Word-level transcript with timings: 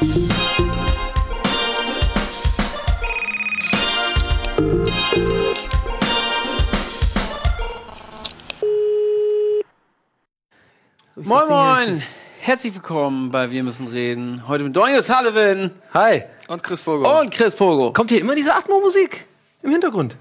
Moin 0.00 0.08
Moin! 11.48 12.02
Herzlich 12.40 12.74
willkommen 12.74 13.30
bei 13.30 13.50
Wir 13.50 13.62
müssen 13.62 13.88
reden. 13.88 14.48
Heute 14.48 14.64
mit 14.64 14.74
Daniel 14.74 15.02
Sullivan 15.02 15.70
Hi. 15.92 16.22
Und 16.48 16.62
Chris 16.62 16.80
Pogo. 16.80 17.20
und 17.20 17.30
Chris 17.30 17.54
Pogo. 17.54 17.92
Kommt 17.92 18.10
hier 18.10 18.20
immer 18.20 18.34
diese 18.34 18.54
Atmo-Musik 18.54 19.26
im 19.62 19.70
Hintergrund? 19.72 20.16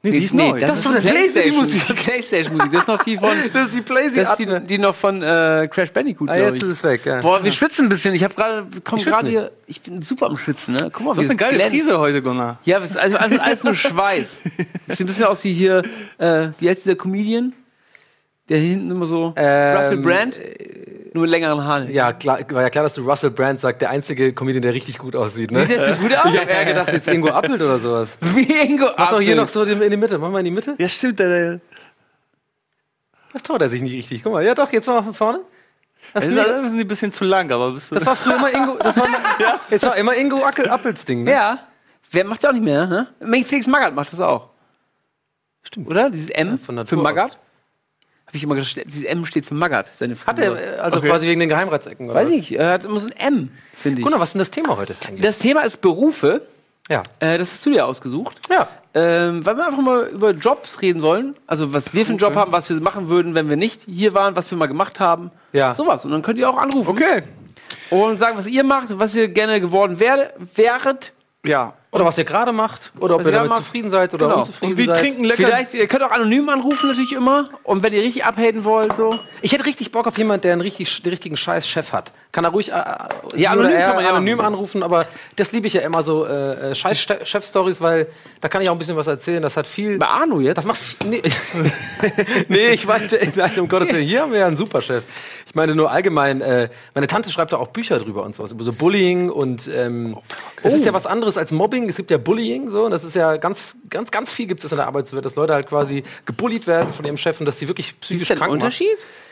Nee, 0.00 0.12
die 0.12 0.22
ist 0.22 0.32
neu. 0.34 0.60
Das, 0.60 0.68
Das 0.68 0.78
ist 0.78 0.86
doch 0.86 0.90
eine 0.92 1.00
Playstation-Musik. 1.00 1.96
Playstation-Musik. 2.04 2.70
Das 2.72 2.82
ist 2.82 2.88
noch 2.88 3.02
die 3.02 3.16
von. 3.16 3.30
Das 3.52 3.64
ist 3.64 3.74
die 3.76 3.80
Playsee 3.80 4.20
Das 4.22 4.30
ist 4.30 4.38
die, 4.38 4.66
die 4.66 4.78
noch 4.78 4.94
von 4.94 5.20
äh, 5.22 5.68
Crash 5.70 5.90
Bandicoot, 5.90 6.28
Ah, 6.30 6.36
jetzt 6.36 6.56
ich. 6.58 6.62
ist 6.62 6.68
es 6.68 6.84
weg. 6.84 7.04
Ja. 7.04 7.20
Boah, 7.20 7.42
wir 7.42 7.50
schwitzen 7.50 7.86
ein 7.86 7.88
bisschen. 7.88 8.14
Ich 8.14 8.22
habe 8.22 8.32
gerade, 8.34 8.66
komm 8.84 9.00
gerade 9.02 9.28
hier. 9.28 9.50
Ich 9.66 9.80
bin 9.80 10.00
super 10.00 10.26
am 10.26 10.36
Schwitzen, 10.36 10.74
ne? 10.74 10.88
Guck 10.92 11.04
mal, 11.04 11.14
Du 11.14 11.18
hast 11.20 11.24
wie 11.26 11.30
eine 11.30 11.32
es 11.32 11.36
geile 11.36 11.54
glänzt. 11.56 11.74
Frise 11.74 11.98
heute, 11.98 12.22
Gunnar. 12.22 12.58
Ja, 12.64 12.78
das 12.78 12.90
ist 12.90 12.96
also 12.96 13.16
alles, 13.16 13.38
alles 13.40 13.64
nur 13.64 13.74
Schweiß. 13.74 14.42
Das 14.86 14.96
sieht 14.98 15.04
ein 15.04 15.08
bisschen 15.08 15.24
aus 15.24 15.42
wie 15.42 15.52
hier. 15.52 15.82
Äh, 16.18 16.50
wie 16.60 16.68
heißt 16.70 16.84
dieser 16.84 16.94
Comedian? 16.96 17.52
Der 18.48 18.58
hier 18.58 18.70
hinten 18.70 18.92
immer 18.92 19.04
so. 19.06 19.34
Ähm, 19.36 19.76
Russell 19.76 19.96
Brand? 19.98 20.36
Nur 21.18 21.22
mit 21.26 21.30
längeren 21.32 21.64
Haaren. 21.64 21.90
Ja, 21.90 22.12
klar, 22.12 22.38
war 22.50 22.62
ja 22.62 22.70
klar, 22.70 22.84
dass 22.84 22.94
du 22.94 23.02
Russell 23.02 23.30
Brand 23.30 23.58
sagt, 23.58 23.82
der 23.82 23.90
einzige 23.90 24.32
Comedian, 24.32 24.62
der 24.62 24.72
richtig 24.72 24.98
gut 24.98 25.16
aussieht, 25.16 25.50
ne? 25.50 25.62
Sieht 25.66 25.70
der 25.70 25.94
so 25.96 26.00
gut 26.00 26.16
aus? 26.24 26.32
Ich 26.32 26.40
hab 26.40 26.48
eher 26.48 26.64
gedacht, 26.64 26.92
jetzt 26.92 27.08
Ingo 27.08 27.28
Appelt 27.30 27.60
oder 27.60 27.80
sowas. 27.80 28.16
Wie 28.20 28.42
Ingo 28.52 28.86
Mach 28.96 29.10
doch 29.10 29.20
hier 29.20 29.32
Appelt. 29.32 29.36
noch 29.36 29.48
so 29.48 29.64
in 29.64 29.90
die 29.90 29.96
Mitte. 29.96 30.16
Mach 30.18 30.30
mal 30.30 30.38
in 30.38 30.44
die 30.44 30.50
Mitte. 30.52 30.76
Ja, 30.78 30.88
stimmt. 30.88 31.18
Der, 31.18 31.58
Das 33.32 33.42
traut 33.42 33.60
er 33.62 33.68
sich 33.68 33.82
nicht 33.82 33.94
richtig. 33.94 34.22
Guck 34.22 34.32
mal. 34.34 34.44
Ja, 34.44 34.54
doch, 34.54 34.72
jetzt 34.72 34.86
mal 34.86 35.02
von 35.02 35.12
vorne. 35.12 35.40
Das, 36.14 36.24
das 36.24 36.34
das, 36.34 36.72
ist 36.72 36.78
ein 36.78 36.86
bisschen 36.86 37.10
zu 37.10 37.24
lang, 37.24 37.50
aber 37.50 37.72
bist 37.72 37.90
du. 37.90 37.96
das 37.96 38.06
war 38.06 38.14
früher 38.14 38.36
immer 38.36 38.54
Ingo, 38.54 38.76
das 38.78 38.96
war, 38.96 39.08
jetzt 39.70 39.82
war 39.84 39.96
immer 39.96 40.14
Ingo 40.16 40.46
Ackel, 40.46 40.68
Appels 40.68 41.04
Ding, 41.04 41.24
ne? 41.24 41.32
Ja. 41.32 41.58
Wer 42.12 42.24
macht 42.24 42.44
ja 42.44 42.50
auch 42.50 42.54
nicht 42.54 42.64
mehr, 42.64 42.86
ne? 42.86 43.08
Felix 43.44 43.66
Magath 43.66 43.92
macht 43.94 44.12
das 44.12 44.20
auch. 44.20 44.50
Stimmt. 45.64 45.88
Oder? 45.88 46.10
Dieses 46.10 46.30
M 46.30 46.58
von 46.58 46.76
Natur 46.76 46.98
für. 46.98 47.02
Magath? 47.02 47.38
Habe 48.28 48.36
ich 48.36 48.42
immer 48.42 48.56
gedacht, 48.56 48.76
dieses 48.84 49.04
M 49.04 49.24
steht 49.24 49.46
für 49.46 49.54
Magath. 49.54 49.90
Seine 49.96 50.14
Hat 50.26 50.38
er, 50.38 50.76
äh, 50.76 50.78
also 50.80 51.00
quasi 51.00 51.26
wegen 51.26 51.40
den 51.40 51.48
Geheimratsecken, 51.48 52.10
oder? 52.10 52.20
Weiß 52.20 52.28
ich. 52.28 52.58
Er 52.58 52.72
hat 52.72 52.84
immer 52.84 53.00
so 53.00 53.08
ein 53.08 53.16
M, 53.16 53.48
finde 53.74 54.00
ich. 54.00 54.04
Gunnar, 54.04 54.20
was 54.20 54.28
ist 54.28 54.32
denn 54.34 54.40
das 54.40 54.50
Thema 54.50 54.76
heute? 54.76 54.94
eigentlich? 55.06 55.22
Das 55.22 55.38
Thema 55.38 55.62
ist 55.62 55.80
Berufe. 55.80 56.42
Ja. 56.90 57.02
Äh, 57.20 57.38
das 57.38 57.52
hast 57.52 57.64
du 57.64 57.70
dir 57.70 57.86
ausgesucht. 57.86 58.38
Ja. 58.50 58.68
Ähm, 58.92 59.46
weil 59.46 59.56
wir 59.56 59.66
einfach 59.66 59.80
mal 59.80 60.08
über 60.08 60.32
Jobs 60.32 60.82
reden 60.82 61.00
wollen. 61.00 61.36
Also, 61.46 61.72
was 61.72 61.94
wir 61.94 62.04
für 62.04 62.10
einen 62.10 62.18
Job 62.18 62.36
haben, 62.36 62.52
was 62.52 62.68
wir 62.68 62.78
machen 62.82 63.08
würden, 63.08 63.34
wenn 63.34 63.48
wir 63.48 63.56
nicht 63.56 63.82
hier 63.86 64.12
waren, 64.12 64.36
was 64.36 64.50
wir 64.50 64.58
mal 64.58 64.66
gemacht 64.66 65.00
haben. 65.00 65.30
Ja. 65.54 65.72
Sowas. 65.72 66.04
Und 66.04 66.10
dann 66.10 66.20
könnt 66.20 66.38
ihr 66.38 66.50
auch 66.50 66.58
anrufen. 66.58 66.90
Okay. 66.90 67.22
Und 67.88 68.18
sagen, 68.18 68.36
was 68.36 68.46
ihr 68.46 68.62
macht, 68.62 68.88
was 68.98 69.14
ihr 69.14 69.28
gerne 69.28 69.58
geworden 69.58 69.98
wäret. 70.00 71.12
Ja. 71.44 71.72
Oder 71.90 72.04
was 72.04 72.18
ihr 72.18 72.24
gerade 72.24 72.52
macht, 72.52 72.92
oder 73.00 73.14
ob 73.14 73.24
ihr 73.24 73.32
damit 73.32 73.48
macht. 73.48 73.64
zufrieden 73.64 73.88
seid 73.88 74.12
oder 74.12 74.26
Genau. 74.26 74.40
unzufrieden 74.40 74.72
Und 74.72 74.78
wir 74.78 74.86
seid. 74.86 74.98
trinken 74.98 75.24
lecker. 75.24 75.36
Vielleicht, 75.46 75.72
ihr 75.72 75.86
könnt 75.86 76.02
auch 76.02 76.10
anonym 76.10 76.46
anrufen 76.50 76.88
natürlich 76.88 77.12
immer. 77.12 77.48
Und 77.62 77.82
wenn 77.82 77.94
ihr 77.94 78.02
richtig 78.02 78.26
abhaten 78.26 78.62
wollt, 78.64 78.94
so. 78.94 79.18
Ich 79.40 79.52
hätte 79.52 79.64
richtig 79.64 79.90
Bock 79.90 80.06
auf 80.06 80.18
jemanden, 80.18 80.42
der 80.42 80.52
einen 80.52 80.60
richtig, 80.60 81.02
den 81.02 81.08
richtigen 81.08 81.38
Scheiß-Chef 81.38 81.92
hat. 81.94 82.12
Kann 82.30 82.44
er 82.44 82.50
ruhig 82.50 82.70
äh, 82.70 82.74
sie 83.32 83.42
Ja, 83.42 83.52
anonym 83.52 83.72
er 83.72 83.86
kann 83.86 83.94
man 83.96 84.04
ja 84.04 84.10
anonym 84.10 84.40
anrufen, 84.40 84.82
aber 84.82 85.06
das 85.36 85.50
liebe 85.52 85.66
ich 85.66 85.72
ja 85.72 85.80
immer 85.80 86.02
so 86.02 86.26
äh, 86.26 86.72
äh, 86.72 86.74
Scheiß-Chef-Stories, 86.74 87.80
weil 87.80 88.08
da 88.42 88.48
kann 88.50 88.60
ich 88.60 88.68
auch 88.68 88.74
ein 88.74 88.78
bisschen 88.78 88.96
was 88.96 89.06
erzählen. 89.06 89.42
Das 89.42 89.56
hat 89.56 89.66
viel. 89.66 89.96
Bei 89.96 90.08
Arno 90.08 90.40
jetzt? 90.40 90.58
Das 90.58 90.66
macht. 90.66 90.80
Nee, 91.06 91.22
nee 92.48 92.68
ich 92.72 92.86
meinte, 92.86 93.18
nein, 93.34 93.58
um 93.58 93.66
Gottes 93.66 93.90
Willen, 93.92 94.02
hier 94.06 94.20
haben 94.22 94.32
wir 94.32 94.40
ja 94.40 94.46
einen 94.46 94.56
Superchef. 94.56 95.04
Ich 95.58 95.60
meine 95.60 95.74
nur 95.74 95.90
allgemein, 95.90 96.40
äh, 96.40 96.68
meine 96.94 97.08
Tante 97.08 97.32
schreibt 97.32 97.52
da 97.52 97.56
auch 97.56 97.66
Bücher 97.66 97.98
drüber 97.98 98.22
und 98.22 98.36
sowas, 98.36 98.52
über 98.52 98.62
so 98.62 98.72
Bullying 98.72 99.28
und 99.28 99.66
ähm, 99.66 100.16
das 100.62 100.72
ist 100.72 100.84
ja 100.84 100.92
was 100.92 101.04
anderes 101.04 101.36
als 101.36 101.50
Mobbing. 101.50 101.88
Es 101.88 101.96
gibt 101.96 102.12
ja 102.12 102.16
Bullying 102.16 102.70
so 102.70 102.84
und 102.84 102.92
das 102.92 103.02
ist 103.02 103.16
ja 103.16 103.38
ganz, 103.38 103.74
ganz, 103.90 104.12
ganz 104.12 104.30
viel 104.30 104.46
gibt 104.46 104.62
es 104.62 104.70
in 104.70 104.78
der 104.78 104.86
Arbeitswelt, 104.86 105.24
dass 105.24 105.34
Leute 105.34 105.54
halt 105.54 105.68
quasi 105.68 106.04
gebullied 106.26 106.68
werden 106.68 106.92
von 106.92 107.04
ihrem 107.04 107.16
Chef 107.16 107.40
und 107.40 107.46
dass 107.46 107.58
sie 107.58 107.66
wirklich 107.66 108.00
psychisch 108.00 108.22
Ist 108.22 108.30
da 108.30 108.34
ein 108.34 108.38
krank 108.38 108.62
machen. 108.62 108.70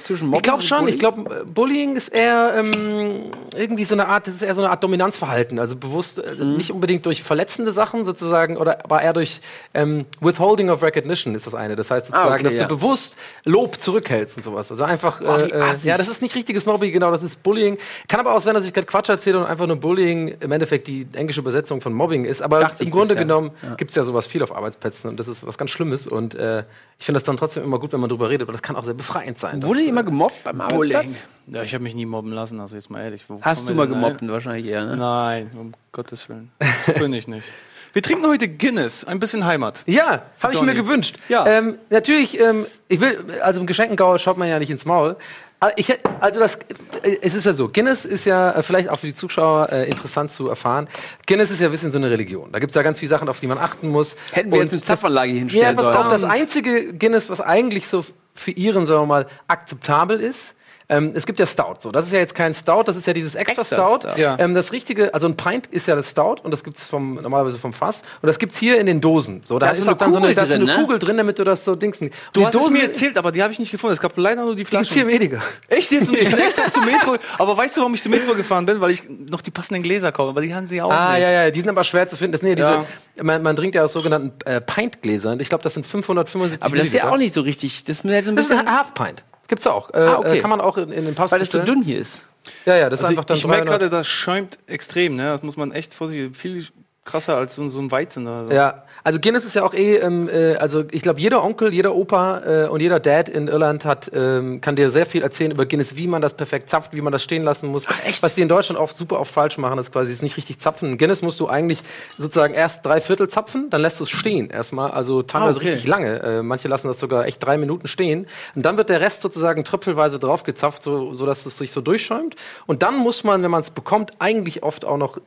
Zwischen 0.04 0.32
Ich 0.34 0.42
glaube 0.42 0.62
schon. 0.62 0.86
Ich 0.88 0.98
glaube, 0.98 1.44
Bullying 1.46 1.96
ist 1.96 2.08
eher 2.08 2.54
ähm, 2.56 3.32
irgendwie 3.56 3.84
so 3.84 3.94
eine 3.94 4.06
Art, 4.08 4.26
das 4.26 4.36
ist 4.36 4.42
eher 4.42 4.54
so 4.54 4.60
eine 4.62 4.70
Art 4.70 4.82
Dominanzverhalten. 4.84 5.58
Also 5.58 5.74
bewusst, 5.76 6.18
äh, 6.18 6.34
Mhm. 6.36 6.56
nicht 6.56 6.70
unbedingt 6.70 7.04
durch 7.06 7.22
verletzende 7.22 7.72
Sachen 7.72 8.04
sozusagen, 8.04 8.56
oder 8.56 8.84
aber 8.84 9.02
eher 9.02 9.12
durch 9.12 9.40
ähm, 9.74 10.04
Withholding 10.20 10.70
of 10.70 10.82
Recognition 10.82 11.34
ist 11.34 11.46
das 11.46 11.54
eine. 11.54 11.74
Das 11.76 11.90
heißt 11.90 12.06
sozusagen, 12.06 12.30
Ah, 12.30 12.34
okay, 12.34 12.42
dass 12.44 12.54
ja. 12.54 12.62
du 12.68 12.76
bewusst 12.76 13.16
Lob 13.44 13.80
zurückhältst 13.80 14.36
und 14.36 14.42
sowas. 14.42 14.70
Also 14.70 14.84
einfach, 14.84 15.20
wie 15.20 15.24
äh, 15.24 15.72
äh, 15.72 15.74
ja, 15.82 15.96
das 15.98 16.08
ist 16.08 16.22
nicht 16.22 16.34
richtiges 16.34 16.66
Mobbing, 16.66 16.92
genau, 16.92 17.10
das 17.10 17.22
ist 17.22 17.42
Bullying. 17.42 17.78
Kann 18.08 18.20
aber 18.20 18.34
auch 18.34 18.40
sein, 18.40 18.54
dass 18.54 18.64
ich 18.64 18.72
gerade 18.74 18.86
Quatsch 18.86 19.08
erzähle 19.08 19.38
und 19.40 19.46
einfach 19.46 19.66
nur 19.66 19.76
Bullying 19.76 20.36
im 20.40 20.52
Endeffekt 20.52 20.86
die 20.86 21.06
englische 21.14 21.40
Übersetzung 21.40 21.80
von 21.80 21.92
Mobbing 21.92 22.24
ist. 22.24 22.42
Aber 22.42 22.70
im 22.78 22.90
Grunde 22.90 23.16
genommen 23.16 23.50
gibt's 23.76 23.94
ja 23.96 24.04
sowas 24.04 24.26
viel 24.26 24.42
auf 24.42 24.54
Arbeitsplätzen 24.54 25.10
und 25.10 25.18
das 25.18 25.26
ist 25.28 25.46
was 25.46 25.58
ganz 25.58 25.70
Schlimmes. 25.70 26.06
Und 26.06 26.34
äh, 26.34 26.62
ich 26.98 27.04
finde 27.04 27.20
das 27.20 27.24
dann 27.24 27.36
trotzdem 27.36 27.62
immer 27.62 27.78
gut, 27.78 27.92
wenn 27.92 28.00
man 28.00 28.08
drüber 28.08 28.30
redet, 28.30 28.42
aber 28.42 28.52
das 28.52 28.62
kann 28.62 28.74
auch 28.74 28.84
sehr 28.84 28.94
befreiend 28.94 29.38
sein. 29.38 29.62
Wurde 29.62 29.80
ihr 29.80 29.88
immer 29.88 30.02
gemobbt 30.02 30.44
beim 30.44 30.60
Arbeitsplatz? 30.60 31.20
Ja, 31.46 31.62
ich 31.62 31.74
habe 31.74 31.84
mich 31.84 31.94
nie 31.94 32.06
mobben 32.06 32.32
lassen, 32.32 32.58
also 32.58 32.74
jetzt 32.74 32.90
mal 32.90 33.02
ehrlich. 33.02 33.24
Wo 33.28 33.40
Hast 33.42 33.68
du 33.68 33.74
mal 33.74 33.86
gemobbt? 33.86 34.22
ein? 34.22 34.30
Wahrscheinlich 34.30 34.66
eher, 34.66 34.84
ne? 34.86 34.96
Nein, 34.96 35.50
um 35.58 35.74
Gottes 35.92 36.28
Willen. 36.28 36.50
Das 36.86 36.98
bin 36.98 37.12
ich 37.12 37.28
nicht. 37.28 37.46
Wir 37.92 38.02
trinken 38.02 38.26
heute 38.26 38.46
Guinness, 38.48 39.04
ein 39.04 39.18
bisschen 39.20 39.46
Heimat. 39.46 39.82
Ja, 39.86 40.22
habe 40.42 40.54
ich 40.54 40.60
mir 40.60 40.74
gewünscht. 40.74 41.16
Ja. 41.30 41.46
Ähm, 41.46 41.78
natürlich, 41.88 42.38
ähm, 42.38 42.66
ich 42.88 43.00
will, 43.00 43.18
also 43.42 43.58
im 43.60 43.66
Geschenkengauer 43.66 44.18
schaut 44.18 44.36
man 44.36 44.48
ja 44.48 44.58
nicht 44.58 44.70
ins 44.70 44.84
Maul. 44.84 45.16
Aber 45.60 45.72
Ich, 45.78 45.92
also 46.20 46.40
das, 46.40 46.56
äh, 47.02 47.16
es 47.22 47.34
ist 47.34 47.46
ja 47.46 47.52
so, 47.54 47.68
Guinness 47.68 48.04
ist 48.04 48.24
ja 48.26 48.52
äh, 48.52 48.62
vielleicht 48.62 48.88
auch 48.88 48.98
für 48.98 49.06
die 49.06 49.14
Zuschauer 49.14 49.70
äh, 49.72 49.88
interessant 49.88 50.30
zu 50.30 50.48
erfahren. 50.48 50.88
Guinness 51.26 51.50
ist 51.50 51.60
ja 51.60 51.68
ein 51.68 51.72
bisschen 51.72 51.92
so 51.92 51.98
eine 51.98 52.10
Religion. 52.10 52.52
Da 52.52 52.58
gibt 52.58 52.70
es 52.70 52.74
ja 52.74 52.82
ganz 52.82 52.98
viele 52.98 53.10
Sachen, 53.10 53.28
auf 53.28 53.40
die 53.40 53.46
man 53.46 53.58
achten 53.58 53.88
muss. 53.88 54.16
Hätten 54.32 54.50
wir 54.50 54.58
Und 54.58 54.64
jetzt 54.64 54.72
eine 54.72 54.82
Zapfanlage 54.82 55.32
hinstellen 55.32 55.76
Ja, 55.76 55.82
sollen. 55.82 55.96
auf, 55.96 56.08
das 56.08 56.24
einzige 56.24 56.92
Guinness, 56.92 57.30
was 57.30 57.40
eigentlich 57.40 57.86
so 57.88 58.04
für 58.34 58.50
ihren, 58.50 58.86
sagen 58.86 59.02
wir 59.02 59.06
mal, 59.06 59.26
akzeptabel 59.48 60.20
ist, 60.20 60.55
ähm, 60.88 61.12
es 61.14 61.26
gibt 61.26 61.38
ja 61.40 61.46
Stout. 61.46 61.76
So, 61.80 61.90
das 61.90 62.06
ist 62.06 62.12
ja 62.12 62.18
jetzt 62.20 62.34
kein 62.34 62.54
Stout, 62.54 62.84
das 62.84 62.96
ist 62.96 63.06
ja 63.06 63.12
dieses 63.12 63.34
extra, 63.34 63.62
Extra 63.62 63.76
Stout. 63.76 64.08
Stout. 64.10 64.20
Ja. 64.20 64.36
Ähm, 64.38 64.54
das 64.54 64.72
richtige, 64.72 65.12
also 65.14 65.26
ein 65.26 65.36
Pint 65.36 65.66
ist 65.68 65.88
ja 65.88 65.96
das 65.96 66.10
Stout 66.10 66.36
und 66.42 66.50
das 66.52 66.62
gibt's 66.62 66.86
vom 66.86 67.14
normalerweise 67.14 67.58
vom 67.58 67.72
Fass 67.72 68.02
und 68.22 68.26
das 68.28 68.38
gibt's 68.38 68.58
hier 68.58 68.78
in 68.78 68.86
den 68.86 69.00
Dosen. 69.00 69.42
So, 69.44 69.58
da 69.58 69.66
Da 69.66 69.72
ist 69.72 69.78
ist 69.78 69.84
so 69.86 69.90
auch 69.92 69.96
dann 69.96 70.12
so 70.12 70.18
eine, 70.18 70.28
Kugel 70.28 70.34
da 70.36 70.42
ist 70.42 70.48
so 70.48 70.54
eine 70.54 70.64
drin, 70.64 70.74
ne? 70.76 70.82
Kugel 70.82 70.98
drin, 70.98 71.16
damit 71.16 71.38
du 71.38 71.44
das 71.44 71.64
so 71.64 71.74
dingsen. 71.74 72.10
Du 72.32 72.40
die 72.40 72.46
hast 72.46 72.54
es 72.54 72.60
Dosen 72.60 72.72
mir 72.74 72.82
erzählt, 72.84 73.18
aber 73.18 73.32
die 73.32 73.42
habe 73.42 73.52
ich 73.52 73.58
nicht 73.58 73.70
gefunden. 73.70 73.94
Es 73.94 74.00
gab 74.00 74.16
leider 74.16 74.42
nur 74.44 74.54
die 74.54 74.64
die 74.64 74.70
gibt's 74.70 74.88
Flaschen. 74.90 75.08
hier 75.08 75.20
weniger. 75.20 75.42
Echt 75.68 75.90
jetzt? 75.90 76.12
Ich 76.12 76.24
bin 76.30 76.38
extra 76.38 76.70
zum 76.70 76.84
Metro. 76.84 77.16
Aber 77.38 77.56
weißt 77.56 77.76
du, 77.76 77.80
warum 77.80 77.94
ich 77.94 78.02
zum 78.02 78.12
Metro 78.12 78.34
gefahren 78.34 78.66
bin? 78.66 78.80
Weil 78.80 78.92
ich 78.92 79.02
noch 79.08 79.40
die 79.40 79.50
passenden 79.50 79.82
Gläser 79.82 80.12
kaufe. 80.12 80.30
Aber 80.30 80.40
die 80.40 80.54
haben 80.54 80.66
sie 80.66 80.80
auch 80.82 80.90
Ah, 80.90 81.14
nicht. 81.14 81.22
ja, 81.22 81.30
ja, 81.30 81.50
die 81.50 81.60
sind 81.60 81.68
aber 81.68 81.84
schwer 81.84 82.08
zu 82.08 82.16
finden. 82.16 82.32
Das 82.32 82.40
sind 82.42 82.50
ja 82.50 82.54
diese, 82.54 82.68
Ja. 82.68 82.86
Man, 83.24 83.42
man 83.42 83.56
trinkt 83.56 83.74
ja 83.74 83.82
aus 83.84 83.92
sogenannten 83.92 84.32
äh, 84.48 84.60
Pint-Gläsern. 84.60 85.40
Ich 85.40 85.48
glaube, 85.48 85.64
das 85.64 85.74
sind 85.74 85.86
575 85.86 86.62
Aber 86.64 86.76
das 86.76 86.86
ist 86.88 86.92
ja 86.92 87.10
auch 87.10 87.16
nicht 87.16 87.34
so 87.34 87.40
richtig. 87.40 87.82
Das 87.84 88.00
ist 88.00 88.04
halt 88.10 88.24
so 88.26 88.30
ein 88.30 88.36
Das 88.36 88.44
ist 88.44 88.50
bisschen, 88.50 88.66
ein 88.68 88.76
Half-Pint. 88.76 89.24
Gibt's 89.48 89.64
ja 89.64 89.72
auch. 89.72 89.90
Äh, 89.94 89.98
Ah, 89.98 90.18
okay. 90.18 90.38
äh, 90.38 90.40
kann 90.40 90.50
man 90.50 90.60
auch 90.60 90.76
in, 90.76 90.90
in 90.90 91.04
den 91.04 91.14
Pubs 91.14 91.32
weil 91.32 91.38
das 91.40 91.50
so 91.50 91.62
dünn 91.62 91.82
hier 91.82 91.98
ist. 91.98 92.24
Ja, 92.64 92.76
ja, 92.76 92.88
das 92.90 93.00
ist 93.00 93.04
Also 93.06 93.12
einfach 93.12 93.24
dann 93.24 93.36
ich 93.36 93.42
ich 93.42 93.48
merke 93.48 93.64
300 93.64 93.80
gerade, 93.80 93.90
das 93.90 94.06
schäumt 94.06 94.58
extrem. 94.68 95.16
Ne? 95.16 95.24
Das 95.30 95.42
muss 95.42 95.56
man 95.56 95.72
echt 95.72 95.94
vorsichtig. 95.94 96.36
Viel 96.36 96.66
krasser 97.06 97.36
als 97.36 97.54
so, 97.54 97.68
so 97.68 97.80
ein 97.80 97.90
Weizen. 97.90 98.26
Oder 98.26 98.44
so. 98.46 98.52
Ja, 98.52 98.82
also 99.04 99.20
Guinness 99.20 99.44
ist 99.44 99.54
ja 99.54 99.62
auch 99.62 99.72
eh, 99.72 99.96
ähm, 99.96 100.28
äh, 100.28 100.56
also 100.56 100.84
ich 100.90 101.02
glaube, 101.02 101.20
jeder 101.20 101.42
Onkel, 101.44 101.72
jeder 101.72 101.94
Opa 101.94 102.42
äh, 102.64 102.68
und 102.68 102.80
jeder 102.80 103.00
Dad 103.00 103.28
in 103.28 103.48
Irland 103.48 103.84
hat, 103.84 104.10
ähm, 104.12 104.60
kann 104.60 104.76
dir 104.76 104.90
sehr 104.90 105.06
viel 105.06 105.22
erzählen 105.22 105.52
über 105.52 105.64
Guinness, 105.64 105.96
wie 105.96 106.06
man 106.08 106.20
das 106.20 106.34
perfekt 106.34 106.68
zapft, 106.68 106.92
wie 106.92 107.00
man 107.00 107.12
das 107.12 107.22
stehen 107.22 107.44
lassen 107.44 107.68
muss. 107.68 107.86
echt? 108.04 108.22
Was 108.22 108.34
die 108.34 108.42
in 108.42 108.48
Deutschland 108.48 108.80
oft 108.80 108.96
super 108.96 109.20
oft 109.20 109.32
falsch 109.32 109.56
machen, 109.58 109.78
ist 109.78 109.92
quasi 109.92 110.12
ist 110.12 110.22
nicht 110.22 110.36
richtig 110.36 110.58
zapfen. 110.58 110.90
In 110.90 110.98
Guinness 110.98 111.22
musst 111.22 111.40
du 111.40 111.48
eigentlich 111.48 111.82
sozusagen 112.18 112.52
erst 112.52 112.84
drei 112.84 113.00
Viertel 113.00 113.28
zapfen, 113.28 113.70
dann 113.70 113.80
lässt 113.80 114.00
du 114.00 114.04
es 114.04 114.10
stehen 114.10 114.50
erstmal, 114.50 114.90
also 114.90 115.22
teilweise 115.22 115.58
Ah, 115.58 115.62
okay. 115.62 115.70
richtig 115.70 115.86
lange. 115.88 116.20
Äh, 116.22 116.42
manche 116.42 116.66
lassen 116.68 116.88
das 116.88 116.98
sogar 116.98 117.26
echt 117.26 117.44
drei 117.44 117.56
Minuten 117.58 117.86
stehen. 117.86 118.26
Und 118.54 118.62
dann 118.64 118.76
wird 118.76 118.88
der 118.88 119.00
Rest 119.00 119.20
sozusagen 119.22 119.64
tröpfelweise 119.64 120.18
draufgezapft, 120.18 120.82
so, 120.82 121.14
so 121.14 121.26
dass 121.26 121.46
es 121.46 121.56
sich 121.56 121.70
so 121.70 121.80
durchschäumt. 121.80 122.34
Und 122.66 122.82
dann 122.82 122.96
muss 122.96 123.22
man, 123.22 123.42
wenn 123.42 123.50
man 123.50 123.60
es 123.60 123.70
bekommt, 123.70 124.12
eigentlich 124.18 124.62
oft 124.62 124.84
auch 124.84 124.96
noch 124.96 125.18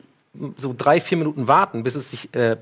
so 0.56 0.72
drei, 0.76 1.00
vier 1.00 1.18
Minuten 1.18 1.48
warten, 1.48 1.82
bis 1.82 1.96
es 1.96 2.10
sich 2.10 2.32
äh, 2.36 2.52
äh, 2.52 2.56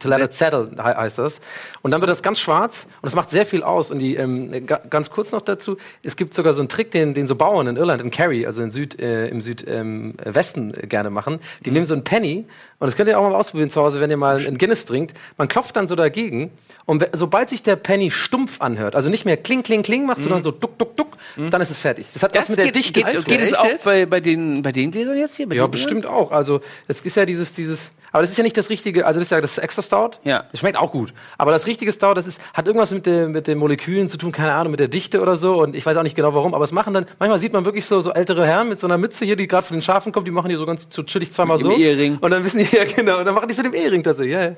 to 0.00 0.08
let 0.08 0.18
it 0.20 0.32
settle 0.32 0.70
he- 0.76 0.82
heißt 0.82 1.18
das. 1.18 1.40
Und 1.82 1.92
dann 1.92 2.00
wird 2.00 2.10
das 2.10 2.22
ganz 2.24 2.40
schwarz 2.40 2.86
und 3.02 3.06
das 3.06 3.14
macht 3.14 3.30
sehr 3.30 3.46
viel 3.46 3.62
aus. 3.62 3.92
Und 3.92 4.00
die 4.00 4.16
ähm, 4.16 4.66
ga, 4.66 4.80
ganz 4.90 5.10
kurz 5.10 5.30
noch 5.30 5.42
dazu: 5.42 5.76
Es 6.02 6.16
gibt 6.16 6.34
sogar 6.34 6.54
so 6.54 6.60
einen 6.60 6.68
Trick, 6.68 6.90
den, 6.90 7.14
den 7.14 7.28
so 7.28 7.36
Bauern 7.36 7.68
in 7.68 7.76
Irland, 7.76 8.02
in 8.02 8.10
Kerry, 8.10 8.46
also 8.46 8.62
in 8.62 8.72
Süd, 8.72 8.98
äh, 8.98 9.28
im 9.28 9.42
Südwesten 9.42 9.70
ähm, 9.72 10.14
Westen, 10.24 10.74
äh, 10.74 10.86
gerne 10.88 11.10
machen. 11.10 11.38
Die 11.64 11.70
nehmen 11.70 11.86
so 11.86 11.94
einen 11.94 12.02
Penny 12.04 12.46
und 12.84 12.88
das 12.88 12.96
könnt 12.96 13.08
ihr 13.08 13.18
auch 13.18 13.22
mal 13.22 13.34
ausprobieren 13.34 13.70
zu 13.70 13.80
Hause, 13.80 13.98
wenn 13.98 14.10
ihr 14.10 14.18
mal 14.18 14.46
einen 14.46 14.58
Guinness 14.58 14.84
trinkt. 14.84 15.16
Man 15.38 15.48
klopft 15.48 15.74
dann 15.74 15.88
so 15.88 15.96
dagegen 15.96 16.50
und 16.84 17.08
sobald 17.14 17.48
sich 17.48 17.62
der 17.62 17.76
Penny 17.76 18.10
stumpf 18.10 18.60
anhört, 18.60 18.94
also 18.94 19.08
nicht 19.08 19.24
mehr 19.24 19.38
kling, 19.38 19.62
kling, 19.62 19.82
kling 19.82 20.04
macht, 20.04 20.20
sondern 20.20 20.42
so 20.42 20.50
duck, 20.50 20.76
duck, 20.76 20.94
duck, 20.94 21.16
dann 21.48 21.62
ist 21.62 21.70
es 21.70 21.78
fertig. 21.78 22.04
Das 22.12 22.22
hat 22.22 22.36
was 22.36 22.50
mit 22.50 22.58
der 22.58 22.66
geht, 22.66 22.74
Dichte 22.74 23.02
geht, 23.02 23.24
geht 23.24 23.38
tun. 23.38 23.38
es 23.38 23.54
auch 23.54 23.64
jetzt? 23.64 23.86
bei, 23.86 24.04
bei, 24.04 24.20
den, 24.20 24.60
bei 24.60 24.70
den 24.70 24.90
Gläsern 24.90 25.16
jetzt 25.16 25.34
hier? 25.34 25.48
Bei 25.48 25.56
Ja, 25.56 25.66
den 25.66 25.70
bestimmt 25.70 26.04
auch. 26.04 26.30
Also, 26.30 26.60
es 26.86 27.00
ist 27.00 27.16
ja 27.16 27.24
dieses, 27.24 27.54
dieses. 27.54 27.90
Aber 28.14 28.22
das 28.22 28.30
ist 28.30 28.36
ja 28.36 28.44
nicht 28.44 28.56
das 28.56 28.70
richtige, 28.70 29.06
also 29.06 29.18
das 29.18 29.26
ist 29.26 29.32
ja 29.32 29.40
das 29.40 29.58
extra 29.58 29.82
Stout. 29.82 30.10
Ja. 30.22 30.44
Das 30.52 30.60
schmeckt 30.60 30.78
auch 30.78 30.92
gut. 30.92 31.12
Aber 31.36 31.50
das 31.50 31.66
richtige 31.66 31.90
Stout, 31.92 32.14
das 32.14 32.28
ist, 32.28 32.40
hat 32.54 32.64
irgendwas 32.68 32.92
mit, 32.92 33.06
den- 33.06 33.32
mit 33.32 33.48
den 33.48 33.58
Molekülen 33.58 34.08
zu 34.08 34.16
tun, 34.18 34.30
keine 34.30 34.52
Ahnung, 34.54 34.70
mit 34.70 34.78
der 34.78 34.86
Dichte 34.86 35.20
oder 35.20 35.34
so. 35.36 35.60
Und 35.60 35.74
ich 35.74 35.84
weiß 35.84 35.96
auch 35.96 36.04
nicht 36.04 36.14
genau 36.14 36.32
warum. 36.32 36.54
Aber 36.54 36.62
es 36.62 36.70
machen 36.70 36.94
dann, 36.94 37.06
manchmal 37.18 37.40
sieht 37.40 37.52
man 37.52 37.64
wirklich 37.64 37.86
so, 37.86 38.00
so 38.02 38.12
ältere 38.12 38.46
Herren 38.46 38.68
mit 38.68 38.78
so 38.78 38.86
einer 38.86 38.98
Mütze 38.98 39.24
hier, 39.24 39.34
die 39.34 39.48
gerade 39.48 39.66
von 39.66 39.76
den 39.76 39.82
Schafen 39.82 40.12
kommt, 40.12 40.28
die 40.28 40.30
machen 40.30 40.48
die 40.48 40.54
so 40.54 40.64
ganz 40.64 40.86
so 40.90 41.02
chillig 41.02 41.32
zweimal 41.32 41.56
Mit 41.56 41.66
dem 41.66 41.72
so. 41.72 41.76
Ehering. 41.78 42.18
Und 42.20 42.30
dann 42.30 42.44
wissen 42.44 42.58
die, 42.60 42.66
ja 42.76 42.84
genau, 42.84 43.18
und 43.18 43.24
dann 43.24 43.34
machen 43.34 43.48
die 43.48 43.54
so 43.54 43.64
dem 43.64 43.74
Ehering 43.74 44.04
tatsächlich. 44.04 44.32
Ja, 44.34 44.42
ja. 44.44 44.52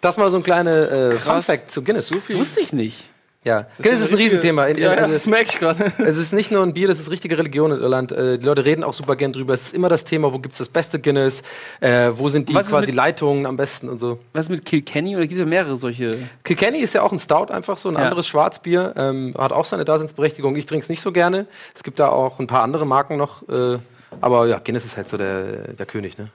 Das 0.00 0.16
mal 0.16 0.28
so 0.30 0.36
ein 0.38 0.42
kleiner 0.42 0.90
äh, 0.90 1.12
Fun. 1.12 1.40
Fact 1.40 1.70
zu 1.70 1.82
Guinness. 1.82 2.08
So 2.08 2.18
viel. 2.18 2.36
Wusste 2.36 2.60
ich 2.60 2.72
nicht. 2.72 3.04
Ja, 3.44 3.66
Guinness 3.80 4.00
ist 4.00 4.10
ein 4.10 4.16
Riesenthema. 4.16 4.66
In, 4.66 4.78
Ja, 4.78 4.94
ja, 4.94 5.06
das 5.06 5.26
merke 5.28 5.48
ich 5.48 5.58
gerade. 5.58 5.92
es 5.98 6.16
ist 6.16 6.32
nicht 6.32 6.50
nur 6.50 6.62
ein 6.64 6.74
Bier, 6.74 6.88
das 6.88 6.98
ist 6.98 7.08
richtige 7.08 7.38
Religion 7.38 7.70
in 7.70 7.80
Irland. 7.80 8.10
Äh, 8.10 8.36
die 8.36 8.44
Leute 8.44 8.64
reden 8.64 8.82
auch 8.82 8.92
super 8.92 9.14
gern 9.14 9.32
drüber. 9.32 9.54
Es 9.54 9.62
ist 9.62 9.74
immer 9.74 9.88
das 9.88 10.04
Thema, 10.04 10.32
wo 10.32 10.40
gibt's 10.40 10.58
das 10.58 10.68
beste 10.68 10.98
Guinness, 10.98 11.42
äh, 11.80 12.10
wo 12.14 12.28
sind 12.28 12.48
die 12.48 12.54
quasi 12.54 12.90
Leitungen 12.90 13.46
am 13.46 13.56
besten 13.56 13.88
und 13.88 14.00
so. 14.00 14.18
Was 14.32 14.46
ist 14.46 14.50
mit 14.50 14.64
Kilkenny? 14.64 15.14
Oder 15.16 15.26
gibt 15.28 15.34
es 15.34 15.40
ja 15.40 15.46
mehrere 15.46 15.76
solche? 15.76 16.10
Kilkenny 16.42 16.78
ist 16.80 16.94
ja 16.94 17.02
auch 17.02 17.12
ein 17.12 17.20
Stout, 17.20 17.46
einfach 17.52 17.76
so 17.78 17.88
ein 17.90 17.94
Ja. 17.94 18.00
anderes 18.00 18.26
Schwarzbier. 18.26 18.94
Ähm, 18.96 19.34
hat 19.38 19.52
auch 19.52 19.64
seine 19.64 19.84
Daseinsberechtigung. 19.84 20.56
Ich 20.56 20.66
trinke 20.66 20.82
es 20.82 20.88
nicht 20.88 21.00
so 21.00 21.12
gerne. 21.12 21.46
Es 21.76 21.84
gibt 21.84 22.00
da 22.00 22.08
auch 22.08 22.40
ein 22.40 22.48
paar 22.48 22.62
andere 22.64 22.86
Marken 22.86 23.16
noch. 23.16 23.48
Äh, 23.48 23.78
aber 24.20 24.46
ja, 24.48 24.58
Guinness 24.58 24.84
ist 24.84 24.96
halt 24.96 25.08
so 25.08 25.16
der, 25.16 25.74
der 25.74 25.86
König, 25.86 26.18
ne? 26.18 26.28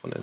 Von 0.00 0.10
den 0.10 0.22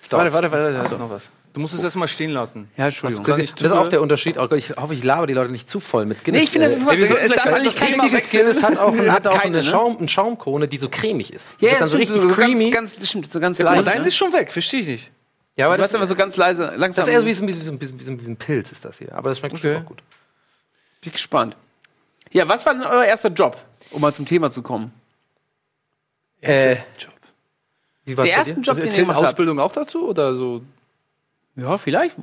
Stouts. 0.00 0.10
Warte, 0.10 0.32
warte, 0.32 0.52
warte, 0.52 0.72
da 0.74 0.82
ist 0.82 0.98
noch 0.98 1.08
was. 1.10 1.30
Du 1.52 1.60
musst 1.60 1.74
es 1.74 1.84
erst 1.84 1.96
mal 1.96 2.08
stehen 2.08 2.30
lassen. 2.30 2.70
Ja, 2.78 2.86
Entschuldigung. 2.86 3.26
Das, 3.26 3.36
nicht 3.36 3.50
ist- 3.50 3.62
das 3.62 3.72
ist 3.72 3.76
auch 3.76 3.88
der 3.88 4.00
Unterschied. 4.00 4.38
Oh 4.38 4.48
Gott, 4.48 4.58
ich 4.58 4.70
hoffe, 4.70 4.94
ich 4.94 5.04
laber 5.04 5.26
die 5.26 5.34
Leute 5.34 5.52
nicht 5.52 5.68
zu 5.68 5.80
voll 5.80 6.06
mit 6.06 6.24
Guinness. 6.24 6.38
Nee, 6.40 6.44
ich 6.44 6.50
finde 6.50 6.68
das 6.70 6.78
Äh, 6.78 7.06
sollten 7.06 7.24
es 7.26 7.36
einfach 7.46 7.60
nicht 7.60 7.80
richtiges. 7.82 8.30
Guinness 8.30 8.62
hat 8.62 8.78
auch, 8.78 8.96
hat 8.96 9.26
auch 9.26 9.32
Keine, 9.38 9.58
eine, 9.58 9.66
ne? 9.66 9.70
Schaum, 9.70 9.98
eine 9.98 10.08
Schaumkrone, 10.08 10.66
die 10.66 10.78
so 10.78 10.88
cremig 10.88 11.30
ist. 11.32 11.44
Ja, 11.60 11.72
ja, 11.72 11.78
dann 11.80 11.88
so 11.88 11.98
richtig 11.98 12.20
so 12.22 12.28
creamy. 12.30 12.70
ganz, 12.70 12.94
ganz, 12.96 13.06
stimmt, 13.08 13.30
so 13.30 13.38
ganz 13.38 13.60
Aber 13.60 13.72
leise. 13.76 13.84
deins 13.84 14.06
ist 14.06 14.16
schon 14.16 14.32
weg, 14.32 14.50
verstehe 14.50 14.80
ich 14.80 14.86
nicht. 14.86 15.10
ja, 15.56 15.66
aber 15.66 15.76
du 15.76 15.82
das, 15.82 15.90
hast 15.90 15.96
aber 15.96 16.06
so 16.06 16.14
ganz 16.14 16.36
leise, 16.38 16.72
langsam. 16.76 17.04
das 17.04 17.08
ist 17.08 17.12
eher 17.12 17.20
so 17.20 17.26
wie 17.26 17.32
so, 17.34 17.46
wie, 17.46 17.52
so, 17.52 17.58
wie, 17.60 17.64
so, 17.86 17.98
wie, 18.00 18.04
so, 18.04 18.18
wie 18.20 18.24
so 18.24 18.30
ein 18.30 18.36
Pilz 18.36 18.72
ist 18.72 18.84
das 18.86 18.96
hier. 18.96 19.14
Aber 19.14 19.28
das 19.28 19.38
schmeckt 19.38 19.52
bestimmt 19.52 19.74
Okay. 19.74 19.84
auch 19.84 19.88
gut. 19.88 19.98
Bin 19.98 20.04
ich 21.08 21.12
gespannt. 21.12 21.54
Ja, 22.30 22.48
was 22.48 22.64
war 22.64 22.72
denn 22.72 22.84
euer 22.84 23.04
erster 23.04 23.28
Job, 23.28 23.58
um 23.90 24.00
mal 24.00 24.14
zum 24.14 24.24
Thema 24.24 24.50
zu 24.50 24.62
kommen? 24.62 24.90
Äh, 26.40 26.76
wie 28.06 28.16
war's 28.16 28.26
Der 28.26 28.32
bei 28.34 28.38
erste 28.38 28.54
dir? 28.54 28.60
Job, 28.62 28.68
Also 28.70 28.82
den 28.82 28.90
ihr 28.90 28.96
gemacht 28.96 29.16
habt? 29.18 29.26
Ausbildung 29.28 29.60
auch 29.60 29.72
dazu 29.72 30.08
oder 30.08 30.34
so? 30.34 30.62
Ja, 31.56 31.78
vielleicht. 31.78 32.16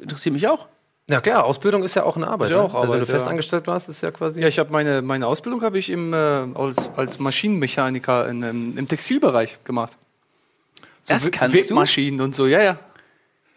Interessiert 0.00 0.32
mich 0.32 0.46
auch. 0.48 0.66
Ja 1.08 1.20
klar, 1.20 1.44
Ausbildung 1.44 1.82
ist 1.82 1.94
ja 1.94 2.04
auch 2.04 2.16
eine 2.16 2.28
Arbeit. 2.28 2.46
Ist 2.46 2.52
ja 2.52 2.58
ne? 2.58 2.62
auch 2.64 2.74
also 2.74 2.92
wenn 2.92 3.00
Arbeit, 3.00 3.08
du 3.08 3.12
ja. 3.12 3.18
festangestellt 3.18 3.66
warst, 3.66 3.88
ist 3.88 4.00
ja 4.02 4.10
quasi. 4.10 4.40
Ja, 4.40 4.48
ich 4.48 4.58
habe 4.58 4.72
meine, 4.72 5.02
meine 5.02 5.26
Ausbildung 5.26 5.62
habe 5.62 5.78
ich 5.78 5.90
im, 5.90 6.14
äh, 6.14 6.16
als, 6.16 6.88
als 6.96 7.18
Maschinenmechaniker 7.18 8.28
in, 8.28 8.42
ähm, 8.42 8.78
im 8.78 8.86
Textilbereich 8.86 9.58
gemacht. 9.64 9.92
So 11.02 11.14
Das 11.14 11.30
kannst 11.30 11.56
du? 11.56 11.60
Webmaschinen 11.60 12.20
und 12.20 12.34
so, 12.34 12.46
ja, 12.46 12.62
ja. 12.62 12.78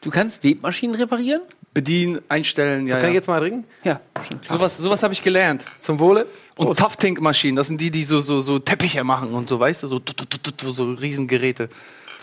Du 0.02 0.10
kannst 0.10 0.44
Webmaschinen 0.44 0.96
reparieren? 0.96 1.42
Bedienen, 1.74 2.20
einstellen, 2.30 2.88
ja. 2.88 2.96
Kann 2.96 3.06
ja. 3.06 3.10
ich 3.10 3.16
jetzt 3.16 3.28
mal 3.28 3.40
trinken? 3.40 3.66
Ja. 3.84 4.00
Sowas, 4.48 4.78
sowas 4.78 5.04
habe 5.04 5.14
ich 5.14 5.22
gelernt. 5.22 5.66
Zum 5.82 6.00
Wohle? 6.00 6.26
Und 6.56 6.78
Tough-Tank-Maschinen, 6.80 7.56
das 7.56 7.68
sind 7.68 7.82
die, 7.82 7.92
die 7.92 8.04
so, 8.04 8.22
so, 8.22 8.40
so 8.40 8.60
Teppiche 8.60 9.04
machen 9.04 9.34
und 9.34 9.50
so, 9.50 9.60
weißt 9.60 9.84
du, 9.84 9.88
so, 9.88 10.00
tut, 10.00 10.30
tut, 10.30 10.62
so 10.62 10.92
Riesengeräte. 10.94 11.70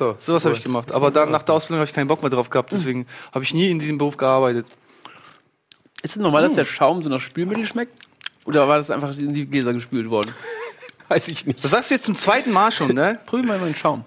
So, 0.03 0.17
Sowas 0.19 0.45
habe 0.45 0.55
ich 0.57 0.65
gemacht. 0.65 0.93
Aber 0.93 1.11
dann 1.11 1.31
nach 1.31 1.43
der 1.43 1.55
Ausbildung 1.55 1.81
habe 1.81 1.89
ich 1.89 1.95
keinen 1.95 2.09
Bock 2.09 2.23
mehr 2.23 2.31
drauf 2.31 2.51
gehabt, 2.51 2.73
deswegen 2.73 3.07
habe 3.33 3.45
ich 3.45 3.55
nie 3.55 3.71
in 3.71 3.79
diesem 3.79 3.99
Beruf 3.99 4.17
gearbeitet. 4.17 4.67
Ist 6.03 6.17
es 6.17 6.23
normal, 6.23 6.43
dass 6.43 6.55
der 6.55 6.65
Schaum 6.65 7.03
so 7.03 7.09
nach 7.09 7.21
Spülmittel 7.21 7.67
schmeckt? 7.67 7.99
Oder 8.45 8.67
war 8.67 8.79
das 8.79 8.91
einfach 8.91 9.17
in 9.17 9.33
die 9.33 9.47
Gläser 9.47 9.73
gespült 9.73 10.11
worden? 10.11 10.35
Weiß 11.09 11.29
ich 11.29 11.47
nicht. 11.47 11.63
Das 11.63 11.71
sagst 11.71 11.91
du 11.91 11.95
jetzt 11.95 12.05
zum 12.05 12.17
zweiten 12.17 12.53
Mal 12.53 12.73
schon, 12.73 12.95
ne? 12.95 13.21
Probier 13.27 13.47
mal 13.47 13.59
meinen 13.59 13.77
Schaum. 13.77 14.05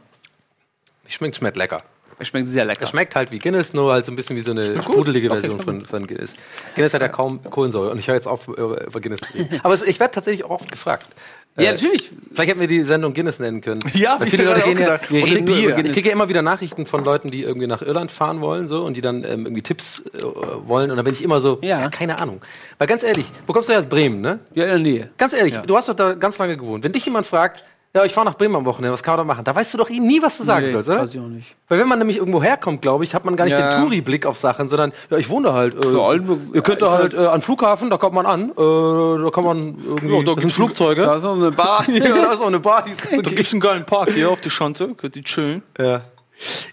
Schmeckt, 1.07 1.37
schmeckt 1.37 1.55
lecker. 1.55 1.83
Er 2.17 2.25
schmeckt 2.25 2.47
sehr 2.47 2.65
lecker. 2.65 2.83
Es 2.83 2.89
schmeckt 2.89 3.15
halt 3.15 3.31
wie 3.31 3.39
Guinness, 3.39 3.73
nur 3.73 3.91
halt 3.91 4.05
so 4.05 4.11
ein 4.11 4.15
bisschen 4.15 4.35
wie 4.35 4.41
so 4.41 4.51
eine 4.51 4.81
sprudelige 4.81 5.29
Version 5.29 5.59
von, 5.59 5.85
von 5.85 6.07
Guinness. 6.07 6.33
Guinness 6.73 6.93
hat 6.93 7.01
ja 7.01 7.09
kaum 7.09 7.43
Kohlensäure 7.43 7.91
und 7.91 7.99
ich 7.99 8.07
höre 8.07 8.15
jetzt 8.15 8.27
auf, 8.27 8.47
über, 8.47 8.85
über 8.85 9.01
Guinness 9.01 9.21
zu 9.21 9.37
reden. 9.37 9.59
Aber 9.63 9.73
es, 9.73 9.81
ich 9.81 9.99
werde 9.99 10.13
tatsächlich 10.13 10.45
auch 10.45 10.51
oft 10.51 10.71
gefragt. 10.71 11.07
Ja, 11.57 11.69
Äh, 11.69 11.71
natürlich. 11.73 12.11
Vielleicht 12.33 12.49
hätten 12.49 12.59
wir 12.59 12.67
die 12.67 12.81
Sendung 12.81 13.13
Guinness 13.13 13.39
nennen 13.39 13.61
können. 13.61 13.79
Ja, 13.93 14.19
Weil 14.19 14.27
ich 14.27 14.31
viele 14.31 14.43
Leute 14.43 14.61
gehen 14.63 14.77
ja, 14.77 14.99
wir 15.09 15.25
reden 15.25 15.47
ich, 15.47 15.63
nur 15.63 15.69
über 15.73 15.85
ich 15.85 15.93
kriege 15.93 16.09
ja 16.09 16.13
immer 16.13 16.27
wieder 16.27 16.41
Nachrichten 16.41 16.85
von 16.85 17.03
Leuten, 17.05 17.29
die 17.29 17.43
irgendwie 17.43 17.67
nach 17.67 17.81
Irland 17.81 18.11
fahren 18.11 18.41
wollen 18.41 18.67
so 18.67 18.83
und 18.83 18.95
die 18.97 19.01
dann 19.01 19.23
ähm, 19.23 19.45
irgendwie 19.45 19.61
Tipps 19.61 20.01
äh, 20.13 20.21
wollen 20.67 20.91
und 20.91 20.97
dann 20.97 21.05
bin 21.05 21.13
ich 21.13 21.23
immer 21.23 21.39
so, 21.39 21.59
Ja. 21.61 21.79
ja. 21.79 21.89
keine 21.89 22.19
Ahnung. 22.19 22.41
Weil 22.77 22.87
ganz 22.87 23.03
ehrlich, 23.03 23.25
wo 23.47 23.53
kommst 23.53 23.69
du 23.69 23.73
her 23.73 23.79
aus 23.79 23.85
Bremen, 23.87 24.19
ne? 24.19 24.39
Ja, 24.53 24.63
in 24.65 24.69
der 24.69 24.79
Nähe. 24.79 25.09
Ganz 25.17 25.31
ehrlich, 25.33 25.53
Ja. 25.53 25.61
du 25.61 25.77
hast 25.77 25.87
doch 25.87 25.95
da 25.95 26.13
ganz 26.13 26.37
lange 26.37 26.57
gewohnt. 26.57 26.83
Wenn 26.83 26.91
dich 26.91 27.05
jemand 27.05 27.25
fragt, 27.25 27.63
ja, 27.95 28.03
ich 28.03 28.13
fahre 28.13 28.25
nach 28.27 28.35
Bremen 28.35 28.55
am 28.57 28.65
Wochenende, 28.65 28.91
was 28.93 29.01
kann 29.01 29.13
man 29.15 29.25
da 29.25 29.33
machen? 29.33 29.43
Da 29.45 29.55
weißt 29.55 29.73
du 29.73 29.77
doch 29.77 29.89
eh 29.89 29.99
nie, 29.99 30.21
was 30.21 30.37
du 30.37 30.43
sagen 30.43 30.65
Nee, 30.65 30.71
sollst, 30.73 30.89
oder? 30.89 30.99
weiß 31.03 31.13
ich 31.15 31.19
auch 31.21 31.27
nicht. 31.27 31.55
Weil 31.69 31.79
wenn 31.79 31.87
man 31.87 31.97
nämlich 31.97 32.17
irgendwo 32.17 32.43
herkommt, 32.43 32.81
glaube 32.81 33.05
ich, 33.05 33.15
hat 33.15 33.23
man 33.23 33.35
gar 33.37 33.45
nicht 33.45 33.57
Ja. 33.57 33.77
den 33.77 33.83
Touri-Blick 33.83 34.25
auf 34.25 34.37
Sachen, 34.37 34.67
sondern 34.69 34.91
ja, 35.09 35.17
ich 35.17 35.29
wohne 35.29 35.47
da 35.47 35.53
halt. 35.53 35.73
Äh, 35.83 35.91
Ja, 35.93 35.99
Oldenburg- 35.99 36.41
ihr 36.53 36.61
könnt 36.61 36.81
da 36.81 36.91
halt 36.91 37.13
äh, 37.13 37.17
an 37.25 37.35
den 37.37 37.41
Flughafen, 37.41 37.89
da 37.89 37.97
kommt 37.97 38.13
man 38.15 38.25
an, 38.25 38.51
äh, 38.51 39.23
da 39.23 39.29
kann 39.31 39.43
man 39.45 39.77
irgendwie, 39.85 40.07
Ja, 40.13 40.17
da 40.19 40.23
das 40.23 40.25
sind 40.25 40.39
gibt's- 40.41 40.55
Flugzeuge. 40.55 41.01
Da 41.03 41.15
ist 41.15 41.23
noch 41.23 41.35
eine 41.35 41.51
Bar. 41.51 41.85
ja, 41.89 41.99
da 42.15 42.33
ist 42.33 42.41
auch 42.41 42.47
eine 42.47 42.59
Bar, 42.59 42.83
die 42.85 42.91
ist 42.91 43.01
ganz 43.01 43.23
Da 43.23 43.29
gibt's 43.31 43.53
einen 43.53 43.61
geilen 43.61 43.85
Park 43.85 44.09
hier 44.11 44.29
auf 44.29 44.41
der 44.41 44.49
Schanze, 44.49 44.89
könnt 44.95 45.15
ihr 45.15 45.23
chillen. 45.23 45.63
Ja, 45.79 46.01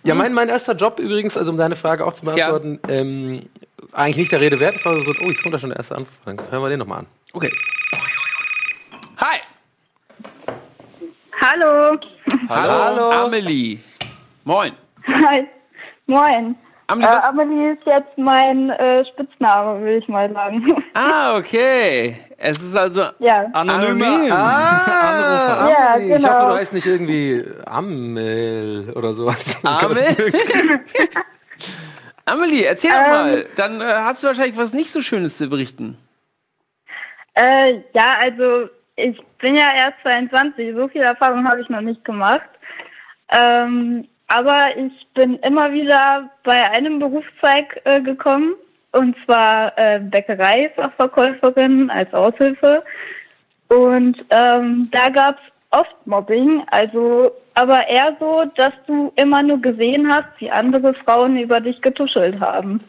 ja 0.03 0.15
mein, 0.15 0.35
mein 0.35 0.49
erster 0.49 0.75
Job 0.75 0.99
übrigens, 0.99 1.37
also 1.37 1.53
um 1.53 1.57
deine 1.57 1.77
Frage 1.77 2.05
auch 2.05 2.15
zu 2.15 2.25
beantworten, 2.25 2.81
ähm, 2.89 3.43
eigentlich 3.93 4.17
nicht 4.17 4.33
der 4.33 4.41
Rede 4.41 4.59
wert. 4.59 4.75
Es 4.77 4.85
war 4.85 4.95
so, 5.05 5.13
oh, 5.23 5.31
jetzt 5.31 5.43
kommt 5.43 5.55
da 5.55 5.59
schon 5.61 5.71
der 5.71 5.79
erste 5.79 5.95
Anruf. 5.95 6.09
Dann 6.25 6.37
hören 6.51 6.63
wir 6.63 6.69
den 6.69 6.79
nochmal 6.81 6.99
an. 7.01 7.07
Okay. 7.33 7.53
Hi. 9.19 9.39
Hallo. 11.43 11.99
Hallo. 12.49 13.11
Amelie. 13.27 13.79
Moin. 14.45 14.73
Hi. 15.07 15.47
Moin. 16.07 16.55
Amelie, 16.87 17.09
Äh? 17.09 17.21
Amelie 17.29 17.73
ist 17.73 17.87
jetzt 17.87 18.17
mein 18.19 18.71
äh, 18.71 19.05
Spitzname, 19.07 19.83
will 19.85 19.99
ich 19.99 20.09
mal 20.09 20.31
sagen. 20.33 20.85
Ah, 20.95 21.37
okay. 21.37 22.17
Es 22.37 22.59
ist 22.59 22.77
also 22.77 23.07
ja. 23.19 23.47
Anonyme. 23.53 24.05
anonym. 24.07 24.33
Ah, 24.33 25.69
Ja, 25.69 25.97
Ich 25.97 26.11
hoffe, 26.11 26.19
genau. 26.23 26.49
du 26.51 26.55
heißt 26.57 26.73
nicht 26.75 26.87
irgendwie 26.87 27.45
Amel 27.67 28.93
oder 28.95 29.15
sowas. 29.15 29.59
Amel? 29.65 30.07
Amelie, 32.25 32.65
erzähl 32.65 32.91
doch 32.91 33.05
Ähm. 33.05 33.11
mal. 33.11 33.47
Dann 33.57 33.81
äh, 33.81 33.85
hast 33.85 34.23
du 34.23 34.29
wahrscheinlich 34.29 34.57
was 34.57 34.73
nicht 34.73 34.91
so 34.93 35.01
Schönes 35.01 35.39
zu 35.39 35.49
berichten. 35.49 35.97
Äh, 37.35 37.81
ja, 37.95 38.17
also 38.21 38.69
ich 38.97 39.21
bin 39.39 39.57
ja 39.57 39.73
erst 39.77 39.97
22, 40.03 40.75
so 40.75 40.89
viel 40.89 41.03
Erfahrung 41.03 41.49
habe 41.49 41.61
ich 41.61 41.69
noch 41.69 41.81
nicht 41.81 42.05
gemacht. 42.05 42.49
Ähm, 43.31 44.07
aber 44.29 44.77
ich 44.77 44.93
bin 45.15 45.37
immer 45.41 45.73
wieder 45.73 46.31
bei 46.45 46.63
einem 46.71 46.99
Berufszweig 46.99 47.81
äh, 47.85 48.01
gekommen, 48.01 48.55
und 48.93 49.17
zwar 49.25 49.77
äh, 49.79 50.01
Bäckereifachverkäuferin 50.01 51.91
als 51.91 52.13
Aushilfe. 52.13 52.83
Und 53.69 54.17
ähm, 54.31 54.89
da 54.91 55.09
gab's 55.09 55.41
oft 55.71 56.07
Mobbing, 56.07 56.63
also 56.71 57.33
aber 57.55 57.87
eher 57.89 58.17
so, 58.21 58.45
dass 58.57 58.73
du 58.87 59.13
immer 59.17 59.43
nur 59.43 59.61
gesehen 59.61 60.11
hast, 60.11 60.29
wie 60.39 60.51
andere 60.51 60.95
Frauen 60.95 61.39
über 61.39 61.61
dich 61.61 61.81
getuschelt 61.81 62.41
haben. 62.41 62.81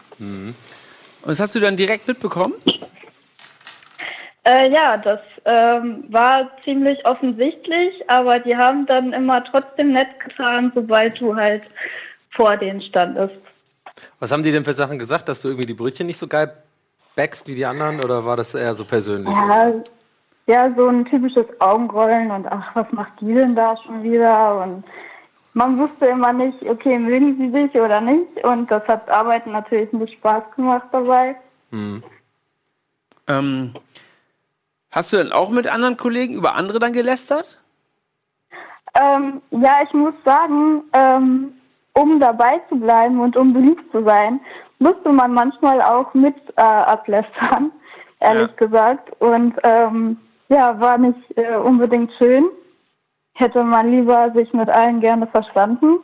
Und 1.21 1.29
das 1.29 1.39
hast 1.39 1.55
du 1.55 1.59
dann 1.59 1.77
direkt 1.77 2.07
mitbekommen? 2.07 2.53
Äh, 4.45 4.71
ja, 4.71 4.97
das 4.97 5.19
ähm, 5.45 6.03
war 6.09 6.49
ziemlich 6.63 7.05
offensichtlich, 7.05 8.09
aber 8.09 8.39
die 8.39 8.55
haben 8.55 8.85
dann 8.85 9.13
immer 9.13 9.43
trotzdem 9.45 9.93
nett 9.93 10.19
getan, 10.19 10.71
sobald 10.75 11.19
du 11.19 11.35
halt 11.35 11.63
vor 12.31 12.57
denen 12.57 12.81
standest. 12.81 13.37
Was 14.19 14.31
haben 14.31 14.43
die 14.43 14.51
denn 14.51 14.65
für 14.65 14.73
Sachen 14.73 14.99
gesagt, 14.99 15.29
dass 15.29 15.41
du 15.41 15.47
irgendwie 15.47 15.67
die 15.67 15.73
Brötchen 15.73 16.07
nicht 16.07 16.17
so 16.17 16.27
geil 16.27 16.51
backst 17.15 17.47
wie 17.47 17.55
die 17.55 17.65
anderen 17.65 18.03
oder 18.03 18.25
war 18.25 18.35
das 18.35 18.53
eher 18.53 18.75
so 18.75 18.83
persönlich? 18.83 19.33
Ja, 19.33 19.71
ja, 20.45 20.73
so 20.75 20.87
ein 20.87 21.05
typisches 21.05 21.45
Augenrollen 21.59 22.31
und 22.31 22.47
ach, 22.47 22.75
was 22.75 22.91
macht 22.91 23.13
die 23.21 23.33
denn 23.33 23.55
da 23.55 23.77
schon 23.77 24.03
wieder? 24.03 24.61
Und 24.61 24.83
man 25.53 25.77
wusste 25.77 26.07
immer 26.07 26.33
nicht, 26.33 26.61
okay, 26.63 26.99
mögen 26.99 27.37
sie 27.37 27.49
dich 27.49 27.73
oder 27.79 28.01
nicht? 28.01 28.43
Und 28.43 28.69
das 28.69 28.85
hat 28.87 29.09
Arbeiten 29.09 29.53
natürlich 29.53 29.93
nicht 29.93 30.13
Spaß 30.15 30.43
gemacht 30.55 30.87
dabei. 30.91 31.35
Ähm, 33.27 33.73
hast 34.93 35.11
du 35.11 35.17
dann 35.17 35.33
auch 35.33 35.49
mit 35.49 35.67
anderen 35.67 35.97
Kollegen 35.97 36.33
über 36.33 36.55
andere 36.55 36.79
dann 36.79 36.93
gelästert? 36.93 37.59
Ähm, 38.95 39.41
ja, 39.51 39.81
ich 39.83 39.93
muss 39.93 40.13
sagen, 40.23 40.83
ähm, 40.93 41.53
um 41.93 42.19
dabei 42.19 42.61
zu 42.69 42.75
bleiben 42.75 43.19
und 43.19 43.35
um 43.35 43.53
beliebt 43.53 43.91
zu 43.91 44.03
sein, 44.03 44.39
musste 44.79 45.09
man 45.09 45.33
manchmal 45.33 45.81
auch 45.81 46.13
mit 46.13 46.35
äh, 46.55 46.61
ablästern, 46.61 47.71
ehrlich 48.19 48.55
gesagt. 48.55 49.09
Und 49.19 49.55
ähm, 49.63 50.17
ja, 50.49 50.79
war 50.79 50.97
nicht 50.97 51.37
äh, 51.37 51.55
unbedingt 51.55 52.11
schön. 52.17 52.45
Hätte 53.33 53.63
man 53.63 53.89
lieber 53.89 54.31
sich 54.35 54.53
mit 54.53 54.69
allen 54.69 54.99
gerne 54.99 55.25
verstanden. 55.27 55.97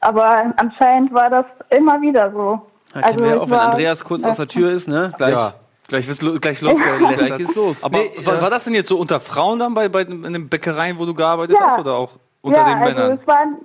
Aber 0.00 0.52
anscheinend 0.56 1.12
war 1.14 1.30
das 1.30 1.46
immer 1.68 2.00
wieder 2.00 2.32
so. 2.32 2.60
Da 2.92 3.02
kennen 3.02 3.20
wir 3.20 3.28
ja 3.28 3.40
auch, 3.40 3.50
wenn 3.50 3.58
Andreas 3.58 4.04
kurz 4.04 4.24
aus 4.26 4.36
der 4.36 4.48
Tür 4.48 4.72
ist, 4.72 4.88
ne? 4.88 5.12
Gleich, 5.16 5.34
Ja. 5.34 5.54
Gleich, 5.90 6.06
gleich 6.40 6.60
losgelästert. 6.62 7.18
gleich 7.26 7.36
geht's 7.38 7.54
los. 7.56 7.84
Aber 7.84 7.98
Nee, 7.98 8.10
war, 8.24 8.36
ja. 8.36 8.42
war 8.42 8.50
das 8.50 8.64
denn 8.64 8.74
jetzt 8.74 8.88
so 8.88 8.96
unter 8.98 9.20
Frauen 9.20 9.58
dann 9.58 9.74
bei, 9.74 9.88
bei 9.88 10.02
in 10.02 10.32
den 10.32 10.48
Bäckereien, 10.48 10.98
wo 10.98 11.04
du 11.04 11.12
gearbeitet 11.14 11.56
Ja. 11.60 11.66
hast 11.66 11.78
oder 11.80 11.94
auch 11.96 12.12
unter 12.40 12.60
ja, 12.60 12.64
den 12.68 12.78
also 12.82 12.94
Männern? 12.94 13.18
es 13.20 13.26
waren, 13.26 13.56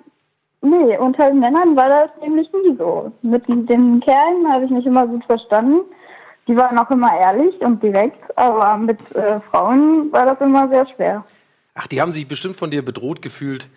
nee, 0.61 0.97
unter 0.97 1.27
den 1.29 1.39
Männern 1.39 1.75
war 1.75 1.87
das 1.89 2.09
nämlich 2.21 2.49
nie 2.51 2.75
so. 2.77 3.11
Mit 3.21 3.47
den 3.47 3.99
Kerlen 4.01 4.51
habe 4.51 4.65
ich 4.65 4.71
mich 4.71 4.85
immer 4.85 5.07
gut 5.07 5.23
verstanden. 5.25 5.81
Die 6.47 6.57
waren 6.57 6.77
auch 6.77 6.91
immer 6.91 7.09
ehrlich 7.17 7.55
und 7.61 7.81
direkt, 7.81 8.37
aber 8.37 8.77
mit 8.77 8.99
äh, 9.15 9.39
Frauen 9.49 10.11
war 10.11 10.25
das 10.25 10.39
immer 10.41 10.67
sehr 10.69 10.85
schwer. 10.95 11.23
Ach, 11.73 11.87
die 11.87 12.01
haben 12.01 12.11
sich 12.11 12.27
bestimmt 12.27 12.55
von 12.55 12.69
dir 12.71 12.83
bedroht 12.85 13.21
gefühlt. 13.21 13.67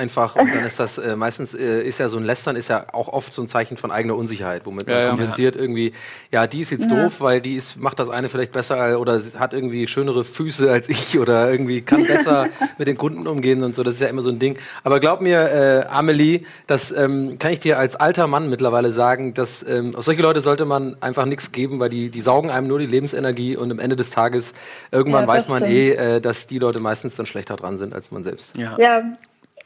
Einfach, 0.00 0.34
und 0.34 0.54
dann 0.54 0.64
ist 0.64 0.80
das 0.80 0.96
äh, 0.96 1.14
meistens 1.14 1.52
äh, 1.54 1.82
ist 1.82 1.98
ja 1.98 2.08
so 2.08 2.16
ein 2.16 2.24
Lästern 2.24 2.56
ist 2.56 2.68
ja 2.68 2.86
auch 2.92 3.08
oft 3.08 3.34
so 3.34 3.42
ein 3.42 3.48
Zeichen 3.48 3.76
von 3.76 3.90
eigener 3.90 4.16
Unsicherheit, 4.16 4.62
womit 4.64 4.86
man 4.86 4.96
Ja, 4.96 5.02
ja. 5.02 5.08
kompensiert 5.10 5.56
irgendwie, 5.56 5.92
ja, 6.32 6.46
die 6.46 6.62
ist 6.62 6.70
jetzt 6.70 6.90
doof, 6.90 7.16
weil 7.20 7.42
die 7.42 7.54
ist, 7.56 7.78
macht 7.78 7.98
das 7.98 8.08
eine 8.08 8.30
vielleicht 8.30 8.52
besser 8.52 8.98
oder 8.98 9.20
hat 9.38 9.52
irgendwie 9.52 9.86
schönere 9.88 10.24
Füße 10.24 10.70
als 10.72 10.88
ich 10.88 11.18
oder 11.22 11.50
irgendwie 11.52 11.82
kann 11.82 12.06
besser 12.06 12.46
mit 12.78 12.88
den 12.88 12.96
Kunden 12.96 13.26
umgehen 13.26 13.62
und 13.62 13.74
so. 13.74 13.82
Das 13.82 13.94
ist 13.94 14.00
ja 14.00 14.06
immer 14.08 14.22
so 14.22 14.30
ein 14.30 14.38
Ding. 14.38 14.56
Aber 14.84 15.00
glaub 15.00 15.20
mir, 15.20 15.38
äh, 15.50 15.86
Amelie, 15.90 16.46
das 16.66 16.92
ähm, 16.92 17.38
kann 17.38 17.52
ich 17.52 17.60
dir 17.60 17.78
als 17.78 17.94
alter 17.96 18.26
Mann 18.26 18.48
mittlerweile 18.48 18.92
sagen, 18.92 19.34
dass 19.34 19.62
ähm, 19.68 19.94
auf 19.94 20.04
solche 20.04 20.22
Leute 20.22 20.40
sollte 20.40 20.64
man 20.64 20.96
einfach 21.02 21.26
nichts 21.26 21.52
geben, 21.52 21.78
weil 21.78 21.90
die, 21.90 22.08
die 22.08 22.22
saugen 22.22 22.48
einem 22.48 22.68
nur 22.68 22.78
die 22.78 22.86
Lebensenergie 22.86 23.54
und 23.54 23.70
am 23.70 23.78
Ende 23.78 23.96
des 23.96 24.08
Tages 24.10 24.54
irgendwann 24.90 25.22
Ja, 25.24 25.28
weiß 25.28 25.48
man 25.48 25.62
stimmt. 25.64 25.76
eh, 25.76 25.92
äh, 26.16 26.20
dass 26.22 26.46
die 26.46 26.58
Leute 26.58 26.80
meistens 26.80 27.16
dann 27.16 27.26
schlechter 27.26 27.56
dran 27.56 27.76
sind 27.76 27.92
als 27.92 28.10
man 28.10 28.24
selbst. 28.24 28.56
Ja. 28.56 28.76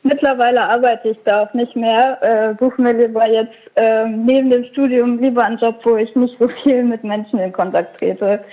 Mittlerweile 0.07 0.63
arbeite 0.63 1.09
ich 1.09 1.19
da 1.25 1.45
auch 1.45 1.55
nicht 1.55 1.75
mehr. 1.75 2.19
Äh, 2.23 2.55
suche 2.61 2.81
mir 2.81 2.93
lieber 2.93 3.27
jetzt 3.27 3.57
ähm, 3.77 4.27
neben 4.27 4.51
dem 4.51 4.65
Studium 4.65 5.19
lieber 5.19 5.43
einen 5.43 5.57
Job, 5.57 5.81
wo 5.83 5.97
ich 5.97 6.15
nicht 6.15 6.39
so 6.39 6.47
viel 6.63 6.83
mit 6.83 7.03
Menschen 7.05 7.39
in 7.39 7.51
Kontakt 7.53 7.99
trete. 7.99 8.45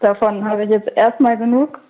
Davon 0.00 0.44
habe 0.44 0.64
ich 0.64 0.70
jetzt 0.70 0.90
erstmal 0.96 1.38
genug. 1.38 1.80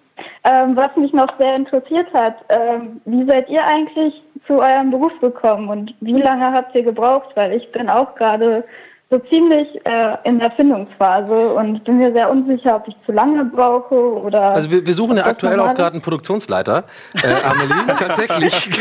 Ähm, 0.45 0.77
was 0.77 0.95
mich 0.97 1.13
noch 1.13 1.37
sehr 1.39 1.57
interessiert 1.57 2.07
hat, 2.15 2.37
ähm, 2.49 3.01
wie 3.07 3.25
seid 3.25 3.49
ihr 3.51 3.65
eigentlich 3.67 4.23
zu 4.47 4.61
eurem 4.61 4.93
Beruf 4.93 5.13
gekommen 5.21 5.69
und 5.69 5.95
wie 6.01 6.23
lange 6.23 6.53
habt 6.53 6.75
ihr 6.77 6.85
gebraucht? 6.85 7.31
Weil 7.35 7.55
ich 7.55 7.71
bin 7.73 7.91
auch 7.91 8.15
gerade 8.15 8.63
so 9.11 9.19
ziemlich 9.31 9.69
äh, 9.85 10.17
in 10.25 10.38
der 10.38 10.50
Findungsphase 10.50 11.55
und 11.55 11.83
bin 11.85 11.97
mir 11.97 12.12
sehr 12.12 12.29
unsicher, 12.29 12.77
ob 12.77 12.88
ich 12.88 12.95
zu 13.07 13.12
lange 13.12 13.43
brauche 13.47 13.95
oder. 13.95 14.53
Also 14.53 14.71
wir, 14.71 14.87
wir 14.87 14.93
suchen 14.93 15.17
ja 15.17 15.25
aktuell 15.25 15.59
auch 15.61 15.75
gerade 15.75 15.95
einen 15.95 16.03
Produktionsleiter, 16.03 16.85
äh, 17.15 17.47
Amelie, 17.47 17.97
tatsächlich. 17.99 18.71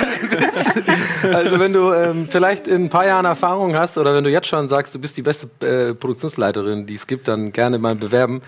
Also 1.33 1.59
wenn 1.59 1.73
du 1.73 1.91
ähm, 1.93 2.27
vielleicht 2.29 2.67
in 2.67 2.85
ein 2.85 2.89
paar 2.89 3.05
Jahren 3.05 3.25
Erfahrung 3.25 3.75
hast 3.75 3.97
oder 3.97 4.13
wenn 4.13 4.23
du 4.23 4.29
jetzt 4.29 4.47
schon 4.47 4.69
sagst, 4.69 4.93
du 4.93 4.99
bist 4.99 5.17
die 5.17 5.21
beste 5.21 5.47
äh, 5.65 5.93
Produktionsleiterin, 5.93 6.85
die 6.85 6.93
es 6.93 7.07
gibt, 7.07 7.27
dann 7.27 7.51
gerne 7.51 7.77
mal 7.79 7.95
bewerben. 7.95 8.41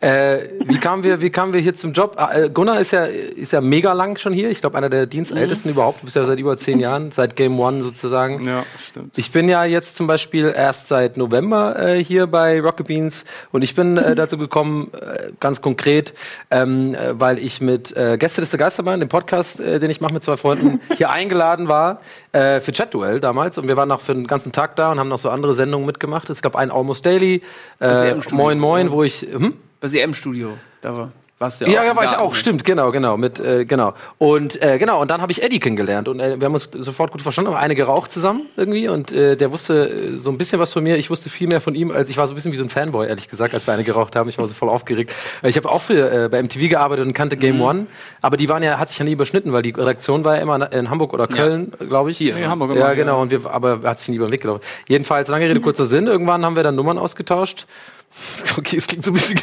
Äh, 0.00 0.48
wie 0.64 0.78
kamen 0.78 1.02
wir, 1.02 1.20
wie 1.20 1.30
kamen 1.30 1.52
wir 1.52 1.60
hier 1.60 1.74
zum 1.74 1.92
Job? 1.92 2.14
Ah, 2.16 2.30
äh, 2.34 2.50
Gunnar 2.50 2.80
ist 2.80 2.92
ja, 2.92 3.04
ist 3.04 3.52
ja 3.52 3.60
mega 3.60 3.92
lang 3.92 4.16
schon 4.18 4.32
hier. 4.32 4.50
Ich 4.50 4.60
glaube, 4.60 4.78
einer 4.78 4.88
der 4.88 5.06
Dienstältesten 5.06 5.70
überhaupt. 5.70 6.00
Du 6.00 6.06
bist 6.06 6.16
ja 6.16 6.24
seit 6.24 6.38
über 6.38 6.56
zehn 6.56 6.80
Jahren, 6.80 7.12
seit 7.12 7.36
Game 7.36 7.58
One 7.60 7.82
sozusagen. 7.82 8.46
Ja, 8.46 8.64
stimmt. 8.78 9.18
Ich 9.18 9.30
bin 9.30 9.48
ja 9.48 9.64
jetzt 9.64 9.96
zum 9.96 10.06
Beispiel 10.06 10.52
erst 10.56 10.88
seit 10.88 11.18
November 11.20 11.78
äh, 11.78 12.02
hier 12.02 12.26
bei 12.26 12.60
Rocket 12.60 12.88
Beans 12.88 13.24
und 13.52 13.62
ich 13.62 13.74
bin 13.74 13.96
äh, 13.96 14.14
dazu 14.16 14.36
gekommen, 14.36 14.90
äh, 14.92 15.32
ganz 15.38 15.62
konkret, 15.62 16.14
ähm, 16.50 16.94
äh, 16.94 17.18
weil 17.18 17.38
ich 17.38 17.60
mit 17.60 17.96
äh, 17.96 18.18
Gästeliste 18.18 18.58
Geisterbahn, 18.58 18.98
dem 18.98 19.08
Podcast, 19.08 19.60
äh, 19.60 19.78
den 19.78 19.90
ich 19.90 20.00
mache 20.00 20.12
mit 20.12 20.24
zwei 20.24 20.36
Freunden, 20.36 20.80
hier 20.96 21.10
eingeladen 21.10 21.68
war 21.68 22.00
äh, 22.32 22.60
für 22.60 22.72
Chat-Duell 22.72 23.20
damals 23.20 23.58
und 23.58 23.68
wir 23.68 23.76
waren 23.76 23.88
noch 23.88 24.00
für 24.00 24.14
den 24.14 24.26
ganzen 24.26 24.52
Tag 24.52 24.76
da 24.76 24.90
und 24.90 24.98
haben 24.98 25.08
noch 25.08 25.18
so 25.18 25.30
andere 25.30 25.54
Sendungen 25.54 25.86
mitgemacht. 25.86 26.28
Es 26.30 26.42
gab 26.42 26.56
ein 26.56 26.70
Almost 26.70 27.06
Daily, 27.06 27.42
Studio, 27.78 28.20
Moin 28.30 28.58
Moin, 28.58 28.90
wo 28.90 29.02
ich... 29.02 29.22
Hm? 29.22 29.54
Bei 29.80 29.88
CM-Studio. 29.88 30.58
Da 30.82 30.94
war, 30.94 31.12
warst 31.40 31.60
du 31.60 31.64
Ja, 31.64 31.82
da 31.82 31.90
im 31.90 31.96
war 31.96 32.04
ich 32.04 32.16
auch, 32.16 32.34
stimmt, 32.34 32.64
genau, 32.64 32.92
genau, 32.92 33.16
mit, 33.16 33.40
äh, 33.40 33.64
genau. 33.64 33.94
Und 34.18 34.62
äh, 34.62 34.78
genau, 34.78 35.00
und 35.00 35.10
dann 35.10 35.22
habe 35.22 35.32
ich 35.32 35.42
Eddie 35.42 35.58
kennengelernt 35.58 36.06
und 36.06 36.20
äh, 36.20 36.38
wir 36.38 36.44
haben 36.44 36.52
uns 36.52 36.68
sofort 36.72 37.12
gut 37.12 37.22
verstanden, 37.22 37.50
haben 37.50 37.56
eine 37.56 37.74
geraucht 37.74 38.12
zusammen 38.12 38.42
irgendwie 38.56 38.88
und 38.88 39.10
äh, 39.10 39.36
der 39.36 39.50
wusste 39.50 39.88
äh, 39.88 40.16
so 40.18 40.30
ein 40.30 40.36
bisschen 40.36 40.60
was 40.60 40.72
von 40.72 40.84
mir. 40.84 40.96
Ich 40.98 41.08
wusste 41.08 41.30
viel 41.30 41.48
mehr 41.48 41.62
von 41.62 41.74
ihm, 41.74 41.90
als 41.90 42.10
ich 42.10 42.18
war 42.18 42.26
so 42.26 42.34
ein 42.34 42.36
bisschen 42.36 42.52
wie 42.52 42.58
so 42.58 42.64
ein 42.64 42.68
Fanboy, 42.68 43.08
ehrlich 43.08 43.28
gesagt, 43.28 43.54
als 43.54 43.66
wir 43.66 43.72
eine 43.72 43.84
geraucht 43.84 44.16
haben. 44.16 44.28
Ich 44.28 44.36
war 44.36 44.46
so 44.46 44.52
voll 44.52 44.68
aufgeregt. 44.68 45.12
Ich 45.42 45.56
habe 45.56 45.70
auch 45.70 45.80
für, 45.82 46.24
äh, 46.24 46.28
bei 46.28 46.42
MTV 46.42 46.68
gearbeitet 46.68 47.06
und 47.06 47.14
kannte 47.14 47.38
Game 47.38 47.60
One, 47.62 47.86
aber 48.20 48.36
die 48.36 48.48
waren 48.50 48.62
ja, 48.62 48.78
hat 48.78 48.90
sich 48.90 48.98
ja 48.98 49.04
nie 49.06 49.12
überschnitten, 49.12 49.52
weil 49.52 49.62
die 49.62 49.70
Redaktion 49.70 50.24
war 50.24 50.36
ja 50.36 50.42
immer 50.42 50.70
in 50.72 50.90
Hamburg 50.90 51.14
oder 51.14 51.26
Köln, 51.26 51.72
glaube 51.88 52.10
ich. 52.10 52.18
Hier. 52.18 52.34
Nee, 52.34 52.44
Hamburg 52.44 52.76
Ja, 52.76 52.92
genau, 52.92 53.22
und 53.22 53.30
wir, 53.30 53.50
aber 53.50 53.80
hat 53.84 53.98
sich 53.98 54.10
nie 54.10 54.16
über 54.16 54.26
den 54.26 54.32
Weg 54.32 54.42
gelaufen. 54.42 54.60
Jedenfalls, 54.88 55.28
lange 55.28 55.48
Rede, 55.48 55.60
kurzer 55.60 55.86
Sinn, 55.86 56.06
irgendwann 56.06 56.44
haben 56.44 56.56
wir 56.56 56.62
dann 56.62 56.74
Nummern 56.74 56.98
ausgetauscht. 56.98 57.66
Okay, 58.58 58.78
es 58.78 58.86
klingt 58.86 59.04
so 59.04 59.12
ein 59.12 59.14
bisschen. 59.14 59.40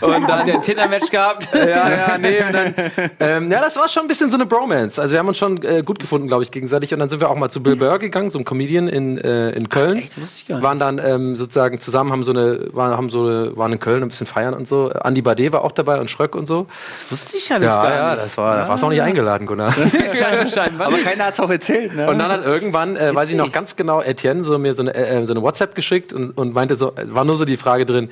und 0.00 0.26
Hat 0.30 0.46
der 0.46 0.54
ein 0.54 0.62
Tinder-Match 0.62 1.10
gehabt? 1.10 1.48
ja, 1.54 1.90
ja, 1.90 2.18
nee. 2.18 2.42
Und 2.42 2.52
dann, 2.52 2.74
ähm, 3.18 3.50
ja, 3.50 3.60
das 3.60 3.76
war 3.76 3.88
schon 3.88 4.02
ein 4.02 4.08
bisschen 4.08 4.28
so 4.28 4.36
eine 4.36 4.46
Bromance. 4.46 5.00
Also 5.00 5.12
wir 5.12 5.18
haben 5.18 5.28
uns 5.28 5.38
schon 5.38 5.62
äh, 5.62 5.82
gut 5.82 5.98
gefunden, 5.98 6.28
glaube 6.28 6.42
ich, 6.42 6.50
gegenseitig. 6.50 6.92
Und 6.92 7.00
dann 7.00 7.08
sind 7.08 7.20
wir 7.20 7.30
auch 7.30 7.36
mal 7.36 7.48
zu 7.48 7.62
Bill 7.62 7.76
Burr 7.76 7.98
gegangen, 7.98 8.30
so 8.30 8.38
ein 8.38 8.44
Comedian 8.44 8.88
in, 8.88 9.16
äh, 9.18 9.50
in 9.50 9.68
Köln. 9.68 9.96
echt? 9.96 10.16
Das 10.16 10.22
wusste 10.22 10.38
ich 10.42 10.48
gar 10.48 10.56
nicht. 10.56 10.64
Waren 10.64 10.78
dann 10.78 11.00
ähm, 11.04 11.36
sozusagen 11.36 11.80
zusammen, 11.80 12.12
haben 12.12 12.24
so 12.24 12.32
eine, 12.32 12.68
waren, 12.72 12.96
haben 12.96 13.08
so 13.10 13.22
eine, 13.26 13.56
waren 13.56 13.72
in 13.72 13.80
Köln 13.80 14.02
ein 14.02 14.08
bisschen 14.08 14.26
feiern 14.26 14.54
und 14.54 14.68
so. 14.68 14.90
Andi 14.90 15.22
Bade 15.22 15.50
war 15.52 15.64
auch 15.64 15.72
dabei 15.72 15.98
und 15.98 16.10
Schröck 16.10 16.34
und 16.34 16.46
so. 16.46 16.66
Das 16.90 17.10
wusste 17.10 17.38
ich 17.38 17.50
alles 17.52 17.66
Ja, 17.66 17.82
gar 17.82 17.94
ja, 17.94 18.14
nicht. 18.14 18.26
das 18.26 18.36
war, 18.36 18.56
da 18.56 18.68
warst 18.68 18.82
du 18.82 18.86
auch 18.86 18.90
nicht 18.90 19.02
eingeladen, 19.02 19.46
Gunnar. 19.46 19.74
ja. 20.18 20.64
Aber 20.78 20.98
keiner 20.98 21.24
hat 21.24 21.34
es 21.34 21.40
auch 21.40 21.50
erzählt, 21.50 21.94
ne? 21.96 22.08
Und 22.08 22.18
dann 22.18 22.30
hat 22.30 22.44
irgendwann, 22.44 22.96
äh, 22.96 23.14
weiß 23.14 23.30
ich 23.30 23.36
noch 23.36 23.50
ganz 23.50 23.76
genau, 23.76 24.02
Etienne 24.02 24.44
so 24.44 24.58
mir 24.58 24.74
so 24.74 24.82
eine, 24.82 24.94
äh, 24.94 25.24
so 25.24 25.32
eine 25.32 25.42
WhatsApp 25.42 25.74
geschickt 25.74 26.12
und, 26.12 26.36
und 26.36 26.52
meinte 26.52 26.76
so, 26.76 26.92
war 27.06 27.24
nur 27.24 27.36
so 27.36 27.44
die 27.44 27.56
Frage 27.56 27.69
drin, 27.78 28.10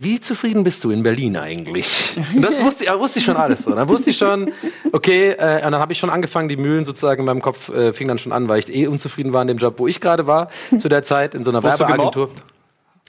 wie 0.00 0.20
zufrieden 0.20 0.62
bist 0.62 0.84
du 0.84 0.90
in 0.92 1.02
Berlin 1.02 1.36
eigentlich? 1.36 2.16
Und 2.34 2.42
das 2.42 2.60
wusste, 2.62 2.84
ich- 2.84 2.92
wusste 2.98 3.18
ich 3.18 3.24
schon 3.24 3.36
alles. 3.36 3.62
So. 3.62 3.72
Dann 3.74 3.88
wusste 3.88 4.10
ich 4.10 4.16
schon, 4.18 4.52
okay, 4.92 5.30
äh, 5.30 5.56
und 5.64 5.72
dann 5.72 5.80
habe 5.80 5.92
ich 5.92 5.98
schon 5.98 6.08
angefangen, 6.10 6.48
die 6.48 6.56
Mühlen 6.56 6.84
sozusagen 6.84 7.20
in 7.20 7.26
meinem 7.26 7.42
Kopf 7.42 7.68
äh, 7.70 7.92
fing 7.92 8.06
dann 8.06 8.18
schon 8.18 8.30
an, 8.30 8.48
weil 8.48 8.60
ich 8.60 8.72
eh 8.72 8.86
unzufrieden 8.86 9.32
war 9.32 9.42
in 9.42 9.48
dem 9.48 9.58
Job, 9.58 9.74
wo 9.78 9.88
ich 9.88 10.00
gerade 10.00 10.26
war, 10.28 10.50
zu 10.78 10.88
der 10.88 11.02
Zeit, 11.02 11.34
in 11.34 11.42
so 11.42 11.50
einer 11.50 11.62
Werbeagentur. 11.80 12.30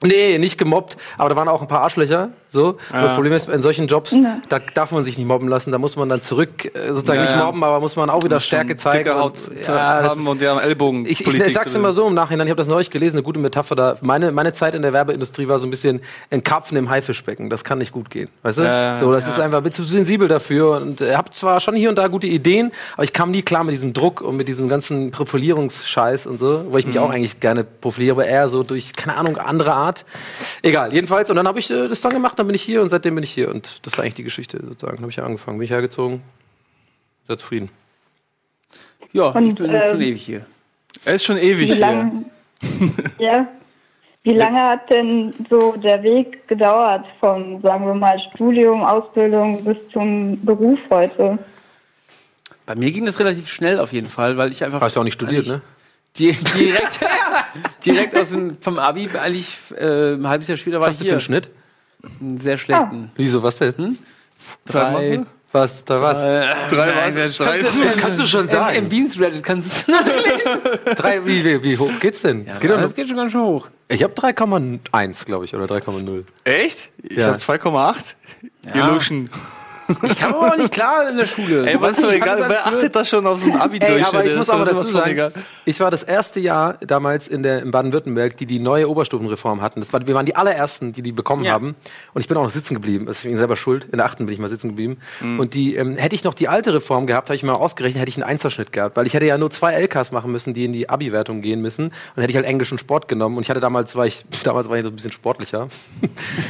Nee, 0.02 0.38
nicht 0.38 0.58
gemobbt, 0.58 0.96
aber 1.18 1.30
da 1.30 1.36
waren 1.36 1.50
auch 1.50 1.62
ein 1.62 1.68
paar 1.68 1.82
Arschlöcher. 1.82 2.30
So. 2.48 2.70
Und 2.70 2.78
Das 2.92 3.14
Problem 3.14 3.34
ist, 3.34 3.48
in 3.50 3.62
solchen 3.62 3.86
Jobs, 3.88 4.16
da 4.48 4.60
darf 4.74 4.92
man 4.92 5.04
sich 5.04 5.18
nicht 5.18 5.28
mobben 5.28 5.48
lassen. 5.50 5.72
Da 5.72 5.78
muss 5.78 5.96
man 5.98 6.10
dann 6.10 6.24
zurück, 6.24 6.66
äh, 6.74 6.88
sozusagen 6.94 7.20
Ja, 7.20 7.26
nicht 7.26 7.36
ja. 7.38 7.46
mobben, 7.46 7.64
aber 7.64 7.80
muss 7.80 7.96
man 7.96 8.10
auch 8.10 8.24
wieder 8.24 8.40
Stärke 8.42 8.76
zeigen. 8.78 9.10
Und- 9.12 9.20
Haut 9.20 9.38
ja, 9.68 10.02
das 10.02 10.10
haben 10.12 10.26
und 10.28 10.42
ja 10.42 10.58
Ellbogen. 10.60 11.06
ich, 11.06 11.28
ich 11.28 11.54
sag's 11.54 11.76
immer 11.76 11.92
so 11.94 12.08
im 12.08 12.14
Nachhinein, 12.16 12.48
ich 12.48 12.52
habe 12.52 12.58
das 12.58 12.68
neulich 12.70 12.90
gelesen, 12.90 13.18
eine 13.18 13.24
gute 13.24 13.40
Metapher 13.40 13.76
da. 13.76 13.98
Meine, 14.02 14.32
meine 14.32 14.54
Zeit 14.54 14.74
in 14.74 14.82
der 14.82 14.94
Werbeindustrie 14.94 15.48
war 15.48 15.60
so 15.60 15.68
ein 15.68 15.70
bisschen 15.70 16.02
ein 16.32 16.44
Karpfen 16.44 16.78
im 16.78 16.90
Haifischbecken. 16.90 17.50
Das 17.50 17.64
kann 17.64 17.78
nicht 17.78 17.92
gut 17.92 18.10
gehen. 18.10 18.30
Weißt 18.42 18.58
du? 18.60 18.64
Ja, 18.64 18.96
so, 18.96 19.12
das 19.12 19.28
ist 19.28 19.40
einfach, 19.40 19.62
bin 19.62 19.74
zu 19.74 19.84
sensibel 19.84 20.28
dafür 20.30 20.78
und 20.78 21.02
äh, 21.02 21.16
habe 21.16 21.30
zwar 21.32 21.60
schon 21.60 21.76
hier 21.76 21.90
und 21.90 21.98
da 21.98 22.08
gute 22.08 22.26
Ideen, 22.26 22.72
aber 22.96 23.04
ich 23.04 23.14
kam 23.14 23.32
nie 23.32 23.42
klar 23.44 23.64
mit 23.66 23.74
diesem 23.74 23.94
Druck 23.94 24.22
und 24.22 24.38
mit 24.38 24.48
diesem 24.48 24.70
ganzen 24.70 25.12
Profilierungsscheiß 25.12 26.26
und 26.26 26.40
so, 26.40 26.66
wo 26.70 26.78
ich 26.78 26.88
mich 26.88 26.98
auch 27.00 27.10
eigentlich 27.12 27.40
gerne 27.42 27.64
profiliere, 27.64 28.14
aber 28.16 28.26
eher 28.26 28.50
so 28.50 28.64
durch, 28.64 28.96
keine 28.96 29.18
Ahnung, 29.18 29.38
andere 29.38 29.74
Art. 29.74 29.89
Egal, 30.62 30.94
jedenfalls. 30.94 31.30
Und 31.30 31.36
dann 31.36 31.48
habe 31.48 31.60
ich 31.60 31.70
äh, 31.70 31.88
das 31.88 32.02
dann 32.02 32.14
gemacht, 32.14 32.38
dann 32.38 32.48
bin 32.48 32.56
ich 32.56 32.62
hier 32.62 32.82
und 32.82 32.90
seitdem 32.90 33.16
bin 33.16 33.24
ich 33.24 33.32
hier. 33.32 33.50
Und 33.50 33.86
das 33.86 33.94
ist 33.94 34.00
eigentlich 34.00 34.16
die 34.16 34.24
Geschichte 34.24 34.58
sozusagen. 34.58 34.98
Dann 34.98 35.04
habe 35.04 35.12
ich 35.12 35.18
ja 35.18 35.24
angefangen, 35.24 35.58
bin 35.58 35.66
ich 35.66 35.72
hergezogen. 35.72 36.22
Sehr 37.28 37.38
zufrieden. 37.38 37.70
Ja, 39.12 39.30
ich 39.30 39.36
Und, 39.36 39.56
bin 39.56 39.74
ähm, 39.74 39.82
schon 39.90 40.02
ewig 40.02 40.22
hier. 40.22 40.46
Er 41.06 41.16
ist 41.16 41.26
schon 41.26 41.38
ewig 41.38 41.70
Wie 41.70 41.74
hier. 41.74 41.80
lange, 41.80 42.26
ja. 43.20 43.48
Wie 44.24 44.34
lange 44.34 44.60
hat 44.60 44.90
denn 44.90 45.34
so 45.50 45.78
der 45.78 46.04
Weg 46.04 46.48
gedauert 46.48 47.06
vom, 47.20 47.62
sagen 47.62 47.86
wir 47.86 47.94
mal, 47.94 48.20
Studium, 48.34 48.84
Ausbildung 48.84 49.64
bis 49.64 49.78
zum 49.94 50.44
Beruf 50.44 50.78
heute? 50.90 51.40
Bei 52.66 52.76
mir 52.76 52.92
ging 52.92 53.06
das 53.06 53.20
relativ 53.20 53.48
schnell 53.48 53.80
auf 53.80 53.94
jeden 53.94 54.10
Fall, 54.10 54.38
weil 54.38 54.52
ich 54.52 54.64
einfach. 54.64 54.82
Hast 54.82 54.96
du 54.96 55.00
auch 55.00 55.06
nicht 55.06 55.14
studiert, 55.14 55.48
ne? 55.48 55.62
Die, 56.18 56.32
direkt, 56.34 57.00
direkt 57.86 58.16
aus 58.18 58.32
dem, 58.32 58.58
vom 58.60 58.78
Abi, 58.80 59.10
eigentlich 59.22 59.56
äh, 59.78 60.14
ein 60.16 60.28
halbes 60.28 60.48
Jahr 60.48 60.58
später 60.58 60.78
war 60.80 60.88
Was 60.88 60.96
hast 60.96 60.96
ich 60.96 61.00
du 61.00 61.04
für 61.06 61.10
hier. 61.10 61.14
einen 61.14 61.22
Schnitt? 61.22 61.50
Einen 62.22 62.38
sehr 62.40 62.58
schlechten. 62.58 63.12
Wieso, 63.16 63.42
was 63.44 63.58
denn? 63.58 63.98
Drei, 64.66 65.26
Was, 65.52 65.84
da 65.86 66.02
was? 66.02 66.18
Drei 66.70 66.96
was? 66.96 67.38
Drei 67.38 67.58
Kannst 67.60 67.78
du- 67.80 67.84
Das 67.84 67.98
kannst 67.98 68.22
du 68.22 68.26
schon 68.28 68.48
sagen. 68.48 68.76
im 68.78 68.90
Beans 68.90 69.20
Reddit 69.20 69.44
kannst 69.44 69.88
du 69.88 69.94
es 69.94 70.96
Drei, 70.96 71.26
wie, 71.26 71.44
wie, 71.44 71.64
wie 71.64 71.78
hoch 71.78 71.92
geht's 72.00 72.22
denn? 72.22 72.46
ja, 72.46 72.54
Es 72.54 72.60
geht 72.60 72.72
Das 72.72 72.96
geht 72.96 73.08
schon 73.08 73.18
ganz 73.18 73.32
schön 73.32 73.42
hoch. 73.42 73.68
ich 73.88 74.02
habe 74.04 74.14
3,1, 74.14 75.26
glaube 75.26 75.46
ich, 75.46 75.56
oder 75.56 75.66
3,0. 75.66 76.24
Echt? 76.44 76.90
Ich 77.04 77.18
Ja. 77.18 77.28
habe 77.28 77.38
2,8. 77.38 77.96
Illusion. 78.74 79.30
Ich 80.04 80.16
kam 80.16 80.34
aber 80.36 80.54
auch 80.54 80.58
nicht 80.58 80.74
klar 80.74 81.10
in 81.10 81.18
der 81.18 81.26
Schule. 81.26 81.66
Ey, 81.68 81.80
was 81.82 81.98
ist 81.98 82.04
doch 82.04 82.12
egal. 82.12 82.44
Wer 82.48 82.66
achtet 82.68 82.96
da 82.96 83.04
schon 83.04 83.26
auf 83.26 83.40
so 83.40 83.52
ein 83.52 83.60
abi 83.60 83.80
Ey, 83.80 83.88
durch? 83.92 84.06
aber 84.06 84.26
ich 84.26 84.36
muss 84.36 84.50
aber 84.50 84.66
dazu 84.66 84.86
sagen, 84.86 85.32
ich 85.66 85.80
war 85.80 85.92
das 85.92 86.04
erste 86.04 86.40
Jahr 86.40 86.76
damals 86.86 87.28
in, 87.28 87.44
der, 87.44 87.62
in 87.62 87.72
Baden-Württemberg, 87.72 88.38
die 88.38 88.46
die 88.46 88.60
neue 88.60 88.90
Oberstufenreform 88.90 89.62
hatten. 89.62 89.80
Das 89.80 89.92
war, 89.94 90.06
wir 90.06 90.16
waren 90.16 90.26
die 90.26 90.36
allerersten, 90.36 90.94
die 90.94 91.02
die 91.02 91.12
bekommen 91.12 91.44
Ja. 91.44 91.54
haben. 91.54 91.76
Und 92.14 92.22
ich 92.22 92.28
bin 92.28 92.38
auch 92.38 92.44
noch 92.44 92.50
sitzen 92.50 92.74
geblieben. 92.74 93.06
Das 93.06 93.20
ist 93.20 93.26
wegen 93.26 93.38
selber 93.38 93.56
schuld. 93.58 93.86
In 93.92 93.98
der 93.98 94.06
achten 94.06 94.26
bin 94.26 94.34
ich 94.34 94.40
mal 94.40 94.48
sitzen 94.50 94.70
geblieben. 94.70 94.98
Mhm. 95.22 95.40
Und 95.40 95.54
die, 95.54 95.76
ähm, 95.76 95.98
hätte 95.98 96.16
ich 96.16 96.24
noch 96.24 96.34
die 96.34 96.48
alte 96.48 96.74
Reform 96.74 97.08
gehabt, 97.08 97.30
habe 97.30 97.36
ich 97.36 97.44
mal 97.44 97.54
ausgerechnet, 97.54 98.02
hätte 98.02 98.10
ich 98.10 98.18
einen 98.18 98.24
Einzelschnitt 98.30 98.72
gehabt. 98.72 98.96
Weil 98.98 99.08
ich 99.08 99.14
hätte 99.14 99.26
ja 99.26 99.38
nur 99.38 99.52
zwei 99.52 99.74
LKs 99.74 100.12
machen 100.12 100.32
müssen, 100.32 100.54
die 100.54 100.66
in 100.66 100.74
die 100.74 100.90
Abi-Wertung 100.90 101.42
gehen 101.42 101.62
müssen. 101.62 101.86
Und 101.86 101.94
dann 102.16 102.22
hätte 102.24 102.32
ich 102.32 102.36
halt 102.38 102.46
Englisch 102.46 102.72
und 102.72 102.80
Sport 102.80 103.08
genommen. 103.08 103.38
Und 103.38 103.44
ich 103.44 103.50
hatte 103.50 103.60
damals, 103.60 103.96
war 103.96 104.06
ich, 104.06 104.24
damals 104.44 104.70
war 104.70 104.78
ich 104.78 104.84
so 104.84 104.90
ein 104.90 104.96
bisschen 104.96 105.12
sportlicher. 105.12 105.68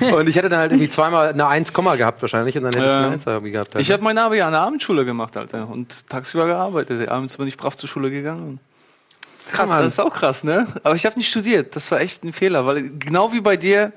und 0.16 0.30
ich 0.30 0.36
hätte 0.36 0.50
dann 0.50 0.60
halt 0.60 0.72
irgendwie 0.72 0.90
zweimal 0.90 1.30
eine 1.30 1.48
1, 1.48 1.74
gehabt 1.74 2.22
wahrscheinlich. 2.22 2.58
Und 2.58 2.64
dann 2.64 2.74
hätte 2.74 2.86
Ja. 2.86 3.00
ich 3.00 3.06
eine 3.06 3.14
1 3.14 3.26
Abi 3.36 3.52
gehabt 3.52 3.74
hat. 3.76 3.82
Ich 3.82 3.92
habe 3.92 4.04
mein 4.04 4.18
Abi 4.18 4.42
an 4.42 4.52
der 4.52 4.62
Abendschule 4.62 5.06
gemacht, 5.06 5.36
Alter. 5.38 5.70
Und 5.70 6.08
tagsüber 6.10 6.46
gearbeitet. 6.46 7.08
Abends 7.10 7.38
bin 7.38 7.48
ich 7.48 7.58
brav 7.58 7.76
zur 7.78 7.90
Schule 7.90 8.10
gegangen. 8.12 8.60
Das 9.38 9.48
ist 9.48 9.54
krass, 9.54 9.70
das 9.70 9.86
ist 9.94 10.00
auch 10.00 10.14
krass, 10.14 10.44
ne? 10.44 10.68
Aber 10.84 10.96
ich 10.96 11.06
habe 11.06 11.18
nicht 11.18 11.30
studiert. 11.30 11.76
Das 11.76 11.90
war 11.92 12.02
echt 12.02 12.24
ein 12.24 12.34
Fehler, 12.34 12.66
weil 12.66 12.90
genau 13.00 13.32
wie 13.32 13.42
bei 13.42 13.56
dir, 13.58 13.94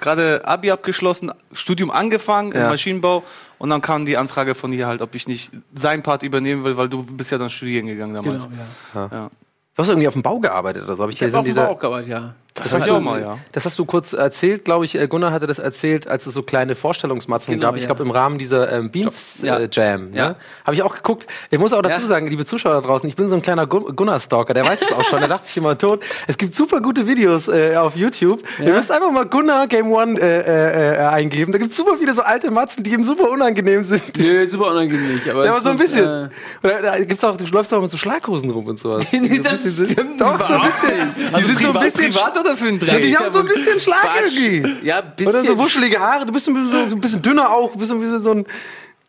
gerade 0.00 0.42
Abi 0.46 0.70
abgeschlossen, 0.70 1.32
Studium 1.52 1.90
angefangen 1.90 2.52
Ja. 2.52 2.64
im 2.64 2.68
Maschinenbau 2.70 3.22
und 3.58 3.70
dann 3.70 3.80
kam 3.80 4.04
die 4.04 4.16
Anfrage 4.16 4.54
von 4.54 4.72
ihr 4.72 4.86
halt, 4.86 5.00
ob 5.02 5.14
ich 5.14 5.26
nicht 5.28 5.50
seinen 5.74 6.02
Part 6.02 6.22
übernehmen 6.22 6.64
will, 6.64 6.76
weil 6.76 6.88
du 6.88 7.02
bist 7.04 7.30
ja 7.30 7.38
dann 7.38 7.50
studieren 7.50 7.86
gegangen 7.86 8.14
damals. 8.14 8.44
Genau, 8.92 9.08
ja. 9.10 9.16
Ja. 9.16 9.30
du 9.30 9.78
hast 9.82 9.88
irgendwie 9.88 10.08
auf 10.08 10.14
dem 10.14 10.22
Bau 10.22 10.38
gearbeitet 10.40 10.84
oder 10.84 10.96
so. 10.96 11.02
Hab 11.04 11.10
ich 11.10 11.16
Ich 11.20 11.22
habe 11.28 11.38
auch 11.38 11.44
dieser- 11.44 11.68
auch 11.70 11.78
gearbeitet, 11.78 12.08
ja. 12.08 12.34
Das, 12.54 12.68
Das 12.70 12.80
hast 12.82 12.88
du 12.88 13.00
mal, 13.00 13.20
ja. 13.20 13.38
Das 13.52 13.64
hast 13.64 13.78
du 13.78 13.84
kurz 13.86 14.12
erzählt, 14.12 14.64
glaube 14.66 14.84
ich. 14.84 14.94
äh, 14.94 15.08
Gunnar 15.08 15.32
hatte 15.32 15.46
das 15.46 15.58
erzählt, 15.58 16.06
als 16.06 16.26
es 16.26 16.34
so 16.34 16.42
kleine 16.42 16.74
Vorstellungsmatzen 16.74 17.54
Genau, 17.54 17.68
gab. 17.68 17.76
Ich 17.76 17.82
ja. 17.82 17.86
glaube, 17.86 18.02
im 18.02 18.10
Rahmen 18.10 18.36
dieser 18.38 18.70
ähm, 18.70 18.90
Beans 18.90 19.40
Ja. 19.42 19.56
äh, 19.58 19.68
Jam. 19.72 20.12
Ja. 20.12 20.28
Ne? 20.30 20.36
Habe 20.64 20.74
ich 20.74 20.82
auch 20.82 20.94
geguckt. 20.94 21.26
Ich 21.50 21.58
muss 21.58 21.72
auch 21.72 21.80
dazu 21.80 22.06
sagen, 22.06 22.26
liebe 22.26 22.44
Zuschauer 22.44 22.74
da 22.74 22.80
draußen, 22.82 23.08
ich 23.08 23.16
bin 23.16 23.28
so 23.30 23.36
ein 23.36 23.42
kleiner 23.42 23.66
Gun- 23.66 23.96
Gunnar-Stalker. 23.96 24.52
Der 24.52 24.66
weiß 24.66 24.82
es 24.82 24.92
auch 24.92 25.02
schon. 25.04 25.20
Der 25.20 25.28
dachte 25.28 25.46
sich 25.46 25.56
immer 25.56 25.78
tot. 25.78 26.04
Es 26.26 26.36
gibt 26.36 26.54
super 26.54 26.80
gute 26.82 27.06
Videos 27.06 27.48
äh, 27.48 27.76
auf 27.76 27.96
YouTube. 27.96 28.42
Ihr 28.58 28.72
müsst 28.74 28.90
einfach 28.92 29.10
mal 29.10 29.24
Gunnar 29.24 29.66
Game 29.66 29.90
One 29.90 30.20
äh, 30.20 30.40
äh, 30.40 30.94
äh, 30.96 31.06
eingeben. 31.06 31.52
Da 31.52 31.58
gibt 31.58 31.70
es 31.70 31.76
super 31.78 31.96
viele 31.98 32.12
so 32.12 32.20
alte 32.22 32.50
Matzen, 32.50 32.84
die 32.84 32.92
ihm 32.92 33.02
super 33.04 33.30
unangenehm 33.30 33.82
sind. 33.82 34.02
Nö, 34.18 34.46
super 34.46 34.72
unangenehm. 34.72 35.20
Aber, 35.30 35.44
Ja, 35.46 35.52
aber 35.52 35.60
so 35.62 35.70
ein 35.70 35.78
bisschen. 35.78 36.30
Oder, 36.62 36.82
da 36.82 36.98
gibt's 37.02 37.24
auch, 37.24 37.36
du 37.36 37.46
läufst 37.46 37.72
auch 37.72 37.80
mit 37.80 37.90
so 37.90 37.96
Schlaghosen 37.96 38.50
rum 38.50 38.66
und 38.66 38.78
sowas. 38.78 39.06
Nee, 39.12 39.28
So 39.28 39.34
ein 39.34 39.42
das 39.44 39.72
stimmt 39.72 40.20
Doch, 40.20 40.38
so 40.38 40.54
ein 40.54 40.60
bisschen. 40.62 41.06
nicht. 41.06 41.30
Die 41.30 41.34
Also 41.34 41.46
sind 41.48 41.60
so 41.60 41.66
ein 41.68 41.72
privat- 41.74 41.82
bisschen 41.84 42.10
Privat 42.12 42.41
oder 42.44 42.56
für 42.56 42.68
einen 42.68 42.78
Ja, 42.80 42.86
Dreck? 42.86 43.02
die 43.02 43.16
haben 43.16 43.30
so 43.32 43.38
ein 43.40 43.46
bisschen 43.46 43.80
Schlag 43.80 44.00
Quatsch. 44.02 44.36
irgendwie. 44.38 44.86
Ja, 44.86 44.98
Oder 44.98 45.06
bisschen. 45.16 45.46
so 45.46 45.58
wuschelige 45.58 45.98
Haare. 46.00 46.26
Du 46.26 46.32
bist 46.32 46.46
ein 46.48 46.54
bisschen, 46.54 46.90
so 46.90 46.96
ein 46.96 47.00
bisschen 47.00 47.22
dünner 47.22 47.50
auch. 47.50 47.72
Du 47.72 47.78
bist 47.78 47.90
ein 47.92 48.00
bisschen 48.00 48.22
so 48.22 48.30
ein, 48.32 48.46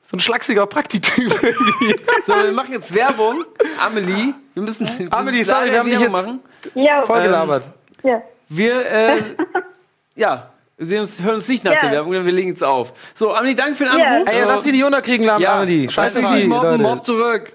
so 0.10 0.18
ein 0.18 0.20
schlachsiger 0.20 0.66
Praktityp. 0.66 1.32
So, 2.25 2.34
wir 2.34 2.54
machen 2.54 2.72
jetzt 2.72 2.94
Werbung. 2.96 3.44
Amelie, 3.86 4.34
wir 4.54 4.63
müssen. 4.63 4.88
Amelie, 5.12 5.44
sorry, 5.44 5.72
wir 5.72 5.80
haben 5.80 5.90
dich 5.90 6.00
Werbung 6.00 6.16
jetzt- 6.16 6.25
machen. 6.25 6.40
Ja, 6.75 7.06
Voll 7.06 7.24
gelabert. 7.24 7.68
ja. 8.04 8.22
Wir, 8.48 8.86
äh, 8.90 9.22
ja, 10.16 10.50
wir 10.78 10.88
sehen 10.88 11.02
uns, 11.02 11.22
hören 11.22 11.36
uns 11.36 11.48
nicht 11.50 11.63
nach 11.66 11.74
Ja. 11.74 11.80
der 11.82 11.92
Werbung, 11.92 12.13
denn 12.13 12.25
wir 12.25 12.32
legen 12.32 12.50
jetzt 12.50 12.63
auf. 12.63 12.94
So, 13.13 13.34
Amelie, 13.34 13.56
danke 13.56 13.75
für 13.75 13.86
den 13.86 13.98
Ja. 14.00 14.06
Anruf. 14.12 14.30
Ey, 14.30 14.42
lass 14.46 14.63
dich 14.63 14.72
nicht 14.72 14.84
unterkriegen, 14.86 15.25
Lamm, 15.25 15.42
ja, 15.42 15.58
Amelie. 15.58 15.90
Scheiß 15.90 16.13
dich 16.13 16.25
auf 16.25 16.32
nicht 16.34 16.48
mobben, 16.48 16.82
mob 16.82 17.04
zurück. 17.06 17.52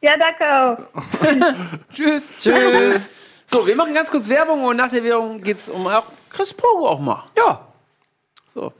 ja, 0.00 0.12
danke 0.18 0.62
auch. 0.72 0.78
Tschüss. 1.94 2.30
Tschüss. 2.40 3.08
So, 3.50 3.66
wir 3.66 3.76
machen 3.76 3.94
ganz 3.94 4.10
kurz 4.10 4.28
Werbung 4.28 4.64
und 4.64 4.76
nach 4.76 4.90
der 4.90 5.04
Werbung 5.04 5.40
geht's 5.40 5.68
um 5.68 5.86
auch 5.86 6.04
Chris 6.30 6.52
Pogo 6.52 6.88
auch 6.88 6.98
mal. 6.98 7.24
Ja. 7.36 7.66
So, 8.54 8.72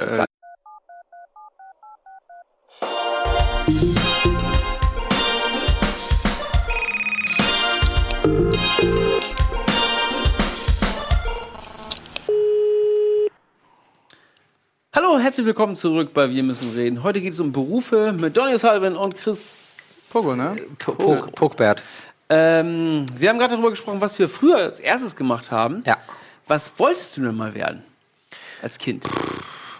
Hallo, 14.94 15.18
herzlich 15.18 15.46
willkommen 15.46 15.76
zurück 15.76 16.10
bei 16.14 16.30
Wir 16.30 16.42
müssen 16.42 16.72
reden. 16.74 17.02
Heute 17.02 17.20
geht 17.20 17.32
es 17.34 17.40
um 17.40 17.52
Berufe 17.52 18.12
mit 18.12 18.36
Donny 18.36 18.58
Sullivan 18.58 18.96
und 18.96 19.14
Chris 19.16 20.06
Pogo, 20.10 20.34
ne? 20.34 20.56
Pok- 20.78 21.32
Pokbert. 21.34 21.82
Ähm, 22.28 23.06
wir 23.16 23.28
haben 23.28 23.38
gerade 23.38 23.52
darüber 23.54 23.70
gesprochen, 23.70 24.00
was 24.00 24.18
wir 24.18 24.28
früher 24.28 24.56
als 24.56 24.80
erstes 24.80 25.14
gemacht 25.16 25.50
haben. 25.50 25.82
Ja. 25.86 25.96
Was 26.48 26.72
wolltest 26.78 27.16
du 27.16 27.22
denn 27.22 27.36
mal 27.36 27.54
werden? 27.54 27.82
Als 28.62 28.78
Kind. 28.78 29.04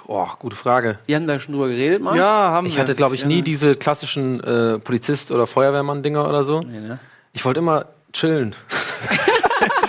Oh, 0.06 0.26
gute 0.38 0.54
Frage. 0.54 0.98
Wir 1.06 1.16
haben 1.16 1.26
da 1.26 1.38
schon 1.40 1.54
drüber 1.54 1.68
geredet 1.68 2.00
mal. 2.02 2.16
Ja, 2.16 2.24
haben 2.52 2.66
Ich 2.66 2.76
wir. 2.76 2.82
hatte, 2.82 2.94
glaube 2.94 3.16
ich, 3.16 3.24
nie 3.24 3.42
diese 3.42 3.74
klassischen 3.74 4.38
äh, 4.44 4.78
Polizist- 4.78 5.32
oder 5.32 5.46
Feuerwehrmann-Dinger 5.48 6.28
oder 6.28 6.44
so. 6.44 6.60
Nee, 6.60 6.78
ne? 6.80 6.98
Ich 7.32 7.44
wollte 7.44 7.58
immer 7.58 7.86
chillen. 8.12 8.54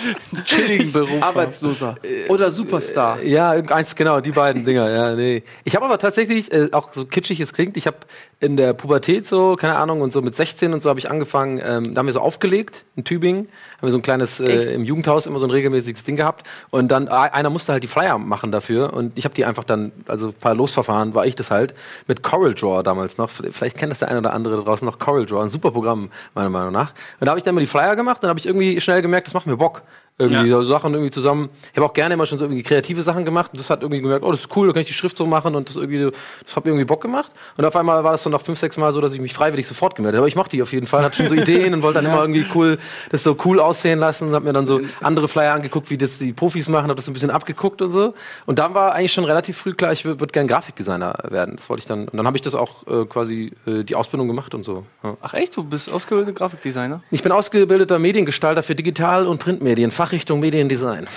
chilligen 0.44 0.92
Beruf. 0.92 1.22
Arbeitsloser. 1.22 1.96
Oder 2.28 2.52
Superstar. 2.52 3.22
Ja, 3.22 3.50
eins, 3.50 3.94
genau, 3.94 4.20
die 4.20 4.32
beiden 4.32 4.64
Dinger, 4.64 4.90
ja, 4.90 5.14
nee. 5.14 5.42
Ich 5.64 5.76
habe 5.76 5.84
aber 5.84 5.98
tatsächlich, 5.98 6.52
äh, 6.52 6.68
auch 6.72 6.92
so 6.92 7.04
kitschig 7.04 7.40
es 7.40 7.52
klingt, 7.52 7.76
ich 7.76 7.86
habe 7.86 7.98
in 8.40 8.56
der 8.56 8.72
Pubertät 8.72 9.26
so, 9.26 9.56
keine 9.56 9.76
Ahnung, 9.76 10.00
und 10.00 10.12
so 10.12 10.22
mit 10.22 10.36
16 10.36 10.72
und 10.72 10.82
so 10.82 10.88
habe 10.88 11.00
ich 11.00 11.10
angefangen, 11.10 11.60
ähm, 11.64 11.94
da 11.94 11.98
haben 11.98 12.06
wir 12.06 12.12
so 12.12 12.20
aufgelegt 12.20 12.84
in 12.94 13.04
Tübingen, 13.04 13.48
haben 13.78 13.86
wir 13.86 13.90
so 13.90 13.98
ein 13.98 14.02
kleines, 14.02 14.38
äh, 14.38 14.74
im 14.74 14.84
Jugendhaus 14.84 15.26
immer 15.26 15.40
so 15.40 15.46
ein 15.46 15.50
regelmäßiges 15.50 16.04
Ding 16.04 16.16
gehabt 16.16 16.46
und 16.70 16.88
dann, 16.88 17.08
äh, 17.08 17.10
einer 17.10 17.50
musste 17.50 17.72
halt 17.72 17.82
die 17.82 17.88
Flyer 17.88 18.18
machen 18.18 18.52
dafür 18.52 18.92
und 18.94 19.12
ich 19.16 19.24
habe 19.24 19.34
die 19.34 19.44
einfach 19.44 19.64
dann, 19.64 19.90
also 20.06 20.32
paar 20.32 20.54
Losverfahren 20.54 21.14
war 21.14 21.26
ich 21.26 21.34
das 21.34 21.50
halt, 21.50 21.74
mit 22.06 22.22
Coral 22.22 22.54
Draw 22.54 22.82
damals 22.84 23.18
noch, 23.18 23.30
vielleicht 23.30 23.76
kennt 23.76 23.90
das 23.90 23.98
der 23.98 24.08
eine 24.08 24.18
oder 24.18 24.32
andere 24.32 24.62
draußen 24.62 24.86
noch, 24.86 25.00
Coral 25.00 25.26
Draw, 25.26 25.42
ein 25.42 25.48
super 25.48 25.72
Programm, 25.72 26.10
meiner 26.34 26.50
Meinung 26.50 26.72
nach. 26.72 26.92
Und 27.18 27.26
da 27.26 27.30
habe 27.30 27.38
ich 27.38 27.44
dann 27.44 27.54
mal 27.54 27.60
die 27.60 27.66
Flyer 27.66 27.96
gemacht, 27.96 28.22
dann 28.22 28.30
habe 28.30 28.38
ich 28.38 28.46
irgendwie 28.46 28.80
schnell 28.80 29.02
gemerkt, 29.02 29.26
das 29.26 29.34
macht 29.34 29.46
mir 29.46 29.56
Bock. 29.56 29.82
Irgendwie 30.18 30.48
Ja. 30.48 30.56
so 30.56 30.62
Sachen 30.64 30.92
irgendwie 30.94 31.10
zusammen. 31.12 31.48
Ich 31.70 31.76
habe 31.76 31.86
auch 31.86 31.92
gerne 31.92 32.14
immer 32.14 32.26
schon 32.26 32.38
so 32.38 32.44
irgendwie 32.44 32.62
kreative 32.64 33.02
Sachen 33.02 33.24
gemacht. 33.24 33.52
Und 33.52 33.60
das 33.60 33.70
hat 33.70 33.82
irgendwie 33.82 34.00
gemerkt, 34.00 34.24
oh, 34.24 34.32
das 34.32 34.40
ist 34.40 34.56
cool, 34.56 34.66
da 34.66 34.72
kann 34.72 34.82
ich 34.82 34.88
die 34.88 34.92
Schrift 34.94 35.16
so 35.16 35.26
machen 35.26 35.54
und 35.54 35.68
das 35.68 35.76
irgendwie, 35.76 36.10
das 36.44 36.56
hat 36.56 36.64
mir 36.64 36.70
irgendwie 36.72 36.84
Bock 36.86 37.00
gemacht. 37.00 37.30
Und 37.56 37.64
auf 37.64 37.76
einmal 37.76 38.02
war 38.02 38.12
das 38.12 38.24
so 38.24 38.30
nach 38.30 38.40
fünf, 38.40 38.58
sechs 38.58 38.76
Mal 38.76 38.92
so, 38.92 39.00
dass 39.00 39.12
ich 39.12 39.20
mich 39.20 39.32
freiwillig 39.32 39.66
sofort 39.66 39.94
gemeldet 39.94 40.16
habe. 40.16 40.22
Aber 40.22 40.28
ich 40.28 40.34
mache 40.36 40.48
die 40.50 40.60
auf 40.62 40.72
jeden 40.72 40.86
Fall, 40.88 41.04
hatte 41.04 41.16
schon 41.16 41.28
so 41.28 41.34
Ideen 41.42 41.72
und 41.74 41.82
wollte 41.82 42.02
dann 42.02 42.10
immer 42.12 42.20
irgendwie 42.22 42.44
cool, 42.54 42.78
das 43.10 43.22
so 43.22 43.36
cool 43.44 43.60
aussehen 43.60 43.98
lassen. 44.00 44.32
Hab 44.34 44.42
mir 44.42 44.52
dann 44.52 44.66
so 44.66 44.80
andere 45.02 45.28
Flyer 45.28 45.54
angeguckt, 45.54 45.88
wie 45.90 45.98
das 45.98 46.18
die 46.18 46.32
Profis 46.32 46.68
machen, 46.68 46.84
habe 46.88 46.96
das 46.96 47.06
ein 47.06 47.12
bisschen 47.12 47.30
abgeguckt 47.30 47.80
und 47.80 47.92
so. 47.92 48.14
Und 48.46 48.58
dann 48.58 48.74
war 48.74 48.94
eigentlich 48.94 49.12
schon 49.12 49.24
relativ 49.24 49.56
früh 49.56 49.72
klar, 49.74 49.92
ich 49.92 50.04
würde 50.04 50.18
würd 50.20 50.32
gern 50.32 50.48
Grafikdesigner 50.48 51.14
werden. 51.30 51.56
Das 51.56 51.68
wollte 51.70 51.80
ich 51.82 51.86
dann. 51.86 52.08
Und 52.08 52.16
dann 52.16 52.26
habe 52.26 52.36
ich 52.36 52.42
das 52.42 52.54
auch 52.56 52.86
äh, 52.88 53.04
quasi 53.06 53.52
äh, 53.66 53.84
die 53.84 53.94
Ausbildung 53.94 54.26
gemacht 54.26 54.52
und 54.54 54.64
so. 54.64 54.84
Ja. 55.04 55.16
Ach 55.22 55.34
echt, 55.34 55.56
du 55.56 55.62
bist 55.62 55.92
ausgebildeter 55.92 56.32
Grafikdesigner? 56.36 56.98
Ich 57.12 57.22
bin 57.22 57.30
ausgebildeter 57.30 57.98
Mediengestalter 57.98 58.62
für 58.64 58.74
Digital- 58.74 59.26
und 59.26 59.38
Printmedien, 59.38 59.90
Fachrichtung 60.08 60.40
Mediendesign. 60.40 61.06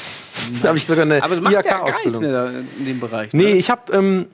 Da 0.61 0.69
habe 0.69 0.77
ich 0.77 0.85
sogar 0.85 1.03
eine 1.03 1.21
Aber 1.21 1.35
du 1.35 1.41
machst 1.41 1.55
ja 1.55 1.61
gar 1.61 1.83
nichts 2.03 2.19
mehr 2.19 2.51
in 2.79 2.85
dem 2.85 2.99
Bereich. 2.99 3.31
Nee, 3.31 3.43
ne? 3.43 3.49
ich 3.51 3.69
habe 3.69 3.91
ähm, 3.93 4.25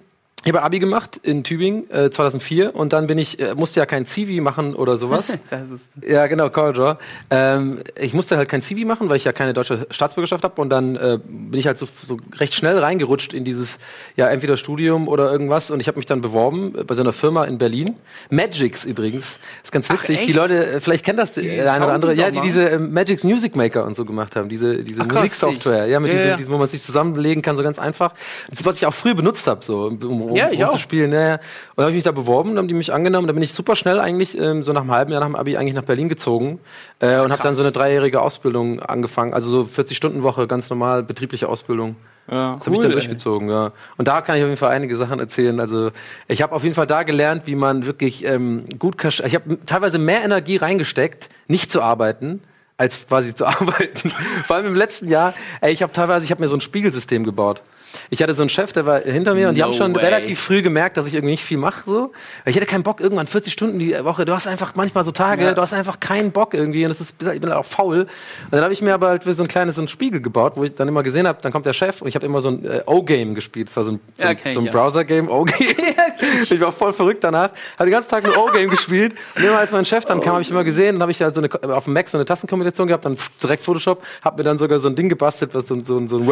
ich 0.48 0.54
hab 0.54 0.64
Abi 0.64 0.80
gemacht 0.80 1.20
in 1.24 1.44
Tübingen 1.44 1.90
äh, 1.92 2.10
2004 2.10 2.74
und 2.74 2.94
dann 2.94 3.06
bin 3.06 3.18
ich, 3.18 3.38
äh, 3.40 3.54
musste 3.56 3.82
ja 3.82 3.86
kein 3.86 4.06
CV 4.06 4.42
machen 4.42 4.76
oder 4.76 4.98
sowas. 4.98 5.34
Das 5.50 5.72
ist 5.72 5.92
Ja, 6.08 6.28
genau, 6.28 6.50
Corridor. 6.50 7.00
Ähm, 7.30 7.80
ich 8.00 8.14
musste 8.14 8.38
halt 8.38 8.48
kein 8.48 8.62
CV 8.62 8.86
machen, 8.86 9.10
weil 9.10 9.18
ich 9.18 9.24
ja 9.26 9.34
keine 9.34 9.54
deutsche 9.54 9.88
Staatsbürgerschaft 9.90 10.44
habe 10.44 10.62
und 10.62 10.70
dann 10.70 10.96
äh, 10.96 11.20
bin 11.26 11.60
ich 11.60 11.68
halt 11.68 11.78
so, 11.78 11.86
so 11.86 12.18
recht 12.36 12.54
schnell 12.54 12.78
reingerutscht 12.80 13.34
in 13.34 13.44
dieses, 13.44 13.78
ja, 14.16 14.30
entweder 14.30 14.56
Studium 14.58 15.08
oder 15.08 15.32
irgendwas 15.32 15.70
und 15.70 15.80
ich 15.82 15.88
habe 15.88 15.98
mich 15.98 16.06
dann 16.06 16.22
beworben 16.22 16.76
äh, 16.78 16.84
bei 16.84 16.96
so 16.96 17.02
einer 17.02 17.14
Firma 17.14 17.44
in 17.46 17.58
Berlin. 17.58 17.96
Magix 18.30 18.86
übrigens. 18.86 19.40
ist 19.64 19.72
ganz 19.72 19.90
witzig. 19.90 20.20
echt? 20.20 20.30
die 20.30 20.34
Leute, 20.34 20.66
äh, 20.66 20.82
vielleicht 20.82 21.04
kennt 21.04 21.20
das 21.20 21.34
Die 21.34 21.42
der 21.42 21.74
eine 21.74 21.86
oder 21.86 21.94
andere, 21.94 22.14
ja, 22.14 22.32
die 22.32 22.40
diese 22.42 22.70
äh, 22.70 22.78
Magic 22.78 23.24
Music 23.24 23.56
Maker 23.56 23.86
und 23.86 23.96
so 23.96 24.06
gemacht 24.06 24.36
haben, 24.38 24.48
diese, 24.48 24.82
diese 24.84 25.02
Ach, 25.02 25.08
krass. 25.08 25.24
Musiksoftware, 25.24 25.88
ja, 25.88 26.00
mit 26.00 26.12
Ja, 26.12 26.18
diesen, 26.18 26.30
ja. 26.30 26.36
diesen, 26.38 26.54
wo 26.54 26.58
man 26.58 26.68
sich 26.70 26.82
zusammenlegen 26.82 27.42
kann, 27.42 27.58
so 27.58 27.64
ganz 27.64 27.80
einfach. 27.80 28.14
Das, 28.50 28.64
was 28.66 28.78
ich 28.78 28.86
auch 28.86 28.94
früher 28.94 29.14
benutzt 29.14 29.46
habe, 29.48 29.64
so, 29.64 29.88
um, 29.88 30.32
um, 30.32 30.37
Ja, 30.38 30.50
ich 30.52 30.60
um 30.60 30.66
auch. 30.66 30.72
zu 30.74 30.78
spielen. 30.80 31.12
Ja, 31.12 31.22
ja. 31.22 31.34
Und 31.36 31.42
dann 31.78 31.84
habe 31.86 31.92
ich 31.92 31.98
mich 31.98 32.04
da 32.04 32.12
beworben, 32.12 32.50
dann 32.52 32.60
haben 32.60 32.68
die 32.68 32.74
mich 32.74 32.94
angenommen. 32.94 33.28
Da 33.28 33.34
bin 33.34 33.44
ich 33.44 33.54
super 33.54 33.76
schnell 33.76 34.00
eigentlich, 34.00 34.38
ähm, 34.40 34.64
so 34.64 34.74
nach 34.74 34.82
einem 34.82 34.92
halben 34.92 35.12
Jahr 35.12 35.22
nach 35.22 35.28
dem 35.28 35.36
Abi, 35.36 35.58
eigentlich 35.58 35.74
nach 35.76 35.84
Berlin 35.84 36.10
gezogen 36.10 36.60
äh, 37.00 37.20
und 37.20 37.32
habe 37.32 37.44
dann 37.44 37.54
so 37.54 37.62
eine 37.62 37.72
dreijährige 37.72 38.22
Ausbildung 38.22 38.80
angefangen. 38.80 39.34
Also 39.34 39.50
so 39.50 39.62
40-Stunden-Woche, 39.82 40.48
ganz 40.48 40.70
normal, 40.70 41.04
betriebliche 41.04 41.50
Ausbildung. 41.50 41.96
Ja. 42.30 42.56
Das 42.58 42.66
habe 42.66 42.72
ich 42.72 42.78
Cool, 42.78 42.84
dann 42.84 42.92
ey. 42.92 42.92
durchgezogen, 42.94 43.50
ja. 43.50 43.72
Und 43.98 44.08
da 44.08 44.22
kann 44.22 44.36
ich 44.36 44.44
auf 44.44 44.50
jeden 44.50 44.58
Fall 44.60 44.72
einige 44.72 44.96
Sachen 44.98 45.20
erzählen. 45.20 45.60
Also 45.60 45.92
ich 46.28 46.42
habe 46.42 46.54
auf 46.54 46.64
jeden 46.64 46.76
Fall 46.76 46.88
da 46.88 47.04
gelernt, 47.04 47.44
wie 47.46 47.56
man 47.56 47.86
wirklich 47.86 48.26
ähm, 48.26 48.66
gut 48.78 48.98
kasch 48.98 49.22
Ich 49.26 49.34
habe 49.34 49.58
teilweise 49.66 49.98
mehr 49.98 50.24
Energie 50.24 50.58
reingesteckt, 50.58 51.30
nicht 51.48 51.72
zu 51.72 51.82
arbeiten, 51.82 52.42
als 52.76 53.08
quasi 53.08 53.34
zu 53.34 53.46
arbeiten. 53.48 54.12
Vor 54.46 54.58
allem 54.58 54.68
im 54.68 54.76
letzten 54.76 55.08
Jahr, 55.10 55.34
ey, 55.62 55.72
ich 55.72 55.82
habe 55.82 55.94
teilweise, 55.94 56.26
ich 56.26 56.32
habe 56.32 56.42
mir 56.42 56.50
so 56.50 56.58
ein 56.58 56.62
Spiegelsystem 56.62 57.24
gebaut. 57.24 57.62
Ich 58.10 58.22
hatte 58.22 58.34
so 58.36 58.42
einen 58.44 58.50
Chef, 58.50 58.72
der 58.74 58.86
war 58.86 59.00
hinter 59.02 59.34
mir 59.34 59.50
und 59.50 59.56
die 59.56 59.62
No 59.62 59.68
haben 59.68 59.74
schon 59.74 59.96
way. 59.96 60.04
relativ 60.06 60.40
früh 60.40 60.62
gemerkt, 60.62 60.98
dass 60.98 61.08
ich 61.08 61.14
irgendwie 61.14 61.32
nicht 61.34 61.44
viel 61.44 61.58
mache. 61.58 61.82
So. 61.86 62.12
Ich 62.46 62.56
hatte 62.56 62.66
keinen 62.66 62.84
Bock, 62.84 63.00
irgendwann 63.02 63.28
40 63.28 63.54
Stunden 63.54 63.80
die 63.80 63.94
Woche. 64.04 64.26
Du 64.26 64.34
hast 64.34 64.48
einfach 64.48 64.76
manchmal 64.76 65.04
so 65.06 65.12
Tage, 65.12 65.44
Ja. 65.44 65.54
du 65.54 65.62
hast 65.62 65.74
einfach 65.74 66.00
keinen 66.00 66.32
Bock 66.32 66.54
irgendwie 66.54 66.84
und 66.86 66.90
das 66.90 67.02
ist, 67.02 67.16
ich 67.34 67.42
bin 67.42 67.52
auch 67.52 67.66
faul. 67.66 68.02
Und 68.02 68.08
dann 68.52 68.62
habe 68.64 68.74
ich 68.74 68.82
mir 68.82 68.94
aber 68.94 69.08
halt 69.10 69.24
so 69.24 69.42
ein 69.44 69.48
kleines 69.48 69.76
so 69.76 69.82
ein 69.82 69.88
Spiegel 69.88 70.22
gebaut, 70.22 70.54
wo 70.56 70.64
ich 70.64 70.74
dann 70.76 70.88
immer 70.88 71.04
gesehen 71.04 71.28
habe, 71.28 71.40
dann 71.42 71.52
kommt 71.52 71.66
der 71.66 71.74
Chef 71.74 72.02
und 72.02 72.08
ich 72.08 72.16
habe 72.16 72.26
immer 72.26 72.42
so 72.42 72.50
ein 72.50 72.66
äh, 72.66 72.82
O-Game 72.86 73.36
gespielt. 73.36 73.68
Das 73.70 73.78
war 73.78 73.84
so 73.84 73.92
ein, 73.92 74.00
so 74.18 74.24
ein, 74.26 74.38
ich, 74.44 74.54
so 74.54 74.60
ein 74.60 74.66
ja. 74.66 74.72
Browser-Game, 74.72 75.30
O-Game. 75.30 75.68
ich 76.44 76.60
war 76.62 76.72
voll 76.72 76.94
verrückt 76.94 77.24
danach. 77.24 77.50
Habe 77.78 77.90
den 77.90 77.92
ganzen 77.92 78.10
Tag 78.10 78.24
nur 78.24 78.38
O-Game 78.38 78.70
gespielt. 78.70 79.16
Und 79.36 79.44
immer 79.44 79.58
als 79.60 79.72
mein 79.72 79.86
Chef 79.86 80.06
dann 80.06 80.20
kam, 80.20 80.34
habe 80.34 80.42
ich 80.42 80.50
immer 80.52 80.64
gesehen, 80.64 80.96
dann 80.96 81.02
habe 81.04 81.12
ich 81.12 81.22
halt 81.22 81.36
so 81.36 81.42
eine, 81.42 81.50
auf 81.76 81.86
dem 81.86 81.94
Mac 81.94 82.10
so 82.10 82.18
eine 82.18 82.26
Tastenkombination 82.26 82.88
gehabt, 82.88 83.06
dann 83.06 83.18
direkt 83.42 83.64
Photoshop, 83.64 84.04
habe 84.24 84.38
mir 84.38 84.44
dann 84.44 84.58
sogar 84.58 84.80
so 84.80 84.88
ein 84.90 84.96
Ding 84.96 85.10
gebastelt, 85.10 85.52
was 85.54 85.68
so, 85.68 85.76
ein- 85.76 85.86
so, 85.86 85.98
ein- 85.98 86.08
so 86.10 86.18
ein 86.18 86.28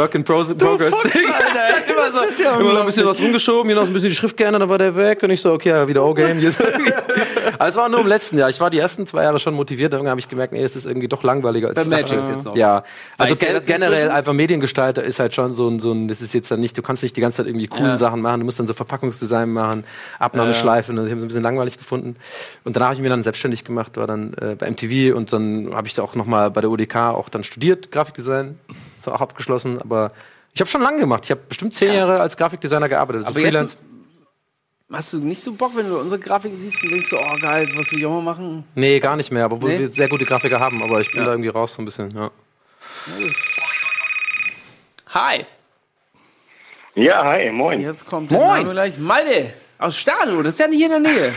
Work-in-Progress-Ding. 1.54 2.46
immer 2.46 2.60
so, 2.60 2.60
immer 2.60 2.74
noch 2.74 2.80
ein 2.82 2.86
bisschen 2.86 3.06
was 3.06 3.20
rumgeschoben, 3.20 3.68
hier 3.68 3.76
noch 3.76 3.88
ein 3.88 3.94
bisschen 3.94 4.10
die 4.10 4.16
Schrift 4.16 4.38
geändert, 4.38 4.62
dann 4.62 4.70
war 4.70 4.78
der 4.78 4.96
weg 4.96 5.22
und 5.24 5.30
ich 5.30 5.42
so, 5.42 5.54
okay, 5.54 5.70
ja, 5.70 5.88
wieder 5.88 6.04
O-Game. 6.04 6.40
Also 7.58 7.78
es 7.80 7.84
war 7.84 7.90
nur 7.90 8.02
im 8.02 8.08
letzten 8.08 8.38
Jahr. 8.38 8.50
Ich 8.50 8.60
war 8.60 8.70
die 8.70 8.80
ersten 8.80 9.06
zwei 9.06 9.24
Jahre 9.24 9.40
schon 9.40 9.54
motiviert. 9.54 9.94
Irgendwann 9.94 10.12
habe 10.12 10.20
ich 10.20 10.28
gemerkt, 10.28 10.52
nee, 10.52 10.64
es 10.64 10.76
ist 10.76 10.86
irgendwie 10.86 11.08
doch 11.08 11.24
langweiliger 11.24 11.70
als 11.70 11.76
Bei 11.76 11.84
ich 11.84 11.90
dachte. 11.90 12.16
Matches 12.16 12.28
jetzt 12.36 12.46
noch. 12.46 12.56
Ja, 12.56 12.84
also 13.18 13.36
gen 13.36 13.54
das 13.54 13.66
generell 13.66 14.10
einfach 14.10 14.34
Mediengestalter 14.34 15.04
ist 15.04 15.20
halt 15.20 15.34
schon 15.36 15.54
so 15.54 15.70
ein, 15.70 15.80
so 15.80 15.92
ein, 15.92 16.08
das 16.08 16.22
ist 16.22 16.34
jetzt 16.34 16.52
dann 16.52 16.60
nicht, 16.60 16.78
du 16.78 16.82
kannst 16.82 17.04
nicht 17.04 17.16
die 17.16 17.22
ganze 17.22 17.38
Zeit 17.38 17.48
irgendwie 17.48 17.68
coolen 17.68 17.92
Ja. 17.92 17.98
Sachen 17.98 18.22
machen. 18.22 18.42
Du 18.42 18.46
musst 18.46 18.60
dann 18.60 18.68
so 18.68 18.74
Verpackungsdesign 18.74 19.50
machen, 19.52 19.86
Abnahmeschleifen. 20.20 20.98
Und 20.98 21.06
ich 21.06 21.12
habe 21.12 21.20
es 21.20 21.24
ein 21.24 21.28
bisschen 21.28 21.44
langweilig 21.44 21.78
gefunden. 21.78 22.16
Und 22.64 22.76
danach 22.76 22.88
habe 22.88 22.96
ich 22.96 23.02
mich 23.02 23.10
dann 23.10 23.24
selbstständig 23.24 23.64
gemacht, 23.64 23.96
war 23.98 24.08
dann 24.08 24.34
äh, 24.34 24.56
bei 24.56 24.70
MTV 24.70 25.16
und 25.16 25.32
dann 25.32 25.74
habe 25.74 25.88
ich 25.88 25.94
da 25.94 26.02
auch 26.02 26.16
nochmal 26.16 26.52
bei 26.52 26.62
der 26.62 26.70
UDK 26.70 26.96
auch 26.96 27.30
dann 27.30 27.44
studiert, 27.44 27.92
Grafikdesign. 27.92 28.60
Ist 29.00 29.08
auch 29.08 29.22
abgeschlossen, 29.22 29.80
aber 29.82 30.10
ich 30.56 30.62
habe 30.62 30.70
schon 30.70 30.82
lange 30.82 31.00
gemacht. 31.00 31.22
Ich 31.26 31.32
habe 31.32 31.42
bestimmt 31.48 31.74
zehn 31.74 31.94
Jahre 31.94 32.20
als 32.22 32.36
Grafikdesigner 32.36 32.90
gearbeitet. 32.90 33.26
Also 33.26 33.32
Aber 33.32 33.40
Freelance. 33.40 33.76
jetzt 33.76 33.86
hast 34.92 35.14
du 35.14 35.18
nicht 35.20 35.42
so 35.44 35.52
Bock, 35.54 35.76
wenn 35.76 35.88
du 35.90 36.00
unsere 36.00 36.20
Grafik 36.20 36.54
siehst 36.56 36.82
und 36.84 36.90
denkst 36.92 37.10
so, 37.10 37.20
oh 37.20 37.38
geil, 37.42 37.68
was 37.76 37.92
will 37.92 38.00
ich 38.00 38.06
auch 38.06 38.12
mal 38.12 38.22
machen? 38.22 38.64
Nee, 38.76 39.00
gar 39.00 39.16
nicht 39.18 39.32
mehr, 39.32 39.52
obwohl 39.52 39.72
Nee? 39.72 39.80
wir 39.80 39.88
sehr 39.90 40.08
gute 40.08 40.26
Grafiker 40.26 40.60
haben, 40.60 40.82
aber 40.82 41.02
ich 41.02 41.12
bin 41.12 41.24
da 41.26 41.32
irgendwie 41.32 41.50
raus 41.50 41.74
so 41.74 41.82
ein 41.82 41.86
bisschen, 41.86 42.10
ja. 42.12 42.32
Hi, 45.14 45.46
Ja, 46.96 47.24
hi, 47.26 47.52
moin. 47.52 47.82
jetzt 47.82 48.06
kommt 48.06 48.32
der 48.32 48.38
Moin. 48.40 48.62
Name 48.62 48.72
gleich. 48.74 48.98
Malte, 48.98 49.54
aus 49.78 49.98
Stadlo, 49.98 50.42
das 50.42 50.54
ist 50.54 50.60
ja 50.60 50.68
nicht 50.68 50.78
hier 50.78 50.96
in 50.96 51.04
der 51.04 51.12
Nähe. 51.14 51.36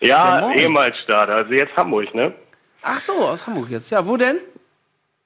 Ja, 0.00 0.50
ehemals 0.52 0.96
Stadt, 1.04 1.28
also 1.28 1.52
jetzt 1.52 1.76
Hamburg, 1.76 2.14
ne? 2.14 2.34
Ach 2.82 3.00
so, 3.00 3.12
aus 3.28 3.46
Hamburg 3.46 3.68
jetzt. 3.70 3.90
Ja, 3.90 4.06
wo 4.06 4.16
denn? 4.16 4.38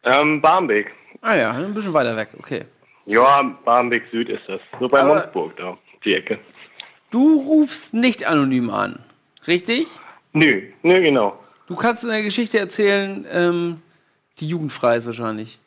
Ähm, 0.05 0.41
Barmbek. 0.41 0.91
Ah 1.21 1.35
ja, 1.37 1.51
ein 1.53 1.75
bisschen 1.75 1.93
weiter 1.93 2.17
weg, 2.17 2.31
okay. 2.39 2.65
Ja, 3.07 3.43
Barmbek 3.65 4.05
Süd 4.11 4.29
ist 4.29 4.43
das. 4.47 4.61
So 4.81 4.89
bei 4.89 5.01
Aber- 5.01 5.15
Munzburg 5.17 5.57
da, 5.57 5.77
die 6.05 6.15
Ecke. 6.15 6.39
Du 7.11 7.41
rufst 7.41 7.93
nicht 7.95 8.25
anonym 8.25 8.71
an, 8.71 8.99
richtig? 9.47 9.87
Nö, 10.33 10.63
nö, 10.83 11.01
genau. 11.03 11.39
Du 11.67 11.77
kannst 11.77 12.05
eine 12.09 12.23
Geschichte 12.23 12.59
erzählen, 12.59 13.27
ähm, 13.31 13.83
die 14.39 14.49
jugendfrei 14.49 14.97
ist 14.97 15.07
wahrscheinlich. 15.07 15.59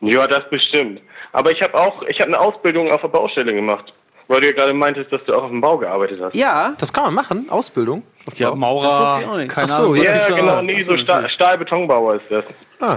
Ja, 0.00 0.26
das 0.26 0.48
bestimmt. 0.50 1.00
Aber 1.32 1.50
ich 1.50 1.60
habe 1.62 1.74
auch, 1.74 2.02
ich 2.02 2.18
habe 2.20 2.28
eine 2.28 2.40
Ausbildung 2.40 2.90
auf 2.92 3.00
der 3.00 3.08
Baustelle 3.08 3.52
gemacht. 3.54 3.92
Weil 4.26 4.40
du 4.40 4.46
ja 4.46 4.52
gerade 4.54 4.72
meintest, 4.72 5.12
dass 5.12 5.22
du 5.26 5.34
auch 5.34 5.42
auf 5.44 5.50
dem 5.50 5.60
Bau 5.60 5.76
gearbeitet 5.76 6.18
hast. 6.22 6.34
Ja, 6.34 6.74
Das 6.78 6.90
kann 6.90 7.04
man 7.04 7.14
machen, 7.14 7.50
Ausbildung. 7.50 8.02
Ja, 8.36 8.50
Das 8.50 8.58
Maurer, 8.58 9.00
wusste 9.08 9.20
ich 9.22 9.26
auch 9.28 9.36
nicht. 9.36 9.50
keine 9.50 9.70
Ach 9.70 9.76
so, 9.76 9.82
Ahnung. 9.82 9.96
ja, 9.96 10.14
Ja, 10.28 10.34
genau, 10.36 10.62
nee, 10.62 10.80
so 10.80 10.96
Sta 10.96 11.28
Stahlbetonbauer 11.28 12.14
ist 12.14 12.24
das. 12.30 12.44
Ah. 12.80 12.96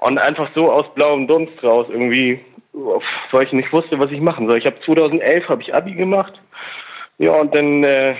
Und 0.00 0.18
einfach 0.18 0.48
so 0.54 0.70
aus 0.70 0.86
blauem 0.94 1.26
Dunst 1.26 1.62
raus 1.62 1.86
irgendwie, 1.90 2.40
weil 3.32 3.46
ich 3.46 3.52
nicht 3.52 3.72
wusste, 3.72 3.98
was 3.98 4.10
ich 4.10 4.20
machen 4.20 4.46
soll. 4.48 4.58
Ich 4.58 4.66
habe 4.66 4.76
2011 4.84 5.48
habe 5.48 5.62
ich 5.62 5.74
Abi 5.74 5.94
gemacht. 5.94 6.40
Ja, 7.18 7.32
und 7.32 7.54
dann 7.54 7.82
äh, 7.82 8.14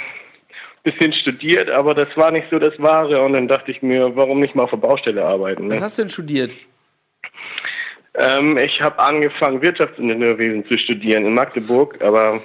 bisschen 0.83 1.13
studiert, 1.13 1.71
aber 1.71 1.95
das 1.95 2.09
war 2.17 2.31
nicht 2.31 2.49
so 2.51 2.59
das 2.59 2.79
Wahre. 2.79 3.23
Und 3.23 3.35
dann 3.35 3.49
dachte 3.49 3.71
ich 3.71 3.83
mir, 3.83 4.15
warum 4.17 4.41
nicht 4.41 4.55
mal 4.55 4.65
auf 4.65 4.71
der 4.71 4.79
Baustelle 4.79 5.25
arbeiten? 5.25 5.69
was 5.69 5.79
Ne? 5.79 5.85
hast 5.85 5.99
du 5.99 6.03
denn 6.03 6.09
studiert? 6.09 6.57
Ähm, 8.15 8.57
ich 8.57 8.81
habe 8.81 8.99
angefangen, 8.99 9.63
Wirtschaftsingenieurwesen 9.63 10.67
zu 10.67 10.79
studieren 10.79 11.27
in 11.27 11.35
Magdeburg, 11.35 12.03
aber 12.03 12.41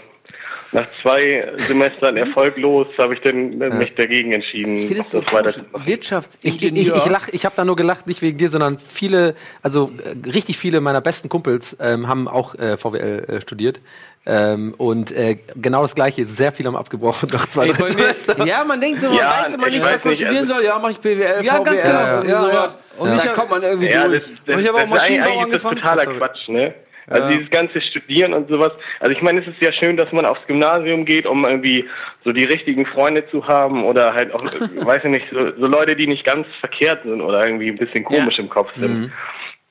nach 0.73 0.85
zwei 1.01 1.51
Semestern 1.57 2.17
erfolglos 2.17 2.87
habe 2.97 3.13
ich 3.13 3.21
dann 3.21 3.57
mich 3.77 3.93
dagegen 3.95 4.31
entschieden, 4.31 4.75
Ich 4.77 4.87
so 4.89 4.95
das 4.95 5.11
komisch. 5.11 5.31
weiterzumachen. 5.31 5.69
Ich, 5.75 5.81
ich, 5.81 5.87
Wirtschaftsingenieur. 5.87 6.95
ich, 6.97 7.05
ich, 7.05 7.11
lach, 7.11 7.27
ich 7.31 7.45
habe 7.45 7.55
da 7.55 7.63
nur 7.65 7.75
gelacht, 7.75 8.07
nicht 8.07 8.21
wegen 8.21 8.37
dir, 8.37 8.49
sondern 8.49 8.77
viele, 8.79 9.35
also 9.61 9.91
äh, 10.03 10.29
richtig 10.29 10.57
viele 10.57 10.81
meiner 10.81 11.01
besten 11.01 11.29
Kumpels 11.29 11.77
ähm, 11.79 12.07
haben 12.07 12.27
auch 12.27 12.55
äh, 12.55 12.77
VWL 12.77 13.25
äh, 13.27 13.41
studiert. 13.41 13.79
Ähm, 14.25 14.73
und 14.77 15.11
äh, 15.11 15.37
genau 15.55 15.81
das 15.81 15.95
gleiche, 15.95 16.25
sehr 16.25 16.53
viele 16.53 16.69
haben 16.69 16.77
abgebrochen 16.77 17.27
nach 17.33 17.45
zwei, 17.49 17.67
Ey, 17.67 17.73
drei 17.73 17.91
Semestern. 17.91 18.47
ja, 18.47 18.63
man 18.63 18.79
denkt 18.79 19.01
so, 19.01 19.07
man 19.09 19.17
Ja, 19.17 19.41
weiß 19.43 19.53
immer 19.55 19.67
ich 19.67 19.73
nicht, 19.73 19.83
weiß 19.85 19.95
was 19.95 20.03
man 20.05 20.11
nicht, 20.11 20.21
studieren 20.21 20.43
also- 20.43 20.53
soll. 20.55 20.63
Ja, 20.63 20.79
mach 20.79 20.89
ich 20.91 20.97
BWL, 20.99 21.43
Ja, 21.43 21.55
VWL, 21.55 21.63
ganz 21.65 21.81
genau. 21.83 21.93
Ja, 21.99 22.23
ja. 22.53 22.75
Und 22.97 23.09
Und 23.09 23.15
ich 23.17 23.21
da 23.21 23.29
hab- 23.29 23.35
kommt 23.35 23.49
man 23.49 23.63
irgendwie 23.63 23.89
Ja, 23.89 24.07
durch. 24.07 24.23
das, 24.23 24.31
das, 24.45 24.55
Und 24.55 24.61
ich 24.61 24.67
habe 24.69 24.77
auch 24.77 24.81
das 24.83 24.89
ist 24.89 24.95
Maschinenbau 25.09 25.29
ist 25.45 25.53
das 25.53 25.65
angefangen. 25.65 25.75
totaler. 25.75 26.05
Quatsch, 26.17 26.47
ne? 26.47 26.73
Also 27.07 27.29
Ja. 27.29 27.37
dieses 27.37 27.49
ganze 27.49 27.81
Studieren 27.81 28.33
und 28.33 28.49
sowas. 28.49 28.71
Also 28.99 29.11
ich 29.11 29.21
meine, 29.21 29.41
es 29.41 29.47
ist 29.47 29.61
ja 29.61 29.71
schön, 29.73 29.97
dass 29.97 30.11
man 30.11 30.25
aufs 30.25 30.45
Gymnasium 30.47 31.05
geht, 31.05 31.25
um 31.25 31.45
irgendwie 31.45 31.85
so 32.23 32.31
die 32.31 32.45
richtigen 32.45 32.85
Freunde 32.85 33.27
zu 33.29 33.47
haben 33.47 33.83
oder 33.83 34.13
halt 34.13 34.33
auch, 34.33 34.43
weiß 34.85 35.01
ich 35.03 35.09
nicht, 35.09 35.25
so, 35.31 35.51
so 35.59 35.67
Leute, 35.67 35.95
die 35.95 36.07
nicht 36.07 36.25
ganz 36.25 36.47
verkehrt 36.59 37.03
sind 37.03 37.21
oder 37.21 37.45
irgendwie 37.45 37.69
ein 37.69 37.75
bisschen 37.75 38.03
komisch 38.03 38.39
im 38.39 38.49
Kopf 38.49 38.71
sind. 38.75 39.11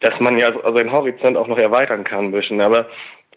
Dass 0.01 0.18
man 0.21 0.37
ja 0.38 0.53
seinen 0.75 0.90
Horizont 0.92 1.37
auch 1.37 1.47
noch 1.47 1.59
erweitern 1.59 2.05
kann 2.05 2.27
ein 2.27 2.33
bisschen. 2.33 2.61
Aber 2.61 2.88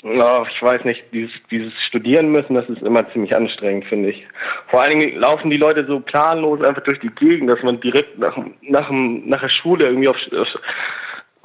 ja, 0.04 0.46
ich 0.48 0.62
weiß 0.62 0.84
nicht, 0.84 1.04
dieses, 1.14 1.32
dieses 1.50 1.74
Studieren 1.88 2.32
müssen, 2.32 2.54
das 2.54 2.70
ist 2.70 2.82
immer 2.84 3.10
ziemlich 3.12 3.36
anstrengend, 3.36 3.86
finde 3.86 4.10
ich. 4.10 4.24
Vor 4.68 4.82
allen 4.82 5.00
Dingen 5.00 5.20
laufen 5.20 5.50
die 5.50 5.58
Leute 5.58 5.86
so 5.88 6.00
planlos 6.00 6.62
einfach 6.64 6.84
durch 6.84 7.00
die 7.00 7.10
Gegend, 7.10 7.50
dass 7.50 7.62
man 7.64 7.80
direkt 7.80 8.20
nach, 8.20 8.38
nach, 8.62 8.90
nach 8.92 9.42
der 9.42 9.50
Schule 9.50 9.86
irgendwie 9.86 10.08
auf, 10.08 10.18
auf, 10.38 10.48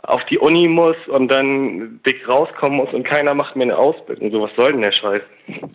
auf 0.03 0.23
die 0.31 0.39
Uni 0.39 0.67
muss 0.69 0.97
und 1.09 1.29
dann 1.29 2.01
dick 2.07 2.27
rauskommen 2.29 2.77
muss 2.79 2.93
und 2.95 3.05
keiner 3.09 3.35
macht 3.35 3.55
mir 3.57 3.65
eine 3.65 3.77
Ausbildung. 3.77 4.31
So, 4.33 4.41
was 4.43 4.51
soll 4.57 4.73
denn 4.73 4.83
der 4.83 4.93
Scheiß? 4.93 5.21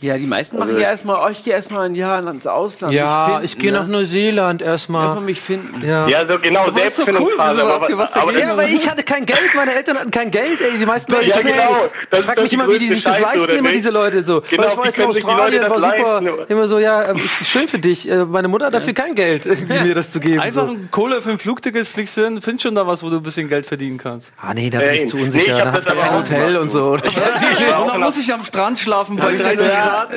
Ja, 0.01 0.17
die 0.17 0.25
meisten 0.25 0.57
machen 0.57 0.69
Also- 0.69 0.81
ja 0.81 0.89
erstmal, 0.89 1.25
oh, 1.25 1.29
ich 1.31 1.43
gehe 1.43 1.53
erstmal 1.53 1.85
ein 1.87 1.95
Jahr 1.95 2.25
ins 2.27 2.47
Ausland. 2.47 2.93
Ja, 2.93 3.25
finden, 3.27 3.43
ich 3.45 3.57
gehe 3.59 3.71
ne? 3.71 3.79
nach 3.79 3.87
Neuseeland 3.87 4.61
Erstmal 4.61 5.03
erstmal. 5.07 5.25
mich 5.25 5.39
finden. 5.41 5.83
Ja. 5.85 6.07
Ja, 6.07 6.25
so 6.25 6.39
genau, 6.39 6.61
Aber 6.67 6.83
ist 6.83 6.97
doch 6.97 7.07
cool, 7.07 7.33
wieso 7.33 7.41
aber 7.61 7.73
habt 7.73 7.89
ihr 7.89 7.97
was 7.97 8.13
aber 8.13 8.27
dagegen? 8.31 8.47
Ja, 8.47 8.53
aber 8.53 8.63
ich 8.67 8.89
hatte 8.89 9.03
kein 9.03 9.25
Geld, 9.25 9.49
meine 9.53 9.73
Eltern 9.75 9.97
hatten 9.99 10.11
kein 10.11 10.31
Geld, 10.31 10.61
ey. 10.61 10.77
Die 10.79 10.85
meisten 10.85 11.11
Leute, 11.11 11.25
Ja, 11.27 11.35
ich 11.37 11.45
genau. 11.45 11.75
Das 12.09 12.19
Ich 12.21 12.25
frage 12.25 12.41
mich 12.41 12.53
immer, 12.53 12.69
wie 12.69 12.79
die 12.79 12.89
sich 12.89 13.03
das 13.03 13.17
Scheiße, 13.17 13.37
leisten, 13.39 13.51
immer 13.51 13.61
nicht? 13.69 13.75
diese 13.75 13.89
Leute 13.91 14.23
so. 14.23 14.41
Genau, 14.49 14.63
Aber 14.63 14.71
ich 14.71 14.77
war 14.77 14.85
jetzt 14.85 14.97
in 14.97 15.05
Australien, 15.05 15.61
Leute 15.63 15.81
war 15.81 15.97
super. 15.97 16.21
leisten? 16.21 16.51
Immer 16.53 16.67
so, 16.67 16.79
ja, 16.79 17.03
äh, 17.11 17.15
schön 17.41 17.67
für 17.67 17.79
dich. 17.79 18.09
Äh, 18.09 18.23
Meine 18.25 18.47
Mutter 18.47 18.67
hat 18.67 18.73
dafür 18.73 18.93
kein 18.93 19.13
Geld, 19.13 19.45
irgendwie 19.45 19.79
mir 19.87 19.93
das 19.93 20.09
zu 20.11 20.19
geben. 20.19 20.39
Einfach 20.39 20.67
so. 20.67 20.73
ein 20.73 20.87
Kohle 20.89 21.21
für 21.21 21.31
ein 21.31 21.37
Flugticket, 21.37 21.85
fliegst 21.85 22.15
du 22.17 22.23
hin, 22.23 22.41
findest 22.41 22.63
schon 22.63 22.75
da 22.75 22.87
was, 22.87 23.03
wo 23.03 23.09
du 23.09 23.17
ein 23.17 23.23
bisschen 23.23 23.49
Geld 23.49 23.65
verdienen 23.65 23.97
kannst. 23.97 24.14
Ah, 24.41 24.53
nee, 24.53 24.69
da 24.69 24.79
bin 24.79 24.89
Ey, 24.89 25.03
ich 25.03 25.09
zu 25.09 25.17
nee, 25.17 25.23
unsicher. 25.23 25.57
ich 25.57 25.63
hab 25.63 25.83
da 25.83 25.91
hab 25.91 25.97
ich 25.97 26.03
auch 26.03 26.11
Hotel 26.13 26.47
gemacht, 26.47 26.61
und 26.61 26.69
so. 26.71 26.85
auch 26.85 27.81
Und 27.81 27.87
dann 27.87 27.95
in 27.95 28.01
muss 28.01 28.17
ich 28.17 28.33
am 28.33 28.43
Strand 28.43 28.79
schlafen 28.79 29.17
bei 29.17 29.35
30 29.35 29.67
Grad. 29.67 30.09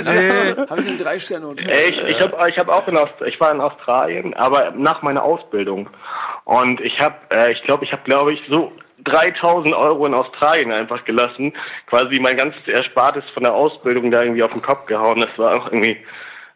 Habe 0.70 0.80
ich 0.82 0.88
ein 0.88 0.98
Drei-Sterne-Hotel. 0.98 1.70
Ey, 1.70 1.90
ich, 1.90 2.08
ich, 2.08 2.20
hab, 2.20 2.48
ich, 2.48 2.58
hab 2.58 2.68
auch 2.68 2.86
in 2.88 2.96
Aust 2.96 3.14
ich 3.26 3.38
war 3.40 3.52
in 3.52 3.60
Australien, 3.60 4.34
aber 4.34 4.72
nach 4.72 5.02
meiner 5.02 5.22
Ausbildung. 5.22 5.88
Und 6.44 6.80
ich 6.80 6.98
habe, 7.00 7.16
äh, 7.32 7.52
ich 7.52 7.62
glaube, 7.62 7.84
ich 7.84 7.92
habe, 7.92 8.02
glaube 8.04 8.32
ich, 8.32 8.42
so 8.48 8.72
3000 9.04 9.74
Euro 9.74 10.06
in 10.06 10.14
Australien 10.14 10.72
einfach 10.72 11.04
gelassen. 11.04 11.52
Quasi 11.86 12.18
mein 12.20 12.36
ganzes 12.36 12.66
Erspartes 12.66 13.24
von 13.34 13.42
der 13.42 13.54
Ausbildung 13.54 14.10
da 14.10 14.22
irgendwie 14.22 14.42
auf 14.42 14.52
den 14.52 14.62
Kopf 14.62 14.86
gehauen. 14.86 15.20
Das 15.20 15.30
war 15.38 15.56
auch 15.56 15.66
irgendwie 15.66 15.98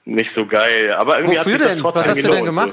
nicht 0.04 0.30
so 0.34 0.46
geil. 0.46 0.94
Aber 0.94 1.18
irgendwie 1.18 1.38
Wofür 1.38 1.52
hat 1.52 1.60
sich 1.60 1.68
denn? 1.68 1.76
das 1.76 1.82
trotzdem 1.82 2.02
Was 2.02 2.08
hast 2.10 2.18
du 2.18 2.22
denn 2.22 2.44
gelohnt, 2.44 2.46
gemacht? 2.46 2.72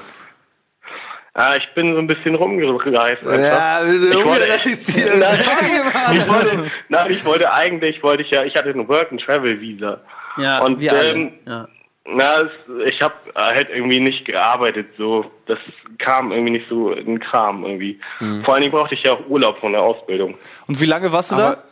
Ah, 1.34 1.56
ich 1.56 1.68
bin 1.76 1.94
so 1.94 2.00
ein 2.00 2.08
bisschen 2.08 2.36
rumgereist. 2.36 3.26
einfach. 3.26 3.39
Ja, 3.39 3.84
ich 3.84 4.26
wollte, 4.26 4.48
nein, 5.20 6.18
ich 6.18 6.28
wollte, 6.28 6.72
nein, 6.89 7.06
ich 7.12 7.26
wollte 7.26 7.54
eigentlich, 7.54 8.04
wollte 8.04 8.24
ich 8.24 8.32
ja, 8.32 8.44
ich 8.44 8.56
hatte 8.56 8.70
ein 8.70 8.88
Work-and-Travel-Visa. 8.88 10.02
Ja, 10.38 10.60
Und, 10.63 10.80
wir 10.80 10.92
alle. 10.94 11.12
ähm, 11.12 11.32
ja. 11.48 11.68
Na, 12.12 12.50
ich 12.86 13.00
habe 13.02 13.13
halt 13.36 13.70
irgendwie 13.70 14.00
nicht 14.00 14.26
gearbeitet, 14.26 14.88
so. 14.98 15.30
Das 15.46 15.60
kam 16.00 16.32
irgendwie 16.32 16.54
nicht 16.54 16.68
so 16.68 16.92
in 16.92 17.06
den 17.06 17.20
Kram 17.20 17.63
irgendwie. 17.63 18.00
Mhm. 18.20 18.44
Vor 18.44 18.56
allen 18.56 18.62
Dingen 18.62 18.74
brauchte 18.74 18.96
ich 18.96 19.04
ja 19.04 19.13
auch 19.13 19.28
Urlaub 19.28 19.60
von 19.60 19.74
der 19.74 19.82
Ausbildung. 19.84 20.36
Und 20.68 20.82
wie 20.82 20.86
lange 20.86 21.12
warst 21.12 21.32
du 21.32 21.36
Aber- 21.36 21.63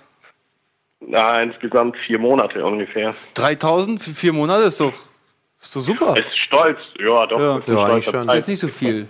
Na, 0.99 1.41
insgesamt 1.41 1.95
vier 2.05 2.19
Monate 2.19 2.63
ungefähr. 2.63 3.13
da? 3.33 3.41
3000 3.41 4.01
für 4.01 4.11
vier 4.11 4.33
Monate 4.33 4.63
ist 4.63 4.79
doch, 4.79 4.93
ist 5.59 5.75
doch 5.75 5.81
super. 5.81 6.15
Ist 6.17 6.37
stolz, 6.45 6.77
ja, 6.99 7.25
doch. 7.25 7.39
Ja. 7.39 7.57
ist 7.57 7.67
Ja, 7.67 7.85
eigentlich 7.85 8.05
schon. 8.05 8.27
Das 8.27 8.35
ist 8.37 8.47
nicht 8.47 8.59
so 8.59 8.67
viel. 8.67 9.07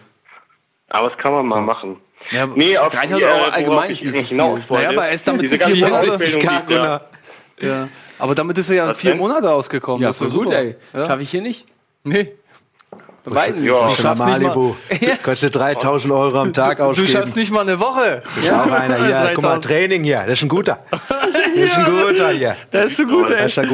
Aber 0.90 1.10
das 1.10 1.18
kann 1.20 1.34
man 1.34 1.46
mal 1.46 1.62
machen. 1.62 1.98
Ja, 2.32 2.46
Nee, 2.46 2.78
auf 2.78 2.90
3000 2.90 3.20
die, 3.20 3.24
äh, 3.24 3.28
Euro 3.28 3.40
worauf 3.40 3.54
allgemein 3.54 3.92
ich 3.92 4.04
ist 4.04 4.14
nicht 4.16 4.24
so 4.30 4.36
hinaus 4.36 4.60
viel. 4.68 4.76
Naja, 4.78 4.90
aber 4.90 5.06
er 5.08 5.12
ist 5.14 5.28
damit 5.28 5.42
diese 5.44 5.54
viel 5.54 5.60
ganze 5.60 5.78
Geld. 5.78 5.94
Ausbildung, 5.94 6.42
die 6.42 6.74
ich 6.74 6.78
da, 6.78 7.02
Ja. 7.62 7.88
Aber 8.20 8.36
damit 8.36 8.58
ist 8.58 8.70
er 8.70 8.76
ja 8.76 8.88
Was 8.88 8.98
vier 8.98 9.12
denn? 9.12 9.20
Monate 9.20 9.52
ausgekommen. 9.52 10.02
Ja, 10.02 10.10
das 10.10 10.22
ist 10.22 10.34
gut, 10.34 10.46
super. 10.46 10.58
ey. 10.58 10.76
Ja. 10.94 11.06
Schaffe 11.08 11.24
ich 11.24 11.30
hier 11.32 11.42
nicht? 11.42 11.66
Nee. 12.04 12.34
Bei 13.26 13.34
beiden 13.34 13.62
nicht. 13.62 13.70
ja, 13.70 13.88
Du 13.90 13.96
schaffst 13.96 14.26
nicht 14.26 14.40
mal- 14.40 14.40
Malibu. 14.42 14.76
Kostet 15.24 15.56
3000 15.56 16.14
Euro 16.14 16.38
am 16.40 16.54
Tag 16.54 16.78
Du 16.78 16.84
ausgeben. 16.84 17.08
schaffst 17.10 17.36
nicht 17.36 17.52
mal 17.52 17.62
eine 17.62 17.80
Woche. 17.80 18.24
Ja, 18.44 18.64
auch 18.64 18.72
einer 18.72 19.06
hier. 19.06 19.32
Guck 19.36 19.44
mal, 19.44 19.50
3000. 19.60 19.66
Training 19.66 20.04
hier. 20.04 20.24
Das 20.26 20.34
ist 20.34 20.44
ein 20.44 20.50
guter. 20.50 20.80
Das 20.92 21.54
ist 21.56 21.78
ein 21.78 21.86
guter 21.86 22.30
hier. 22.30 22.56
Der 22.72 22.86
ist 22.86 22.98
so 22.98 23.06
gut, 23.06 23.30
Das 23.30 23.58
ey. 23.58 23.74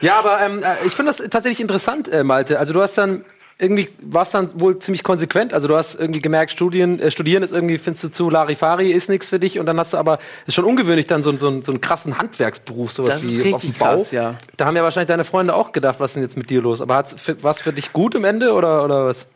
Ja, 0.00 0.18
aber 0.18 0.40
ähm, 0.44 0.62
äh, 0.62 0.86
ich 0.86 0.92
finde 0.94 1.10
das 1.12 1.18
tatsächlich 1.30 1.60
interessant, 1.60 2.08
äh, 2.08 2.22
Malte. 2.24 2.58
Also 2.58 2.72
du 2.72 2.82
hast 2.82 2.96
dann 2.98 3.24
irgendwie 3.58 3.88
warst 4.00 4.34
dann 4.34 4.60
wohl 4.60 4.78
ziemlich 4.80 5.02
konsequent. 5.02 5.54
Also 5.54 5.66
du 5.66 5.76
hast 5.76 5.98
irgendwie 5.98 6.20
gemerkt, 6.20 6.52
Studien, 6.52 7.00
äh, 7.00 7.10
studieren 7.10 7.42
ist 7.42 7.52
irgendwie 7.52 7.78
findest 7.78 8.04
du 8.04 8.08
zu 8.10 8.28
Larifari, 8.28 8.90
ist 8.90 9.08
nichts 9.08 9.28
für 9.28 9.38
dich. 9.38 9.58
Und 9.58 9.64
dann 9.66 9.78
hast 9.80 9.94
du 9.94 9.96
aber 9.96 10.18
ist 10.46 10.54
schon 10.54 10.64
ungewöhnlich 10.66 11.06
dann 11.06 11.22
so, 11.22 11.30
einen- 11.30 11.38
so, 11.38 11.48
einen- 11.48 11.62
so 11.62 11.72
einen 11.72 11.80
krassen 11.80 12.18
Handwerksberuf, 12.18 12.92
sowas 12.92 13.14
Das 13.14 13.22
wie 13.22 13.28
ist 13.28 13.36
auf 13.38 13.42
dem 13.44 13.52
richtig 13.54 13.78
Bau. 13.78 13.86
krass, 13.86 14.10
ja. 14.12 14.34
Da 14.58 14.66
haben 14.66 14.76
ja 14.76 14.82
wahrscheinlich 14.82 15.08
deine 15.08 15.24
Freunde 15.24 15.54
auch 15.54 15.72
gedacht, 15.72 16.00
was 16.00 16.10
ist 16.10 16.14
denn 16.16 16.22
jetzt 16.24 16.36
mit 16.36 16.50
dir 16.50 16.60
los? 16.60 16.82
Aber 16.82 16.96
hat's 16.96 17.14
für, 17.20 17.42
was 17.42 17.62
für 17.62 17.72
dich 17.72 17.92
gut 17.94 18.14
im 18.14 18.24
Ende 18.24 18.52
oder 18.52 18.84
oder 18.84 19.06
was? 19.06 19.26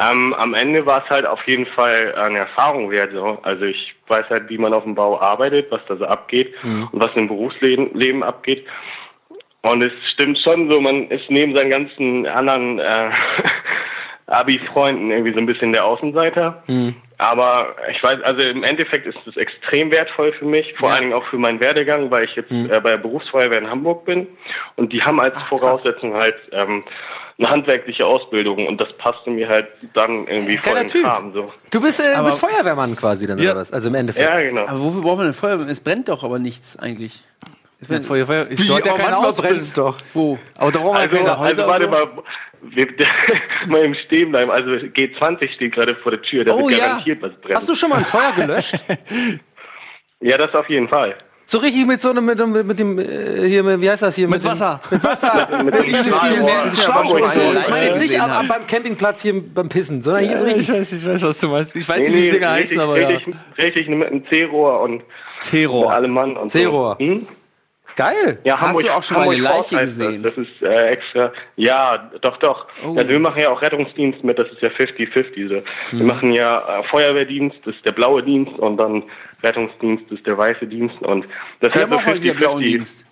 Ähm, 0.00 0.32
am 0.34 0.54
Ende 0.54 0.86
war 0.86 1.02
es 1.04 1.10
halt 1.10 1.26
auf 1.26 1.40
jeden 1.46 1.66
Fall 1.66 2.14
eine 2.14 2.38
Erfahrung 2.38 2.88
wert. 2.90 3.10
So. 3.12 3.38
Also 3.42 3.64
ich 3.64 3.94
weiß 4.06 4.26
halt, 4.30 4.48
wie 4.48 4.56
man 4.56 4.72
auf 4.72 4.84
dem 4.84 4.94
Bau 4.94 5.20
arbeitet, 5.20 5.70
was 5.72 5.80
da 5.88 5.96
so 5.96 6.04
abgeht 6.04 6.54
und 6.62 6.88
was 7.02 7.10
im 7.16 7.26
Berufsleben 7.26 7.90
Leben 7.94 8.22
abgeht. 8.22 8.64
Und 9.70 9.82
es 9.82 9.92
stimmt 10.12 10.38
schon 10.38 10.70
so, 10.70 10.80
man 10.80 11.08
ist 11.08 11.30
neben 11.30 11.54
seinen 11.54 11.70
ganzen 11.70 12.26
anderen 12.26 12.78
äh, 12.78 13.10
Abi-Freunden 14.26 15.10
irgendwie 15.10 15.32
so 15.32 15.38
ein 15.38 15.46
bisschen 15.46 15.72
der 15.72 15.84
Außenseiter. 15.84 16.62
Aber 17.16 17.74
ich 17.90 18.02
weiß, 18.02 18.22
also 18.22 18.46
im 18.46 18.62
Endeffekt 18.62 19.06
ist 19.06 19.18
es 19.26 19.36
extrem 19.36 19.90
wertvoll 19.90 20.32
für 20.34 20.44
mich, 20.44 20.72
vor 20.78 20.90
allen 20.90 21.02
Dingen 21.02 21.12
auch 21.14 21.26
für 21.26 21.38
meinen 21.38 21.60
Werdegang, 21.60 22.10
weil 22.10 22.24
ich 22.24 22.36
jetzt 22.36 22.50
äh, 22.52 22.80
bei 22.80 22.90
der 22.90 22.98
Berufsfeuerwehr 22.98 23.58
in 23.58 23.68
Hamburg 23.70 24.04
bin. 24.04 24.26
Und 24.76 24.92
die 24.92 25.02
haben 25.02 25.18
als 25.18 25.34
Voraussetzung 25.44 26.14
halt 26.14 26.36
ähm, 26.52 26.84
eine 27.38 27.48
handwerkliche 27.48 28.04
Ausbildung 28.04 28.66
und 28.66 28.80
das 28.80 28.92
passte 28.98 29.30
mir 29.30 29.48
halt 29.48 29.68
dann 29.94 30.26
irgendwie 30.26 30.58
voll 30.58 30.74
Geiler 30.74 30.80
in 30.82 30.86
den 30.86 30.92
Typ. 30.92 31.04
Kram. 31.04 31.32
So. 31.32 31.52
Du 31.70 31.80
bist, 31.80 32.00
äh, 32.00 32.22
bist 32.22 32.38
Feuerwehrmann 32.38 32.96
quasi 32.96 33.26
dann, 33.26 33.38
Ja. 33.38 33.52
oder 33.52 33.60
was? 33.60 33.72
Also 33.72 33.88
im 33.88 33.94
Endeffekt. 33.94 34.28
Ja, 34.28 34.40
genau. 34.40 34.62
Aber 34.66 34.80
wofür 34.80 35.02
braucht 35.02 35.16
man 35.18 35.26
denn 35.26 35.34
Feuer? 35.34 35.58
Es 35.68 35.80
brennt 35.80 36.08
doch 36.08 36.22
aber 36.22 36.38
nichts 36.38 36.76
eigentlich. 36.78 37.22
Ich 37.80 37.88
mein, 37.88 38.02
Feuer, 38.02 38.26
Feuer, 38.26 38.46
ich, 38.50 38.58
Wie, 38.58 38.72
hast 38.72 38.84
ja 38.84 38.92
manchmal 38.96 39.14
Ausbildung. 39.14 39.52
brennt's 39.58 39.72
doch. 39.72 39.96
wo? 40.12 40.36
Aber 40.56 40.72
da 40.72 40.80
brauchen 40.80 40.94
wir 40.96 41.00
Also, 41.00 41.16
keine 41.16 41.30
also 41.30 41.42
Häuser 41.44 41.66
warte 41.68 41.84
und 41.84 41.90
mal, 41.92 42.08
wir, 42.62 42.86
mal 43.68 43.84
im 43.84 43.94
Stehen 43.94 44.30
bleiben. 44.32 44.50
Also 44.50 44.70
G20 44.70 45.52
steht 45.54 45.72
gerade 45.74 45.94
vor 45.94 46.10
der 46.10 46.20
Tür, 46.22 46.44
da 46.44 46.54
Oh, 46.54 46.68
wird 46.68 46.78
ja. 46.80 46.86
garantiert 46.86 47.22
was 47.22 47.32
brennen. 47.40 47.54
Hast 47.56 47.68
du 47.68 47.74
schon 47.76 47.90
mal 47.90 47.98
ein 47.98 48.04
Feuer 48.04 48.32
gelöscht? 48.36 48.74
Ja, 50.20 50.36
das 50.36 50.52
auf 50.52 50.68
jeden 50.68 50.88
Fall. 50.88 51.14
so 51.46 51.58
richtig 51.58 51.86
mit 51.86 52.00
so 52.00 52.10
einem, 52.10 52.24
mit, 52.24 52.40
dem- 52.40 52.66
mit 52.66 52.76
dem, 52.80 52.98
äh, 52.98 53.46
hier, 53.48 53.62
mit- 53.62 53.80
wie 53.80 53.88
heißt 53.88 54.02
das 54.02 54.16
hier? 54.16 54.26
Mit 54.26 54.42
dem- 54.42 54.50
Wasser. 54.50 54.80
Mit 54.90 55.04
Wasser. 55.04 55.62
Mit 55.62 55.72
dem 55.76 55.84
Dieses, 55.84 56.06
Schlauch. 56.08 56.22
dieses, 56.28 56.48
Ja, 56.48 56.54
dieses 56.64 56.78
ja, 56.78 56.84
Schlauch 56.92 57.04
wo 57.12 57.18
ich 57.18 57.22
und 57.24 57.34
so. 57.34 57.40
Ich 57.40 57.68
meine 57.70 57.86
jetzt 57.86 58.00
nicht 58.00 58.20
am, 58.20 58.48
beim 58.48 58.66
Campingplatz 58.66 59.22
hier 59.22 59.40
beim 59.54 59.68
Pissen, 59.68 60.02
sondern 60.02 60.24
hier 60.24 60.36
so 60.38 60.44
richtig. 60.44 60.68
ich 60.68 60.74
weiß, 60.74 60.92
ich 60.92 61.06
weiß, 61.06 61.22
was 61.22 61.38
du 61.38 61.48
meinst. 61.50 61.76
Ich 61.76 61.88
weiß 61.88 61.98
Nee, 62.00 62.08
nicht, 62.08 62.16
wie 62.16 62.20
die 62.22 62.30
Dinger 62.32 62.54
richtig, 62.56 62.70
heißen, 62.78 62.80
aber 62.80 63.00
ja. 63.00 63.06
richtig, 63.08 63.34
richtig 63.58 63.88
mit 63.90 64.08
einem 64.08 64.26
C-Rohr 64.28 64.80
und 64.80 64.92
mit 64.96 65.04
C-Rohr. 65.38 65.92
allem 65.92 66.10
Mann 66.10 66.36
und 66.36 66.50
C-Rohr. 66.50 66.96
so. 66.98 67.06
Hm? 67.06 67.28
Geil. 67.98 68.38
Ja, 68.44 68.54
Hast 68.60 68.68
Hamburg, 68.68 68.84
du 68.84 68.94
auch 68.94 69.02
schon 69.02 69.16
mal 69.16 69.22
Hamburg 69.22 69.38
eine 69.38 69.48
Forst 69.48 69.72
Leiche 69.72 69.86
gesehen? 69.86 70.22
Das, 70.22 70.34
das 70.36 70.46
ist 70.46 70.62
äh, 70.62 70.88
extra. 70.90 71.32
Ja, 71.56 72.10
doch, 72.20 72.36
doch. 72.36 72.68
Oh. 72.84 72.94
Also 72.96 73.08
wir 73.08 73.18
machen 73.18 73.40
ja 73.40 73.50
auch 73.50 73.60
Rettungsdienst 73.60 74.22
mit, 74.22 74.38
das 74.38 74.46
ist 74.52 74.62
ja 74.62 74.68
50-50. 74.68 75.48
So. 75.48 75.54
Mhm. 75.56 75.62
Wir 75.98 76.06
machen 76.06 76.32
ja 76.32 76.58
äh, 76.60 76.84
Feuerwehrdienst, 76.84 77.58
das 77.64 77.74
ist 77.74 77.84
der 77.84 77.90
blaue 77.90 78.22
Dienst 78.22 78.56
und 78.56 78.76
dann 78.76 79.02
Rettungsdienst, 79.42 80.04
das 80.04 80.18
ist 80.18 80.26
der 80.28 80.38
weiße 80.38 80.68
Dienst 80.68 81.02
und 81.02 81.26
das 81.58 81.74
Wir 81.74 81.82
haben 81.82 81.92
auch 81.92 82.06
heute 82.06 82.22
wieder 82.22 82.34
blauen 82.34 82.62
50-50. 82.62 82.66
Dienst. 82.66 83.06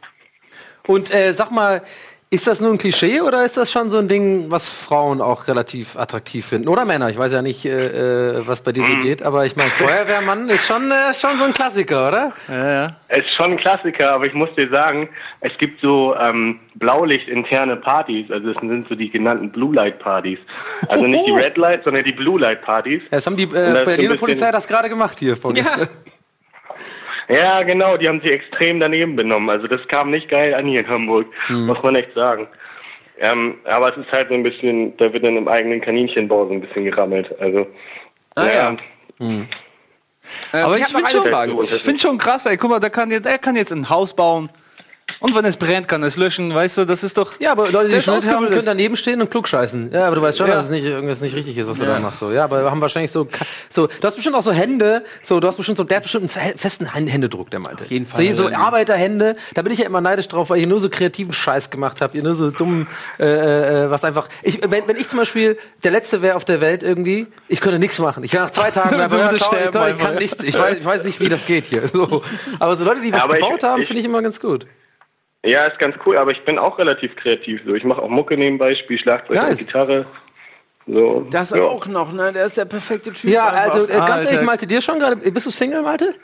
Und 0.86 1.12
äh, 1.12 1.32
sag 1.32 1.50
mal, 1.50 1.82
ist 2.28 2.46
das 2.48 2.60
nur 2.60 2.72
ein 2.72 2.78
Klischee 2.78 3.20
oder 3.20 3.44
ist 3.44 3.56
das 3.56 3.70
schon 3.70 3.88
so 3.88 3.98
ein 3.98 4.08
Ding, 4.08 4.50
was 4.50 4.68
Frauen 4.68 5.20
auch 5.20 5.46
relativ 5.46 5.96
attraktiv 5.96 6.44
finden? 6.44 6.66
Oder 6.66 6.84
Männer? 6.84 7.08
Ich 7.08 7.16
weiß 7.16 7.32
ja 7.32 7.40
nicht, 7.40 7.64
äh, 7.64 8.38
äh, 8.38 8.46
was 8.46 8.62
bei 8.62 8.72
dir 8.72 8.82
so 8.82 8.96
geht, 8.98 9.22
aber 9.22 9.46
ich 9.46 9.54
meine, 9.54 9.70
Feuerwehrmann 9.70 10.48
ist 10.48 10.66
schon, 10.66 10.90
äh, 10.90 11.14
schon 11.14 11.38
so 11.38 11.44
ein 11.44 11.52
Klassiker, 11.52 12.08
oder? 12.08 12.32
Ja, 12.48 12.72
ja. 12.72 12.96
Es 13.06 13.20
ist 13.20 13.34
schon 13.36 13.52
ein 13.52 13.58
Klassiker, 13.58 14.12
aber 14.12 14.26
ich 14.26 14.34
muss 14.34 14.48
dir 14.58 14.68
sagen, 14.70 15.08
es 15.40 15.56
gibt 15.58 15.80
so 15.80 16.16
ähm, 16.16 16.58
Blaulicht-interne 16.74 17.76
Partys, 17.76 18.28
also 18.30 18.52
das 18.52 18.60
sind 18.60 18.88
so 18.88 18.96
die 18.96 19.08
genannten 19.08 19.52
Blue 19.52 19.72
Light 19.72 20.00
Partys. 20.00 20.40
Also 20.88 21.06
nicht 21.06 21.26
die 21.28 21.32
Red 21.32 21.56
Light, 21.56 21.84
sondern 21.84 22.02
die 22.02 22.12
Blue 22.12 22.40
Light 22.40 22.62
Partys. 22.62 23.02
Ja, 23.04 23.08
Das 23.12 23.26
haben 23.26 23.36
die 23.36 23.44
äh, 23.44 23.84
Berliner 23.84 24.16
Polizei 24.16 24.50
das 24.50 24.66
gerade 24.66 24.88
gemacht 24.88 25.20
hier 25.20 25.36
vorgestern. 25.36 25.82
Ja, 25.82 26.12
genau, 27.28 27.96
die 27.96 28.08
haben 28.08 28.20
sich 28.20 28.30
extrem 28.30 28.80
daneben 28.80 29.16
benommen. 29.16 29.50
Also 29.50 29.66
das 29.66 29.80
kam 29.88 30.10
nicht 30.10 30.28
geil 30.28 30.54
an 30.54 30.66
hier 30.66 30.80
in 30.80 30.88
Hamburg, 30.88 31.26
muss 31.48 31.82
man 31.82 31.96
echt 31.96 32.14
sagen. 32.14 32.46
Ähm, 33.18 33.56
aber 33.64 33.90
es 33.90 33.96
ist 34.04 34.12
halt 34.12 34.28
so 34.28 34.34
ein 34.34 34.42
bisschen, 34.42 34.96
da 34.98 35.10
wird 35.12 35.24
dann 35.24 35.36
im 35.36 35.48
eigenen 35.48 35.80
Kaninchenbau 35.80 36.46
so 36.46 36.52
ein 36.52 36.60
bisschen 36.60 36.84
gerammelt. 36.84 37.34
Also, 37.40 37.66
Ah, 38.34 38.44
naja. 38.44 38.76
ja. 39.18 39.26
Äh, 40.52 40.62
Aber 40.62 40.76
ich 40.76 40.84
hab 40.84 40.92
noch 40.92 40.98
finde 40.98 41.04
eine 41.04 41.10
schon, 41.10 41.22
Frage. 41.30 41.56
ich 41.62 41.82
find 41.82 42.00
schon 42.00 42.18
krass, 42.18 42.44
ey. 42.46 42.56
Guck 42.58 42.68
mal, 42.70 42.80
der 42.80 42.90
kann, 42.90 43.10
jetzt- 43.10 43.24
der 43.24 43.38
kann 43.38 43.56
jetzt 43.56 43.72
ein 43.72 43.88
Haus 43.88 44.14
bauen. 44.14 44.50
Und 45.20 45.34
wenn 45.34 45.44
es 45.44 45.56
brennt, 45.56 45.88
kann 45.88 46.02
es 46.02 46.16
löschen. 46.16 46.54
Weißt 46.54 46.78
du, 46.78 46.84
das 46.84 47.02
ist 47.02 47.16
doch. 47.16 47.32
Ja, 47.40 47.52
aber 47.52 47.70
Leute, 47.70 47.88
die 47.90 48.02
Schuld 48.02 48.28
haben, 48.28 48.48
können 48.48 48.66
daneben 48.66 48.96
stehen 48.96 49.20
und 49.22 49.30
klugscheißen. 49.30 49.90
Ja, 49.92 50.06
aber 50.06 50.16
du 50.16 50.22
weißt 50.22 50.36
schon, 50.38 50.48
Ja. 50.48 50.56
dass 50.56 50.66
es 50.66 50.70
nicht, 50.70 50.84
irgendwas 50.84 51.20
nicht 51.20 51.34
richtig 51.34 51.56
ist, 51.56 51.68
was 51.68 51.78
du 51.78 51.84
da 51.86 51.98
machst. 52.00 52.18
So. 52.20 52.30
Ja, 52.32 52.44
aber 52.44 52.62
wir 52.64 52.70
haben 52.70 52.80
wahrscheinlich 52.80 53.10
so, 53.10 53.26
so, 53.70 53.86
du 53.86 53.92
hast 54.02 54.14
bestimmt 54.16 54.36
auch 54.36 54.42
so 54.42 54.52
Hände, 54.52 55.04
so, 55.22 55.40
du 55.40 55.48
hast 55.48 55.56
bestimmt 55.56 55.78
so, 55.78 55.84
der 55.84 55.96
hat 55.98 56.02
bestimmt 56.02 56.36
einen 56.36 56.52
fe- 56.52 56.58
festen 56.58 56.86
Händedruck, 56.86 57.50
der 57.50 57.60
meinte. 57.60 57.84
Auf 57.84 57.90
jeden 57.90 58.06
Fall 58.06 58.16
So, 58.18 58.22
hier 58.22 58.34
so 58.34 58.48
den. 58.48 58.54
Arbeiterhände, 58.56 59.34
da 59.54 59.62
bin 59.62 59.72
ich 59.72 59.78
ja 59.78 59.86
immer 59.86 60.00
neidisch 60.00 60.28
drauf, 60.28 60.50
weil 60.50 60.60
ich 60.60 60.66
nur 60.66 60.80
so 60.80 60.88
kreativen 60.90 61.32
Scheiß 61.32 61.70
gemacht 61.70 62.00
habe, 62.00 62.16
ihr 62.16 62.22
nur 62.22 62.34
so 62.34 62.50
dumm, 62.50 62.86
äh, 63.18 63.84
äh, 63.84 63.90
was 63.90 64.04
einfach, 64.04 64.28
ich, 64.42 64.60
wenn, 64.70 64.86
wenn 64.86 64.96
ich 64.96 65.08
zum 65.08 65.18
Beispiel 65.18 65.58
der 65.84 65.92
Letzte 65.92 66.20
wäre 66.22 66.36
auf 66.36 66.44
der 66.44 66.60
Welt 66.60 66.82
irgendwie, 66.82 67.26
ich 67.48 67.60
könnte 67.60 67.78
nichts 67.78 67.98
machen. 67.98 68.22
Ich 68.24 68.32
wäre 68.32 68.44
nach 68.44 68.50
zwei 68.50 68.70
Tagen, 68.70 68.96
einfach, 69.00 69.18
ja, 69.18 69.38
sterben 69.38 69.88
ich, 69.88 69.94
ich 69.94 69.98
kann 69.98 70.14
nichts, 70.16 70.44
ich 70.44 70.58
weiß, 70.58 70.78
ich 70.78 70.84
weiß 70.84 71.04
nicht, 71.04 71.20
wie 71.20 71.28
das 71.28 71.46
geht 71.46 71.66
hier. 71.66 71.88
So. 71.88 72.22
Aber 72.58 72.76
so 72.76 72.84
Leute, 72.84 73.00
die 73.00 73.12
was 73.12 73.22
aber 73.22 73.34
ich- 73.34 73.40
gebaut 73.40 73.62
haben, 73.62 73.80
ich- 73.82 73.88
finde 73.88 74.00
ich 74.00 74.06
immer 74.06 74.20
ganz 74.22 74.40
gut. 74.40 74.66
Ja, 75.44 75.66
ist 75.66 75.78
ganz 75.78 75.94
cool, 76.04 76.16
aber 76.16 76.32
ich 76.32 76.44
bin 76.44 76.58
auch 76.58 76.78
relativ 76.78 77.14
kreativ. 77.16 77.60
So, 77.64 77.74
ich 77.74 77.84
mache 77.84 78.02
auch 78.02 78.08
Mucke 78.08 78.36
nebenbei, 78.36 78.74
spiele 78.74 78.98
Schlagzeug 78.98 79.36
Nice. 79.36 79.60
und 79.60 79.66
Gitarre. 79.66 80.06
So, 80.88 81.26
Das 81.30 81.50
ja. 81.50 81.62
auch 81.62 81.86
noch, 81.86 82.12
ne? 82.12 82.32
Der 82.32 82.46
ist 82.46 82.56
der 82.56 82.64
perfekte 82.64 83.12
Typ. 83.12 83.30
Ja, 83.30 83.48
einfach. 83.48 83.74
also 83.74 83.84
äh, 83.84 83.88
ganz 83.96 84.10
Alter. 84.10 84.30
ehrlich, 84.32 84.46
Malte, 84.46 84.66
dir 84.66 84.80
schon 84.80 84.98
gerade, 84.98 85.16
bist 85.16 85.46
du 85.46 85.50
Single, 85.50 85.82
Malte? 85.82 86.14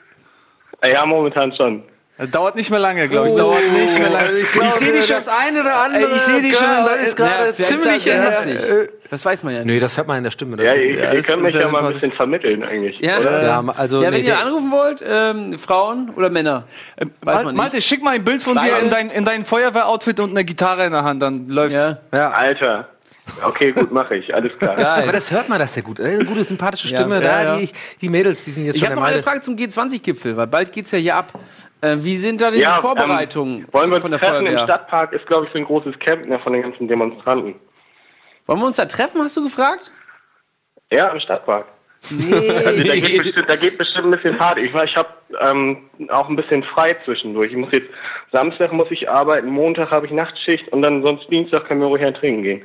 Ja, 0.85 1.05
momentan 1.07 1.53
schon. 1.55 1.85
Das 2.19 2.31
dauert 2.31 2.55
nicht 2.57 2.71
mehr 2.71 2.79
lange, 2.79 3.09
glaube 3.09 3.29
ich. 3.29 3.33
Oh, 3.33 3.39
dauert 3.39 3.65
nicht 3.73 3.99
mehr 3.99 4.11
lange. 4.11 4.31
ich 4.39 4.53
glaube, 4.53 4.71
sehe 4.71 4.93
die 4.93 5.03
schon. 5.03 5.17
das 5.17 5.29
eine 5.29 5.61
oder 5.63 5.75
andere. 5.77 6.11
Ey, 6.11 6.15
ich 6.17 6.23
sehe 6.23 6.41
die 6.43 6.53
schon 6.53 6.67
der- 6.69 6.97
ist 7.01 7.17
gerade 7.17 7.55
Ja, 7.57 7.65
ziemlich 7.65 8.05
sagt 8.05 8.19
das 8.19 8.45
äh, 8.45 8.53
nicht. 8.53 8.65
äh, 8.65 8.89
Das 9.11 9.25
weiß 9.25 9.43
man 9.43 9.53
ja 9.55 9.59
nicht. 9.61 9.67
Nee, 9.69 9.81
das 9.81 9.97
hört 9.97 10.07
man 10.07 10.19
in 10.19 10.25
der 10.25 10.31
Stimme. 10.31 10.57
Das 10.59 10.67
Ja, 10.67 10.75
ihr, 10.75 10.99
ihr 10.99 11.13
ist 11.15 11.27
könnt 11.27 11.43
mich 11.43 11.55
ja 11.55 11.69
mal 11.69 11.85
ein 11.87 11.93
bisschen 11.95 12.13
vermitteln 12.13 12.63
eigentlich. 12.63 12.99
Ja, 13.01 13.19
oder? 13.19 13.43
ja, 13.43 13.65
also 13.77 14.03
ja, 14.03 14.11
nee, 14.11 14.17
wenn 14.19 14.25
ihr 14.25 14.35
der- 14.35 14.41
anrufen 14.47 14.71
wollt, 14.71 15.03
ähm, 15.07 15.59
Frauen 15.59 16.11
oder 16.15 16.29
Männer, 16.31 16.65
weiß 16.99 17.09
Mal, 17.25 17.35
man 17.35 17.45
nicht. 17.47 17.57
Malte, 17.57 17.81
schick 17.83 18.03
mal 18.05 18.11
ein 18.15 18.25
Bild 18.25 18.43
von 18.43 18.57
dir 18.57 18.79
in 18.83 18.91
dein, 18.91 19.11
in 19.11 19.25
dein 19.25 19.45
Feuerwehroutfit 19.45 20.21
und 20.21 20.31
eine 20.31 20.45
Gitarre 20.45 20.85
in 20.85 20.93
der 20.93 21.03
Hand, 21.05 21.23
dann 21.23 21.49
läuft's. 21.49 21.75
Ja. 21.75 21.99
ja. 22.13 22.31
Alter. 22.31 22.89
Okay, 23.43 23.73
gut, 23.73 23.91
mache 23.91 24.17
ich. 24.17 24.35
Alles 24.35 24.57
klar. 24.59 24.75
Geil. 24.77 25.03
Aber 25.05 25.13
das 25.13 25.31
hört 25.31 25.49
man 25.49 25.59
das 25.59 25.75
ja 25.77 25.83
gut. 25.83 25.99
Eine 26.01 26.25
gute, 26.25 26.45
sympathische 26.45 26.89
Ja. 26.89 26.99
Stimme. 26.99 27.17
Ja, 27.17 27.21
da, 27.21 27.43
ja. 27.43 27.57
Die, 27.57 27.71
die 28.01 28.09
Mädels, 28.09 28.45
die 28.45 28.51
sind 28.51 28.67
jetzt 28.67 28.75
Ich 28.77 28.81
schon 28.83 28.91
habe 28.91 28.97
der 29.01 29.05
noch 29.11 29.13
eine. 29.15 29.23
Frage 29.23 29.41
zum 29.41 29.57
G20-Gipfel, 29.57 30.37
weil 30.37 30.47
bald 30.49 30.73
geht's 30.73 30.91
ja 30.91 30.99
hier 30.99 31.17
ab. 31.17 31.33
Äh, 31.83 31.97
wie 32.01 32.17
sind 32.17 32.41
da 32.41 32.51
die 32.51 32.61
Ja, 32.61 32.79
Vorbereitungen 32.79 33.61
ähm, 33.61 33.69
wollen 33.73 33.91
wir 33.91 33.97
uns 33.97 34.03
von 34.03 34.11
der 34.13 34.21
treffen 34.21 34.47
im 34.47 34.53
Feuerwehr? 34.53 34.65
Stadtpark? 34.65 35.13
Ist, 35.13 35.27
glaube 35.27 35.47
ich, 35.47 35.53
so 35.53 35.59
ein 35.59 35.65
großes 35.65 35.99
Camp 35.99 36.27
ne, 36.27 36.39
von 36.39 36.53
den 36.53 36.63
ganzen 36.63 36.89
Demonstranten. 36.89 37.57
Wollen 38.47 38.61
wir 38.61 38.67
uns 38.67 38.77
da 38.77 38.87
treffen, 38.87 39.21
hast 39.21 39.37
du 39.37 39.43
gefragt? 39.43 39.91
Ja, 40.91 41.09
im 41.09 41.21
Stadtpark. 41.21 41.67
Also, 42.11 42.85
da, 42.85 42.97
geht 42.97 43.23
bestimmt, 43.23 43.49
da 43.49 43.57
geht 43.57 43.79
bestimmt 43.79 44.07
ein 44.07 44.11
bisschen 44.11 44.37
Party. 44.37 44.63
Ich, 44.63 44.75
ich 44.75 44.97
habe 44.97 45.09
ähm, 45.41 45.89
auch 46.09 46.29
ein 46.29 46.37
bisschen 46.37 46.65
frei 46.65 46.97
zwischendurch. 47.05 47.53
Ich 47.53 47.57
muss 47.57 47.71
jetzt 47.73 47.89
Samstag 48.33 48.73
muss 48.73 48.91
ich 48.91 49.09
arbeiten, 49.09 49.49
Montag 49.49 49.91
habe 49.91 50.07
ich 50.07 50.13
Nachtschicht 50.13 50.69
und 50.69 50.83
dann 50.83 51.05
sonst 51.05 51.31
Dienstag 51.31 51.67
können 51.67 51.81
wir 51.81 51.87
ruhig 51.87 52.05
ein 52.05 52.15
trinken 52.15 52.43
gehen. 52.43 52.65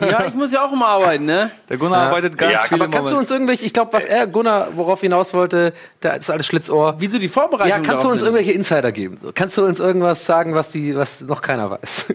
Ja, 0.00 0.26
ich 0.26 0.34
muss 0.34 0.52
ja 0.52 0.62
auch 0.64 0.72
immer 0.72 0.86
arbeiten, 0.88 1.24
ne? 1.24 1.50
Der 1.68 1.76
Gunnar 1.78 2.08
arbeitet 2.08 2.36
ganz 2.36 2.52
Ja, 2.52 2.58
viel 2.60 2.76
Aber 2.76 2.84
im 2.84 2.90
kannst 2.90 3.10
du 3.10 3.14
Moment. 3.14 3.30
uns 3.30 3.30
irgendwelche, 3.30 3.64
ich 3.64 3.72
glaube, 3.72 3.92
was 3.94 4.04
er, 4.04 4.26
Gunnar, 4.26 4.68
worauf 4.74 5.00
hinaus 5.00 5.32
wollte, 5.32 5.72
da 6.00 6.12
ist 6.12 6.30
alles 6.30 6.46
Schlitzohr. 6.46 6.96
Wieso 6.98 7.18
die 7.18 7.28
Vorbereitung? 7.28 7.68
Ja, 7.70 7.78
kannst 7.80 8.04
du 8.04 8.08
uns 8.08 8.18
sind? 8.20 8.26
irgendwelche 8.26 8.52
Insider 8.52 8.92
geben? 8.92 9.18
Kannst 9.34 9.56
du 9.56 9.64
uns 9.64 9.80
irgendwas 9.80 10.24
sagen, 10.26 10.54
was 10.54 10.70
die, 10.70 10.94
was 10.96 11.22
noch 11.22 11.40
keiner 11.40 11.70
weiß? 11.70 12.06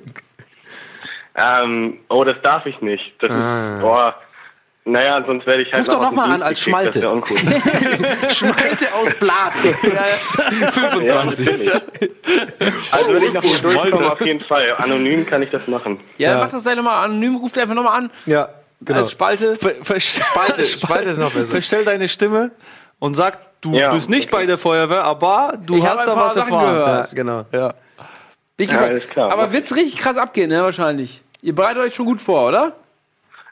Ähm, 1.35 1.97
oh, 2.09 2.23
das 2.23 2.35
darf 2.43 2.65
ich 2.67 2.79
nicht. 2.81 3.13
Das 3.19 3.31
ist, 3.31 3.81
boah, 3.81 4.15
naja, 4.85 5.23
sonst 5.25 5.45
werde 5.45 5.63
ich 5.63 5.71
halt. 5.71 5.81
Ruf 5.87 5.93
doch 5.93 6.01
noch 6.01 6.09
noch 6.11 6.17
mal 6.17 6.27
auf 6.27 6.33
an 6.35 6.41
als 6.43 6.59
Schmalte. 6.59 6.99
Ja. 6.99 8.29
Schmalte 8.33 8.93
aus 8.93 9.13
Blatt. 9.19 9.53
ja, 11.05 11.23
natürlich. 11.25 11.71
Also 12.91 13.13
wenn 13.13 13.23
ich 13.23 13.33
noch 13.33 13.41
hier 13.43 13.59
durchkomme, 13.61 14.11
auf 14.11 14.21
jeden 14.25 14.43
Fall. 14.45 14.73
Anonym 14.77 15.25
kann 15.25 15.41
ich 15.41 15.49
das 15.51 15.67
machen. 15.67 15.97
Ja, 16.17 16.31
Ja. 16.31 16.37
mach 16.43 16.51
das 16.51 16.63
gleich 16.63 16.75
nochmal 16.75 17.05
anonym, 17.05 17.35
ruft 17.37 17.57
einfach 17.57 17.75
nochmal 17.75 17.97
an. 17.99 18.11
Ja, 18.25 18.49
genau. 18.81 18.99
Als 18.99 19.11
Spalte. 19.11 19.55
Ver 19.55 19.71
ver 19.81 19.99
Spalte, 19.99 20.63
Spalte 20.65 21.09
ist 21.11 21.17
noch 21.19 21.31
besser. 21.31 21.47
Verstell 21.47 21.85
deine 21.85 22.09
Stimme 22.09 22.51
und 22.99 23.13
sag, 23.13 23.37
du 23.61 23.73
Ja, 23.73 23.89
bist 23.91 24.09
nicht 24.09 24.27
okay. 24.27 24.41
bei 24.41 24.45
der 24.45 24.57
Feuerwehr, 24.57 25.03
aber 25.03 25.53
du 25.65 25.77
Ich 25.77 25.87
hast 25.87 26.05
da 26.05 26.15
was 26.15 26.33
Sachen 26.33 26.53
erfahren. 26.53 26.73
gehört. 26.75 27.07
Ja, 27.11 27.15
genau. 27.15 27.45
Ja. 27.51 27.73
Ich 28.57 28.69
Ja, 28.71 28.99
klar. 28.99 29.31
Aber 29.31 29.51
wird's 29.53 29.75
richtig 29.75 29.97
krass 29.97 30.17
abgehen, 30.17 30.49
ne? 30.49 30.61
Wahrscheinlich. 30.61 31.21
Ihr 31.41 31.55
bereitet 31.55 31.81
euch 31.83 31.95
schon 31.95 32.05
gut 32.05 32.21
vor, 32.21 32.47
oder? 32.49 32.73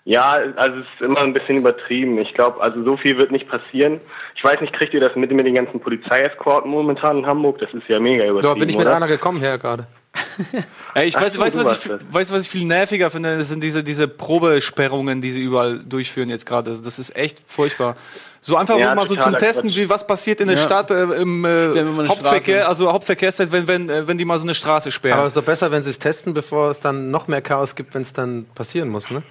Ja, 0.04 0.32
also 0.56 0.80
es 0.80 0.86
ist 0.96 1.02
immer 1.06 1.20
ein 1.22 1.34
bisschen 1.34 1.58
übertrieben. 1.58 2.18
Ich 2.18 2.34
glaube, 2.34 2.60
also 2.62 2.84
so 2.84 2.98
viel 2.98 3.18
wird 3.18 3.32
nicht 3.32 3.48
passieren. 3.48 4.02
Ich 4.36 4.44
weiß 4.44 4.60
nicht, 4.60 4.74
kriegt 4.74 4.94
ihr 4.96 5.00
das 5.00 5.16
mit, 5.16 5.32
mit 5.32 5.46
den 5.46 5.54
ganzen 5.54 5.80
Polizeieskorten 5.80 6.72
momentan 6.72 7.20
in 7.20 7.26
Hamburg? 7.28 7.60
Das 7.60 7.72
ist 7.74 7.88
ja 7.88 8.00
mega 8.00 8.24
übertrieben, 8.26 8.42
Da 8.42 8.60
bin 8.60 8.68
ich 8.70 8.78
mit 8.78 8.88
oder? 8.88 8.96
einer 8.96 9.08
gekommen 9.08 9.40
her 9.40 9.60
gerade. 9.60 9.86
Ey, 10.96 11.08
ich 11.08 11.16
Ach 11.16 11.22
weiß, 11.22 11.34
so, 11.34 11.40
weiß, 11.40 11.54
du 11.54 11.60
was 11.64 11.86
ich, 11.86 11.92
weiß, 12.10 12.34
was 12.34 12.42
ich 12.42 12.50
viel 12.50 12.66
nerviger 12.66 13.10
finde, 13.12 13.38
das 13.38 13.48
sind 13.50 13.64
diese, 13.64 13.84
diese 13.84 14.08
Probesperrungen, 14.08 15.22
die 15.22 15.30
sie 15.32 15.42
überall 15.42 15.80
durchführen 15.80 16.30
jetzt 16.30 16.46
gerade. 16.46 16.72
Also 16.72 16.84
Das 16.84 16.98
ist 17.00 17.16
echt 17.16 17.44
furchtbar. 17.46 17.96
So 18.42 18.58
einfach 18.58 18.78
Ja, 18.80 18.96
mal 18.96 19.06
so 19.08 19.16
zum 19.16 19.38
Testen, 19.38 19.70
Quatsch. 19.70 19.78
wie 19.78 19.90
was 19.90 20.06
passiert 20.08 20.42
in 20.42 20.48
der 20.48 20.58
Ja. 20.58 20.64
Stadt 20.64 20.90
äh, 20.90 21.04
im 21.04 21.46
äh, 21.46 22.08
Hauptverkehr, 22.08 22.56
Straße. 22.64 22.68
also 22.68 22.92
Hauptverkehrszeit, 22.92 23.52
wenn, 23.52 23.68
wenn, 23.68 23.88
äh, 23.90 24.08
wenn 24.08 24.18
die 24.18 24.26
mal 24.26 24.40
so 24.40 24.44
eine 24.46 24.56
Straße 24.56 24.90
sperren. 24.90 25.20
Aber 25.20 25.28
es 25.28 25.34
ist 25.36 25.38
doch 25.38 25.46
besser, 25.46 25.70
wenn 25.72 25.84
sie 25.84 25.92
es 25.92 26.00
testen, 26.00 26.34
bevor 26.34 26.72
es 26.72 26.80
dann 26.80 27.12
noch 27.12 27.28
mehr 27.28 27.42
Chaos 27.44 27.76
gibt, 27.76 27.94
wenn 27.94 28.02
es 28.02 28.14
dann 28.14 28.48
passieren 28.56 28.90
muss, 28.90 29.12
ne? 29.12 29.22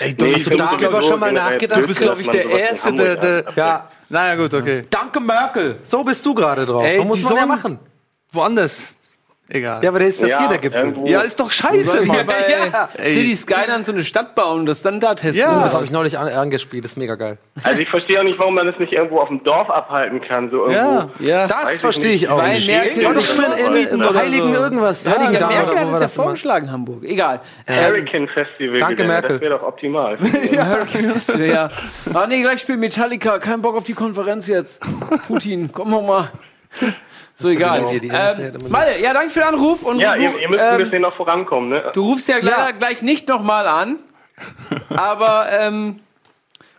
Ey, 0.00 0.16
Nee, 0.18 0.32
hast 0.32 0.46
du, 0.46 0.50
darüber 0.56 1.02
schon 1.02 1.20
mal 1.20 1.28
generell 1.28 1.52
nachgedacht? 1.52 1.82
du 1.82 1.86
bist 1.86 2.00
glaube 2.00 2.22
ich, 2.22 2.28
der 2.30 2.46
Erste, 2.46 2.94
der, 2.94 3.16
der. 3.16 3.44
Ja. 3.54 3.88
Naja, 4.08 4.34
gut, 4.34 4.54
okay. 4.54 4.82
Danke 4.88 5.20
Merkel. 5.20 5.76
So 5.84 6.02
bist 6.02 6.24
du 6.24 6.32
gerade 6.34 6.64
drauf. 6.64 6.84
Ey, 6.84 7.04
muss 7.04 7.22
man 7.22 7.36
ja 7.36 7.46
machen. 7.46 7.78
Woanders. 8.32 8.96
Egal. 9.52 9.82
Ja, 9.82 9.88
aber 9.90 9.98
der 9.98 10.08
ist 10.08 10.22
doch 10.22 10.28
Ja, 10.28 10.38
hier 10.38 10.48
der 10.48 10.58
Gipfel. 10.58 10.80
irgendwo- 10.80 11.06
Ja, 11.08 11.22
ist 11.22 11.40
doch 11.40 11.50
scheiße, 11.50 12.02
Mann. 12.04 12.24
bei 12.24 12.34
Ja. 12.72 12.88
City 13.04 13.34
Skyline 13.34 13.82
so 13.84 13.90
eine 13.90 14.04
Stadt 14.04 14.36
bauen 14.36 14.60
und 14.60 14.66
das 14.66 14.80
dann 14.82 15.00
da 15.00 15.14
testen? 15.16 15.40
Ja, 15.44 15.62
das 15.64 15.74
habe 15.74 15.84
ich 15.84 15.90
neulich 15.90 16.16
an, 16.16 16.28
angespielt, 16.28 16.84
das 16.84 16.92
ist 16.92 16.96
mega 16.96 17.16
geil. 17.16 17.36
Also 17.64 17.80
ich 17.80 17.88
verstehe 17.88 18.20
auch 18.20 18.22
nicht, 18.24 18.38
warum 18.38 18.54
man 18.54 18.66
das 18.66 18.78
nicht 18.78 18.92
irgendwo 18.92 19.16
auf 19.18 19.26
dem 19.26 19.42
Dorf 19.42 19.68
abhalten 19.68 20.20
kann. 20.20 20.50
So 20.52 20.68
irgendwo. 20.68 20.74
Ja. 20.78 21.10
Ja. 21.18 21.46
Das 21.48 21.80
verstehe 21.80 22.12
ich 22.12 22.20
nicht. 22.22 22.30
auch 22.30 22.38
Weil 22.38 22.58
nicht. 22.58 22.68
Merkel 22.68 23.04
War 23.04 23.14
doch 23.14 23.20
sich 23.20 23.30
schön 23.30 23.44
in, 23.44 24.14
Heiligen 24.14 24.54
so. 24.54 24.60
irgendwas. 24.60 25.02
Ja, 25.02 25.10
Heiligen 25.18 25.34
ja, 25.34 25.46
Merkel 25.48 25.78
hat 25.78 25.84
es 25.86 25.90
ja 25.92 25.96
immer? 25.98 26.08
vorgeschlagen, 26.08 26.70
Hamburg. 26.70 27.02
Egal. 27.04 27.40
Hurricane 27.68 28.28
Festival. 28.28 28.78
Danke, 28.78 29.02
Merkel. 29.04 29.30
Das 29.32 29.40
wäre 29.40 29.58
doch 29.58 29.62
optimal. 29.66 30.16
Ähm, 30.30 30.68
Hurricane 30.70 31.08
Festival, 31.14 31.46
ja. 31.48 31.70
Ah 32.14 32.26
nee, 32.28 32.40
gleich 32.42 32.60
spielt 32.60 32.78
Metallica. 32.78 33.38
Kein 33.40 33.60
Bock 33.62 33.74
auf 33.76 33.82
die 33.84 33.94
Konferenz 33.94 34.46
jetzt. 34.46 34.80
Putin, 35.26 35.70
komm 35.72 35.90
noch 35.90 36.02
mal. 36.06 36.30
So, 37.40 37.48
egal. 37.48 37.98
die- 38.00 38.08
Ähm, 38.08 38.52
Malte, 38.68 39.00
ja, 39.00 39.14
danke 39.14 39.30
für 39.30 39.40
den 39.40 39.48
Anruf. 39.48 39.82
Und 39.82 39.98
ja, 39.98 40.14
du, 40.14 40.22
ihr, 40.22 40.38
ihr 40.40 40.48
müsst 40.48 40.60
ein 40.60 40.80
ähm, 40.80 40.84
bisschen 40.84 41.02
noch 41.02 41.16
vorankommen. 41.16 41.70
Ne? 41.70 41.90
du 41.94 42.04
rufst 42.04 42.28
ja 42.28 42.36
leider 42.40 42.72
gleich 42.74 43.02
nicht 43.02 43.28
nochmal 43.28 43.66
an. 43.66 43.96
Aber 44.96 45.46
ähm, 45.50 46.00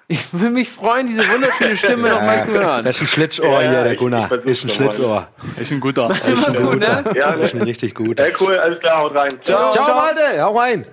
ich 0.08 0.34
würde 0.34 0.50
mich 0.50 0.70
freuen, 0.70 1.08
diese 1.08 1.28
wunderschöne 1.30 1.76
Stimme 1.76 2.10
noch 2.10 2.22
mal 2.22 2.44
zu 2.44 2.52
hören. 2.52 2.84
Das 2.86 2.98
ist 2.98 3.02
ein 3.04 3.08
Schlitzohr 3.08 3.62
Ja, 3.64 3.70
hier, 3.70 3.84
der 3.84 3.96
Gunnar. 3.96 4.32
Ist 4.32 4.64
ein 4.64 4.68
nochmal. 4.68 4.94
Schlitzohr. 4.94 5.28
Ist 5.58 5.72
ein 5.72 5.80
guter. 5.80 6.10
Mach's 6.10 6.58
gut, 6.62 6.80
ne? 6.80 7.04
Ja, 7.16 7.32
ist 7.32 7.54
ne? 7.54 7.62
ein 7.62 7.68
richtig 7.68 7.96
gut. 7.96 8.20
Äh, 8.20 8.34
cool, 8.40 8.58
alles 8.58 8.80
klar, 8.80 9.00
haut 9.00 9.16
rein. 9.16 9.30
Ciao. 9.44 9.72
Ciao, 9.72 9.96
Malte, 9.96 10.42
hau 10.42 10.58
rein. 10.58 10.86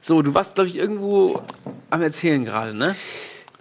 So, 0.00 0.22
du 0.22 0.32
warst, 0.32 0.54
glaube 0.54 0.68
ich, 0.68 0.78
irgendwo 0.78 1.42
am 1.90 2.00
Erzählen 2.02 2.44
gerade, 2.44 2.74
ne? 2.74 2.94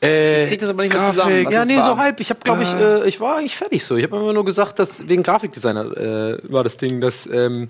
Äh, 0.01 0.43
Ich 0.43 0.49
krieg 0.49 0.59
das 0.59 0.69
aber 0.69 0.83
nicht 0.83 0.93
mehr 0.93 1.01
Grafik. 1.01 1.19
zusammen. 1.19 1.45
was 1.45 1.53
ja, 1.53 1.65
nee, 1.65 1.77
war. 1.77 1.85
so 1.85 1.97
halb. 1.97 2.19
Ich 2.19 2.29
habe, 2.29 2.39
glaube 2.43 2.63
ich, 2.63 2.73
äh, 2.73 3.07
ich 3.07 3.19
war 3.19 3.37
eigentlich 3.37 3.57
fertig 3.57 3.83
so. 3.83 3.95
Ich 3.95 4.03
habe 4.03 4.15
immer 4.17 4.33
nur 4.33 4.45
gesagt, 4.45 4.79
dass 4.79 5.07
wegen 5.07 5.23
Grafikdesigner 5.23 5.97
äh, 5.97 6.37
war 6.51 6.63
das 6.63 6.77
Ding, 6.77 7.01
dass 7.01 7.25
ähm, 7.27 7.69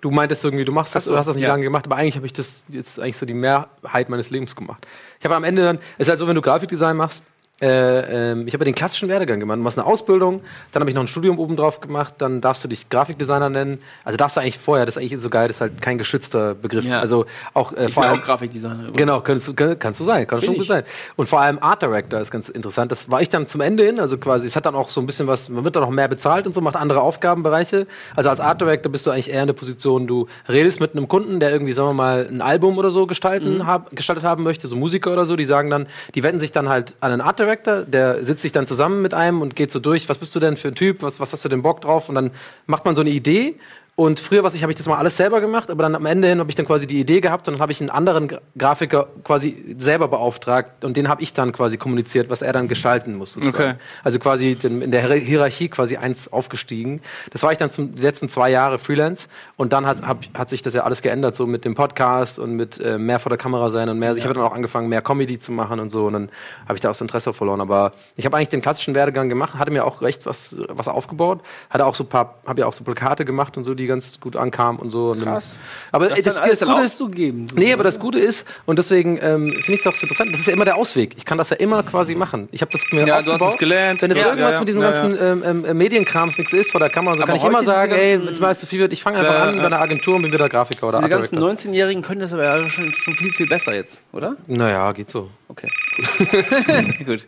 du 0.00 0.10
meintest 0.10 0.44
irgendwie, 0.44 0.64
du 0.64 0.72
machst 0.72 0.94
das, 0.94 1.04
so, 1.04 1.12
du 1.12 1.18
hast 1.18 1.26
das 1.26 1.36
nicht 1.36 1.44
ja. 1.44 1.50
lange 1.50 1.62
gemacht, 1.62 1.86
aber 1.86 1.96
eigentlich 1.96 2.16
habe 2.16 2.26
ich 2.26 2.32
das 2.32 2.64
jetzt 2.68 2.98
eigentlich 2.98 3.16
so 3.16 3.26
die 3.26 3.34
Mehrheit 3.34 4.08
meines 4.08 4.30
Lebens 4.30 4.56
gemacht. 4.56 4.86
Ich 5.18 5.24
habe 5.24 5.36
am 5.36 5.44
Ende 5.44 5.62
dann, 5.62 5.78
es 5.96 6.06
ist 6.06 6.08
halt 6.08 6.18
so, 6.18 6.26
wenn 6.26 6.34
du 6.34 6.42
Grafikdesign 6.42 6.96
machst, 6.96 7.22
äh, 7.60 8.30
ähm, 8.32 8.46
ich 8.46 8.54
habe 8.54 8.64
den 8.64 8.74
klassischen 8.74 9.08
Werdegang 9.08 9.38
gemacht. 9.40 9.58
Du 9.58 9.62
machst 9.62 9.78
eine 9.78 9.86
Ausbildung, 9.86 10.40
dann 10.72 10.80
habe 10.80 10.90
ich 10.90 10.94
noch 10.94 11.02
ein 11.02 11.08
Studium 11.08 11.38
oben 11.38 11.56
drauf 11.56 11.80
gemacht, 11.80 12.14
dann 12.18 12.40
darfst 12.40 12.64
du 12.64 12.68
dich 12.68 12.88
Grafikdesigner 12.88 13.50
nennen. 13.50 13.80
Also 14.04 14.16
darfst 14.16 14.36
du 14.36 14.40
eigentlich 14.40 14.58
vorher, 14.58 14.86
das 14.86 14.96
ist 14.96 15.02
eigentlich 15.02 15.20
so 15.20 15.28
geil, 15.30 15.48
das 15.48 15.58
ist 15.58 15.60
halt 15.60 15.82
kein 15.82 15.98
geschützter 15.98 16.54
Begriff. 16.54 16.84
Ja. 16.84 17.00
Also 17.00 17.26
auch 17.54 17.72
äh, 17.72 17.86
Ich 17.88 17.94
vor 17.94 18.02
bin 18.02 18.10
allem 18.12 18.20
auch 18.20 18.24
Grafikdesigner. 18.24 18.74
übrigens. 18.74 18.96
Genau, 18.96 19.20
kannst 19.20 19.48
du, 19.48 19.54
kann- 19.54 19.78
kannst 19.78 20.00
du 20.00 20.04
sein, 20.04 20.26
kann 20.26 20.40
schon 20.40 20.54
ich. 20.54 20.60
gut 20.60 20.68
sein. 20.68 20.84
Und 21.16 21.28
vor 21.28 21.40
allem 21.40 21.58
Art 21.60 21.82
Director 21.82 22.18
ist 22.20 22.30
ganz 22.30 22.48
interessant. 22.48 22.90
Das 22.92 23.10
war 23.10 23.20
ich 23.20 23.28
dann 23.28 23.46
zum 23.46 23.60
Ende 23.60 23.84
hin, 23.84 24.00
also 24.00 24.16
quasi, 24.18 24.46
es 24.46 24.56
hat 24.56 24.64
dann 24.66 24.74
auch 24.74 24.88
so 24.88 25.00
ein 25.00 25.06
bisschen 25.06 25.26
was, 25.26 25.48
man 25.48 25.64
wird 25.64 25.76
dann 25.76 25.84
auch 25.84 25.90
mehr 25.90 26.08
bezahlt 26.08 26.46
und 26.46 26.54
so, 26.54 26.60
macht 26.62 26.76
andere 26.76 27.00
Aufgabenbereiche. 27.02 27.86
Also 28.16 28.30
als 28.30 28.40
Art 28.40 28.60
Director 28.60 28.90
bist 28.90 29.06
du 29.06 29.10
eigentlich 29.10 29.30
eher 29.30 29.42
in 29.42 29.46
der 29.48 29.54
Position, 29.54 30.06
du 30.06 30.26
redest 30.48 30.80
mit 30.80 30.96
einem 30.96 31.08
Kunden, 31.08 31.40
der 31.40 31.50
irgendwie, 31.52 31.72
sagen 31.72 31.88
wir 31.90 31.94
mal, 31.94 32.26
ein 32.30 32.40
Album 32.40 32.78
oder 32.78 32.90
so 32.90 33.06
gestalten, 33.06 33.58
Mhm. 33.58 33.66
hab, 33.66 33.94
gestaltet 33.94 34.24
haben 34.24 34.42
möchte, 34.44 34.66
so 34.66 34.76
Musiker 34.76 35.12
oder 35.12 35.26
so, 35.26 35.36
die 35.36 35.44
sagen 35.44 35.68
dann, 35.70 35.86
die 36.14 36.22
wenden 36.22 36.40
sich 36.40 36.52
dann 36.52 36.68
halt 36.68 36.94
an 37.00 37.12
einen 37.12 37.20
Art 37.20 37.38
Director, 37.38 37.49
der 37.56 38.24
sitzt 38.24 38.42
sich 38.42 38.52
dann 38.52 38.66
zusammen 38.66 39.02
mit 39.02 39.14
einem 39.14 39.42
und 39.42 39.56
geht 39.56 39.70
so 39.70 39.78
durch, 39.78 40.08
was 40.08 40.18
bist 40.18 40.34
du 40.34 40.40
denn 40.40 40.56
für 40.56 40.68
ein 40.68 40.74
Typ, 40.74 41.02
was, 41.02 41.20
was 41.20 41.32
hast 41.32 41.44
du 41.44 41.48
denn 41.48 41.62
Bock 41.62 41.80
drauf? 41.80 42.08
Und 42.08 42.14
dann 42.14 42.30
macht 42.66 42.84
man 42.84 42.94
so 42.94 43.00
eine 43.00 43.10
Idee 43.10 43.56
und 44.00 44.18
früher, 44.18 44.42
was 44.42 44.54
ich, 44.54 44.62
habe 44.62 44.72
ich 44.72 44.78
das 44.78 44.86
mal 44.86 44.96
alles 44.96 45.18
selber 45.18 45.42
gemacht, 45.42 45.70
aber 45.70 45.82
dann 45.82 45.94
am 45.94 46.06
Ende 46.06 46.26
hin 46.26 46.38
habe 46.38 46.48
ich 46.48 46.56
dann 46.56 46.64
quasi 46.64 46.86
die 46.86 46.98
Idee 47.00 47.20
gehabt 47.20 47.46
und 47.46 47.52
dann 47.52 47.60
habe 47.60 47.70
ich 47.70 47.82
einen 47.82 47.90
anderen 47.90 48.28
Gra 48.28 48.40
Grafiker 48.56 49.08
quasi 49.24 49.74
selber 49.76 50.08
beauftragt 50.08 50.86
und 50.86 50.96
den 50.96 51.06
habe 51.06 51.22
ich 51.22 51.34
dann 51.34 51.52
quasi 51.52 51.76
kommuniziert, 51.76 52.30
was 52.30 52.40
er 52.40 52.54
dann 52.54 52.66
gestalten 52.66 53.14
muss. 53.14 53.34
sozusagen. 53.34 53.72
Okay. 53.72 53.74
Also 54.02 54.18
quasi 54.18 54.56
in 54.62 54.90
der 54.90 55.06
Hier- 55.06 55.16
Hierarchie 55.16 55.68
quasi 55.68 55.98
eins 55.98 56.32
aufgestiegen. 56.32 57.02
Das 57.30 57.42
war 57.42 57.52
ich 57.52 57.58
dann 57.58 57.70
zum 57.70 57.94
die 57.94 58.00
letzten 58.00 58.30
zwei 58.30 58.48
Jahre 58.50 58.78
Freelance 58.78 59.28
und 59.58 59.74
dann 59.74 59.84
hat, 59.84 60.00
hab, 60.00 60.24
hat 60.32 60.48
sich 60.48 60.62
das 60.62 60.72
ja 60.72 60.84
alles 60.84 61.02
geändert, 61.02 61.36
so 61.36 61.46
mit 61.46 61.66
dem 61.66 61.74
Podcast 61.74 62.38
und 62.38 62.52
mit 62.52 62.80
äh, 62.80 62.96
mehr 62.96 63.18
vor 63.18 63.28
der 63.28 63.36
Kamera 63.36 63.68
sein 63.68 63.90
und 63.90 63.98
mehr. 63.98 64.16
Ich 64.16 64.24
habe 64.24 64.32
dann 64.32 64.42
auch 64.42 64.54
angefangen, 64.54 64.88
mehr 64.88 65.02
Comedy 65.02 65.38
zu 65.38 65.52
machen 65.52 65.78
und 65.78 65.90
so 65.90 66.06
und 66.06 66.14
dann 66.14 66.28
habe 66.64 66.74
ich 66.76 66.80
da 66.80 66.88
auch 66.88 66.92
das 66.92 67.02
Interesse 67.02 67.34
verloren. 67.34 67.60
Aber 67.60 67.92
ich 68.16 68.24
habe 68.24 68.34
eigentlich 68.38 68.48
den 68.48 68.62
klassischen 68.62 68.94
Werdegang 68.94 69.28
gemacht, 69.28 69.56
hatte 69.58 69.70
mir 69.70 69.84
auch 69.84 70.00
recht 70.00 70.24
was, 70.24 70.56
was 70.68 70.88
aufgebaut, 70.88 71.40
hatte 71.68 71.84
auch 71.84 71.94
so 71.94 72.04
paar, 72.04 72.36
habe 72.46 72.60
ja 72.62 72.66
auch 72.66 72.72
so 72.72 72.82
Plakate 72.82 73.26
gemacht 73.26 73.58
und 73.58 73.64
so, 73.64 73.74
die 73.74 73.89
ganz 73.90 74.18
gut 74.20 74.36
ankamen 74.36 74.80
und 74.80 74.90
so. 74.90 75.14
Krass. 75.22 75.54
Aber 75.92 76.08
Das, 76.08 76.22
das, 76.22 76.34
das, 76.36 76.40
Gute 76.42 76.52
ist, 76.52 76.62
auszugeben. 76.64 77.48
So. 77.48 77.56
Nee, 77.56 77.72
aber 77.72 77.84
das 77.84 77.98
Gute 78.00 78.18
ist, 78.18 78.46
und 78.66 78.78
deswegen 78.78 79.18
ähm, 79.20 79.50
finde 79.52 79.72
ich 79.74 79.80
es 79.80 79.86
auch 79.86 79.94
so 79.94 80.02
interessant, 80.02 80.32
das 80.32 80.40
ist 80.40 80.46
ja 80.46 80.52
immer 80.54 80.64
der 80.64 80.76
Ausweg. 80.76 81.14
Ich 81.18 81.24
kann 81.24 81.36
das 81.38 81.50
ja 81.50 81.56
immer 81.56 81.82
quasi 81.82 82.14
machen. 82.14 82.48
Ich 82.52 82.62
habe 82.62 82.72
das 82.72 82.82
mir 82.90 83.06
Ja, 83.06 83.20
du 83.20 83.32
hast 83.32 83.42
aufgebaut. 83.42 83.52
es 83.52 83.58
gelernt. 83.58 84.02
Wenn 84.02 84.10
es 84.12 84.18
Ja, 84.18 84.26
irgendwas 84.28 84.52
ja, 84.54 84.58
mit 84.60 84.68
diesem 84.68 84.80
ja, 84.82 84.90
ganzen 84.90 85.18
ähm, 85.22 85.42
ähm, 85.44 85.64
äh, 85.66 85.74
Medienkrams 85.74 86.38
nichts 86.38 86.52
ist 86.52 86.70
vor 86.70 86.80
der 86.80 86.90
Kamera, 86.90 87.14
so 87.14 87.20
Aber 87.22 87.26
kann 87.28 87.36
ich 87.36 87.44
immer 87.44 87.62
sagen, 87.64 87.92
ey, 87.92 88.14
es 88.14 88.40
mal 88.40 88.56
zu 88.56 88.66
viel 88.66 88.80
wird, 88.80 88.92
ich 88.92 89.02
fange 89.02 89.18
einfach 89.18 89.34
Ja, 89.34 89.42
an 89.44 89.56
ja. 89.56 89.60
bei 89.60 89.66
einer 89.66 89.80
Agentur 89.80 90.16
und 90.16 90.22
bin 90.22 90.32
wieder 90.32 90.48
Grafiker 90.48 90.88
oder 90.88 90.98
Diese 91.00 91.12
Art 91.14 91.22
ganzen 91.30 91.36
Director. 91.40 91.70
19-Jährigen 91.70 92.02
können 92.02 92.20
das 92.20 92.32
aber 92.32 92.44
ja 92.44 92.68
schon, 92.68 92.92
schon 92.92 93.14
viel, 93.14 93.32
viel 93.32 93.46
besser 93.46 93.74
jetzt, 93.74 94.02
oder? 94.12 94.36
Naja, 94.46 94.90
geht 94.92 95.10
so. 95.10 95.30
Okay. 95.48 95.68
Gut. 97.06 97.26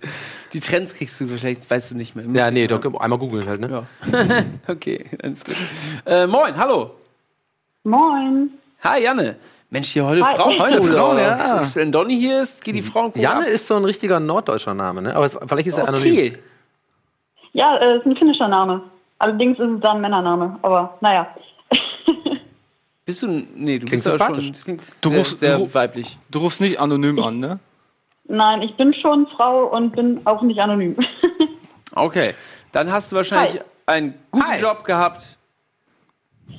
Die 0.53 0.61
Trends 0.61 0.95
kriegst 0.95 1.19
du 1.21 1.27
vielleicht, 1.29 1.69
weißt 1.71 1.93
du 1.93 1.97
nicht 1.97 2.15
mehr. 2.15 2.27
Ja, 2.33 2.51
nee, 2.51 2.67
doch. 2.67 2.83
einmal 3.01 3.19
googeln 3.19 3.47
halt, 3.47 3.61
ne? 3.61 3.71
Ja. 4.11 4.45
okay, 4.69 5.07
alles 5.23 5.45
gut. 5.45 5.57
Äh, 6.05 6.27
moin, 6.27 6.57
hallo. 6.57 6.91
Moin. 7.85 8.51
Hi, 8.83 9.03
Janne. 9.03 9.37
Mensch, 9.71 9.89
hier 9.89 10.05
heute 10.05 10.23
Hi. 10.25 10.37
Frauen. 10.37 10.61
Heute 10.61 10.83
Frauen, 10.83 11.17
ja. 11.19 11.67
Wenn 11.75 11.91
Donny 11.91 12.19
hier 12.21 12.43
ist, 12.43 12.63
geht 12.63 12.75
die 12.75 12.83
Frauen 12.83 13.11
Janne 13.15 13.47
ist 13.47 13.67
so 13.67 13.75
ein 13.77 13.85
richtiger 13.85 14.21
norddeutscher 14.21 14.75
Name, 14.75 15.01
ne? 15.01 15.17
Aber 15.17 15.25
es, 15.25 15.39
vielleicht 15.47 15.69
ist 15.69 15.79
er 15.79 15.89
anonym. 15.89 16.15
Kiel. 16.15 16.39
Ja, 17.55 17.77
äh, 17.79 17.97
ist 17.99 18.05
ein 18.07 18.15
finnischer 18.17 18.49
Name. 18.49 18.83
Allerdings 19.19 19.59
ist 19.59 19.71
es 19.71 19.81
dann 19.81 19.97
ein 19.97 20.01
Männername, 20.03 20.59
aber 20.63 20.99
naja. 21.01 21.27
Bist 23.05 23.23
du, 23.23 23.27
nee, 23.29 23.79
du 23.79 23.87
Klingt 23.87 23.91
bist 23.91 24.07
ja 24.07 24.19
schon, 24.19 24.53
klingt 24.53 24.83
Du 25.01 25.11
sehr, 25.11 25.19
rufst- 25.21 25.39
sehr 25.39 25.59
du 25.59 25.75
weiblich. 25.75 26.19
Du 26.31 26.39
rufst 26.41 26.61
nicht 26.61 26.79
anonym 26.79 27.19
an, 27.21 27.41
ne? 27.41 27.59
Nein, 28.29 28.63
ich 28.63 28.75
bin 28.77 28.95
schon 28.95 29.27
Frau 29.37 29.67
und 29.67 29.95
bin 29.97 30.21
auch 30.25 30.43
nicht 30.43 30.61
anonym. 30.61 30.97
Okay, 31.95 32.33
dann 32.73 32.91
hast 32.91 33.13
du 33.13 33.17
wahrscheinlich 33.17 33.57
Hi. 33.57 33.61
einen 33.85 34.15
guten 34.31 34.47
Hi. 34.47 34.59
Job 34.59 34.83
gehabt 34.83 35.37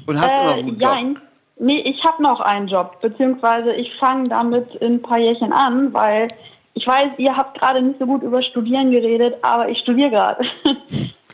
und 0.06 0.21
hast 0.21 0.32
immer 0.32 0.52
einen 0.52 0.60
äh, 0.60 0.63
guten 0.69 0.80
Job. 0.80 0.91
jein. 0.93 1.19
Nee, 1.58 1.80
ich 1.80 2.04
habe 2.04 2.21
noch 2.21 2.39
einen 2.39 2.67
Job, 2.67 3.02
beziehungsweise 3.02 3.73
ich 3.73 3.91
fange 3.95 4.30
damit 4.30 4.76
in 4.76 4.93
ein 4.95 5.02
paar 5.02 5.17
Jährchen 5.17 5.52
an, 5.52 5.91
weil 5.91 6.28
ich 6.76 6.86
weiß, 6.86 7.13
ihr 7.17 7.36
habt 7.36 7.60
gerade 7.60 7.82
nicht 7.82 7.97
so 7.97 8.06
gut 8.06 8.21
über 8.21 8.43
Studieren 8.43 8.91
geredet, 8.91 9.34
aber 9.41 9.69
ich 9.69 9.80
studiere 9.80 10.12
gerade. 10.12 10.45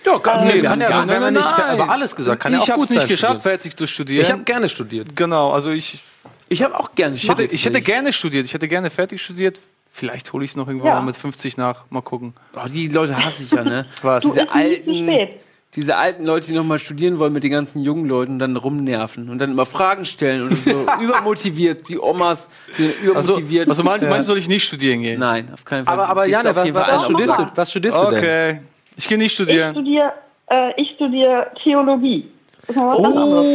Ja, 0.05 0.17
kann, 0.17 0.47
nee, 0.47 0.53
wir 0.53 0.61
kann 0.61 0.71
haben 0.71 0.81
ja, 0.81 0.87
gar- 0.87 1.07
wenn 1.09 1.19
nein, 1.21 1.33
nicht, 1.33 1.57
nein. 1.57 1.81
aber 1.81 1.91
alles 1.91 2.15
gesagt, 2.15 2.41
kann 2.41 2.53
ja 2.53 2.59
ich 2.59 2.63
auch 2.63 2.67
habe 2.69 2.77
gut 2.79 2.85
es 2.85 2.89
nicht 2.91 3.01
sein, 3.01 3.09
geschafft, 3.09 3.41
fertig 3.41 3.75
zu 3.75 3.85
studieren. 3.85 4.23
Ich 4.25 4.31
habe 4.31 4.43
gerne 4.43 4.69
studiert. 4.69 5.13
genau, 5.13 5.51
also 5.51 5.71
ich, 5.71 6.01
Ich 6.47 6.63
habe 6.63 6.79
auch 6.79 6.95
gerne 6.95 7.15
ich, 7.17 7.27
hätte, 7.29 7.43
ich 7.43 7.65
hätte 7.65 7.81
gerne 7.81 8.13
studiert. 8.13 8.45
Ich 8.45 8.53
hätte 8.53 8.69
gerne 8.69 8.89
fertig 8.89 9.21
studiert. 9.21 9.59
Vielleicht 9.99 10.31
hole 10.33 10.45
ich 10.45 10.51
es 10.51 10.57
noch 10.57 10.67
irgendwann 10.67 10.87
Ja. 10.89 10.95
mal 10.95 11.05
mit 11.05 11.17
50 11.17 11.57
nach. 11.57 11.83
Mal 11.89 12.01
gucken. 12.01 12.33
Oh, 12.55 12.67
die 12.73 12.87
Leute 12.87 13.17
hasse 13.23 13.43
ich 13.43 13.51
ja, 13.51 13.63
ne? 13.63 13.85
Was? 14.01 14.23
Du, 14.23 14.29
Diese 14.29 14.49
alten, 14.51 15.03
spät. 15.03 15.29
diese 15.75 15.97
alten 15.97 16.23
Leute, 16.23 16.47
die 16.47 16.53
nochmal 16.53 16.79
studieren 16.79 17.19
wollen 17.19 17.33
mit 17.33 17.43
den 17.43 17.51
ganzen 17.51 17.81
jungen 17.83 18.05
Leuten 18.07 18.33
und 18.33 18.39
dann 18.39 18.55
rumnerven 18.55 19.29
und 19.29 19.39
dann 19.39 19.51
immer 19.51 19.65
Fragen 19.65 20.05
stellen 20.05 20.47
und 20.47 20.55
so 20.63 20.85
übermotiviert. 21.01 21.89
Die 21.89 21.99
Omas 22.01 22.47
die 22.77 22.83
sind 22.83 23.15
Also, 23.15 23.33
übermotiviert. 23.33 23.69
also 23.69 23.83
meinst, 23.83 24.07
meinst 24.07 24.25
du, 24.27 24.31
soll 24.31 24.37
ich 24.37 24.47
nicht 24.47 24.63
studieren 24.63 25.01
gehen? 25.01 25.19
Nein, 25.19 25.49
auf 25.53 25.65
keinen 25.65 25.85
Fall. 25.85 25.93
Aber, 25.93 26.07
aber 26.07 26.21
auf 26.23 26.29
was, 26.31 26.73
was, 26.73 27.03
studierst 27.05 27.37
du, 27.39 27.47
was 27.55 27.69
studierst 27.71 27.97
du 27.99 28.09
denn? 28.09 28.17
Okay. 28.17 28.59
Ich 28.95 29.07
gehe 29.07 29.17
nicht 29.17 29.27
Ich 29.27 29.33
studieren. 29.33 29.73
studiere 29.75 30.13
äh, 30.47 30.81
ich 30.81 30.91
studiere 30.95 31.51
Theologie. 31.63 32.25
Das 32.69 32.75
ist 32.75 32.81
mal 32.83 32.87
was 32.97 33.01
ganz 33.01 33.17
anderes. 33.17 33.45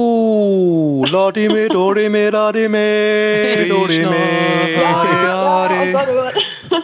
Oh, 0.00 1.04
la 1.10 1.30
di 1.30 1.48
me, 1.48 1.68
do 1.68 1.92
di 1.92 2.08
me, 2.08 2.30
la 2.30 2.50
di 2.50 2.66
me, 2.66 3.66
do 3.68 3.86
di 3.86 3.98
me. 4.00 4.72
Ja, 4.80 5.02
oh 5.02 5.68
oh 5.70 6.12
Gott. 6.14 6.34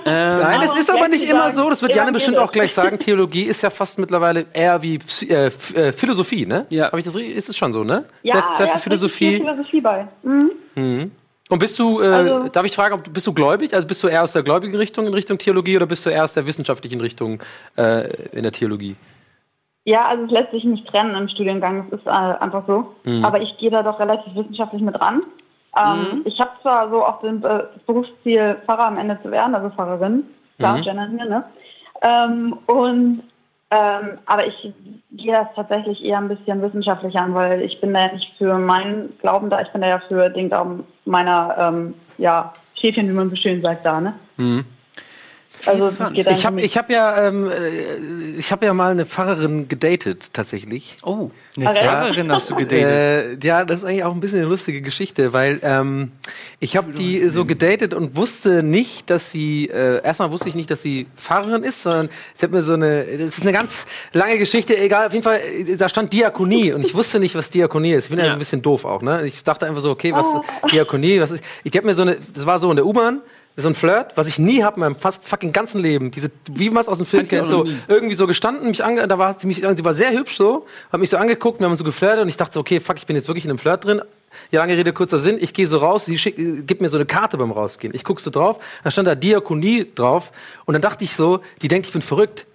Nein, 0.04 0.60
das 0.60 0.70
Aber 0.72 0.78
ist 0.80 0.90
aber 0.90 1.08
nicht 1.08 1.28
immer 1.28 1.50
so. 1.52 1.70
Das 1.70 1.80
wird 1.80 1.94
Janne 1.94 2.12
bestimmt 2.12 2.36
auch 2.36 2.52
gleich 2.52 2.74
sagen. 2.74 2.98
Theologie 2.98 3.44
ist 3.44 3.62
ja 3.62 3.70
fast 3.70 3.98
mittlerweile 3.98 4.44
eher 4.52 4.82
wie 4.82 4.98
äh, 5.28 5.46
äh, 5.46 5.92
Philosophie, 5.92 6.44
ne? 6.44 6.66
Ja. 6.68 6.92
Hab 6.92 6.98
ich 6.98 7.04
das? 7.04 7.16
Ist 7.16 7.48
es 7.48 7.56
schon 7.56 7.72
so, 7.72 7.82
ne? 7.82 8.04
Ja, 8.22 8.34
Sehr, 8.34 8.44
sehr 8.58 8.66
ja, 8.66 8.72
es 8.76 8.82
Philosophie. 8.82 9.36
Philosophie 9.38 9.80
bei. 9.80 10.06
Mhm. 10.22 11.10
Und 11.48 11.58
bist 11.58 11.78
du, 11.78 12.00
äh, 12.02 12.06
Also- 12.06 12.48
darf 12.48 12.66
ich 12.66 12.74
fragen, 12.74 12.94
ob 12.94 13.04
du, 13.04 13.10
bist 13.10 13.26
du 13.26 13.32
gläubig? 13.32 13.72
Also 13.74 13.86
bist 13.88 14.02
du 14.02 14.08
eher 14.08 14.22
aus 14.22 14.32
der 14.32 14.42
gläubigen 14.42 14.76
Richtung 14.76 15.06
in 15.06 15.14
Richtung 15.14 15.38
Theologie 15.38 15.76
oder 15.76 15.86
bist 15.86 16.04
du 16.04 16.10
eher 16.10 16.24
aus 16.24 16.34
der 16.34 16.46
wissenschaftlichen 16.46 17.00
Richtung 17.00 17.40
äh, 17.78 18.08
in 18.32 18.42
der 18.42 18.52
Theologie? 18.52 18.96
Ja, 19.84 20.06
also 20.06 20.24
es 20.24 20.30
lässt 20.30 20.50
sich 20.50 20.64
nicht 20.64 20.86
trennen 20.86 21.14
im 21.14 21.28
Studiengang, 21.28 21.86
es 21.88 21.98
ist 21.98 22.06
äh, 22.06 22.10
einfach 22.10 22.64
so. 22.66 22.94
Aber 23.24 23.40
ich 23.40 23.56
gehe 23.58 23.70
da 23.70 23.82
doch 23.82 23.98
relativ 24.00 24.34
wissenschaftlich 24.34 24.80
mit 24.82 24.98
ran. 25.00 25.22
Ähm, 25.76 26.22
Ich 26.24 26.40
habe 26.40 26.50
zwar 26.62 26.88
so 26.88 27.04
auch 27.04 27.20
den, 27.20 27.42
äh, 27.44 27.64
das 27.74 27.82
Berufsziel, 27.86 28.56
Pfarrer 28.64 28.86
am 28.86 28.96
Ende 28.98 29.18
zu 29.22 29.30
werden, 29.30 29.54
also 29.54 29.70
Pfarrerin, 29.70 30.24
klar, 30.58 30.76
gendern 30.84 31.18
hier, 31.18 31.26
ne? 31.26 31.44
Ähm, 32.02 32.58
und 32.66 33.22
ähm, 33.70 34.18
aber 34.26 34.46
ich 34.46 34.72
gehe 35.12 35.32
das 35.32 35.48
tatsächlich 35.56 36.04
eher 36.04 36.18
ein 36.18 36.28
bisschen 36.28 36.62
wissenschaftlich 36.62 37.16
an, 37.18 37.34
weil 37.34 37.60
ich 37.62 37.80
bin 37.80 37.92
da 37.92 38.06
ja 38.06 38.12
nicht 38.12 38.32
für 38.38 38.56
meinen 38.56 39.12
Glauben 39.20 39.50
da, 39.50 39.62
ich 39.62 39.68
bin 39.70 39.80
da 39.80 39.88
ja 39.88 39.98
für 40.06 40.28
den 40.30 40.48
Glauben 40.48 40.84
meiner 41.06 41.56
ähm, 41.58 41.94
ja, 42.18 42.52
Schäfchen, 42.74 43.08
wie 43.08 43.12
man 43.12 43.30
so 43.30 43.36
schön 43.36 43.60
sagt, 43.60 43.84
da, 43.84 44.00
ne? 44.00 44.14
Also 45.66 45.90
Ich 46.30 46.46
habe 46.46 46.60
ich 46.60 46.76
hab 46.78 46.90
ja, 46.90 47.26
ähm, 47.28 47.50
äh, 47.50 48.38
ich 48.38 48.50
hab 48.52 48.62
ja 48.62 48.74
mal 48.74 48.92
eine 48.92 49.06
Pfarrerin 49.06 49.68
gedatet, 49.68 50.30
tatsächlich. 50.32 50.98
Oh. 51.02 51.30
Eine 51.56 51.70
Okay. 51.70 51.84
Pfarrerin 51.84 52.32
hast 52.32 52.50
du 52.50 52.56
gedatet. 52.56 53.42
Äh, 53.42 53.46
ja, 53.46 53.64
das 53.64 53.78
ist 53.78 53.84
eigentlich 53.84 54.04
auch 54.04 54.12
ein 54.12 54.20
bisschen 54.20 54.38
eine 54.40 54.48
lustige 54.48 54.82
Geschichte, 54.82 55.32
weil 55.32 55.60
ähm, 55.62 56.10
ich 56.58 56.76
habe 56.76 56.92
die 56.92 57.18
so 57.28 57.44
gedatet 57.44 57.94
und 57.94 58.16
wusste 58.16 58.62
nicht, 58.62 59.08
dass 59.08 59.30
sie, 59.30 59.66
äh, 59.66 60.02
erstmal 60.02 60.30
wusste 60.30 60.48
ich 60.48 60.54
nicht, 60.56 60.70
dass 60.70 60.82
sie 60.82 61.06
Pfarrerin 61.16 61.62
ist, 61.62 61.82
sondern 61.82 62.08
sie 62.34 62.44
hat 62.46 62.52
mir 62.52 62.62
so 62.62 62.74
eine, 62.74 63.04
das 63.04 63.38
ist 63.38 63.42
eine 63.42 63.52
ganz 63.52 63.86
lange 64.12 64.38
Geschichte, 64.38 64.76
egal, 64.76 65.06
auf 65.06 65.12
jeden 65.12 65.24
Fall, 65.24 65.40
äh, 65.40 65.76
da 65.76 65.88
stand 65.88 66.12
Diakonie 66.12 66.72
und 66.74 66.84
ich 66.84 66.94
wusste 66.94 67.20
nicht, 67.20 67.34
was 67.34 67.50
Diakonie 67.50 67.92
ist. 67.92 68.04
Ich 68.04 68.10
bin 68.10 68.18
ja, 68.18 68.26
so 68.26 68.32
ein 68.32 68.38
bisschen 68.38 68.62
doof 68.62 68.84
auch, 68.84 69.02
ne? 69.02 69.24
Ich 69.26 69.42
dachte 69.42 69.66
einfach 69.66 69.82
so, 69.82 69.90
okay, 69.90 70.12
was 70.12 70.26
Diakonie, 70.70 71.20
was 71.20 71.30
ist, 71.30 71.44
ich 71.62 71.76
habe 71.76 71.86
mir 71.86 71.94
so 71.94 72.02
eine, 72.02 72.16
das 72.34 72.44
war 72.46 72.58
so 72.58 72.68
in 72.70 72.76
der 72.76 72.86
U-Bahn, 72.86 73.20
so 73.56 73.68
ein 73.68 73.74
Flirt, 73.74 74.16
was 74.16 74.26
ich 74.26 74.38
nie 74.38 74.64
hab 74.64 74.76
in 74.76 74.80
meinem 74.80 74.96
fast 74.96 75.26
fucking 75.26 75.52
ganzen 75.52 75.80
Leben. 75.80 76.10
Diese, 76.10 76.30
wie 76.50 76.70
man 76.70 76.80
es 76.80 76.88
aus 76.88 76.98
dem 76.98 77.06
Film 77.06 77.28
kennt, 77.28 77.48
so 77.48 77.64
irgendwie 77.86 78.16
so 78.16 78.26
gestanden, 78.26 78.68
mich 78.68 78.84
ange, 78.84 79.06
da 79.06 79.18
war 79.18 79.38
sie 79.38 79.46
mich, 79.46 79.58
sie 79.58 79.84
war 79.84 79.94
sehr 79.94 80.12
hübsch 80.12 80.36
so, 80.36 80.66
hat 80.92 81.00
mich 81.00 81.10
so 81.10 81.16
angeguckt, 81.16 81.60
wir 81.60 81.68
haben 81.68 81.76
so 81.76 81.84
geflirtet 81.84 82.22
und 82.22 82.28
ich 82.28 82.36
dachte 82.36 82.54
so, 82.54 82.60
okay, 82.60 82.80
fuck, 82.80 82.96
ich 82.96 83.06
bin 83.06 83.14
jetzt 83.14 83.28
wirklich 83.28 83.44
in 83.44 83.50
einem 83.50 83.58
Flirt 83.58 83.84
drin. 83.84 84.02
Ja, 84.50 84.60
lange 84.60 84.76
Rede, 84.76 84.92
kurzer 84.92 85.20
Sinn. 85.20 85.38
Ich 85.40 85.54
gehe 85.54 85.68
so 85.68 85.78
raus, 85.78 86.04
sie 86.04 86.18
schick, 86.18 86.36
äh, 86.36 86.62
gibt 86.62 86.80
mir 86.80 86.88
so 86.88 86.96
eine 86.96 87.06
Karte 87.06 87.38
beim 87.38 87.52
Rausgehen. 87.52 87.94
Ich 87.94 88.02
guck 88.02 88.20
so 88.20 88.30
drauf, 88.30 88.58
da 88.82 88.90
stand 88.90 89.06
da 89.06 89.14
Diakonie 89.14 89.86
drauf 89.94 90.32
und 90.64 90.72
dann 90.72 90.82
dachte 90.82 91.04
ich 91.04 91.14
so, 91.14 91.40
die 91.62 91.68
denkt, 91.68 91.86
ich 91.86 91.92
bin 91.92 92.02
verrückt. 92.02 92.46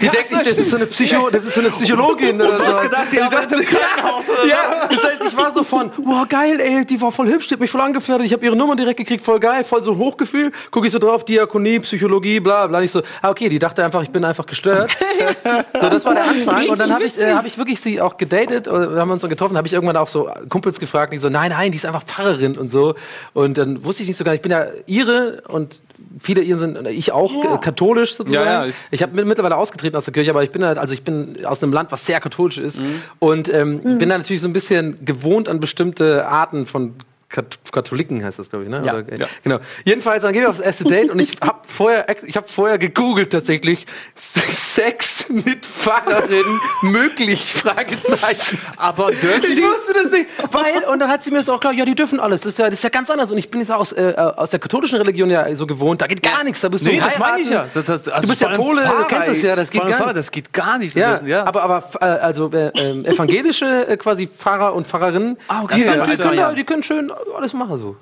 Die 0.00 0.08
denkt, 0.08 0.30
ich, 0.32 0.38
das 0.38 0.58
ist 0.58 0.70
so 0.70 0.76
eine 0.76 0.86
Psycho, 0.86 1.30
das 1.30 1.44
ist 1.44 1.54
so 1.54 1.60
eine 1.60 1.70
Psychologin 1.70 2.40
oder 2.40 2.56
so. 2.58 2.64
hast 2.66 2.82
gedacht, 2.82 3.10
sie 3.10 3.20
arbeitet 3.20 3.52
im 3.52 3.66
Krankenhaus 3.66 4.24
oder 4.28 4.46
ja, 4.46 4.86
das 4.90 5.04
heißt, 5.04 5.22
ich 5.28 5.36
war 5.36 5.50
so 5.50 5.62
von, 5.62 5.90
wow, 6.04 6.28
geil, 6.28 6.58
ey, 6.60 6.84
die 6.84 7.00
war 7.00 7.12
voll 7.12 7.28
hübsch, 7.28 7.48
die 7.48 7.54
hat 7.54 7.60
mich 7.60 7.70
voll 7.70 7.80
angeflirtet, 7.80 8.26
ich 8.26 8.32
habe 8.32 8.44
ihre 8.44 8.56
Nummer 8.56 8.76
direkt 8.76 8.98
gekriegt, 8.98 9.24
voll 9.24 9.40
geil, 9.40 9.64
voll 9.64 9.82
so 9.82 9.92
ein 9.92 9.98
Hochgefühl. 9.98 10.52
Gucke 10.70 10.86
ich 10.86 10.92
so 10.92 10.98
drauf, 10.98 11.24
Diakonie, 11.24 11.80
Psychologie, 11.80 12.40
bla, 12.40 12.66
bla. 12.66 12.80
Ich 12.82 12.90
so, 12.90 13.02
ah, 13.22 13.30
okay, 13.30 13.48
die 13.48 13.58
dachte 13.58 13.84
einfach, 13.84 14.02
ich 14.02 14.10
bin 14.10 14.24
einfach 14.24 14.46
gestört. 14.46 14.96
so, 15.80 15.88
das 15.88 16.04
war 16.04 16.14
der 16.14 16.24
Anfang. 16.24 16.68
Und 16.68 16.78
dann 16.78 16.92
habe 16.92 17.04
ich, 17.04 17.18
äh, 17.18 17.32
hab 17.32 17.46
ich 17.46 17.58
wirklich 17.58 17.80
sie 17.80 18.00
auch 18.00 18.16
gedatet, 18.16 18.68
oder 18.68 18.92
wir 18.94 19.00
haben 19.00 19.10
uns 19.10 19.20
dann 19.22 19.30
getroffen, 19.30 19.56
habe 19.56 19.66
ich 19.66 19.72
irgendwann 19.74 19.96
auch 19.96 20.08
so 20.08 20.30
Kumpels 20.48 20.80
gefragt, 20.80 21.12
die 21.12 21.18
so, 21.18 21.28
nein, 21.28 21.50
nein, 21.50 21.70
die 21.72 21.76
ist 21.76 21.86
einfach 21.86 22.02
Pfarrerin 22.04 22.56
und 22.58 22.70
so. 22.70 22.94
Und 23.34 23.58
dann 23.58 23.84
wusste 23.84 24.02
ich 24.02 24.08
nicht 24.08 24.16
so 24.16 24.24
gar 24.24 24.32
nicht, 24.32 24.38
ich 24.40 24.42
bin 24.42 24.52
ja 24.52 24.66
Ihre 24.86 25.42
und 25.48 25.80
viele 26.18 26.40
Iren 26.42 26.74
sind, 26.74 26.86
ich 26.88 27.12
auch, 27.12 27.32
Ja. 27.44 27.54
äh, 27.54 27.58
katholisch 27.58 28.14
sozusagen. 28.14 28.46
Ja, 28.46 28.62
ja, 28.64 28.66
ich- 28.66 28.74
Ich 28.90 29.02
habe 29.02 29.24
mittlerweile 29.24 29.49
ausgetreten 29.56 29.96
aus 29.96 30.04
der 30.04 30.14
Kirche, 30.14 30.30
aber 30.30 30.42
ich 30.42 30.50
bin 30.50 30.64
halt, 30.64 30.78
also 30.78 30.94
ich 30.94 31.02
bin 31.02 31.44
aus 31.44 31.62
einem 31.62 31.72
Land, 31.72 31.92
was 31.92 32.06
sehr 32.06 32.20
katholisch 32.20 32.58
ist. 32.58 32.80
Und 33.18 33.52
ähm, 33.52 33.80
bin 33.98 34.08
da 34.08 34.18
natürlich 34.18 34.42
so 34.42 34.48
ein 34.48 34.52
bisschen 34.52 34.96
gewohnt 35.04 35.48
an 35.48 35.60
bestimmte 35.60 36.26
Arten 36.26 36.66
von 36.66 36.94
Katholiken 37.30 38.24
heißt 38.24 38.38
das, 38.40 38.50
glaube 38.50 38.64
ich, 38.64 38.70
ne? 38.70 38.82
Ja. 38.84 38.94
Oder, 38.94 39.12
äh, 39.12 39.18
Ja. 39.20 39.26
Genau. 39.44 39.58
Jedenfalls, 39.84 40.22
dann 40.22 40.32
gehen 40.32 40.42
wir 40.42 40.50
aufs 40.50 40.58
erste 40.60 40.84
Date 40.84 41.10
und 41.10 41.20
ich 41.20 41.36
habe 41.42 41.60
vorher, 41.62 42.06
ich 42.24 42.36
habe 42.36 42.48
vorher 42.48 42.76
gegoogelt 42.78 43.30
tatsächlich 43.30 43.86
Sex 44.16 45.28
mit 45.28 45.64
Pfarrerin 45.64 46.44
möglich? 46.82 47.52
Fragezeichen. 47.54 48.58
Aber 48.76 49.10
dürfen 49.12 49.44
Ich 49.44 49.54
die? 49.56 49.62
wusste 49.62 49.92
das 49.92 50.10
nicht, 50.10 50.26
weil 50.50 50.84
und 50.90 50.98
dann 50.98 51.08
hat 51.08 51.22
sie 51.22 51.30
mir 51.30 51.38
das 51.38 51.48
auch 51.48 51.60
klar, 51.60 51.72
ja, 51.72 51.84
die 51.84 51.94
dürfen 51.94 52.18
alles. 52.20 52.42
Das 52.42 52.52
ist 52.52 52.58
ja, 52.58 52.66
das 52.66 52.74
ist 52.74 52.82
ja 52.82 52.88
ganz 52.90 53.10
anders 53.10 53.30
und 53.30 53.38
ich 53.38 53.50
bin 53.50 53.60
jetzt 53.60 53.70
aus 53.70 53.92
äh, 53.92 54.14
aus 54.16 54.50
der 54.50 54.58
katholischen 54.60 54.98
Religion 54.98 55.30
ja 55.30 55.54
so 55.54 55.66
gewohnt, 55.66 56.00
da 56.02 56.06
geht 56.06 56.22
gar 56.22 56.42
nichts, 56.44 56.60
da 56.60 56.68
bist 56.68 56.84
du 56.84 56.90
Nee, 56.90 57.00
das 57.00 57.18
meine 57.18 57.40
ich 57.40 57.50
ja. 57.50 57.66
Das, 57.72 57.84
das, 57.84 58.08
also 58.08 58.22
Du 58.22 58.28
bist 58.28 58.42
ja 58.42 58.56
Pole, 58.56 58.82
du 58.82 59.04
kennst 59.06 59.28
das 59.28 59.42
ja, 59.42 59.56
das 59.56 59.70
geht 59.70 59.82
gar 59.82 59.90
Pfarrer, 59.92 60.06
nicht. 60.08 60.16
Das 60.18 60.30
geht 60.30 60.52
gar 60.52 60.78
nicht. 60.78 60.96
Ja, 60.96 61.20
ja. 61.24 61.44
aber, 61.46 61.62
aber 61.62 61.84
äh, 62.00 62.04
also 62.04 62.50
äh, 62.52 62.70
ähm, 62.74 63.04
evangelische 63.04 63.86
äh, 63.88 63.96
quasi 63.96 64.26
Pfarrer 64.26 64.74
und 64.74 64.86
Pfarrerinnen, 64.86 65.36
Ah, 65.48 65.62
okay. 65.62 65.76
die, 65.76 66.16
können, 66.16 66.34
ja. 66.34 66.52
die 66.52 66.64
können 66.64 66.82
schön 66.82 67.10
alles 67.36 67.52
machen 67.52 67.78
so. 67.80 67.96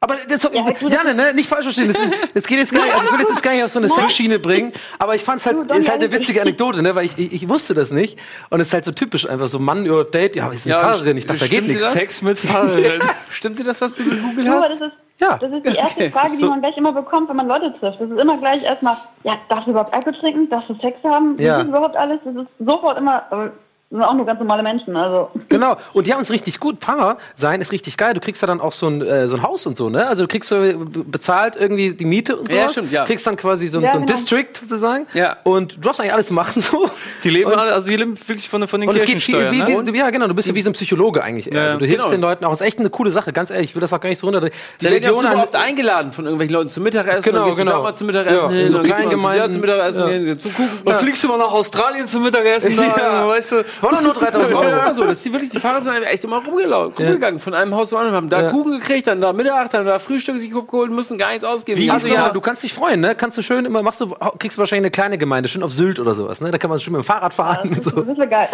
Aber 0.00 0.16
das, 0.28 0.42
Ja. 0.52 0.66
Janne, 0.88 1.14
ne, 1.14 1.32
nicht 1.32 1.48
falsch 1.48 1.62
verstehen. 1.62 1.92
Das, 1.92 2.02
ist, 2.02 2.12
das 2.34 2.44
geht 2.44 2.58
jetzt 2.58 2.72
gar 2.72 2.84
nicht. 2.84 2.92
Also 2.92 3.06
ich 3.06 3.12
will 3.12 3.18
das 3.20 3.28
jetzt 3.30 3.42
gar 3.44 3.52
nicht 3.52 3.62
auf 3.62 3.70
so 3.70 3.78
eine 3.78 3.88
Sexschiene 3.88 4.40
bringen. 4.40 4.72
Aber 4.98 5.14
ich 5.14 5.22
fand 5.22 5.40
es 5.40 5.46
halt, 5.46 5.58
ist 5.70 5.88
halt 5.88 6.02
eine 6.02 6.10
witzige 6.10 6.40
Anekdote, 6.42 6.82
ne, 6.82 6.92
weil 6.96 7.04
ich, 7.04 7.16
ich, 7.18 7.32
ich 7.32 7.48
wusste 7.48 7.72
das 7.74 7.92
nicht. 7.92 8.18
Und 8.50 8.60
es 8.60 8.66
ist 8.68 8.74
halt 8.74 8.84
so 8.84 8.90
typisch 8.90 9.28
einfach 9.28 9.46
so 9.46 9.60
Mann 9.60 9.86
über 9.86 10.02
Date. 10.02 10.34
Ja, 10.34 10.50
ist 10.50 10.66
eine 10.66 10.74
Ja, 10.74 10.80
Pfarrerin. 10.80 11.16
Ich 11.18 11.26
dachte, 11.26 11.40
da 11.40 11.46
geht 11.46 11.68
nichts. 11.68 11.84
das? 11.84 11.92
Sex 11.92 12.20
mit 12.22 12.36
Pfarrerin. 12.36 13.00
Stimmt 13.30 13.60
dir 13.60 13.64
das, 13.64 13.80
was 13.80 13.94
du 13.94 14.02
gegoogelt 14.02 14.48
hast? 14.48 14.70
das 14.70 14.80
ist, 14.80 14.92
Ja. 15.20 15.38
das 15.38 15.52
ist 15.52 15.66
die 15.66 15.76
erste 15.76 16.10
Frage, 16.10 16.30
die 16.32 16.36
So. 16.38 16.48
man 16.48 16.60
gleich 16.60 16.76
immer 16.76 16.92
bekommt, 16.92 17.28
wenn 17.28 17.36
man 17.36 17.46
Leute 17.46 17.72
trifft. 17.78 18.00
Das 18.00 18.10
ist 18.10 18.20
immer 18.20 18.38
gleich 18.38 18.64
erstmal, 18.64 18.96
ja, 19.22 19.36
darfst 19.48 19.68
du 19.68 19.70
überhaupt 19.70 19.94
Alkohol 19.94 20.18
trinken? 20.18 20.50
Darfst 20.50 20.68
du 20.68 20.74
Sex 20.80 20.98
haben? 21.04 21.36
Ja. 21.38 21.60
ist 21.60 21.68
überhaupt 21.68 21.94
alles? 21.94 22.18
Das 22.24 22.34
ist 22.34 22.48
sofort 22.58 22.98
immer, 22.98 23.22
das 23.30 23.52
sind 23.92 24.02
auch 24.02 24.14
nur 24.14 24.24
ganz 24.24 24.40
normale 24.40 24.62
Menschen, 24.62 24.96
also. 24.96 25.30
Genau. 25.48 25.76
Und 25.92 26.06
die 26.06 26.14
haben 26.14 26.22
es 26.22 26.30
richtig 26.30 26.58
gut. 26.60 26.78
Pfarrer 26.80 27.18
sein 27.36 27.60
ist 27.60 27.72
richtig 27.72 27.96
geil. 27.98 28.14
Du 28.14 28.20
kriegst 28.20 28.40
ja 28.40 28.46
dann 28.46 28.60
auch 28.60 28.72
so 28.72 28.86
ein, 28.86 29.02
äh, 29.02 29.28
so 29.28 29.36
ein 29.36 29.42
Haus 29.42 29.66
und 29.66 29.76
so, 29.76 29.90
ne? 29.90 30.06
Also 30.06 30.22
du 30.22 30.28
kriegst 30.28 30.48
so 30.48 30.56
bezahlt 31.04 31.56
irgendwie 31.56 31.90
die 31.92 32.04
Miete 32.06 32.36
und 32.36 32.48
so. 32.48 32.56
Ja, 32.56 32.68
stimmt, 32.70 32.90
ja. 32.90 33.04
Kriegst 33.04 33.26
dann 33.26 33.36
quasi 33.36 33.68
so, 33.68 33.78
ein- 33.78 33.84
Ja, 33.84 33.90
so 33.92 33.98
ein 33.98 34.06
genau. 34.06 34.18
District 34.18 34.46
sozusagen. 34.60 35.06
Ja. 35.12 35.36
Und 35.44 35.76
du 35.76 35.80
darfst 35.80 36.00
eigentlich 36.00 36.14
alles 36.14 36.30
machen 36.30 36.62
so. 36.62 36.88
Die 37.22 37.30
leben 37.30 37.52
Und- 37.52 37.58
alle, 37.58 37.72
also 37.74 37.86
die 37.86 37.96
leben 37.96 38.16
wirklich 38.26 38.48
von, 38.48 38.66
von 38.66 38.80
den 38.80 38.88
Und 38.88 38.96
es 38.96 39.02
geht 39.02 39.10
Kirchensteuern, 39.18 39.52
wie, 39.52 39.58
ne? 39.58 39.92
wie, 39.92 39.98
ja, 39.98 40.08
genau, 40.10 40.26
du 40.26 40.34
bist 40.34 40.48
ja 40.48 40.54
wie 40.54 40.62
so 40.62 40.70
ein 40.70 40.74
Psychologe 40.74 41.22
eigentlich. 41.22 41.46
Ja, 41.52 41.60
also, 41.66 41.78
du 41.80 41.84
hilfst 41.84 41.98
genau. 42.06 42.10
den 42.10 42.20
Leuten 42.22 42.44
auch. 42.46 42.50
Das 42.50 42.60
ist 42.62 42.66
echt 42.66 42.78
eine 42.78 42.88
coole 42.90 43.10
Sache, 43.10 43.32
ganz 43.32 43.50
ehrlich. 43.50 43.70
Ich 43.70 43.74
will 43.76 43.80
das 43.82 43.92
auch 43.92 44.00
gar 44.00 44.08
nicht 44.08 44.18
so 44.18 44.26
runter. 44.26 44.40
Die 44.40 44.50
werden 44.86 45.02
ja 45.02 45.12
oft 45.42 45.54
eingeladen 45.54 46.12
von 46.12 46.24
irgendwelchen 46.24 46.54
Leuten 46.54 46.70
zum 46.70 46.82
Mittagessen. 46.82 47.22
Genau, 47.22 47.46
dann 47.48 47.56
genau. 47.56 47.70
Du 47.72 47.76
da 47.76 47.82
mal 47.82 47.94
zum 47.94 48.06
Mittagessen 48.06 48.36
Ja, 48.38 48.48
hin, 48.48 48.58
in 48.66 48.68
so 48.70 48.76
dann 48.78 48.86
gehst 48.86 49.00
du 49.00 49.50
zum 49.52 49.60
Mittagessen 49.60 50.00
Ja. 50.00 50.06
hin, 50.08 50.40
zu 50.40 50.48
gucken. 50.48 50.68
Dann 50.84 50.94
fliegst 50.96 51.24
du 51.24 51.28
mal 51.28 51.38
nach 51.38 51.52
Australien 51.52 52.06
zum 52.08 52.22
Mittagessen, 52.22 52.76
da, 52.76 53.28
weißt 53.28 53.52
du. 53.52 53.64
War 53.82 53.90
doch 53.90 54.00
nur 54.00 54.14
3000 54.14 54.32
Das 54.34 54.48
ist 54.48 54.54
Euro. 54.54 54.64
immer 54.84 54.94
so, 54.94 55.04
dass 55.04 55.22
die 55.22 55.32
wirklich, 55.32 55.50
die 55.50 55.58
Fahrer 55.60 55.82
sind 55.82 56.02
echt 56.04 56.24
immer 56.24 56.38
rumgelau- 56.42 56.92
rumgegangen, 56.96 57.40
von 57.40 57.52
einem 57.52 57.74
Haus 57.74 57.88
zum 57.90 57.98
anderen, 57.98 58.16
haben 58.16 58.30
da 58.30 58.42
Ja. 58.42 58.50
Kuchen 58.50 58.78
gekriegt, 58.78 59.06
dann 59.08 59.20
da 59.20 59.32
Mittag, 59.32 59.70
dann 59.70 59.84
da 59.86 59.98
Frühstück 59.98 60.38
sich 60.38 60.50
geholt, 60.50 60.90
mussten 60.90 61.18
gar 61.18 61.30
nichts 61.30 61.44
ausgeben. 61.44 61.80
Wie 61.80 61.90
Also 61.90 62.06
ja, 62.08 62.30
du 62.30 62.40
kannst 62.40 62.62
dich 62.62 62.72
freuen, 62.72 63.00
ne? 63.00 63.14
Kannst 63.14 63.36
du 63.38 63.42
schön 63.42 63.64
immer, 63.64 63.82
machst 63.82 64.00
du, 64.00 64.08
kriegst 64.38 64.56
du 64.56 64.60
wahrscheinlich 64.60 64.84
eine 64.84 64.90
kleine 64.92 65.18
Gemeinde, 65.18 65.48
schön 65.48 65.62
auf 65.62 65.72
Sylt 65.72 65.98
oder 65.98 66.14
sowas, 66.14 66.40
ne? 66.40 66.50
Da 66.52 66.58
kann 66.58 66.70
man 66.70 66.78
schön 66.80 66.92
mit 66.92 67.02
dem 67.02 67.04
Fahrrad 67.04 67.34
fahren 67.34 67.68
und 67.70 67.84
so. 67.84 67.90
Das 68.02 68.08
ist 68.08 68.18
ja 68.18 68.24
geil. 68.26 68.48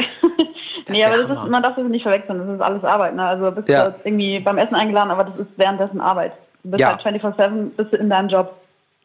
nee, 0.88 1.04
aber 1.04 1.18
das 1.18 1.28
ist, 1.30 1.50
man 1.50 1.62
darf 1.62 1.76
das 1.76 1.84
nicht 1.86 2.02
verwechseln, 2.02 2.38
das 2.38 2.54
ist 2.56 2.60
alles 2.62 2.82
Arbeit. 2.84 3.14
Ne? 3.14 3.22
Also 3.24 3.50
bist 3.50 3.68
Ja. 3.68 3.90
du 3.90 3.94
irgendwie 4.04 4.40
beim 4.40 4.56
Essen 4.58 4.74
eingeladen, 4.74 5.10
aber 5.10 5.24
das 5.24 5.38
ist 5.40 5.48
währenddessen 5.56 6.00
Arbeit. 6.00 6.32
Du 6.64 6.70
bist 6.70 6.80
Ja. 6.80 6.88
halt 6.88 7.02
24-7 7.02 7.70
bist 7.76 7.92
du 7.92 7.96
in 7.96 8.08
deinem 8.10 8.28
Job. 8.28 8.54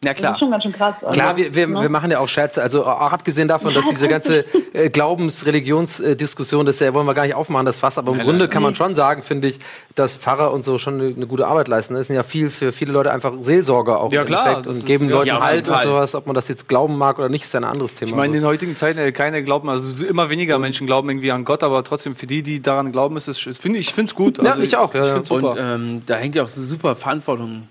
Ja, 0.04 0.12
Das 0.12 0.20
klar. 0.20 0.34
ist 0.34 0.39
schon 0.39 0.51
ganz 0.51 0.64
schön 0.64 0.74
krass. 0.74 0.95
Also, 1.01 1.14
Klar, 1.14 1.36
wir, 1.38 1.54
wir, 1.56 1.68
ne? 1.68 1.82
wir 1.82 1.89
machen 1.89 2.12
ja 2.12 2.20
auch 2.20 2.28
Scherze. 2.28 2.62
Also 2.62 2.86
auch 2.86 3.12
abgesehen 3.12 3.47
davon, 3.47 3.74
dass 3.74 3.86
diese 3.89 4.08
ganze 4.08 4.45
äh, 4.74 4.89
Glaubens-Religionsdiskussion, 4.89 6.66
das 6.66 6.80
ja, 6.80 6.93
wollen 6.93 7.06
wir 7.06 7.14
gar 7.14 7.24
nicht 7.26 7.36
aufmachen, 7.36 7.66
das 7.66 7.78
Fass. 7.78 7.97
Aber 7.97 8.12
im 8.14 8.20
Grunde 8.20 8.47
kann 8.47 8.64
man 8.64 8.76
schon 8.76 8.95
sagen, 8.95 9.24
finde 9.24 9.47
ich, 9.49 9.60
dass 9.95 10.16
Pfarrer 10.16 10.51
und 10.51 10.64
so 10.66 10.78
schon 10.78 10.95
eine, 10.99 11.14
eine 11.16 11.28
gute 11.28 11.47
Arbeit 11.47 11.68
leisten. 11.68 11.93
Das 11.95 12.08
sind 12.08 12.16
ja 12.16 12.24
viel 12.24 12.49
für 12.49 12.72
viele 12.72 12.91
Leute 12.91 13.12
einfach 13.12 13.34
Seelsorger 13.41 13.99
auch 13.99 14.12
Ja, 14.12 14.24
klar, 14.24 14.41
Endeffekt 14.45 14.66
das 14.68 14.72
und 14.74 14.78
ist- 14.80 14.86
geben 14.86 15.10
ja, 15.10 15.16
Leuten 15.16 15.28
ja, 15.28 15.41
Halt 15.41 15.68
und 15.68 15.82
sowas. 15.84 16.16
Ob 16.16 16.26
man 16.28 16.36
das 16.36 16.47
jetzt 16.47 16.68
glauben 16.68 16.97
mag 16.97 17.20
oder 17.20 17.30
nicht, 17.30 17.45
ist 17.45 17.54
ja 17.54 17.60
ein 17.60 17.64
anderes 17.66 17.95
Thema. 17.95 18.10
Ich 18.10 18.16
meine, 18.16 18.28
in 18.28 18.34
Also- 18.38 18.45
den 18.45 18.47
heutigen 18.49 18.76
Zeiten, 18.76 18.99
äh, 18.99 19.12
keine 19.12 19.43
glauben, 19.43 19.70
also 19.70 20.06
immer 20.06 20.30
weniger 20.30 20.60
Menschen 20.60 20.88
glauben 20.88 21.10
irgendwie 21.10 21.32
an 21.32 21.45
Gott, 21.45 21.64
aber 21.64 21.84
trotzdem 21.84 22.16
für 22.16 22.28
die, 22.28 22.43
die 22.43 22.62
daran 22.62 22.91
glauben, 22.91 23.18
ist 23.18 23.28
es, 23.28 23.38
finde 23.39 23.80
ich, 23.80 23.93
finde 23.93 24.10
es 24.10 24.16
gut. 24.16 24.38
Ja, 24.38 24.51
Also 24.51 24.64
ich 24.64 24.76
auch, 24.78 24.93
ja, 24.93 25.18
Ich 25.20 25.30
ja. 25.30 25.36
Und 25.36 25.58
ähm, 25.60 26.01
da 26.06 26.16
hängt 26.16 26.36
ja 26.36 26.43
auch 26.43 26.47
so 26.47 26.62
super 26.64 26.95
Verantwortung 26.95 27.68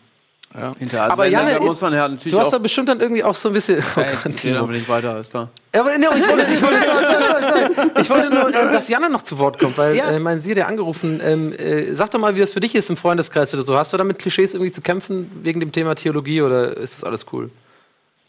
Ja. 0.54 0.74
hinter. 0.78 1.10
Aber 1.10 1.26
Janne, 1.26 1.54
da 1.54 1.60
muss 1.60 1.80
man 1.80 1.92
ja 1.94 2.06
natürlich 2.08 2.32
du 2.34 2.38
hast 2.40 2.52
doch 2.52 2.58
bestimmt 2.60 2.88
dann 2.88 3.00
irgendwie 3.00 3.24
auch 3.24 3.34
so 3.34 3.48
ein 3.48 3.54
bisschen. 3.54 3.82
Oh 3.96 4.00
Ey, 4.00 4.12
ich 4.28 4.36
Timo. 4.36 4.58
aber 4.58 4.72
nicht 4.72 4.88
weiter, 4.88 5.18
ist 5.18 5.30
klar. 5.30 5.48
Ja, 5.74 5.80
aber 5.80 5.96
nee, 5.96 6.04
ich 6.18 6.28
wollte, 6.28 6.46
ich 6.52 6.62
wollte, 6.62 6.76
sorry, 6.84 7.74
sorry. 7.74 7.90
Ich 8.02 8.10
wollte 8.10 8.28
nur, 8.30 8.48
äh, 8.50 8.72
dass 8.72 8.88
Janne 8.88 9.08
noch 9.08 9.22
zu 9.22 9.38
Wort 9.38 9.58
kommt, 9.58 9.78
weil 9.78 9.96
Ja. 9.96 10.10
äh, 10.10 10.18
mein 10.18 10.40
Sie 10.42 10.50
hat 10.50 10.58
ja 10.58 10.66
angerufen. 10.66 11.20
Ähm, 11.24 11.52
äh, 11.52 11.94
sag 11.94 12.10
doch 12.10 12.18
mal, 12.20 12.34
wie 12.34 12.40
das 12.40 12.52
für 12.52 12.60
dich 12.60 12.74
ist 12.74 12.90
im 12.90 12.96
Freundeskreis 12.98 13.54
oder 13.54 13.62
so. 13.62 13.76
Hast 13.76 13.92
du 13.92 13.96
da 13.96 14.04
mit 14.04 14.18
Klischees 14.18 14.52
irgendwie 14.54 14.72
zu 14.72 14.82
kämpfen 14.82 15.30
wegen 15.42 15.60
dem 15.60 15.72
Thema 15.72 15.94
Theologie 15.94 16.42
oder 16.42 16.76
ist 16.76 16.96
das 16.96 17.04
alles 17.04 17.24
cool? 17.32 17.50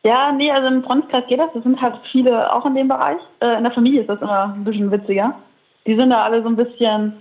Ja, 0.05 0.32
nee, 0.32 0.51
also 0.51 0.67
im 0.67 0.84
Freundeskreis 0.84 1.24
geht 1.28 1.39
das. 1.39 1.49
Das 1.53 1.63
sind 1.63 1.82
halt 1.82 1.95
viele 2.11 2.53
auch 2.53 2.65
in 2.65 2.76
dem 2.76 2.88
Bereich. 2.88 3.17
Äh, 3.41 3.57
in 3.57 3.63
der 3.63 3.74
Familie 3.74 4.01
ist 4.01 4.07
das 4.09 4.21
immer 4.21 4.53
ein 4.53 4.63
bisschen 4.63 4.91
witziger. 4.91 5.34
Die 5.86 5.97
sind 5.97 6.09
da 6.09 6.21
alle 6.21 6.41
so 6.41 6.47
ein 6.47 6.55
bisschen, 6.55 7.13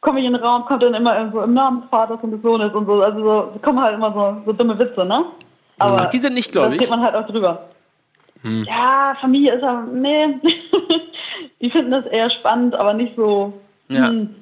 komme 0.00 0.20
ich 0.20 0.26
in 0.26 0.32
den 0.32 0.42
Raum, 0.42 0.64
kommt 0.64 0.82
dann 0.82 0.94
immer 0.94 1.30
so 1.32 1.42
im 1.42 1.54
Namen 1.54 1.80
des 1.80 1.90
Vaters 1.90 2.18
und 2.22 2.30
des 2.30 2.42
Sohnes 2.42 2.72
und 2.74 2.86
so. 2.86 3.00
Also 3.02 3.20
so, 3.22 3.58
kommen 3.62 3.80
halt 3.82 3.94
immer 3.94 4.12
so, 4.12 4.42
so 4.46 4.52
dumme 4.52 4.78
Witze, 4.78 5.04
ne? 5.04 5.24
Aber 5.78 6.00
Ach, 6.02 6.06
die 6.06 6.18
sind 6.18 6.34
nicht 6.34 6.54
da 6.54 6.60
gläubig? 6.60 6.78
geht 6.80 6.90
man 6.90 7.00
halt 7.02 7.14
auch 7.14 7.26
drüber. 7.26 7.68
Ja, 8.42 9.16
Familie 9.20 9.54
ist 9.54 9.62
ja, 9.62 9.82
nee. 9.92 10.26
die 11.60 11.70
finden 11.70 11.90
das 11.90 12.06
eher 12.06 12.30
spannend, 12.30 12.74
aber 12.76 12.92
nicht 12.94 13.16
so 13.16 13.52
Ja. 13.88 14.08
hm, 14.08 14.34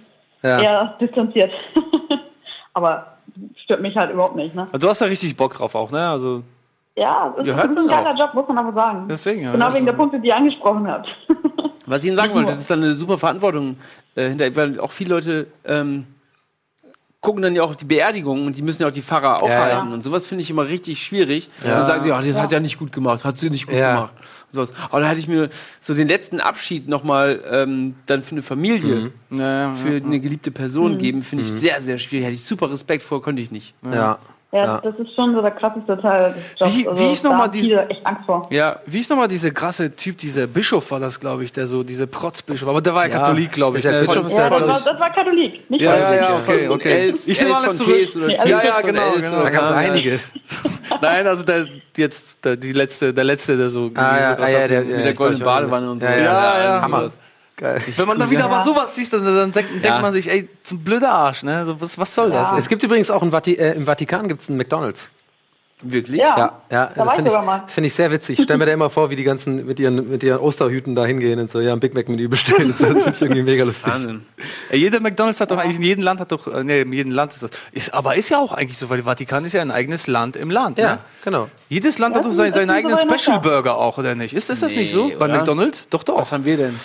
Ja. 0.43 0.61
eher 0.61 0.95
distanziert. 1.01 1.51
aber 2.75 3.17
stört 3.65 3.81
mich 3.81 3.97
halt 3.97 4.13
überhaupt 4.13 4.37
nicht, 4.37 4.55
ne? 4.55 4.63
Also 4.73 4.79
Du 4.79 4.89
hast 4.89 5.01
da 5.01 5.07
richtig 5.07 5.35
Bock 5.37 5.55
drauf 5.55 5.75
auch, 5.75 5.91
ne? 5.91 6.09
Also 6.11 6.43
Ja, 6.97 7.33
es 7.39 7.47
ist, 7.47 7.59
ein 7.59 7.87
geiler 7.89 8.11
auch. 8.15 8.19
Job, 8.19 8.35
muss 8.35 8.49
man 8.49 8.59
aber 8.59 8.73
sagen. 8.73 9.07
Deswegen, 9.09 9.43
ja. 9.45 9.53
Genau 9.53 9.67
Das 9.67 9.75
wegen 9.77 9.87
der 9.87 9.93
Punkte, 9.95 10.21
die 10.21 10.29
ihr 10.29 10.37
angesprochen 10.37 10.87
habt. 10.91 11.09
Was 11.87 12.03
ich 12.03 12.09
Ihnen 12.09 12.17
sagen 12.19 12.35
wollte, 12.35 12.53
das 12.53 12.61
ist 12.63 12.71
dann 12.71 12.83
eine 12.83 12.95
super 12.95 13.17
Verantwortung 13.17 13.77
äh, 14.17 14.29
hinter, 14.29 14.55
weil 14.57 14.81
auch 14.81 14.91
viele 14.91 15.15
Leute 15.15 15.47
ähm, 15.65 16.07
gucken 17.21 17.43
dann 17.43 17.55
ja 17.57 17.63
auch 17.63 17.75
die 17.75 17.85
Beerdigungen 17.85 18.47
und 18.47 18.57
die 18.57 18.63
müssen 18.63 18.83
ja 18.83 18.89
auch 18.89 18.93
die 18.93 19.03
Pfarrer 19.03 19.43
aufhalten. 19.43 19.89
ja. 19.89 19.95
Und 19.95 20.05
sowas 20.05 20.27
finde 20.27 20.43
ich 20.43 20.51
immer 20.51 20.69
richtig 20.69 21.03
schwierig. 21.03 21.49
Ja. 21.65 21.71
Und 21.73 21.79
dann 21.81 21.87
sagen 21.87 22.03
sie, 22.03 22.09
ja, 22.11 22.23
das 22.23 22.37
hat 22.37 22.53
ja 22.53 22.61
nicht 22.61 22.79
gut 22.79 22.93
gemacht, 22.93 23.25
hat 23.25 23.39
sie 23.39 23.51
nicht 23.51 23.67
gut 23.67 23.75
Ja. 23.77 23.95
gemacht. 23.95 24.13
Und 24.53 24.55
sowas. 24.55 24.73
Aber 24.91 25.01
da 25.01 25.09
hätte 25.09 25.19
ich 25.19 25.27
mir 25.27 25.49
so 25.81 25.93
den 25.95 26.07
letzten 26.07 26.41
Abschied 26.41 26.89
nochmal 26.89 27.43
ähm, 27.51 27.97
dann 28.07 28.23
für 28.23 28.33
eine 28.33 28.43
Familie, 28.43 29.11
Ja, 29.31 29.39
ja, 29.39 29.75
für 29.75 29.97
eine 29.97 30.21
geliebte 30.21 30.51
Person 30.53 30.99
geben, 30.99 31.23
finde 31.23 31.43
ich 31.45 31.51
sehr, 31.51 31.81
sehr 31.83 31.99
schwierig. 31.99 32.27
Hätte 32.27 32.35
ich 32.37 32.45
super 32.45 32.71
Respekt 32.71 33.03
vor, 33.03 33.21
konnte 33.23 33.43
ich 33.43 33.51
nicht. 33.51 33.75
Ja. 33.91 34.19
Ja, 34.53 34.65
Ja. 34.65 34.81
das 34.81 34.95
ist 34.95 35.13
schon 35.15 35.35
so 35.35 35.43
der 35.43 35.51
krasseste 35.51 36.01
Teil 36.01 36.33
des 36.33 36.45
Jobs. 36.59 36.77
Wie- 36.77 36.89
also, 36.89 37.03
wie 37.03 37.13
ist 37.13 37.25
noch 37.25 37.33
da 37.33 37.37
mal 37.37 37.43
haben 37.45 37.53
diese- 37.53 37.69
viele 37.69 37.89
echt 37.89 38.07
Angst 38.07 38.23
vor. 38.27 38.47
Ja, 38.51 38.79
wie 38.87 38.99
ist 39.01 39.11
nochmal 39.11 39.27
dieser 39.29 39.51
krasse 39.51 39.95
Typ, 39.95 40.17
dieser 40.19 40.47
Bischof 40.47 40.89
war 40.93 41.01
das, 41.01 41.19
glaube 41.19 41.43
ich, 41.45 41.53
der 41.53 41.67
so, 41.67 41.83
dieser 41.83 42.07
Protzbischof, 42.07 42.69
aber 42.69 42.81
der 42.81 42.95
war 42.95 43.07
ja, 43.07 43.13
Ja. 43.13 43.19
Katholik, 43.21 43.51
glaube 43.53 43.79
ich. 43.79 43.83
Der 43.83 43.93
ne? 43.93 44.01
Bischof 44.07 44.27
ist 44.27 44.37
Ja, 44.37 44.49
das 44.49 44.61
war, 44.69 44.81
das 44.81 45.01
war 45.01 45.11
Katholik, 45.13 45.69
nicht 45.69 45.81
Ja, 45.83 45.97
ja, 45.97 45.99
Katholik. 45.99 46.21
ja, 46.21 46.35
okay, 46.37 46.69
okay. 46.69 46.93
Els, 47.09 47.27
Ich 47.29 47.41
nehme 47.41 47.57
alles 47.57 47.67
von 47.69 47.77
zurück. 47.77 48.09
Nee, 48.27 48.33
ja, 48.37 48.47
ja, 48.47 48.59
von 48.61 48.87
genau, 48.87 49.13
genau. 49.17 49.43
Da 49.43 49.51
gab 49.51 49.63
es 49.65 49.71
Ja, 49.71 49.77
einige. 49.77 50.21
Nein, 51.03 51.27
also 51.27 51.45
der 51.45 51.67
jetzt 51.97 52.45
der, 52.45 52.57
die 52.57 52.73
letzte, 52.73 53.13
der 53.13 53.25
letzte, 53.25 53.57
der 53.57 53.69
so. 53.69 53.91
Ah, 53.97 54.17
ja, 54.19 54.37
ah, 54.39 54.49
ja, 54.49 54.69
der, 54.69 54.83
Mit 54.83 54.91
ja, 54.97 55.03
der 55.03 55.15
goldenen 55.15 55.43
Badewanne 55.43 55.91
und 55.91 56.01
so. 56.01 56.07
Ja, 56.07 56.17
ja. 56.17 56.83
Hammer. 56.83 57.11
Geil. 57.57 57.81
Wenn 57.97 58.07
man 58.07 58.19
dann 58.19 58.31
wieder 58.31 58.45
aber 58.45 58.63
sowas 58.65 58.95
sieht, 58.95 59.11
dann, 59.13 59.25
dann 59.25 59.51
denkt, 59.53 59.71
denkt 59.73 59.87
Ja. 59.87 60.01
man 60.01 60.13
sich, 60.13 60.29
ey, 60.31 60.49
zum 60.63 60.81
blöder 60.81 61.11
Arsch, 61.11 61.43
ne? 61.43 61.65
So, 61.65 61.81
was, 61.81 61.97
was 61.99 62.15
soll 62.15 62.31
das? 62.31 62.51
Ja. 62.53 62.59
Es 62.59 62.69
gibt 62.69 62.83
übrigens 62.83 63.11
auch 63.11 63.23
im, 63.23 63.33
Vati 63.33 63.55
äh, 63.55 63.73
im 63.73 63.87
Vatikan 63.87 64.29
gibt's 64.29 64.49
einen 64.49 64.59
McDonalds. 64.59 65.09
Wirklich? 65.83 66.19
Ja. 66.21 66.37
Ja, 66.39 66.53
ja, 66.71 66.87
Da 66.95 67.01
war 67.05 67.09
ich 67.09 67.13
finde 67.17 67.31
mal. 67.33 67.65
ich, 67.67 67.73
find 67.73 67.87
ich 67.87 67.93
sehr 67.95 68.11
witzig. 68.11 68.39
Ich 68.39 68.45
stelle 68.45 68.59
mir 68.59 68.65
da 68.67 68.73
immer 68.73 68.89
vor, 68.89 69.11
wie 69.11 69.17
die 69.17 69.25
ganzen 69.25 69.67
mit 69.67 69.79
ihren, 69.79 70.09
mit 70.11 70.23
ihren 70.23 70.39
Osterhüten 70.41 70.95
da 70.95 71.05
hingehen 71.05 71.39
und 71.39 71.51
so, 71.51 71.61
ja, 71.61 71.73
ein 71.75 71.81
Big 71.81 71.93
Mac-Menü 71.95 72.29
bestellen. 72.29 72.75
Das 72.79 72.89
finde 72.89 73.11
ich 73.15 73.21
irgendwie 73.21 73.43
mega 73.43 73.63
lustig. 73.65 73.87
Wahnsinn. 73.93 74.25
Ey, 74.71 74.79
jeder 74.79 75.01
McDonalds 75.01 75.39
hat 75.41 75.51
doch 75.51 75.59
eigentlich 75.59 75.77
in 75.77 75.83
jedem 75.83 76.03
Land 76.05 76.21
hat 76.21 76.33
doch, 76.33 76.47
äh, 76.49 76.65
nee, 76.65 76.81
in 76.81 76.93
jedem 76.95 77.13
Land 77.13 77.33
ist 77.35 77.43
das. 77.43 77.51
Ist, 77.73 77.93
aber 77.93 78.17
ist 78.17 78.31
ja 78.31 78.39
auch 78.39 78.53
eigentlich 78.53 78.79
so, 78.79 78.89
weil 78.89 79.03
Vatikan 79.03 79.45
ist 79.45 79.53
ja 79.53 79.61
ein 79.61 79.71
eigenes 79.71 80.07
Land 80.07 80.37
im 80.37 80.51
Land. 80.51 80.79
Ja, 80.79 80.93
Ne? 80.95 80.99
genau. 81.25 81.49
Jedes 81.69 81.99
Land 81.99 82.15
Ja, 82.15 82.19
hat 82.21 82.25
doch 82.25 82.31
das 82.37 82.55
seinen, 82.55 82.69
ist 82.69 82.75
eigenen 82.75 82.97
so 82.97 83.15
Special. 83.19 83.41
Burger 83.41 83.77
auch, 83.77 83.99
oder 83.99 84.15
nicht? 84.15 84.33
Ist 84.35 84.49
das, 84.49 84.61
das 84.61 84.73
nicht 84.73 84.93
so? 84.93 85.07
Nee, 85.09 85.17
Bei 85.19 85.27
oder? 85.27 85.37
McDonalds? 85.39 85.89
Doch, 85.91 86.03
doch. 86.05 86.17
Was 86.19 86.33
haben 86.33 86.45
wir 86.47 86.57
denn? 86.57 86.81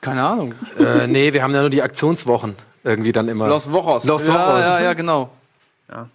Keine 0.00 0.22
Ahnung. 0.22 0.54
Äh, 0.78 1.06
nee, 1.06 1.32
wir 1.32 1.42
haben 1.42 1.52
ja 1.54 1.60
nur 1.60 1.70
die 1.70 1.82
Aktionswochen 1.82 2.54
irgendwie 2.84 3.12
dann 3.12 3.28
immer. 3.28 3.48
Los 3.48 3.70
Wochos. 3.72 4.04
Los 4.04 4.26
Ja, 4.26 4.32
Wochos. 4.34 4.60
ja, 4.60 4.80
ja, 4.80 4.92
genau. 4.94 5.30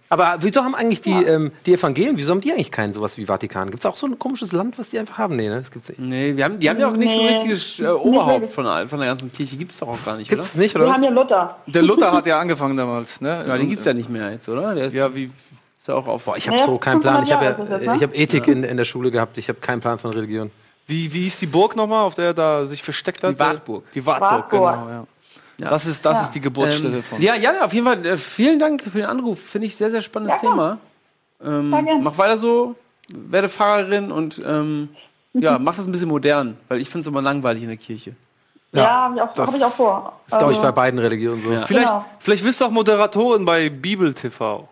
Aber 0.08 0.36
wieso 0.38 0.62
haben 0.62 0.76
eigentlich 0.76 1.00
die, 1.00 1.10
ähm, 1.10 1.50
die 1.66 1.74
Evangelien, 1.74 2.16
wieso 2.16 2.30
haben 2.30 2.40
die 2.40 2.52
eigentlich 2.52 2.70
keinen 2.70 2.94
sowas 2.94 3.18
wie 3.18 3.26
Vatikan? 3.26 3.70
Gibt 3.70 3.80
es 3.80 3.86
auch 3.86 3.96
so 3.96 4.06
ein 4.06 4.20
komisches 4.20 4.52
Land, 4.52 4.78
was 4.78 4.90
die 4.90 5.00
einfach 5.00 5.18
haben? 5.18 5.34
Nee, 5.34 5.48
ne? 5.48 5.56
Das 5.62 5.70
gibt's 5.72 5.88
nicht. 5.88 5.98
Nee, 5.98 6.36
wir 6.36 6.44
haben, 6.44 6.60
die 6.60 6.70
haben 6.70 6.78
ja 6.78 6.86
auch 6.88 6.96
nicht 6.96 7.12
so 7.12 7.18
ein 7.20 7.26
Nee. 7.26 7.32
richtiges 7.34 7.80
äh, 7.80 7.86
Oberhaupt 7.88 8.52
von, 8.52 8.64
der- 8.64 8.86
von 8.86 9.00
der 9.00 9.08
ganzen 9.08 9.32
Kirche. 9.32 9.56
Gibt's 9.56 9.78
doch 9.80 9.88
auch 9.88 10.04
gar 10.04 10.16
nicht, 10.16 10.28
Gibt's 10.30 10.44
oder? 10.44 10.50
es 10.52 10.56
nicht, 10.56 10.74
Wir 10.76 10.82
oder? 10.82 10.92
haben 10.92 11.02
was? 11.02 11.08
ja 11.10 11.14
Luther. 11.14 11.56
Der 11.66 11.82
Luther 11.82 12.12
hat 12.12 12.24
ja 12.26 12.38
angefangen 12.38 12.76
damals, 12.76 13.20
ne? 13.20 13.44
Ja, 13.48 13.58
den 13.58 13.68
gibt's 13.68 13.84
ja 13.84 13.92
nicht 13.94 14.08
mehr 14.08 14.30
jetzt, 14.30 14.48
oder? 14.48 14.76
Der 14.76 14.86
ist 14.86 14.92
Ja, 14.92 15.12
wie. 15.12 15.24
ist 15.24 15.88
ja 15.88 15.94
auch 15.94 16.06
auf. 16.06 16.22
Boah, 16.24 16.36
ich 16.36 16.46
habe 16.46 16.56
Ja, 16.58 16.66
so 16.66 16.78
keinen 16.78 17.00
Plan. 17.00 17.24
Ich 17.24 17.32
habe 17.32 17.44
500 17.46 17.68
Jahre 17.70 17.80
ist 17.82 17.86
ja, 17.86 17.94
ich 17.96 18.02
habe 18.04 18.14
Ethik 18.14 18.46
in, 18.46 18.62
in 18.62 18.76
der 18.76 18.84
Schule 18.84 19.10
gehabt. 19.10 19.38
Ich 19.38 19.48
habe 19.48 19.58
keinen 19.58 19.80
Plan 19.80 19.98
von 19.98 20.12
Religion. 20.12 20.52
Wie, 20.86 21.12
wie 21.12 21.26
ist 21.26 21.40
die 21.40 21.46
Burg 21.46 21.76
nochmal, 21.76 22.02
auf 22.04 22.14
der 22.14 22.26
er 22.26 22.34
da 22.34 22.66
sich 22.66 22.82
versteckt 22.82 23.22
hat? 23.24 23.34
Die 23.34 23.38
Wartburg. 23.38 23.90
Die 23.92 24.04
Wartburg, 24.04 24.30
Wartburg. 24.30 24.50
genau, 24.50 24.88
ja. 24.88 25.06
Ja. 25.56 25.68
Das 25.70 25.86
ist, 25.86 26.04
das 26.04 26.18
Ja. 26.18 26.22
ist 26.24 26.30
die 26.32 26.40
Geburtsstätte 26.40 26.96
Ähm, 26.96 27.02
von. 27.02 27.20
ja, 27.22 27.34
ja, 27.36 27.64
auf 27.64 27.72
jeden 27.72 27.86
Fall. 27.86 28.04
Äh, 28.04 28.16
vielen 28.16 28.58
Dank 28.58 28.82
für 28.82 28.90
den 28.98 29.06
Anruf. 29.06 29.40
Finde 29.40 29.68
ich 29.68 29.76
sehr, 29.76 29.90
sehr 29.90 30.02
spannendes 30.02 30.42
Ja, 30.42 30.48
Thema. 30.50 30.78
Ähm, 31.42 31.70
mach 32.02 32.18
weiter 32.18 32.38
so, 32.38 32.74
werde 33.08 33.48
Pfarrerin 33.48 34.10
und 34.10 34.42
ähm, 34.44 34.88
ja, 35.32 35.58
mach 35.60 35.76
das 35.76 35.86
ein 35.86 35.92
bisschen 35.92 36.08
modern, 36.08 36.56
weil 36.68 36.80
ich 36.80 36.88
finde 36.88 37.02
es 37.02 37.06
immer 37.06 37.22
langweilig 37.22 37.62
in 37.62 37.68
der 37.68 37.76
Kirche. 37.78 38.14
Ja, 38.72 38.82
Ja, 38.82 38.90
habe 39.04 39.14
ich, 39.14 39.22
auch- 39.22 39.34
das 39.34 39.48
hab 39.50 39.56
ich 39.56 39.64
auch 39.64 39.72
vor. 39.72 40.20
Das 40.28 40.38
glaube 40.38 40.52
ich 40.52 40.58
Also- 40.58 40.68
bei 40.68 40.72
beiden 40.72 40.98
Religionen 40.98 41.40
so. 41.42 41.52
Ja. 41.52 41.64
Vielleicht, 41.66 41.86
Genau. 41.86 42.04
vielleicht 42.18 42.44
wirst 42.44 42.60
du 42.60 42.64
auch 42.64 42.70
Moderatorin 42.70 43.44
bei 43.44 43.68
Bibel 43.70 44.12
TV. 44.12 44.68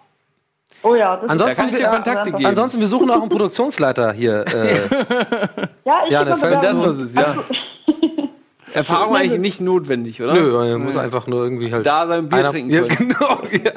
Oh 0.84 0.94
ja, 0.96 1.16
das 1.16 1.30
Ansonsten, 1.30 1.56
Da 1.56 1.62
kann 1.62 1.74
ich 1.74 1.80
dir 1.80 1.88
Kontakte 1.90 2.32
geben. 2.32 2.46
ansonsten, 2.46 2.80
wir 2.80 2.86
suchen 2.88 3.10
auch 3.10 3.20
einen 3.20 3.28
Produktionsleiter 3.28 4.12
hier. 4.12 4.44
Äh, 4.48 4.80
Ja, 5.84 6.02
ich 6.06 6.10
Ja, 6.12 6.24
Das 6.24 6.40
Bewerbung. 6.40 6.90
ist 6.90 6.98
es, 6.98 7.14
ja. 7.14 7.34
Erfahrung 8.74 9.14
eigentlich 9.16 9.38
nicht 9.40 9.60
notwendig, 9.60 10.22
oder? 10.22 10.32
nö, 10.34 10.66
er 10.70 10.78
muss 10.78 10.96
einfach 10.96 11.26
nur 11.26 11.44
irgendwie 11.44 11.72
halt. 11.72 11.84
Da 11.84 12.06
sein 12.06 12.28
Bier 12.28 12.38
einer- 12.38 12.50
trinken 12.50 12.70
ja, 12.72 12.82
können. 12.82 13.08
genau. 13.10 13.38
Ja. 13.64 13.72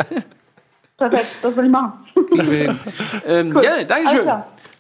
Perfekt, 0.98 1.28
das 1.42 1.56
will 1.58 1.66
ich 1.66 1.72
machen. 1.72 1.94
Kriegen 2.30 2.52
wir 2.52 2.58
hin. 2.58 2.80
Ähm, 3.26 3.52
Cool. 3.56 3.62
Gerne, 3.62 3.86
Dankeschön. 3.86 4.30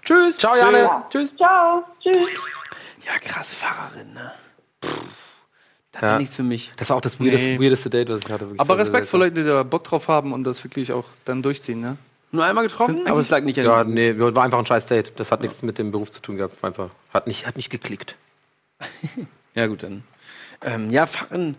Tschüss. 0.04 0.38
Ciao, 0.38 0.56
Janis. 0.56 0.90
Tschüss. 1.10 1.36
Ciao, 1.36 1.84
tschüss. 2.02 2.16
Ja, 3.06 3.12
krass, 3.22 3.54
Pfarrerin, 3.54 4.14
ne? 4.14 4.32
Pff, 4.84 5.02
das 5.92 6.02
Ja. 6.02 6.14
ist 6.14 6.20
nichts 6.20 6.36
für 6.38 6.44
mich. 6.44 6.72
Das 6.78 6.90
war 6.90 6.98
auch 6.98 7.02
das 7.02 7.20
weirdeste, 7.20 7.50
Nee. 7.50 7.60
weirdeste 7.60 7.90
Date, 7.90 8.10
was 8.10 8.20
ich 8.20 8.30
hatte. 8.32 8.42
wirklich 8.46 8.60
Aber 8.62 8.78
Respekt 8.78 9.04
sehr 9.04 9.12
vor 9.12 9.20
Leuten, 9.20 9.36
die 9.36 9.44
da 9.44 9.64
Bock 9.64 9.84
drauf 9.84 10.08
haben 10.08 10.32
und 10.32 10.44
das 10.46 10.64
wirklich 10.64 10.94
auch 10.94 11.04
dann 11.26 11.42
durchziehen, 11.42 11.82
ne? 11.82 11.98
Nur 12.36 12.46
einmal 12.46 12.66
getroffen, 12.68 12.98
Sind 12.98 13.08
aber 13.08 13.20
es 13.20 13.30
lag 13.30 13.44
nicht 13.44 13.58
an 13.60 13.66
Ja, 13.66 13.84
nee, 13.84 14.14
war 14.18 14.44
einfach 14.44 14.60
ein 14.60 14.66
scheiß 14.66 14.88
Date. 14.88 15.14
Das 15.18 15.32
hat 15.32 15.42
nichts 15.42 15.64
mit 15.64 15.78
dem 15.78 15.92
Beruf 15.92 16.12
zu 16.12 16.22
tun 16.22 16.38
gehabt. 16.38 16.62
War 16.62 16.70
Einfach, 16.70 16.90
hat, 17.14 17.28
nicht, 17.28 17.48
hat 17.48 17.56
nicht 17.56 17.70
geklickt. 17.70 18.16
Ja, 19.58 19.68
gut, 19.68 19.84
dann. 19.84 20.04
Ähm, 20.62 20.90
ja, 20.90 21.08
Pfarren. 21.08 21.56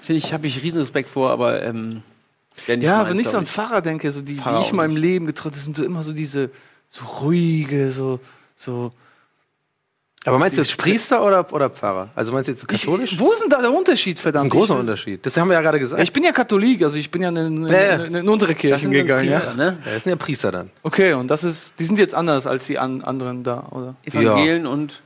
Finde 0.00 0.18
ich, 0.18 0.32
habe 0.32 0.46
ich 0.46 0.62
riesen 0.62 0.80
Respekt 0.80 1.08
vor, 1.08 1.30
aber 1.30 1.62
ähm, 1.64 2.04
Ja, 2.68 3.08
wenn 3.08 3.18
ich 3.18 3.28
so 3.28 3.38
an 3.38 3.46
Pfarrer 3.48 3.82
denke, 3.82 4.12
so 4.12 4.20
die, 4.20 4.34
die 4.36 4.60
ich 4.60 4.70
in 4.70 4.76
meinem. 4.76 4.96
Leben 4.96 5.26
getroffen 5.26 5.54
habe, 5.54 5.60
sind 5.60 5.76
so 5.76 5.82
immer 5.82 6.04
so 6.04 6.12
diese 6.12 6.50
so 6.86 7.04
ruhige, 7.04 7.90
so, 7.90 8.20
so. 8.56 8.92
Aber 10.26 10.38
meinst 10.38 10.56
du 10.56 10.60
jetzt 10.60 10.76
Priester 10.76 11.24
oder, 11.24 11.50
oder 11.52 11.70
Pfarrer? 11.70 12.08
Also 12.14 12.32
meinst 12.32 12.48
du 12.48 12.52
jetzt 12.52 12.60
so 12.60 12.66
Ich, 12.70 12.80
katholisch? 12.82 13.18
wo 13.18 13.32
ist 13.32 13.42
denn 13.42 13.48
da 13.48 13.60
der 13.60 13.72
Unterschied, 13.72 14.16
das 14.16 14.20
ist 14.20 14.22
verdammt? 14.22 14.46
ein 14.46 14.50
großer 14.50 14.74
ich, 14.74 14.80
Unterschied. 14.80 15.24
Das 15.24 15.36
haben 15.36 15.48
wir 15.48 15.54
ja 15.54 15.60
gerade 15.60 15.78
gesagt. 15.78 15.98
Ja, 15.98 16.02
ich 16.02 16.12
bin 16.12 16.24
ja 16.24 16.32
Katholik, 16.32 16.82
also 16.82 16.96
ich 16.96 17.10
bin 17.10 17.22
ja 17.22 17.28
in, 17.30 17.36
in, 17.36 17.66
Ja, 17.68 17.82
ja. 17.82 18.04
in, 18.04 18.14
in 18.14 18.28
unsere 18.28 18.54
dann 18.54 18.90
gegangen. 18.90 19.28
Priester, 19.28 19.48
Ja? 19.50 19.54
ne? 19.54 19.78
Ja, 19.84 19.92
das 19.94 20.02
sind 20.02 20.10
ja 20.10 20.16
Priester 20.16 20.52
dann. 20.52 20.70
Okay, 20.82 21.12
und 21.14 21.28
das 21.28 21.44
ist, 21.44 21.74
die 21.78 21.84
sind 21.84 21.98
jetzt 21.98 22.14
anders 22.14 22.46
als 22.46 22.66
die 22.66 22.78
an, 22.78 23.02
anderen 23.02 23.44
da, 23.44 23.68
oder? 23.70 23.94
Evangelien 24.04 24.66
und 24.66 25.00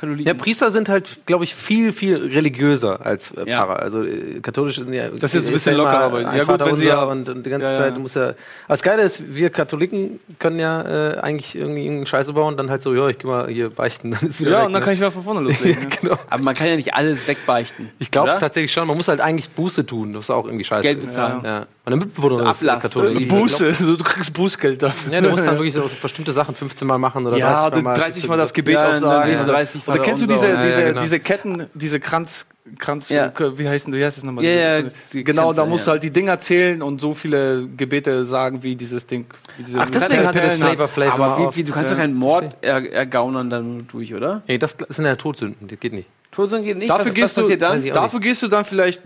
Katholiken. 0.00 0.26
Ja, 0.26 0.34
Priester 0.34 0.70
sind 0.70 0.88
halt, 0.88 1.26
glaube 1.26 1.44
ich, 1.44 1.54
viel, 1.54 1.92
viel 1.92 2.16
religiöser 2.16 3.04
als 3.04 3.30
äh, 3.32 3.48
Ja. 3.48 3.58
Pfarrer. 3.58 3.80
Also 3.80 4.02
äh, 4.02 4.40
katholisch 4.42 4.76
sind 4.76 4.92
ja. 4.92 5.08
Das 5.08 5.24
ist 5.24 5.34
jetzt 5.34 5.46
ein 5.48 5.52
bisschen 5.52 5.72
ja 5.76 5.78
lockerer, 5.78 6.00
aber- 6.04 6.20
ja 6.22 6.44
gut, 6.44 6.64
wenn 6.64 6.76
sie 6.76 6.86
ja- 6.86 7.02
und, 7.04 7.28
und 7.28 7.44
die 7.44 7.50
ganze 7.50 7.66
Ja, 7.66 7.72
ja. 7.72 7.78
Zeit 7.78 7.98
muss 7.98 8.14
ja. 8.14 8.22
Aber 8.28 8.34
das 8.68 8.82
Geile 8.82 9.02
ist, 9.02 9.22
wir 9.34 9.50
Katholiken 9.50 10.20
können 10.38 10.58
ja 10.58 10.82
äh, 11.12 11.18
eigentlich 11.18 11.54
irgendwie 11.56 11.82
irgendeine 11.82 12.06
Scheiße 12.06 12.32
bauen, 12.32 12.56
dann 12.56 12.70
halt 12.70 12.82
so, 12.82 12.94
ja, 12.94 13.08
ich 13.08 13.18
geh 13.18 13.26
mal 13.26 13.48
hier 13.48 13.70
beichten, 13.70 14.10
dann 14.20 14.28
ist 14.30 14.40
wieder 14.40 14.50
Ja, 14.50 14.58
weg, 14.60 14.66
und 14.66 14.72
dann 14.72 14.80
ne? 14.80 14.84
kann 14.84 14.94
ich 14.94 15.00
wieder 15.00 15.10
von 15.10 15.22
vorne 15.22 15.40
loslegen. 15.40 15.82
ne? 15.88 15.88
genau. 16.00 16.18
Aber 16.28 16.42
man 16.42 16.54
kann 16.54 16.66
ja 16.68 16.76
nicht 16.76 16.94
alles 16.94 17.26
wegbeichten. 17.28 17.90
Ich 17.98 18.10
glaube 18.10 18.36
tatsächlich 18.40 18.72
schon, 18.72 18.86
man 18.86 18.96
muss 18.96 19.08
halt 19.08 19.20
eigentlich 19.20 19.50
Buße 19.50 19.86
tun, 19.86 20.12
das 20.12 20.24
ist 20.24 20.30
auch 20.30 20.44
irgendwie 20.46 20.64
scheiße. 20.64 20.82
Geld 20.82 21.00
bezahlen. 21.00 21.40
Ja. 21.44 21.66
Meine 21.84 21.96
Mitbewohnerin 21.96 22.44
So 22.44 22.50
ist 22.50 22.56
Ablass 22.58 22.82
Katholik. 22.82 23.10
irgendwie. 23.12 23.26
Buße, 23.26 23.72
so, 23.72 23.96
du 23.96 24.04
kriegst 24.04 24.32
Bußgeld 24.34 24.82
dafür. 24.82 25.12
Ja, 25.14 25.20
du 25.22 25.30
musst 25.30 25.46
dann 25.46 25.54
wirklich 25.56 25.72
so 25.74 25.88
bestimmte 26.02 26.32
Sachen 26.32 26.54
15 26.54 26.86
Mal 26.86 26.98
machen 26.98 27.26
oder 27.26 27.36
Ja, 27.38 27.68
30 27.70 27.82
Mal. 27.84 27.94
30 27.94 28.28
Mal 28.28 28.36
das 28.36 28.52
Gebet 28.52 28.74
Ja, 28.74 28.90
aufsagen. 28.90 29.32
dann 29.34 29.46
Ja, 29.46 29.52
30 29.52 29.88
Oder 29.88 29.98
kennst 30.00 30.22
du 30.22 30.26
diese. 30.26 30.48
Ja, 30.50 30.62
diese, 30.62 30.80
ja, 30.80 30.88
genau. 30.88 31.00
diese 31.00 31.20
Ketten, 31.20 31.66
diese 31.72 31.98
Kranz, 31.98 32.46
Kranz, 32.78 33.08
Ja. 33.08 33.32
wie 33.56 33.66
heißen, 33.66 33.92
wie 33.94 34.04
heißt 34.04 34.18
das 34.18 34.24
nochmal? 34.24 34.44
Ja, 34.44 34.78
ja, 34.78 34.84
genau, 35.12 35.52
da 35.54 35.64
musst 35.64 35.86
du 35.86 35.90
halt 35.92 36.02
die 36.02 36.10
Dinger 36.10 36.38
zählen 36.38 36.82
und 36.82 37.00
so 37.00 37.14
viele 37.14 37.66
Gebete 37.76 38.24
sagen, 38.26 38.62
wie 38.62 38.76
dieses 38.76 39.06
Ding. 39.06 39.24
Wie 39.56 39.62
diese 39.64 39.80
Ach, 39.80 39.88
deswegen 39.88 40.26
hat 40.26 40.36
er 40.36 40.48
das 40.48 40.58
Flavor 40.58 40.86
Flavor 40.88 41.24
Aber 41.24 41.50
wie, 41.52 41.56
wie, 41.56 41.64
du 41.64 41.72
kannst 41.72 41.90
Ja, 41.90 41.96
doch 41.96 42.02
keinen 42.02 42.14
Mord 42.14 42.56
er, 42.60 42.92
ergaunern 42.92 43.48
dann 43.48 43.86
durch, 43.90 44.14
oder? 44.14 44.42
Nee, 44.46 44.58
das 44.58 44.76
sind 44.90 45.06
ja 45.06 45.16
Todsünden, 45.16 45.66
das 45.66 45.80
geht 45.80 45.94
nicht. 45.94 46.08
Todsünden 46.30 46.64
geht 46.66 46.76
nicht. 46.78 46.90
Dafür, 46.90 47.06
was, 47.06 47.14
gehst 47.14 47.36
was 47.38 47.48
du, 47.48 47.56
dann? 47.56 47.82
Dafür 47.84 48.20
gehst 48.20 48.42
du 48.42 48.48
dann 48.48 48.64
vielleicht 48.66 49.00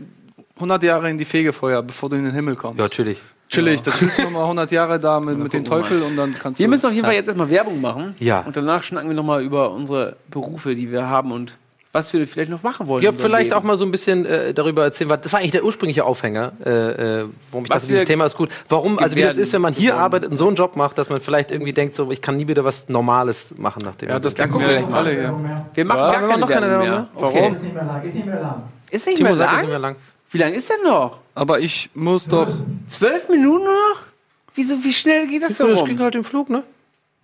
100 0.57 0.83
Jahre 0.83 1.11
in 1.11 1.17
die 1.19 1.25
Fegefeuer, 1.25 1.83
bevor 1.83 2.09
du 2.11 2.17
in 2.17 2.25
den 2.25 2.35
Himmel 2.35 2.57
kommst. 2.57 2.79
Ja, 2.81 2.89
chillig. 2.89 3.19
Chillig, 3.49 3.83
da 3.83 3.91
chillst 3.91 4.19
du 4.19 4.23
nochmal 4.23 4.43
100 4.45 4.71
Jahre 4.73 4.99
da 4.99 5.21
mit, 5.21 5.39
mit 5.39 5.53
dem 5.53 5.65
wir 5.65 5.71
Teufel 5.71 6.03
und 6.03 6.17
dann 6.17 6.35
kannst 6.39 6.59
Wir 6.59 6.67
du. 6.67 6.71
müssen 6.71 6.87
auf 6.87 6.93
jeden 6.93 7.05
Fall 7.05 7.15
jetzt 7.15 7.27
erstmal 7.27 7.51
Werbung 7.51 7.81
machen. 7.81 8.15
Ja. 8.19 8.41
Und 8.41 8.57
danach 8.57 8.83
schnacken 8.83 9.09
wir 9.09 9.15
nochmal 9.17 9.43
über 9.43 9.71
unsere 9.71 10.17
Berufe, 10.31 10.75
die 10.75 10.91
wir 10.91 11.07
haben 11.09 11.31
und 11.31 11.57
was 11.93 12.13
wir 12.13 12.27
vielleicht 12.27 12.51
noch 12.51 12.65
machen 12.65 12.89
wollen. 12.89 13.05
Ja, 13.05 13.13
vielleicht 13.13 13.51
Leben. 13.51 13.57
auch 13.57 13.63
mal 13.63 13.77
so 13.77 13.85
ein 13.85 13.93
bisschen 13.93 14.27
äh, 14.27 14.53
darüber 14.53 14.83
erzählen, 14.83 15.11
was, 15.11 15.21
das 15.21 15.33
war 15.33 15.39
eigentlich 15.39 15.53
der 15.53 15.63
ursprüngliche 15.65 16.05
Aufhänger, 16.05 16.53
äh, 16.65 16.71
äh, 17.21 17.27
warum 17.53 17.65
ich 17.67 17.71
Was 17.71 17.83
dachte, 17.83 17.87
dieses 17.89 18.01
wir 18.01 18.07
Thema 18.07 18.25
ist 18.25 18.37
gut. 18.37 18.49
Warum, 18.69 18.99
also 18.99 19.15
wie 19.15 19.23
das 19.23 19.37
ist, 19.37 19.53
wenn 19.53 19.61
man 19.63 19.73
hier 19.75 19.97
arbeitet 19.97 20.33
und 20.33 20.39
so 20.39 20.49
einen 20.49 20.57
Job 20.57 20.75
macht, 20.75 20.99
dass 20.99 21.09
man 21.09 21.21
vielleicht 21.21 21.53
irgendwie 21.53 21.73
denkt, 21.73 21.95
so, 21.95 22.11
ich 22.11 22.21
kann 22.21 22.37
nie 22.37 22.49
wieder 22.49 22.65
was 22.65 22.89
Normales 22.89 23.55
machen 23.59 23.83
nach 23.85 23.95
dem. 23.95 24.09
ja, 24.09 24.19
das 24.19 24.35
denken 24.35 24.59
wir 24.59 24.67
wir 24.67 24.79
gleich 24.79 24.89
mal. 24.89 24.99
alle, 24.99 25.23
ja. 25.23 25.67
Wir 25.75 25.85
machen 25.85 26.01
Was? 26.01 26.13
gar 26.15 26.23
Wir 26.23 26.29
keine 26.29 26.41
noch 26.41 26.49
keine 26.49 26.67
Werbung 26.69 26.89
mehr. 26.89 26.99
mehr? 26.99 27.09
Warum? 27.15 27.55
Ist 27.55 27.63
nicht 27.63 27.75
mehr 27.75 27.85
lang, 27.85 28.03
ist 28.03 28.15
nicht 28.15 28.27
mehr 28.27 28.41
lang. 28.41 28.63
Ist 28.91 29.07
nicht 29.07 29.17
Timo 29.19 29.29
mehr 29.29 29.37
sagt, 29.37 29.51
ist 29.51 29.55
lang? 29.57 29.61
nicht 29.63 29.71
mehr 29.71 29.79
lang. 29.79 29.97
Wie 30.35 30.39
lang 30.39 30.53
ist 30.53 30.69
denn 30.69 30.83
noch? 30.85 31.19
Aber 31.37 31.61
ich 31.61 31.91
muss 31.95 32.27
doch. 32.27 32.49
Zwölf 32.89 33.29
Minuten 33.29 33.65
noch? 33.65 34.01
Wieso, 34.57 34.83
wie 34.83 34.93
schnell 34.93 35.29
geht 35.29 35.45
das 35.45 35.57
so 35.57 35.67
Das 35.69 35.85
ging 35.85 35.99
halt 36.01 36.15
im 36.17 36.25
Flug, 36.25 36.51
ne? 36.51 36.65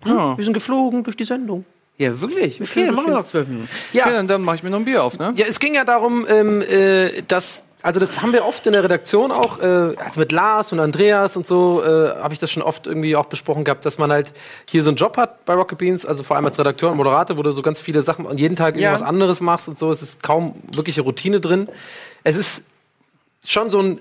Ja. 0.05 0.37
Wir 0.39 0.45
sind 0.45 0.55
geflogen 0.55 1.03
durch 1.03 1.17
die 1.17 1.25
Sendung. 1.25 1.65
Ja, 1.99 2.21
wirklich? 2.21 2.63
Okay, 2.63 2.87
dann 2.87 2.95
machen 2.95 3.09
wir 3.09 3.15
noch 3.15 3.25
zwölf 3.25 3.49
Minuten. 3.49 3.69
Ja, 3.93 4.05
Okay, 4.05 4.13
dann, 4.15 4.29
dann 4.29 4.43
mache 4.43 4.57
ich 4.57 4.63
mir 4.63 4.71
noch 4.71 4.79
ein 4.79 4.85
Bier 4.85 5.03
auf, 5.03 5.19
ne? 5.19 5.33
Ja, 5.35 5.45
es 5.49 5.59
ging 5.59 5.75
ja 5.75 5.85
darum, 5.85 6.25
ähm, 6.29 6.63
äh, 6.63 7.23
dass, 7.29 7.65
also 7.83 7.99
das 8.01 8.23
haben 8.23 8.33
wir 8.33 8.47
oft 8.47 8.65
in 8.67 8.73
der 8.73 8.85
Redaktion 8.85 9.31
auch, 9.33 9.59
äh, 9.59 9.65
also 9.65 10.19
mit 10.21 10.31
Lars 10.33 10.73
und 10.73 10.79
Andreas 10.81 11.37
und 11.37 11.47
so, 11.47 11.83
äh, 11.85 12.15
habe 12.23 12.33
ich 12.33 12.39
das 12.39 12.51
schon 12.53 12.63
oft 12.63 12.87
irgendwie 12.87 13.17
auch 13.17 13.27
besprochen 13.27 13.65
gehabt, 13.65 13.85
dass 13.85 13.99
man 13.99 14.11
halt 14.13 14.33
hier 14.71 14.83
so 14.85 14.91
einen 14.91 14.97
Job 14.97 15.17
hat 15.19 15.45
bei 15.45 15.55
Rocket 15.55 15.79
Beans, 15.79 16.07
also 16.07 16.23
vor 16.23 16.37
allem 16.37 16.47
als 16.47 16.59
Redakteur 16.61 16.91
und 16.93 16.97
Moderator, 16.97 17.37
wo 17.37 17.43
du 17.43 17.51
so 17.53 17.61
ganz 17.63 17.81
viele 17.81 18.03
Sachen 18.03 18.25
und 18.25 18.39
jeden 18.39 18.55
Tag 18.57 18.77
Ja. 18.77 18.91
irgendwas 18.93 19.07
anderes 19.07 19.41
machst 19.41 19.67
und 19.69 19.79
so. 19.79 19.91
Es 19.93 20.03
ist 20.03 20.23
kaum 20.23 20.55
wirkliche 20.73 21.03
Routine 21.03 21.41
drin. 21.41 21.69
Es 22.25 22.37
ist 22.37 22.65
schon 23.47 23.71
so 23.71 23.81
ein 23.81 24.01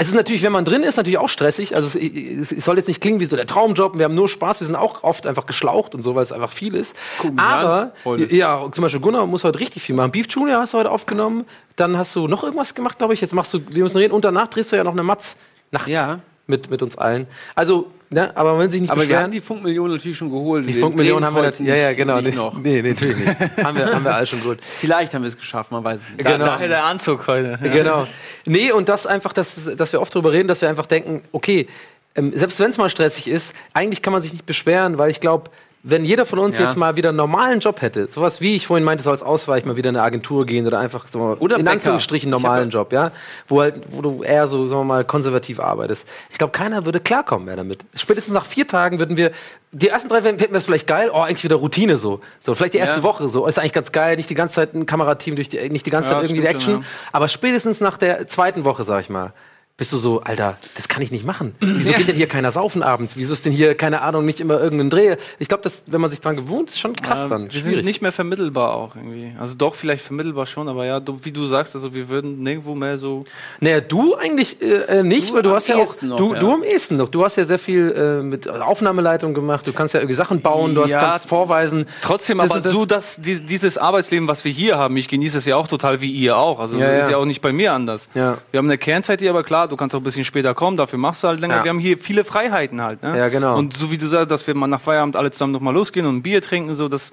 es 0.00 0.08
ist 0.08 0.14
natürlich, 0.14 0.42
wenn 0.42 0.52
man 0.52 0.64
drin 0.64 0.82
ist, 0.82 0.96
natürlich 0.96 1.18
auch 1.18 1.28
stressig. 1.28 1.76
Also 1.76 1.98
es, 1.98 2.50
es 2.50 2.64
soll 2.64 2.78
jetzt 2.78 2.88
nicht 2.88 3.02
klingen 3.02 3.20
wie 3.20 3.26
so 3.26 3.36
der 3.36 3.44
Traumjob. 3.44 3.98
Wir 3.98 4.06
haben 4.06 4.14
nur 4.14 4.30
Spaß. 4.30 4.60
Wir 4.60 4.66
sind 4.66 4.74
auch 4.74 5.04
oft 5.04 5.26
einfach 5.26 5.44
geschlaucht 5.44 5.94
und 5.94 6.02
so, 6.02 6.14
weil 6.14 6.22
es 6.22 6.32
einfach 6.32 6.52
viel 6.52 6.74
ist. 6.74 6.96
Guck 7.18 7.34
mich 7.34 7.42
Aber 7.42 7.92
ja, 8.30 8.66
zum 8.72 8.80
Beispiel 8.80 9.02
Gunnar 9.02 9.26
muss 9.26 9.44
heute 9.44 9.60
richtig 9.60 9.82
viel 9.82 9.94
machen. 9.94 10.10
Beef 10.10 10.26
Junior 10.30 10.62
hast 10.62 10.72
du 10.72 10.78
heute 10.78 10.90
aufgenommen. 10.90 11.44
Dann 11.76 11.98
hast 11.98 12.16
du 12.16 12.28
noch 12.28 12.42
irgendwas 12.42 12.74
gemacht, 12.74 12.96
glaube 12.96 13.12
ich. 13.12 13.20
Jetzt 13.20 13.34
machst 13.34 13.52
du, 13.52 13.60
wir 13.68 13.82
müssen 13.82 13.98
reden. 13.98 14.14
Und 14.14 14.24
danach 14.24 14.48
drehst 14.48 14.72
du 14.72 14.76
ja 14.76 14.84
noch 14.84 14.92
eine 14.92 15.02
Matz 15.02 15.36
nachts. 15.70 15.90
Ja. 15.90 16.20
Mit, 16.46 16.70
mit 16.70 16.82
uns 16.82 16.98
allen. 16.98 17.26
Also, 17.54 17.90
ne, 18.10 18.36
aber 18.36 18.52
man 18.52 18.62
will 18.62 18.70
sich 18.70 18.80
nicht 18.80 18.90
Aber 18.90 19.00
wir 19.00 19.16
haben 19.16 19.30
beschweren. 19.30 19.30
die 19.32 19.40
Funkmillionen 19.40 19.96
natürlich 19.96 20.18
schon 20.18 20.30
geholt. 20.30 20.66
Die 20.66 20.74
Funkmillionen 20.74 21.24
haben 21.24 21.36
wir 21.36 21.42
natürlich. 21.42 21.70
Ja, 21.70 21.76
ja, 21.76 21.92
genau. 21.92 22.16
Nicht 22.16 22.26
Nicht, 22.26 22.36
noch. 22.36 22.54
Nee, 22.58 22.82
nee, 22.82 22.90
natürlich 22.90 23.16
nicht. 23.16 23.40
haben, 23.64 23.76
wir, 23.76 23.94
haben 23.94 24.04
wir 24.04 24.14
alle 24.14 24.26
schon 24.26 24.42
gut. 24.42 24.58
Vielleicht 24.78 25.14
haben 25.14 25.22
wir 25.22 25.28
es 25.28 25.38
geschafft, 25.38 25.70
man 25.70 25.84
weiß 25.84 26.00
es 26.00 26.10
nicht. 26.10 26.26
Genau. 26.26 26.44
Daher 26.44 26.68
der 26.68 26.84
Anzug 26.84 27.26
heute. 27.26 27.58
Ja. 27.62 27.70
Genau. 27.80 28.06
Nee, 28.44 28.72
und 28.72 28.88
das 28.88 29.06
einfach, 29.06 29.32
dass, 29.32 29.70
dass 29.76 29.92
wir 29.92 30.00
oft 30.00 30.14
darüber 30.14 30.32
reden, 30.32 30.48
dass 30.48 30.60
wir 30.60 30.68
einfach 30.68 30.86
denken, 30.86 31.22
okay, 31.32 31.68
ähm, 32.14 32.32
selbst 32.34 32.58
wenn 32.58 32.70
es 32.70 32.78
mal 32.78 32.90
stressig 32.90 33.28
ist, 33.28 33.54
eigentlich 33.72 34.02
kann 34.02 34.12
man 34.12 34.20
sich 34.20 34.32
nicht 34.32 34.44
beschweren, 34.46 34.98
weil 34.98 35.10
ich 35.10 35.20
glaube, 35.20 35.50
wenn 35.82 36.04
jeder 36.04 36.26
von 36.26 36.38
uns 36.38 36.58
Ja. 36.58 36.66
jetzt 36.66 36.76
mal 36.76 36.96
wieder 36.96 37.08
einen 37.08 37.16
normalen 37.16 37.60
Job 37.60 37.80
hätte, 37.80 38.06
sowas 38.06 38.40
wie 38.42 38.54
ich 38.54 38.66
vorhin 38.66 38.84
meinte, 38.84 39.02
so 39.02 39.10
als 39.10 39.22
Ausweich 39.22 39.64
mal 39.64 39.76
wieder 39.76 39.88
in 39.88 39.96
eine 39.96 40.04
Agentur 40.04 40.44
gehen 40.44 40.66
oder 40.66 40.78
einfach 40.78 41.08
so 41.08 41.36
Oder 41.40 41.56
in 41.56 41.62
Bäcker. 41.64 41.72
Anführungsstrichen 41.76 42.28
Ich 42.28 42.32
normalen 42.32 42.66
hab- 42.66 42.72
Job, 42.74 42.92
ja, 42.92 43.12
wo 43.48 43.62
halt, 43.62 43.76
wo 43.88 44.02
du 44.02 44.22
eher 44.22 44.46
so, 44.46 44.66
sagen 44.68 44.80
wir 44.82 44.84
mal, 44.84 45.04
konservativ 45.04 45.58
arbeitest. 45.58 46.06
Ich 46.30 46.36
glaube, 46.36 46.52
keiner 46.52 46.84
würde 46.84 47.00
klarkommen 47.00 47.46
mehr 47.46 47.56
damit. 47.56 47.80
Spätestens 47.94 48.34
nach 48.34 48.44
vier 48.44 48.66
Tagen 48.66 48.98
würden 48.98 49.16
wir, 49.16 49.30
die 49.72 49.88
ersten 49.88 50.08
drei 50.10 50.20
hätten 50.20 50.38
wir 50.38 50.58
es 50.58 50.66
vielleicht 50.66 50.86
geil, 50.86 51.10
oh, 51.12 51.20
eigentlich 51.20 51.44
wieder 51.44 51.56
Routine 51.56 51.96
so. 51.96 52.20
So, 52.40 52.54
vielleicht 52.54 52.74
die 52.74 52.78
erste 52.78 52.98
Ja. 52.98 53.02
Woche 53.02 53.28
so, 53.28 53.46
ist 53.46 53.58
eigentlich 53.58 53.72
ganz 53.72 53.90
geil, 53.90 54.16
nicht 54.16 54.28
die 54.28 54.34
ganze 54.34 54.56
Zeit 54.56 54.74
ein 54.74 54.84
Kamerateam 54.84 55.34
durch 55.36 55.48
die, 55.48 55.66
nicht 55.70 55.86
die 55.86 55.90
ganze 55.90 56.10
Ja, 56.10 56.16
Zeit 56.16 56.24
irgendwie 56.24 56.42
die 56.42 56.46
stimmt 56.48 56.62
schon, 56.62 56.74
Action. 56.80 56.86
Aber 57.12 57.28
spätestens 57.28 57.80
nach 57.80 57.96
der 57.96 58.26
zweiten 58.26 58.64
Woche, 58.64 58.84
sag 58.84 59.00
ich 59.00 59.08
mal, 59.08 59.32
bist 59.80 59.94
du 59.94 59.96
so, 59.96 60.20
Alter, 60.20 60.58
das 60.76 60.88
kann 60.88 61.00
ich 61.02 61.10
nicht 61.10 61.24
machen. 61.24 61.54
Wieso 61.60 61.94
geht 61.94 62.06
denn 62.06 62.14
hier 62.14 62.26
keiner 62.28 62.52
saufen 62.52 62.82
abends? 62.82 63.16
Wieso 63.16 63.32
ist 63.32 63.46
denn 63.46 63.52
hier, 63.52 63.74
keine 63.74 64.02
Ahnung, 64.02 64.26
nicht 64.26 64.38
immer 64.38 64.60
irgendein 64.60 64.90
Dreh? 64.90 65.16
Ich 65.38 65.48
glaube, 65.48 65.70
wenn 65.86 66.00
man 66.02 66.10
sich 66.10 66.20
dran 66.20 66.36
gewohnt, 66.36 66.68
ist 66.68 66.78
schon 66.78 66.94
krass 66.94 67.30
dann. 67.30 67.50
Wir 67.50 67.62
sind 67.62 67.82
nicht 67.82 68.02
mehr 68.02 68.12
vermittelbar 68.12 68.74
auch 68.74 68.94
irgendwie. 68.94 69.32
Also 69.40 69.54
doch, 69.54 69.74
vielleicht 69.74 70.04
vermittelbar 70.04 70.44
schon, 70.44 70.68
aber 70.68 70.84
ja, 70.84 71.00
du, 71.00 71.24
wie 71.24 71.32
du 71.32 71.46
sagst, 71.46 71.74
also 71.74 71.94
wir 71.94 72.10
würden 72.10 72.42
nirgendwo 72.42 72.74
mehr 72.74 72.98
so. 72.98 73.24
Naja, 73.60 73.80
du 73.80 74.16
eigentlich 74.16 74.60
äh, 74.60 74.98
äh, 74.98 75.02
nicht, 75.02 75.30
Du 75.30 75.34
weil 75.36 75.42
du 75.42 75.52
hast 75.54 75.66
ja 75.68 75.76
auch, 75.76 76.02
noch, 76.02 76.18
du, 76.18 76.34
ja. 76.34 76.40
du 76.40 76.52
am 76.52 76.62
ehesten 76.62 76.98
noch. 76.98 77.08
Du 77.08 77.24
hast 77.24 77.36
ja 77.36 77.46
sehr 77.46 77.58
viel 77.58 77.90
äh, 78.20 78.22
mit 78.22 78.46
Aufnahmeleitung 78.48 79.32
gemacht, 79.32 79.66
du 79.66 79.72
kannst 79.72 79.94
ja 79.94 80.00
irgendwie 80.00 80.14
Sachen 80.16 80.42
bauen, 80.42 80.74
du 80.74 80.82
hast, 80.82 80.90
Ja, 80.90 81.00
kannst 81.08 81.26
vorweisen. 81.26 81.86
Trotzdem 82.02 82.36
Das 82.36 82.50
aber 82.50 82.60
das- 82.60 82.70
so, 82.70 82.84
dass 82.84 83.22
die, 83.22 83.40
dieses 83.40 83.78
Arbeitsleben, 83.78 84.28
was 84.28 84.44
wir 84.44 84.52
hier 84.52 84.76
haben, 84.76 84.94
ich 84.98 85.08
genieße 85.08 85.38
es 85.38 85.46
ja 85.46 85.56
auch 85.56 85.68
total 85.68 86.02
wie 86.02 86.10
ihr 86.12 86.36
auch. 86.36 86.60
Also 86.60 86.76
Ja, 86.76 86.98
ist 86.98 87.08
ja 87.08 87.16
auch 87.16 87.24
nicht 87.24 87.40
bei 87.40 87.54
mir 87.54 87.72
anders. 87.72 88.10
Wir 88.12 88.36
haben 88.54 88.66
eine 88.68 88.76
Kernzeit 88.76 89.20
hier, 89.20 89.30
aber 89.30 89.42
klar, 89.42 89.69
du 89.70 89.76
kannst 89.76 89.94
auch 89.94 90.00
ein 90.00 90.04
bisschen 90.04 90.24
später 90.24 90.54
kommen, 90.54 90.76
dafür 90.76 90.98
machst 90.98 91.22
du 91.24 91.28
halt 91.28 91.40
länger. 91.40 91.56
Ja. 91.56 91.64
Wir 91.64 91.70
haben 91.70 91.78
hier 91.78 91.96
viele 91.98 92.24
Freiheiten 92.24 92.82
halt. 92.82 93.02
Ne? 93.02 93.16
Ja, 93.16 93.28
genau. 93.28 93.56
Und 93.56 93.74
so 93.74 93.90
wie 93.90 93.98
du 93.98 94.06
sagst, 94.06 94.30
dass 94.30 94.46
wir 94.46 94.54
mal 94.54 94.66
nach 94.66 94.80
Feierabend 94.80 95.16
alle 95.16 95.30
zusammen 95.30 95.52
nochmal 95.52 95.74
losgehen 95.74 96.06
und 96.06 96.16
ein 96.16 96.22
Bier 96.22 96.42
trinken, 96.42 96.74
so 96.74 96.88
das, 96.88 97.12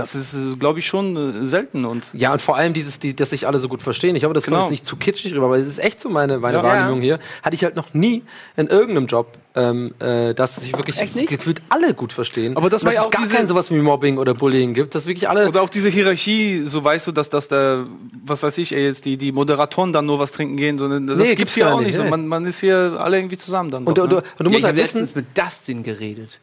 das 0.00 0.14
ist, 0.14 0.36
glaube 0.58 0.78
ich, 0.80 0.86
schon 0.86 1.16
äh, 1.16 1.46
selten. 1.46 1.84
Und 1.84 2.06
Ja, 2.12 2.32
und 2.32 2.40
vor 2.42 2.56
allem 2.56 2.72
dieses, 2.72 2.98
die, 2.98 3.14
dass 3.14 3.30
sich 3.30 3.46
alle 3.46 3.58
so 3.58 3.68
gut 3.68 3.82
verstehen. 3.82 4.16
Ich 4.16 4.24
hoffe, 4.24 4.34
das 4.34 4.44
kommt 4.44 4.54
Genau. 4.54 4.64
jetzt 4.64 4.70
nicht 4.72 4.86
zu 4.86 4.96
kitschig 4.96 5.34
rüber, 5.34 5.46
aber 5.46 5.58
es 5.58 5.68
ist 5.68 5.78
echt 5.78 6.00
so 6.00 6.08
meine, 6.08 6.38
meine 6.38 6.58
Ja. 6.58 6.62
Wahrnehmung 6.62 7.00
hier. 7.00 7.18
Hatte 7.42 7.54
ich 7.54 7.64
halt 7.64 7.76
noch 7.76 7.94
nie 7.94 8.22
in 8.56 8.66
irgendeinem 8.68 9.06
Job, 9.06 9.28
ähm, 9.54 9.94
äh, 10.00 10.34
dass 10.34 10.56
sich 10.56 10.72
wirklich 10.72 10.96
gefühlt 11.28 11.60
alle 11.68 11.94
gut 11.94 12.12
verstehen. 12.12 12.56
Aber 12.56 12.68
das 12.70 12.82
Und 12.82 12.86
war 12.86 12.94
ja 12.94 13.00
es 13.00 13.06
auch 13.06 13.10
gar 13.10 13.22
diese- 13.22 13.34
kein 13.36 13.48
sowas 13.48 13.70
wie 13.70 13.76
Mobbing 13.76 14.18
oder 14.18 14.34
Bullying 14.34 14.74
gibt, 14.74 14.94
dass 14.94 15.06
wirklich 15.06 15.28
alle. 15.28 15.48
Oder 15.48 15.62
auch 15.62 15.70
diese 15.70 15.88
Hierarchie, 15.90 16.62
so 16.66 16.82
weißt 16.84 17.06
du, 17.06 17.12
dass, 17.12 17.30
dass 17.30 17.48
der, 17.48 17.86
was 18.24 18.42
weiß 18.42 18.58
ich, 18.58 18.72
ey, 18.72 18.84
jetzt 18.84 19.04
die, 19.04 19.16
die 19.16 19.32
Moderatoren 19.32 19.92
dann 19.92 20.06
nur 20.06 20.18
was 20.18 20.32
trinken 20.32 20.56
gehen, 20.56 20.78
sondern 20.78 21.06
das 21.06 21.18
Nee, 21.18 21.24
gibt's 21.34 21.38
gibt's 21.38 21.54
hier 21.54 21.74
auch 21.74 21.78
nicht, 21.78 21.88
nicht. 21.88 21.96
so. 21.96 22.04
Man, 22.04 22.26
man 22.26 22.46
ist 22.46 22.60
hier 22.60 22.96
alle 22.98 23.18
irgendwie 23.18 23.38
zusammen 23.38 23.70
dann. 23.70 23.84
und, 23.84 23.98
doch, 23.98 24.06
du, 24.08 24.16
ne? 24.16 24.22
und 24.22 24.24
du 24.38 24.44
Ja, 24.44 24.50
musst 24.50 24.58
ich 24.58 24.64
halt 24.64 24.76
wissen. 24.76 24.98
letztens 25.00 25.14
mit 25.14 25.26
Dustin 25.36 25.82
geredet. 25.82 26.38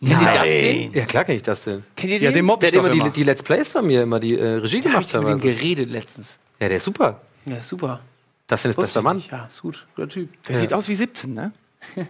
Nein. 0.00 0.90
Ja, 0.94 1.04
klar 1.04 1.24
kenn 1.24 1.36
ich 1.36 1.42
das 1.42 1.64
denn. 1.64 1.84
Kennt 1.94 2.12
ihr 2.12 2.18
Ja, 2.20 2.30
den 2.32 2.44
mobb 2.44 2.60
Der 2.60 2.70
ich 2.70 2.74
hat 2.76 2.80
doch 2.80 2.86
immer 2.86 2.94
die, 2.94 3.00
immer. 3.00 3.10
die 3.10 3.22
Let's 3.22 3.42
Plays 3.42 3.68
von 3.68 3.86
mir 3.86 4.02
immer 4.02 4.18
die 4.18 4.38
äh, 4.38 4.54
Regie 4.56 4.80
Da 4.80 4.90
hab 4.92 5.06
gemacht 5.06 5.06
ich 5.08 5.20
mit 5.20 5.28
ihm 5.28 5.34
hat. 5.34 5.42
geredet 5.42 5.90
letztens. 5.90 6.38
Ja, 6.58 6.68
der 6.68 6.78
ist 6.78 6.84
super. 6.84 7.20
Ja, 7.44 7.60
super. 7.62 8.00
Das 8.46 8.64
ist 8.64 8.70
ein 8.76 8.82
bester 8.82 9.02
Mann. 9.02 9.22
Ja, 9.30 9.44
ist 9.46 9.60
gut. 9.62 9.86
Guter 9.94 10.08
Typ. 10.08 10.28
Der 10.48 10.56
sieht 10.56 10.72
aus 10.72 10.88
wie 10.88 10.94
17, 10.94 11.32
ne? 11.34 11.52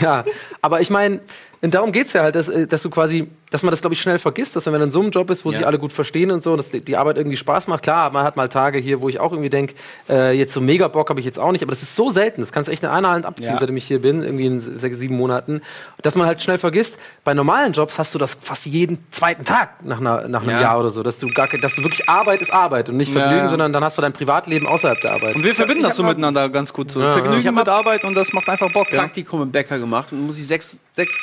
Ja, 0.00 0.24
aber 0.62 0.80
ich 0.80 0.90
meine, 0.90 1.20
darum 1.62 1.92
geht's 1.92 2.12
ja 2.12 2.22
halt, 2.22 2.34
dass, 2.36 2.48
äh, 2.48 2.66
dass 2.66 2.82
du 2.82 2.90
quasi, 2.90 3.26
dass 3.50 3.62
man 3.62 3.70
das, 3.70 3.80
glaube 3.80 3.94
ich, 3.94 4.00
schnell 4.00 4.18
vergisst, 4.18 4.54
dass 4.56 4.66
wenn 4.66 4.72
man 4.72 4.82
in 4.82 4.90
so 4.90 5.00
einem 5.00 5.10
Job 5.10 5.30
ist, 5.30 5.44
wo 5.44 5.50
sich 5.50 5.66
alle 5.66 5.78
gut 5.78 5.92
verstehen 5.92 6.30
und 6.30 6.42
so, 6.42 6.56
dass 6.56 6.70
die- 6.70 6.80
die 6.80 6.96
Arbeit 6.96 7.16
irgendwie 7.16 7.36
Spaß 7.36 7.68
macht. 7.68 7.82
Klar, 7.82 8.10
man 8.10 8.24
hat 8.24 8.36
mal 8.36 8.48
Tage 8.48 8.78
hier, 8.78 9.00
wo 9.00 9.08
ich 9.08 9.20
auch 9.20 9.32
irgendwie 9.32 9.50
denke, 9.50 9.74
äh, 10.08 10.32
jetzt 10.36 10.52
so 10.52 10.60
mega 10.60 10.88
Bock 10.88 11.08
habe 11.10 11.20
ich 11.20 11.26
jetzt 11.26 11.38
auch 11.38 11.52
nicht, 11.52 11.62
aber 11.62 11.70
das 11.72 11.82
ist 11.82 11.94
so 11.96 12.10
selten. 12.10 12.40
Das 12.40 12.52
kannst 12.52 12.68
du 12.68 12.72
echt 12.72 12.82
in 12.82 12.88
einer 12.88 13.10
Hand 13.10 13.26
abziehen, 13.26 13.52
Ja. 13.54 13.58
seitdem 13.60 13.76
ich 13.76 13.84
hier 13.86 14.00
bin, 14.00 14.22
irgendwie 14.22 14.46
in 14.46 14.78
sechs, 14.78 14.98
sieben 14.98 15.16
Monaten. 15.16 15.62
Dass 16.02 16.16
man 16.16 16.26
halt 16.26 16.42
schnell 16.42 16.58
vergisst, 16.58 16.98
bei 17.22 17.32
normalen 17.34 17.72
Jobs 17.72 17.98
hast 17.98 18.14
du 18.14 18.18
das 18.18 18.36
fast 18.40 18.66
jeden 18.66 18.98
zweiten 19.10 19.44
Tag 19.44 19.84
nach, 19.84 20.00
einer, 20.00 20.28
nach 20.28 20.42
einem 20.42 20.52
Ja. 20.56 20.60
Jahr 20.60 20.80
oder 20.80 20.90
so, 20.90 21.02
dass 21.02 21.18
du 21.18 21.28
gar 21.32 21.48
dass 21.48 21.74
du 21.76 21.82
wirklich 21.82 22.08
Arbeit 22.08 22.42
ist 22.42 22.52
Arbeit 22.52 22.88
und 22.88 22.96
nicht 22.96 23.12
Vergnügen, 23.12 23.44
Ja. 23.44 23.48
sondern 23.48 23.72
dann 23.72 23.84
hast 23.84 23.96
du 23.96 24.02
dein 24.02 24.12
Privatleben 24.12 24.66
außerhalb 24.66 25.00
der 25.00 25.12
Arbeit. 25.12 25.36
Und 25.36 25.44
wir 25.44 25.54
verbinden 25.54 25.82
ich 25.82 25.88
das 25.88 25.96
so 25.96 26.02
miteinander 26.02 26.48
ganz 26.48 26.72
gut 26.72 26.90
so. 26.90 27.00
Ja, 27.00 27.06
ja. 27.06 27.12
Vergnügen 27.22 27.46
hab 27.46 27.54
mit 27.54 27.68
Arbeit 27.68 28.04
und 28.04 28.14
das 28.14 28.32
macht 28.32 28.48
einfach 28.48 28.72
Bock. 28.72 28.90
Ja. 28.92 29.00
Praktikum 29.00 29.42
im 29.42 29.50
Bäcker 29.52 29.78
gemacht 29.78 30.08
und 30.12 30.26
muss 30.26 30.38
ich 30.38 30.46
sechs, 30.46 30.74
sechs 30.96 31.20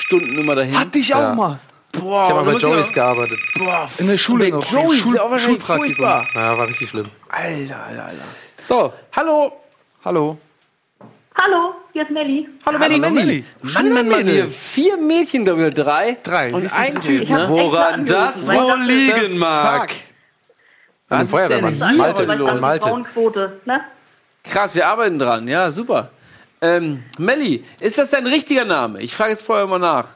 Stunden 0.00 0.38
immer 0.38 0.54
dahin. 0.54 0.78
Hatte 0.78 0.98
ich 0.98 1.14
auch 1.14 1.20
Ja. 1.20 1.34
mal. 1.34 1.58
Boah, 1.92 2.22
Ich 2.22 2.28
habe 2.30 2.44
mal 2.44 2.52
bei 2.54 2.58
Joey's 2.60 2.88
auch- 2.88 2.92
gearbeitet. 2.92 3.38
Boah, 3.58 3.88
In 3.98 4.06
der 4.08 4.16
Schule 4.16 4.48
noch. 4.50 4.64
Joey's 4.70 5.00
Schul- 5.00 5.10
ist 5.10 5.14
ja 5.16 5.22
auch 5.22 5.30
wahrscheinlich 5.30 5.58
Schulpraktikum. 5.64 6.04
furchtbar. 6.06 6.26
Ja, 6.34 6.58
war 6.58 6.68
richtig 6.68 6.88
schlimm. 6.88 7.06
Alter, 7.28 7.76
Alter, 7.84 8.04
Alter. 8.04 8.24
So, 8.68 8.92
Hallo. 9.16 9.52
Hallo. 10.04 10.38
Hallo, 11.42 11.74
hier 11.92 12.02
ist 12.02 12.10
Melli. 12.10 12.48
Hallo, 12.66 12.78
Melli, 12.78 12.98
Melli. 12.98 13.14
Melli. 13.14 13.44
Mann, 13.62 13.92
Mann, 13.92 14.08
Mann, 14.08 14.26
hier 14.28 14.46
vier 14.48 14.96
Mädchen, 14.98 15.44
glaube 15.44 15.60
ich, 15.62 15.66
oder 15.72 15.84
drei. 15.84 16.16
Drei. 16.22 16.52
Und 16.52 16.60
Siehst 16.60 16.74
du, 16.74 16.78
ein 16.80 17.00
Typ, 17.00 17.20
Ich 17.22 17.30
hab 17.32 17.38
ne? 17.38 17.42
extra 17.44 17.54
Woran 17.54 17.94
angerufen, 17.94 18.06
das 18.34 18.46
weil 18.46 18.54
ich 18.56 18.62
wohl 18.62 18.68
dachte, 18.78 18.82
liegen 18.92 19.38
mag. 19.38 19.90
Ein 21.08 21.26
Feuerwehrmann. 21.26 21.78
denn 21.78 21.88
hier 21.88 21.96
Malte, 21.98 22.28
weil 22.28 22.34
ich 22.34 22.38
los? 22.40 22.48
dachte, 22.48 22.60
Malte. 22.60 22.88
Frauenquote, 22.88 23.60
ne? 23.64 23.80
Krass, 24.44 24.74
wir 24.74 24.86
arbeiten 24.86 25.18
dran. 25.18 25.48
Ja, 25.48 25.70
super. 25.72 26.10
Ähm, 26.62 27.04
Melli, 27.18 27.64
ist 27.80 27.96
das 27.98 28.10
dein 28.10 28.26
richtiger 28.26 28.64
Name? 28.64 29.00
Ich 29.00 29.14
frage 29.14 29.30
jetzt 29.30 29.42
vorher 29.42 29.66
mal 29.66 29.78
nach. 29.78 30.08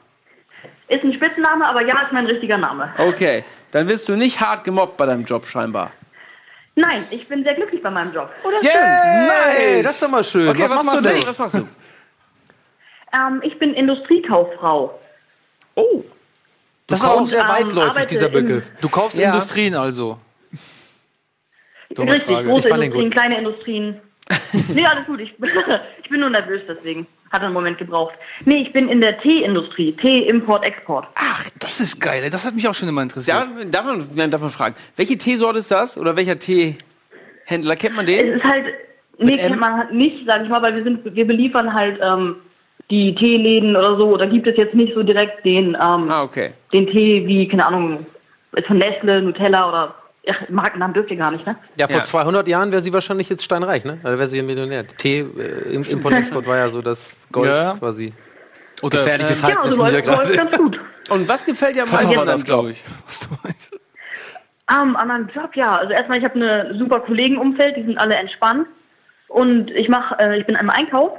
Ist 0.88 1.02
ein 1.02 1.12
Spitzname, 1.14 1.66
aber 1.66 1.82
ja, 1.86 2.02
ist 2.02 2.12
mein 2.12 2.26
richtiger 2.26 2.58
Name. 2.58 2.92
Okay, 2.98 3.44
dann 3.70 3.88
wirst 3.88 4.08
du 4.08 4.16
nicht 4.16 4.40
hart 4.40 4.64
gemobbt 4.64 4.96
bei 4.98 5.06
deinem 5.06 5.24
Job 5.24 5.46
scheinbar. 5.46 5.90
Nein, 6.76 7.04
ich 7.10 7.26
bin 7.28 7.42
sehr 7.44 7.54
glücklich 7.54 7.82
bei 7.82 7.90
meinem 7.90 8.12
Job. 8.12 8.30
Oh, 8.44 8.50
das 8.50 8.62
Yay, 8.62 9.82
das 9.82 9.92
ist 9.92 10.02
doch 10.02 10.10
mal 10.10 10.24
schön. 10.24 10.48
Okay, 10.48 10.64
was, 10.68 10.84
machst 10.84 11.04
du 11.04 11.08
denn? 11.08 11.26
Was 11.26 11.38
machst 11.38 11.54
du? 11.54 11.68
Ähm, 13.14 13.40
ich 13.42 13.58
bin 13.58 13.72
Industriekauffrau. 13.74 14.98
Oh, 15.76 16.02
Das 16.88 17.00
ist 17.00 17.06
auch 17.06 17.26
sehr 17.26 17.42
ähm, 17.42 17.48
weitläufig, 17.48 18.06
dieser 18.06 18.26
in- 18.26 18.32
Begriff. 18.32 18.64
Du 18.80 18.88
kaufst 18.88 19.16
Ja. 19.16 19.28
Industrien 19.28 19.74
also. 19.76 20.18
Dumme 21.90 22.12
Richtig, 22.14 22.34
Frage. 22.34 22.48
große 22.48 22.60
Ich 22.64 22.68
fand 22.68 22.82
den 22.82 22.90
Industrien, 22.92 23.10
gut. 23.10 23.18
kleine 23.20 23.38
Industrien. 23.38 24.00
Nee, 24.74 24.86
alles 24.86 25.06
gut. 25.06 25.20
Ich, 25.20 25.32
ich 26.02 26.08
bin 26.10 26.20
nur 26.20 26.30
nervös 26.30 26.62
deswegen. 26.68 27.06
Hat 27.30 27.42
einen 27.42 27.52
Moment 27.52 27.78
gebraucht. 27.78 28.14
Nee, 28.44 28.58
ich 28.62 28.72
bin 28.72 28.88
in 28.88 29.00
der 29.00 29.18
Teeindustrie. 29.18 29.92
Tee, 29.92 30.26
Import, 30.28 30.64
Export. 30.64 31.08
Ach, 31.16 31.44
das 31.58 31.80
ist 31.80 32.00
geil. 32.00 32.28
Das 32.30 32.46
hat 32.46 32.54
mich 32.54 32.68
auch 32.68 32.74
schon 32.74 32.88
immer 32.88 33.02
interessiert. 33.02 33.36
darf, 33.36 33.50
darf, 33.70 33.84
man, 33.84 34.08
nein, 34.14 34.30
darf 34.30 34.40
man 34.40 34.50
fragen, 34.50 34.76
welche 34.96 35.18
Teesorte 35.18 35.58
ist 35.58 35.70
das? 35.70 35.98
Oder 35.98 36.14
welcher 36.16 36.38
Teehändler? 36.38 37.74
Kennt 37.76 37.96
man 37.96 38.06
Es 38.06 38.12
den? 38.18 38.32
ist 38.34 38.44
halt, 38.44 38.66
nee, 39.18 39.32
kennt 39.36 39.58
man 39.58 39.76
halt 39.78 39.92
nicht, 39.92 40.24
sag 40.26 40.42
ich 40.44 40.48
mal, 40.48 40.62
weil 40.62 40.76
wir 40.76 40.84
sind, 40.84 41.00
wir 41.04 41.26
beliefern 41.26 41.74
halt 41.74 41.98
ähm, 42.02 42.36
die 42.90 43.14
Teeläden 43.16 43.74
oder 43.76 43.96
so. 43.98 44.16
Da 44.16 44.26
gibt 44.26 44.46
es 44.46 44.56
jetzt 44.56 44.74
nicht 44.74 44.94
so 44.94 45.02
direkt 45.02 45.44
den, 45.44 45.70
ähm, 45.70 46.08
Ah, 46.10 46.22
okay. 46.22 46.52
den 46.72 46.86
Tee 46.86 47.26
wie, 47.26 47.48
keine 47.48 47.66
Ahnung, 47.66 48.06
von 48.64 48.78
Nestle, 48.78 49.20
Nutella 49.22 49.68
oder 49.68 49.94
ach, 50.30 50.48
Markennamen 50.48 50.94
dürft 50.94 51.10
ihr 51.10 51.16
gar 51.16 51.30
nicht, 51.30 51.46
ne? 51.46 51.56
Ja, 51.76 51.86
vor 51.88 51.98
Ja. 51.98 52.02
200 52.04 52.46
Jahren 52.48 52.70
wäre 52.72 52.80
sie 52.82 52.92
wahrscheinlich 52.92 53.28
jetzt 53.28 53.44
steinreich, 53.44 53.84
ne? 53.84 53.98
Da 54.02 54.18
wäre 54.18 54.28
sie 54.28 54.38
ein 54.38 54.46
Millionär. 54.46 54.86
Tee, 54.86 55.20
äh, 55.20 55.72
im 55.74 55.82
Import-Export 55.84 56.46
war 56.46 56.56
ja 56.56 56.68
so 56.68 56.82
das 56.82 57.26
Gold 57.32 57.48
Ja. 57.50 57.74
quasi. 57.78 58.12
Oder 58.82 58.98
Gefährliches 58.98 59.40
Ja, 59.40 59.48
also 59.60 59.82
Halbwissen 59.82 59.84
hier 59.86 59.92
läuft, 59.92 60.06
läuft 60.06 60.20
gerade. 60.32 60.36
ganz 60.36 60.56
gut. 60.58 60.80
Und 61.10 61.28
was 61.28 61.44
gefällt 61.44 61.76
dir 61.76 61.84
am 61.84 61.90
meisten 61.90 62.26
das, 62.26 62.44
glaube 62.44 62.68
Job? 62.68 62.76
ich. 62.76 62.84
Was 63.06 63.20
du 63.20 63.28
meinst. 63.42 63.72
Ähm, 64.70 64.96
an 64.96 65.08
meinem 65.08 65.28
Job, 65.34 65.54
ja. 65.54 65.76
Also 65.76 65.92
erstmal, 65.92 66.18
ich 66.18 66.24
habe 66.24 66.34
eine 66.34 66.74
super 66.78 67.00
Kollegenumfeld, 67.00 67.76
die 67.80 67.84
sind 67.84 67.98
alle 67.98 68.14
entspannt. 68.16 68.66
Und 69.28 69.70
ich 69.72 69.88
mache, 69.88 70.16
äh, 70.18 70.38
ich 70.38 70.46
bin 70.46 70.54
im 70.56 70.70
Einkauf 70.70 71.12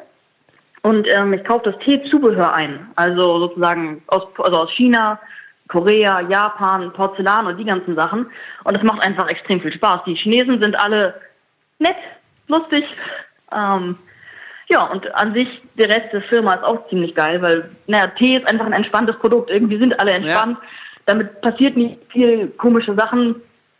und 0.83 1.07
ähm, 1.09 1.33
ich 1.33 1.43
kaufe 1.43 1.71
das 1.71 1.79
Teezubehör 1.83 2.53
ein. 2.55 2.87
Also 2.95 3.39
sozusagen 3.39 4.01
aus, 4.07 4.23
also 4.39 4.57
aus 4.61 4.71
China, 4.71 5.19
Korea, 5.67 6.21
Japan, 6.21 6.91
Porzellan 6.93 7.47
und 7.47 7.57
die 7.57 7.65
ganzen 7.65 7.95
Sachen. 7.95 8.27
Und 8.63 8.77
das 8.77 8.83
macht 8.83 9.05
einfach 9.05 9.27
extrem 9.27 9.61
viel 9.61 9.73
Spaß. 9.73 10.01
Die 10.05 10.15
Chinesen 10.15 10.61
sind 10.61 10.79
alle 10.79 11.15
nett, 11.79 11.95
lustig. 12.47 12.83
Ähm, 13.51 13.97
ja, 14.67 14.83
und 14.83 15.13
an 15.15 15.33
sich, 15.33 15.47
der 15.77 15.89
Rest 15.89 16.13
der 16.13 16.21
Firma 16.23 16.55
ist 16.55 16.63
auch 16.63 16.87
ziemlich 16.89 17.13
geil, 17.13 17.41
weil, 17.41 17.69
naja, 17.87 18.07
Tee 18.17 18.37
ist 18.37 18.47
einfach 18.47 18.65
ein 18.65 18.73
entspanntes 18.73 19.17
Produkt. 19.17 19.49
Irgendwie 19.49 19.77
sind 19.77 19.99
alle 19.99 20.11
entspannt. 20.11 20.57
Damit 21.05 21.41
passiert 21.41 21.77
nicht 21.77 21.99
viel 22.11 22.47
komische 22.57 22.95
Sachen. 22.95 23.35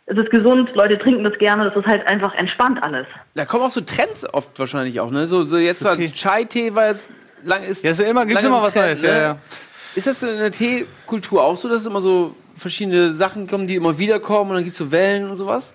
Es 0.06 0.16
ist 0.16 0.30
gesund, 0.30 0.70
Leute 0.74 0.96
trinken 0.98 1.24
das 1.24 1.36
gerne. 1.38 1.64
Das 1.64 1.76
ist 1.76 1.86
halt 1.86 2.08
einfach 2.08 2.32
entspannt 2.34 2.80
alles. 2.82 3.06
Da 3.34 3.44
kommen 3.44 3.64
auch 3.64 3.72
so 3.72 3.80
Trends 3.80 4.32
oft 4.32 4.56
wahrscheinlich 4.58 5.00
auch, 5.00 5.10
ne? 5.10 5.26
So, 5.26 5.42
so 5.42 5.56
jetzt 5.56 5.80
So 5.80 5.90
so 5.90 5.96
Tee. 5.96 6.12
Chai-Tee, 6.12 6.74
weil 6.76 6.92
es 6.92 7.12
lang 7.42 7.64
ist. 7.64 7.82
Ja, 7.82 7.90
ist 7.90 8.00
ja 8.00 8.06
immer, 8.06 8.24
gibt's 8.24 8.44
immer 8.44 8.58
im 8.58 8.64
was 8.64 8.74
Neues. 8.76 9.02
Ja, 9.02 9.20
ja. 9.20 9.38
Ist 9.96 10.06
das 10.06 10.22
in 10.22 10.38
der 10.38 10.52
Teekultur 10.52 11.42
auch 11.42 11.56
so, 11.56 11.68
dass 11.68 11.80
es 11.80 11.86
immer 11.86 12.00
so 12.00 12.34
verschiedene 12.54 13.14
Sachen 13.14 13.46
kommen, 13.46 13.66
die 13.66 13.76
immer 13.76 13.98
wieder 13.98 14.20
kommen 14.20 14.50
und 14.50 14.56
dann 14.56 14.64
gibt 14.64 14.74
es 14.74 14.78
so 14.78 14.92
Wellen 14.92 15.30
und 15.30 15.36
sowas? 15.36 15.74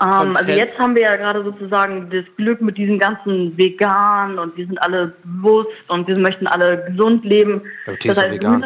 von 0.00 0.28
also 0.28 0.44
Trends? 0.44 0.56
jetzt 0.56 0.80
haben 0.80 0.94
wir 0.94 1.02
ja 1.02 1.16
gerade 1.16 1.44
sozusagen 1.44 2.08
das 2.10 2.24
Glück 2.36 2.62
mit 2.62 2.78
diesen 2.78 2.98
ganzen 2.98 3.56
Vegan 3.56 4.38
und 4.38 4.56
wir 4.56 4.66
sind 4.66 4.80
alle 4.82 5.12
bewusst 5.24 5.68
und 5.88 6.08
wir 6.08 6.18
möchten 6.18 6.46
alle 6.46 6.84
gesund 6.88 7.24
leben. 7.24 7.62
Ja, 7.86 7.92
Tee 7.96 8.08
ist 8.08 8.18
doch 8.18 8.30
vegan. 8.30 8.64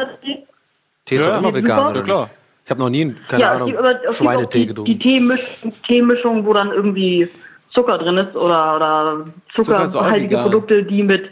Tee 1.04 1.16
ist 1.16 1.20
Ja, 1.20 1.38
immer 1.38 1.52
vegan, 1.52 1.88
oder? 1.88 1.96
Ja, 1.96 2.02
klar. 2.02 2.30
Ich 2.64 2.70
habe 2.70 2.80
noch 2.80 2.88
nie, 2.88 3.14
keine 3.28 3.42
ja, 3.42 3.52
Ahnung, 3.52 3.76
aber 3.76 4.12
Schweinetee 4.12 4.60
die, 4.60 4.66
getrunken. 4.68 4.92
die 4.92 4.98
Teemischung, 4.98 5.72
Teemischung, 5.86 6.46
wo 6.46 6.54
dann 6.54 6.70
irgendwie 6.70 7.28
Zucker 7.74 7.98
drin 7.98 8.16
ist 8.16 8.34
oder, 8.36 8.76
oder 8.76 9.26
Zucker 9.54 9.86
zuckerhaltige 9.90 10.30
vegan. 10.30 10.42
Produkte, 10.44 10.82
die 10.84 11.02
mit 11.02 11.28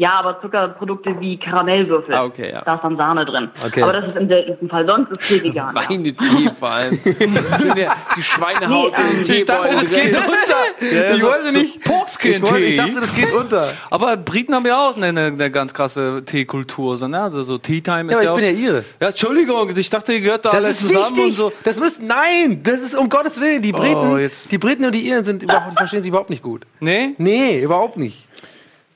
ja, 0.00 0.12
aber 0.20 0.40
Zuckerprodukte 0.40 1.18
wie 1.20 1.36
Karamellwürfel. 1.38 2.14
Ah, 2.14 2.24
okay, 2.24 2.50
ja. 2.52 2.62
Da 2.64 2.76
ist 2.76 2.84
dann 2.84 2.96
Sahne 2.96 3.26
drin. 3.26 3.50
Okay. 3.64 3.82
Aber 3.82 3.92
das 3.92 4.06
ist 4.08 4.16
im 4.16 4.28
seltensten 4.28 4.68
Fall. 4.68 4.88
Sonst 4.88 5.10
ist 5.10 5.20
Tee 5.28 5.42
vegan. 5.42 5.74
ja. 5.74 5.88
Weine-Tee 5.90 6.50
vor 6.58 6.70
allem. 6.70 6.98
Die 8.16 8.22
Schweinehaut 8.22 8.92
Nee, 8.96 9.04
in 9.04 9.10
den 9.10 9.18
ähm, 9.18 9.24
Teebeutel. 9.46 9.78
das 9.82 9.94
geht 9.94 10.16
unter. 10.16 11.14
Ich 11.16 11.22
wollte 11.22 11.52
nicht- 11.52 11.76
Ich, 11.76 11.86
wollte, 11.86 11.88
Porkskin-Tee. 11.90 12.64
ich 12.66 12.76
dachte, 12.76 13.00
das 13.00 13.14
geht 13.14 13.32
unter. 13.32 13.72
Aber 13.90 14.16
Briten 14.16 14.54
haben 14.54 14.66
ja 14.66 14.88
auch 14.88 14.96
eine, 14.96 15.06
eine, 15.08 15.50
ganz 15.50 15.74
krasse 15.74 16.22
Teekultur. 16.24 16.96
So, 16.96 17.08
ne? 17.08 17.20
Also 17.20 17.42
so 17.42 17.58
Tea 17.58 17.80
Time 17.80 18.12
ist 18.12 18.18
Ja, 18.18 18.24
ja, 18.26 18.30
aber 18.32 18.40
ich 18.40 18.46
auch. 18.46 18.50
bin 18.52 18.62
ja 18.62 18.68
ihre. 18.68 18.84
ja, 19.00 19.08
Entschuldigung, 19.08 19.70
ich 19.76 19.90
dachte, 19.90 20.12
ihr 20.12 20.20
gehört 20.20 20.44
da 20.44 20.50
Das 20.50 20.60
alle 20.64 20.68
ist 20.70 20.78
zusammen 20.80 21.16
wichtig. 21.16 21.24
und 21.24 21.32
so. 21.32 21.52
Das 21.64 21.78
müsst, 21.78 22.02
nein, 22.02 22.60
das 22.62 22.80
ist 22.80 22.94
um 22.96 23.08
Gottes 23.08 23.40
Willen. 23.40 23.60
Die 23.62 23.72
Briten, 23.72 23.96
Oh, 24.12 24.16
jetzt- 24.16 24.52
die 24.52 24.58
Briten 24.58 24.84
und 24.84 24.92
die 24.94 25.00
Iren 25.08 25.24
sind 25.24 25.42
überhaupt, 25.42 25.76
verstehen 25.76 26.02
sich 26.02 26.08
überhaupt 26.10 26.30
nicht 26.30 26.42
gut. 26.42 26.64
Nee? 26.80 27.14
Nee, 27.18 27.60
überhaupt 27.60 27.96
nicht. 27.96 28.28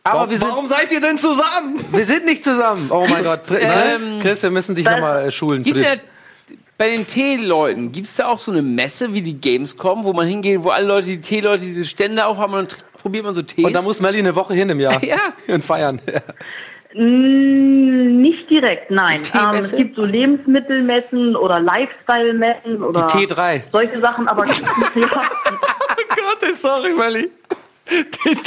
Aber 0.04 0.18
Warum, 0.18 0.30
wir 0.30 0.38
sind, 0.38 0.48
warum 0.50 0.66
seid 0.66 0.90
ihr 0.92 1.00
denn 1.00 1.16
zusammen? 1.18 1.84
wir 1.92 2.04
sind 2.04 2.24
nicht 2.24 2.42
zusammen. 2.42 2.88
Oh 2.90 3.06
mein 3.08 3.22
Gott. 3.22 3.42
Chris, 3.46 3.62
ähm, 3.62 4.18
Chris, 4.20 4.42
wir 4.42 4.50
müssen 4.50 4.74
dich 4.74 4.84
nochmal 4.84 5.28
äh, 5.28 5.32
schulen. 5.32 5.62
Gibt's 5.62 5.80
ja 5.80 5.92
bei 6.76 6.88
den 6.90 7.06
Teeleuten, 7.06 7.92
gibt 7.92 8.08
es 8.08 8.16
da 8.16 8.26
auch 8.26 8.40
so 8.40 8.50
eine 8.50 8.62
Messe 8.62 9.14
wie 9.14 9.22
die 9.22 9.40
Gamescom, 9.40 10.02
wo 10.02 10.12
man 10.12 10.26
hingeht, 10.26 10.64
wo 10.64 10.70
alle 10.70 10.88
Leute, 10.88 11.06
die 11.06 11.20
Teeleute, 11.20 11.62
diese 11.64 11.84
Stände 11.84 12.26
aufhaben 12.26 12.54
und 12.54 12.72
dann 12.72 12.78
probiert 13.00 13.24
man 13.24 13.36
so 13.36 13.42
Tees? 13.42 13.64
Und 13.64 13.72
da 13.72 13.82
muss 13.82 14.00
Melly 14.00 14.18
eine 14.18 14.34
Woche 14.34 14.54
hin 14.54 14.68
im 14.68 14.80
Jahr. 14.80 15.00
Ja. 15.04 15.18
Und 15.48 15.64
feiern. 15.64 16.00
Mm, 16.94 18.20
Nicht 18.20 18.50
direkt, 18.50 18.90
nein. 18.90 19.16
Ähm, 19.16 19.22
Teemesse? 19.22 19.64
es 19.64 19.76
gibt 19.78 19.96
so 19.96 20.04
Lebensmittelmessen 20.04 21.36
oder 21.36 21.58
Lifestyle-Messen 21.58 22.82
oder 22.82 23.06
Die 23.06 23.26
T3. 23.26 23.62
solche 23.72 23.98
Sachen, 23.98 24.28
aber 24.28 24.44
ja, 24.46 24.52
Gott, 26.10 26.54
sorry, 26.54 26.92
Melly. 26.92 27.30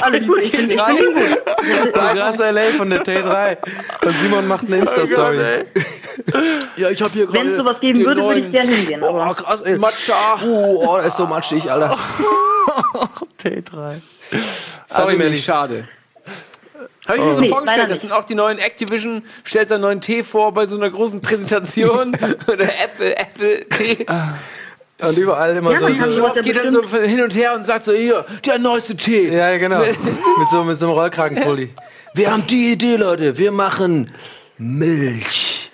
Alles 0.01 0.27
gut. 0.27 0.41
Ich 0.41 0.51
bin 0.51 0.71
ich 0.71 0.77
bin 0.77 1.13
gut. 1.13 1.95
Live 1.95 2.21
aus 2.21 2.39
L.A. 2.39 2.61
von 2.77 2.89
der 2.89 3.03
T3. 3.03 3.57
Und 4.05 4.17
Simon 4.19 4.47
macht 4.47 4.67
eine 4.67 4.77
Insta-Story. 4.77 5.65
ja, 6.77 6.89
ich 6.89 7.01
habe 7.01 7.13
hier 7.13 7.31
Wenn 7.31 7.51
es 7.51 7.57
sowas 7.57 7.79
geben 7.79 8.05
würde, 8.05 8.21
würde 8.21 8.39
ich 8.39 8.51
gerne 8.51 8.71
hingehen. 8.71 9.03
Oh, 9.03 9.33
krass, 9.33 9.61
ey. 9.61 9.77
Matcha. 9.77 10.39
Oh, 10.45 10.83
oh, 10.87 10.97
das 10.97 11.07
ist 11.07 11.17
so 11.17 11.27
matschig, 11.27 11.69
Alter. 11.69 11.97
T3. 13.43 14.01
Sorry, 14.87 15.15
Melli. 15.15 15.17
Melli, 15.17 15.37
schade. 15.37 15.87
Habe 17.07 17.17
ich 17.19 17.23
mir 17.23 17.35
so 17.35 17.41
Nee, 17.41 17.49
vorgestellt, 17.49 17.91
das 17.91 18.01
sind 18.01 18.11
auch 18.11 18.23
die 18.23 18.33
neuen 18.33 18.57
Activision, 18.57 19.23
stellt 19.43 19.69
seinen 19.69 19.81
neuen 19.81 20.01
Tee 20.01 20.23
vor 20.23 20.51
bei 20.53 20.65
so 20.65 20.75
einer 20.75 20.89
großen 20.89 21.21
Präsentation. 21.21 22.17
Oder 22.47 22.65
Apple, 22.83 23.15
Apple 23.15 23.69
Tee. 23.69 24.05
Und 25.01 25.17
überall 25.17 25.55
immer 25.57 25.71
Ja, 25.71 25.79
so. 25.79 25.87
so 25.87 26.11
Schwarz 26.11 26.41
geht 26.41 26.55
dann 26.55 26.71
so 26.71 26.81
hin 26.87 27.21
und 27.21 27.35
her 27.35 27.55
und 27.55 27.65
sagt 27.65 27.85
so, 27.85 27.91
hier, 27.93 28.25
der 28.45 28.59
neueste 28.59 28.95
Tee. 28.95 29.27
ja, 29.35 29.57
genau. 29.57 29.79
mit, 30.37 30.49
so, 30.49 30.63
mit 30.63 30.79
so 30.79 30.85
einem 30.87 30.95
Rollkragenpulli. 30.95 31.73
Wir 32.13 32.31
haben 32.31 32.47
die 32.47 32.71
Idee, 32.71 32.95
Leute. 32.95 33.37
Wir 33.37 33.51
machen 33.51 34.09
Milch 34.57 35.69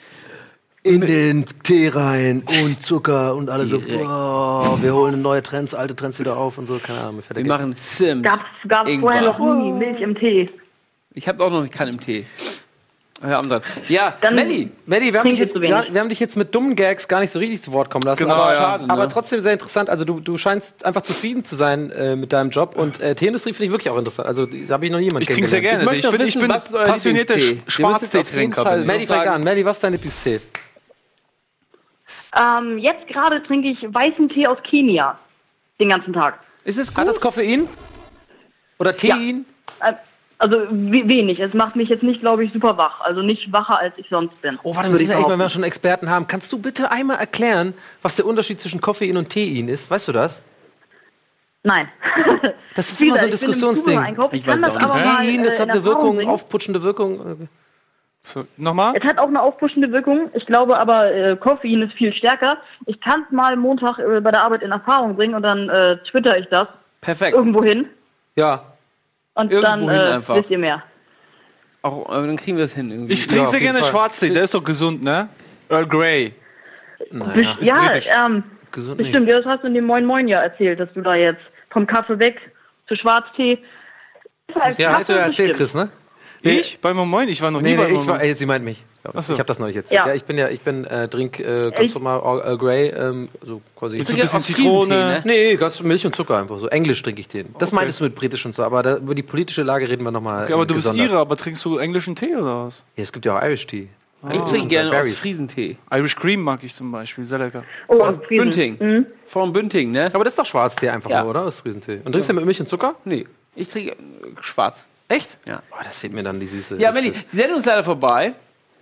in 0.83 1.01
den 1.01 1.45
Tee 1.63 1.89
rein 1.89 2.43
und 2.63 2.81
Zucker 2.81 3.35
und 3.35 3.51
alle 3.51 3.67
so, 3.67 3.79
boah, 3.79 4.79
wir 4.81 4.95
holen 4.95 5.21
neue 5.21 5.43
Trends, 5.43 5.75
alte 5.75 5.95
Trends 5.95 6.19
wieder 6.19 6.35
auf 6.37 6.57
und 6.57 6.65
so. 6.65 6.79
Keine 6.81 7.01
Ahnung. 7.01 7.21
Wir 7.31 7.45
machen 7.45 7.75
Zimt. 7.75 8.23
gab's, 8.25 8.41
gab's 8.67 8.89
Ingwer. 8.89 9.11
vorher 9.11 9.21
noch 9.21 9.39
nie 9.61 9.71
Milch 9.71 10.01
im 10.01 10.15
Tee. 10.15 10.49
Ich 11.13 11.27
habe 11.27 11.43
auch 11.43 11.51
noch 11.51 11.69
keinen 11.69 11.89
im 11.89 11.99
Tee. 11.99 12.25
Ja, 13.23 13.41
ja 13.87 14.17
Dann- 14.21 14.35
Melli, 14.35 14.71
Melli, 14.85 15.13
wir 15.13 15.19
haben, 15.19 15.29
dich 15.29 15.37
jetzt, 15.37 15.53
wir 15.59 15.77
haben 15.77 16.09
dich 16.09 16.19
jetzt 16.19 16.35
mit 16.37 16.55
dummen 16.55 16.75
Gags 16.75 17.07
gar 17.07 17.19
nicht 17.19 17.31
so 17.31 17.37
richtig 17.39 17.61
zu 17.61 17.71
Wort 17.71 17.91
kommen 17.91 18.03
lassen. 18.03 18.23
Genau, 18.23 18.33
aber, 18.35 18.51
ja. 18.53 18.57
Schade, 18.57 18.87
ne? 18.87 18.93
aber 18.93 19.09
trotzdem 19.09 19.41
sehr 19.41 19.53
interessant. 19.53 19.89
Also 19.89 20.05
du, 20.05 20.19
du 20.19 20.37
scheinst 20.37 20.83
einfach 20.85 21.03
zufrieden 21.03 21.45
zu 21.45 21.55
sein 21.55 21.91
äh, 21.91 22.15
mit 22.15 22.33
deinem 22.33 22.49
Job. 22.49 22.75
Und 22.75 22.99
äh, 22.99 23.13
Teeindustrie 23.13 23.53
finde 23.53 23.65
ich 23.65 23.71
wirklich 23.71 23.91
auch 23.91 23.97
interessant. 23.97 24.27
Also 24.27 24.45
da 24.45 24.73
habe 24.73 24.85
ich 24.85 24.91
noch 24.91 24.99
niemanden 24.99 25.21
Ich 25.23 25.29
trinke 25.29 25.47
sehr 25.47 25.61
gerne. 25.61 25.83
Ich, 25.83 25.89
bin, 25.89 25.99
ich 25.99 26.19
wissen, 26.19 26.41
bin 26.41 26.49
was 26.49 26.65
ist 26.67 26.73
euer 26.75 26.85
passionierter 26.85 27.35
Schwarztee-Trinker. 27.67 28.63
Fall- 28.63 28.79
bin 28.79 28.89
ich. 28.89 28.95
Melli, 28.95 29.07
fang 29.07 29.27
an. 29.27 29.43
Melli, 29.43 29.65
was 29.65 29.77
ist 29.77 29.83
dein 29.83 29.93
Lieblingstee? 29.93 30.41
Ähm, 32.35 32.77
jetzt 32.79 33.07
gerade 33.07 33.43
trinke 33.43 33.69
ich 33.69 33.77
weißen 33.93 34.29
Tee 34.29 34.47
aus 34.47 34.57
Kenia. 34.69 35.19
Den 35.79 35.89
ganzen 35.89 36.13
Tag. 36.13 36.39
ist 36.63 36.77
es 36.77 36.89
Hat 36.89 36.95
gut? 37.05 37.07
das 37.07 37.19
Koffein? 37.21 37.67
Oder 38.79 38.95
Tein? 38.95 39.45
Äh, 39.47 39.50
Also 40.41 40.57
we- 40.71 41.07
wenig. 41.07 41.39
Es 41.39 41.53
macht 41.53 41.75
mich 41.75 41.89
jetzt 41.89 42.01
nicht, 42.01 42.21
glaube 42.21 42.43
ich, 42.43 42.51
super 42.51 42.75
wach. 42.75 42.99
Also 43.01 43.21
nicht 43.21 43.51
wacher, 43.53 43.77
als 43.77 43.93
ich 43.97 44.07
sonst 44.09 44.41
bin. 44.41 44.57
Oh, 44.63 44.75
warte, 44.75 44.89
wir 44.89 44.93
müssen 44.99 45.07
ja 45.11 45.19
echt, 45.19 45.29
wenn 45.29 45.37
wir 45.37 45.49
schon 45.49 45.63
Experten 45.63 46.09
haben. 46.09 46.25
Kannst 46.27 46.51
du 46.51 46.57
bitte 46.59 46.91
einmal 46.91 47.17
erklären, 47.17 47.75
was 48.01 48.15
der 48.15 48.25
Unterschied 48.25 48.59
zwischen 48.59 48.81
Koffein 48.81 49.17
und 49.17 49.31
Tein 49.31 49.67
ist? 49.67 49.91
Weißt 49.91 50.07
du 50.07 50.11
das? 50.11 50.41
Nein. 51.63 51.87
Das 52.73 52.89
ist 52.89 53.01
immer 53.01 53.17
so 53.17 53.25
ein 53.25 53.31
Diskussionsding. 53.31 53.99
Ich 54.31 54.39
Ich 54.39 54.45
kann 54.45 54.61
das 54.61 54.77
aber 54.77 54.87
mal 54.93 54.97
Tein, 54.97 55.41
äh, 55.41 55.45
das 55.45 55.59
hat 55.59 55.67
in 55.67 55.71
eine 55.73 55.83
Wirkung, 55.83 56.25
aufputschende 56.27 56.81
Wirkung. 56.81 57.49
So, 58.23 58.45
nochmal? 58.55 58.93
Es 58.95 59.03
hat 59.03 59.17
auch 59.17 59.27
eine 59.27 59.41
aufpuschende 59.41 59.91
Wirkung. 59.91 60.29
Ich 60.33 60.45
glaube 60.45 60.77
aber, 60.79 61.11
äh, 61.13 61.35
Koffein 61.35 61.81
ist 61.81 61.93
viel 61.93 62.13
stärker. 62.13 62.57
Ich 62.85 62.99
kann 63.01 63.25
es 63.25 63.31
mal 63.33 63.57
Montag 63.57 63.99
äh, 63.99 64.21
bei 64.21 64.31
der 64.31 64.43
Arbeit 64.43 64.61
in 64.63 64.71
Erfahrung 64.71 65.17
bringen 65.17 65.35
und 65.35 65.43
dann 65.43 65.67
äh, 65.69 65.97
twitter 66.09 66.37
ich 66.37 66.47
das 66.49 66.67
Perfekt. 67.01 67.35
irgendwo 67.35 67.61
hin. 67.63 67.87
Ja. 68.37 68.63
Und 69.33 69.51
Irgendwo 69.51 69.67
dann 69.67 69.79
hin 69.79 69.89
äh, 69.89 70.13
einfach. 70.15 70.35
wisst 70.35 70.49
ihr 70.51 70.57
mehr. 70.57 70.83
Auch, 71.83 72.09
äh, 72.09 72.27
dann 72.27 72.35
kriegen 72.37 72.57
wir 72.57 72.65
es 72.65 72.73
hin. 72.73 72.91
Irgendwie. 72.91 73.13
Ich 73.13 73.27
trinke 73.27 73.47
sehr 73.47 73.59
gerne 73.59 73.79
Fall. 73.79 73.89
Schwarztee. 73.89 74.29
Der 74.29 74.43
ist 74.43 74.53
doch 74.53 74.63
gesund, 74.63 75.03
ne? 75.03 75.29
Earl 75.69 75.87
Grey. 75.87 76.33
Best- 77.09 77.61
ja, 77.61 78.25
ähm, 78.25 78.43
Gesund 78.71 78.97
bestimmt. 78.97 79.27
Ja, 79.27 79.37
das 79.37 79.45
hast 79.45 79.63
du 79.63 79.67
in 79.67 79.73
dem 79.73 79.85
Moin 79.85 80.05
Moin 80.05 80.27
ja 80.27 80.41
erzählt, 80.41 80.79
dass 80.79 80.91
du 80.93 81.01
da 81.01 81.15
jetzt 81.15 81.41
vom 81.71 81.87
Kaffee 81.87 82.19
weg 82.19 82.39
zu 82.87 82.95
Schwarztee. 82.95 83.59
Ja, 84.77 84.93
hast 84.93 85.09
du 85.09 85.13
ja 85.13 85.19
erzählt, 85.19 85.55
Chris, 85.55 85.73
ne? 85.73 85.89
Ich? 86.41 86.79
Bei 86.79 86.93
Moin 86.93 87.29
Ich 87.29 87.41
war 87.41 87.51
noch 87.51 87.61
nie 87.61 87.71
Nee, 87.71 87.77
bei 87.77 87.83
nee, 87.85 87.89
ich 87.91 87.95
Moin 87.97 88.07
war, 88.07 88.21
ey, 88.21 88.35
sie 88.35 88.45
meint 88.45 88.63
mich. 88.65 88.83
Ach 89.03 89.23
so. 89.23 89.33
Ich 89.33 89.39
habe 89.39 89.47
das 89.47 89.57
neulich 89.59 89.75
erzählt. 89.75 89.99
Ja. 89.99 90.07
Ja. 90.07 90.13
ich 90.13 90.23
bin 90.25 90.37
ja, 90.37 90.49
ich 90.49 90.61
bin 90.61 90.85
äh, 90.85 91.07
trink 91.07 91.39
äh, 91.39 91.71
normal 91.93 92.19
Earl 92.43 92.57
Grey, 92.57 92.87
ähm, 92.89 93.29
so 93.45 93.61
quasi. 93.75 93.97
Ich 93.97 94.03
So 94.05 94.13
ein 94.13 94.17
trinke 94.19 94.21
bisschen 94.21 94.41
Zitrone. 94.41 94.85
Friesentee, 94.93 95.29
ne? 95.29 95.35
Nee, 95.51 95.55
ganz 95.55 95.79
Milch 95.81 96.05
und 96.05 96.15
Zucker 96.15 96.37
einfach 96.37 96.59
so. 96.59 96.67
Englisch 96.67 97.01
trinke 97.01 97.21
ich 97.21 97.27
den. 97.27 97.53
Das 97.57 97.71
meintest 97.71 97.99
du 97.99 98.03
mit 98.03 98.15
britisch 98.15 98.45
und 98.45 98.53
so, 98.53 98.63
aber 98.63 98.83
da, 98.83 98.97
über 98.97 99.15
die 99.15 99.23
politische 99.23 99.63
Lage 99.63 99.89
reden 99.89 100.03
wir 100.03 100.11
nochmal. 100.11 100.43
Okay, 100.43 100.53
aber 100.53 100.65
du 100.65 100.75
bist 100.75 100.93
Ire, 100.93 101.17
aber 101.17 101.35
trinkst 101.35 101.63
du 101.65 101.77
englischen 101.77 102.15
Tee 102.15 102.35
oder 102.35 102.65
was? 102.67 102.83
Ja, 102.95 103.03
es 103.03 103.11
gibt 103.11 103.25
ja 103.25 103.37
auch 103.37 103.43
Irish 103.43 103.65
Tea. 103.67 103.87
Ich 104.31 104.41
trinke 104.41 104.67
gerne 104.67 104.99
aus. 104.99 105.07
Friesentee. 105.15 105.77
Irish 105.91 106.15
Cream 106.15 106.41
mag 106.43 106.63
ich 106.63 106.75
zum 106.75 106.91
Beispiel, 106.91 107.25
sehr 107.25 107.39
lecker. 107.39 107.63
Oh, 107.87 107.95
Von. 107.97 108.19
Bünding. 108.29 108.77
Mhm. 108.79 109.05
Von 109.25 109.51
Bünding, 109.51 109.89
ne? 109.89 110.11
Aber 110.13 110.23
das 110.23 110.33
ist 110.33 110.37
doch 110.37 110.45
Schwarztee 110.45 110.89
einfach 110.89 111.09
Ja. 111.09 111.21
nur, 111.21 111.31
oder? 111.31 111.45
Das 111.45 111.55
ist 111.55 111.65
Riesentee. 111.65 112.01
Und 112.05 112.11
trinkst 112.11 112.29
du 112.29 112.33
mit 112.35 112.45
Milch 112.45 112.59
und 112.59 112.69
Zucker? 112.69 112.93
Nee, 113.03 113.25
ich 113.55 113.67
trinke 113.67 113.93
äh, 113.93 113.95
schwarz. 114.41 114.85
Echt? 115.07 115.39
Ja. 115.47 115.63
Boah, 115.71 115.79
das 115.83 115.97
fehlt 115.97 116.13
mir 116.13 116.21
dann 116.21 116.39
die 116.39 116.45
Süße. 116.45 116.75
Ja, 116.77 116.91
Melli, 116.91 117.11
die 117.11 117.35
Sendung 117.35 117.57
ist 117.57 117.65
leider 117.65 117.83
vorbei. 117.83 118.33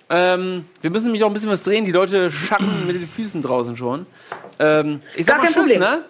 Ähm, 0.10 0.66
wir 0.82 0.90
müssen 0.90 1.06
nämlich 1.06 1.24
auch 1.24 1.28
ein 1.28 1.34
bisschen 1.34 1.50
was 1.52 1.62
drehen. 1.62 1.86
Die 1.86 1.92
Leute 1.92 2.32
schatten 2.32 2.86
mit 2.88 2.96
den 2.96 3.08
Füßen 3.08 3.42
draußen 3.42 3.78
schon. 3.78 4.06
Ähm, 4.60 5.02
ich 5.16 5.26
sag 5.26 5.36
Gar 5.36 5.44
mal 5.44 5.48
Tschüss, 5.52 5.56
Problem. 5.64 5.80
ne? 5.80 6.06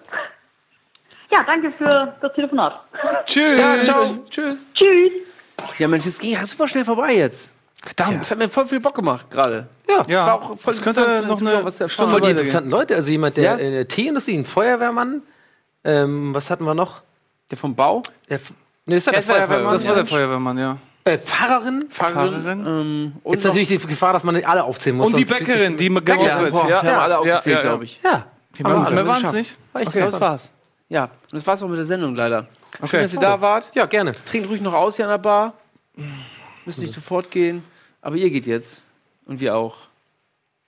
Ja, 1.32 1.44
danke 1.46 1.70
für 1.70 2.14
das 2.22 2.34
Telefonat. 2.34 2.82
Tschüss. 3.26 3.60
Ja, 3.60 3.76
ciao. 3.84 4.04
Tschüss. 4.30 4.66
Tschüss. 4.74 5.12
Ja, 5.78 5.88
Mensch, 5.88 6.06
das 6.06 6.18
ging 6.18 6.32
ja 6.32 6.46
super 6.46 6.68
schnell 6.68 6.86
vorbei 6.86 7.14
jetzt. 7.14 7.54
Verdammt. 7.84 8.22
Das 8.22 8.32
hat 8.32 8.38
mir 8.38 8.50
voll 8.50 8.66
viel 8.66 8.80
Bock 8.80 8.96
gemacht 8.96 9.30
gerade. 9.30 9.68
Ja. 9.88 10.04
Ja, 10.08 10.26
War 10.26 10.34
auch 10.36 10.58
voll 10.60 10.74
das 10.74 10.82
könnte 10.82 11.24
noch 11.28 11.40
eine 11.40 11.64
was 11.64 11.78
der 11.78 11.88
Stunde 11.90 12.12
Voll 12.12 12.22
die 12.22 12.32
interessanten 12.32 12.70
Leute. 12.70 12.96
Also 12.96 13.10
jemand, 13.12 13.38
der 13.38 13.44
Ja. 13.44 13.56
in 13.56 13.72
der 13.72 13.88
Teeindustrie, 13.88 14.38
ein 14.38 14.46
Feuerwehrmann. 14.46 15.22
Ähm, 15.84 16.34
was 16.34 16.50
hatten 16.50 16.66
wir 16.66 16.74
noch? 16.74 17.02
Der 17.52 17.58
vom 17.58 17.76
Bau? 17.76 18.02
Der, 18.30 18.40
nee, 18.86 18.98
ist 18.98 19.06
ja 19.08 19.12
der 19.14 19.22
Das 19.22 19.30
war 19.30 19.36
der 19.38 19.48
Feuerwehrmann. 19.48 19.74
Das 19.74 19.86
war 19.88 19.94
der 19.94 20.04
Ja. 20.04 20.10
Feuerwehrmann, 20.10 20.58
ja. 20.58 20.78
Äh, 21.06 21.18
Pfarrerin. 21.18 21.86
Pfarrerin. 21.90 22.66
Ähm, 22.66 23.14
und 23.24 23.34
Jetzt 23.34 23.44
natürlich 23.46 23.68
die 23.70 23.78
Gefahr, 23.78 24.14
dass 24.14 24.24
man 24.24 24.36
nicht 24.36 24.48
alle 24.48 24.64
aufzählen 24.64 24.98
muss. 24.98 25.08
Und 25.08 25.18
die 25.18 25.26
sonst- 25.26 25.40
Bäckerin, 25.40 25.78
die 25.78 25.88
ja, 25.88 26.00
gemobbt 26.00 26.40
wird. 26.40 26.52
boah, 26.52 26.68
wir 26.68 26.78
haben 26.78 26.88
alle 26.90 27.14
ja, 27.14 27.20
aufgezählt, 27.20 27.46
ja, 27.46 27.52
ja. 27.52 27.62
glaube 27.62 27.84
ich. 27.86 28.00
Ja. 28.04 28.26
Die 28.58 28.64
Haben 28.64 28.84
wir 28.86 28.92
mehr 28.92 29.08
waren 29.08 29.16
es 29.16 29.20
geschafft. 29.22 29.36
nicht. 29.36 29.58
War 29.74 29.82
echt 29.82 29.90
Okay, 29.90 30.00
das 30.00 30.08
interessant. 30.10 30.32
war's. 30.32 30.52
Ja, 30.90 31.04
und 31.06 31.34
das 31.34 31.46
war's 31.48 31.62
auch 31.64 31.68
mit 31.68 31.78
der 31.78 31.86
Sendung 31.86 32.16
leider. 32.16 32.48
Schön, 32.90 33.02
dass 33.02 33.14
ihr 33.14 33.20
da 33.20 33.40
wart. 33.40 33.70
Ja, 33.76 33.86
gerne. 33.86 34.12
Trinkt 34.26 34.50
ruhig 34.50 34.62
noch 34.62 34.74
aus 34.74 34.96
hier 34.96 35.06
an 35.06 35.12
der 35.12 35.18
Bar. 35.20 35.54
Müsst 36.66 36.80
nicht 36.80 36.94
sofort 36.94 37.30
gehen. 37.30 37.64
Aber 38.02 38.16
ihr 38.16 38.30
geht 38.30 38.48
jetzt. 38.48 38.84
Und 39.26 39.40
wir 39.40 39.56
auch. 39.56 39.78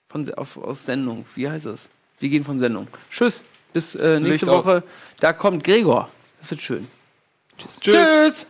Von, 0.08 0.24
Se- 0.24 0.36
auf, 0.38 0.56
aus 0.58 0.84
Sendung. 0.84 1.24
Wie 1.34 1.48
heißt 1.48 1.66
es? 1.66 1.90
Wir 2.20 2.28
gehen 2.28 2.44
von 2.44 2.58
Sendung. 2.58 2.86
Tschüss. 3.10 3.42
Bis 3.72 3.94
äh, 3.94 4.20
nächste 4.20 4.46
Licht 4.46 4.48
aus. 4.48 4.64
Woche. 4.66 4.82
Da 5.20 5.32
kommt 5.32 5.64
Gregor. 5.64 6.08
Das 6.40 6.50
wird 6.50 6.60
schön. 6.62 6.86
Tschüss. 7.58 7.80
Tschüss. 7.80 8.46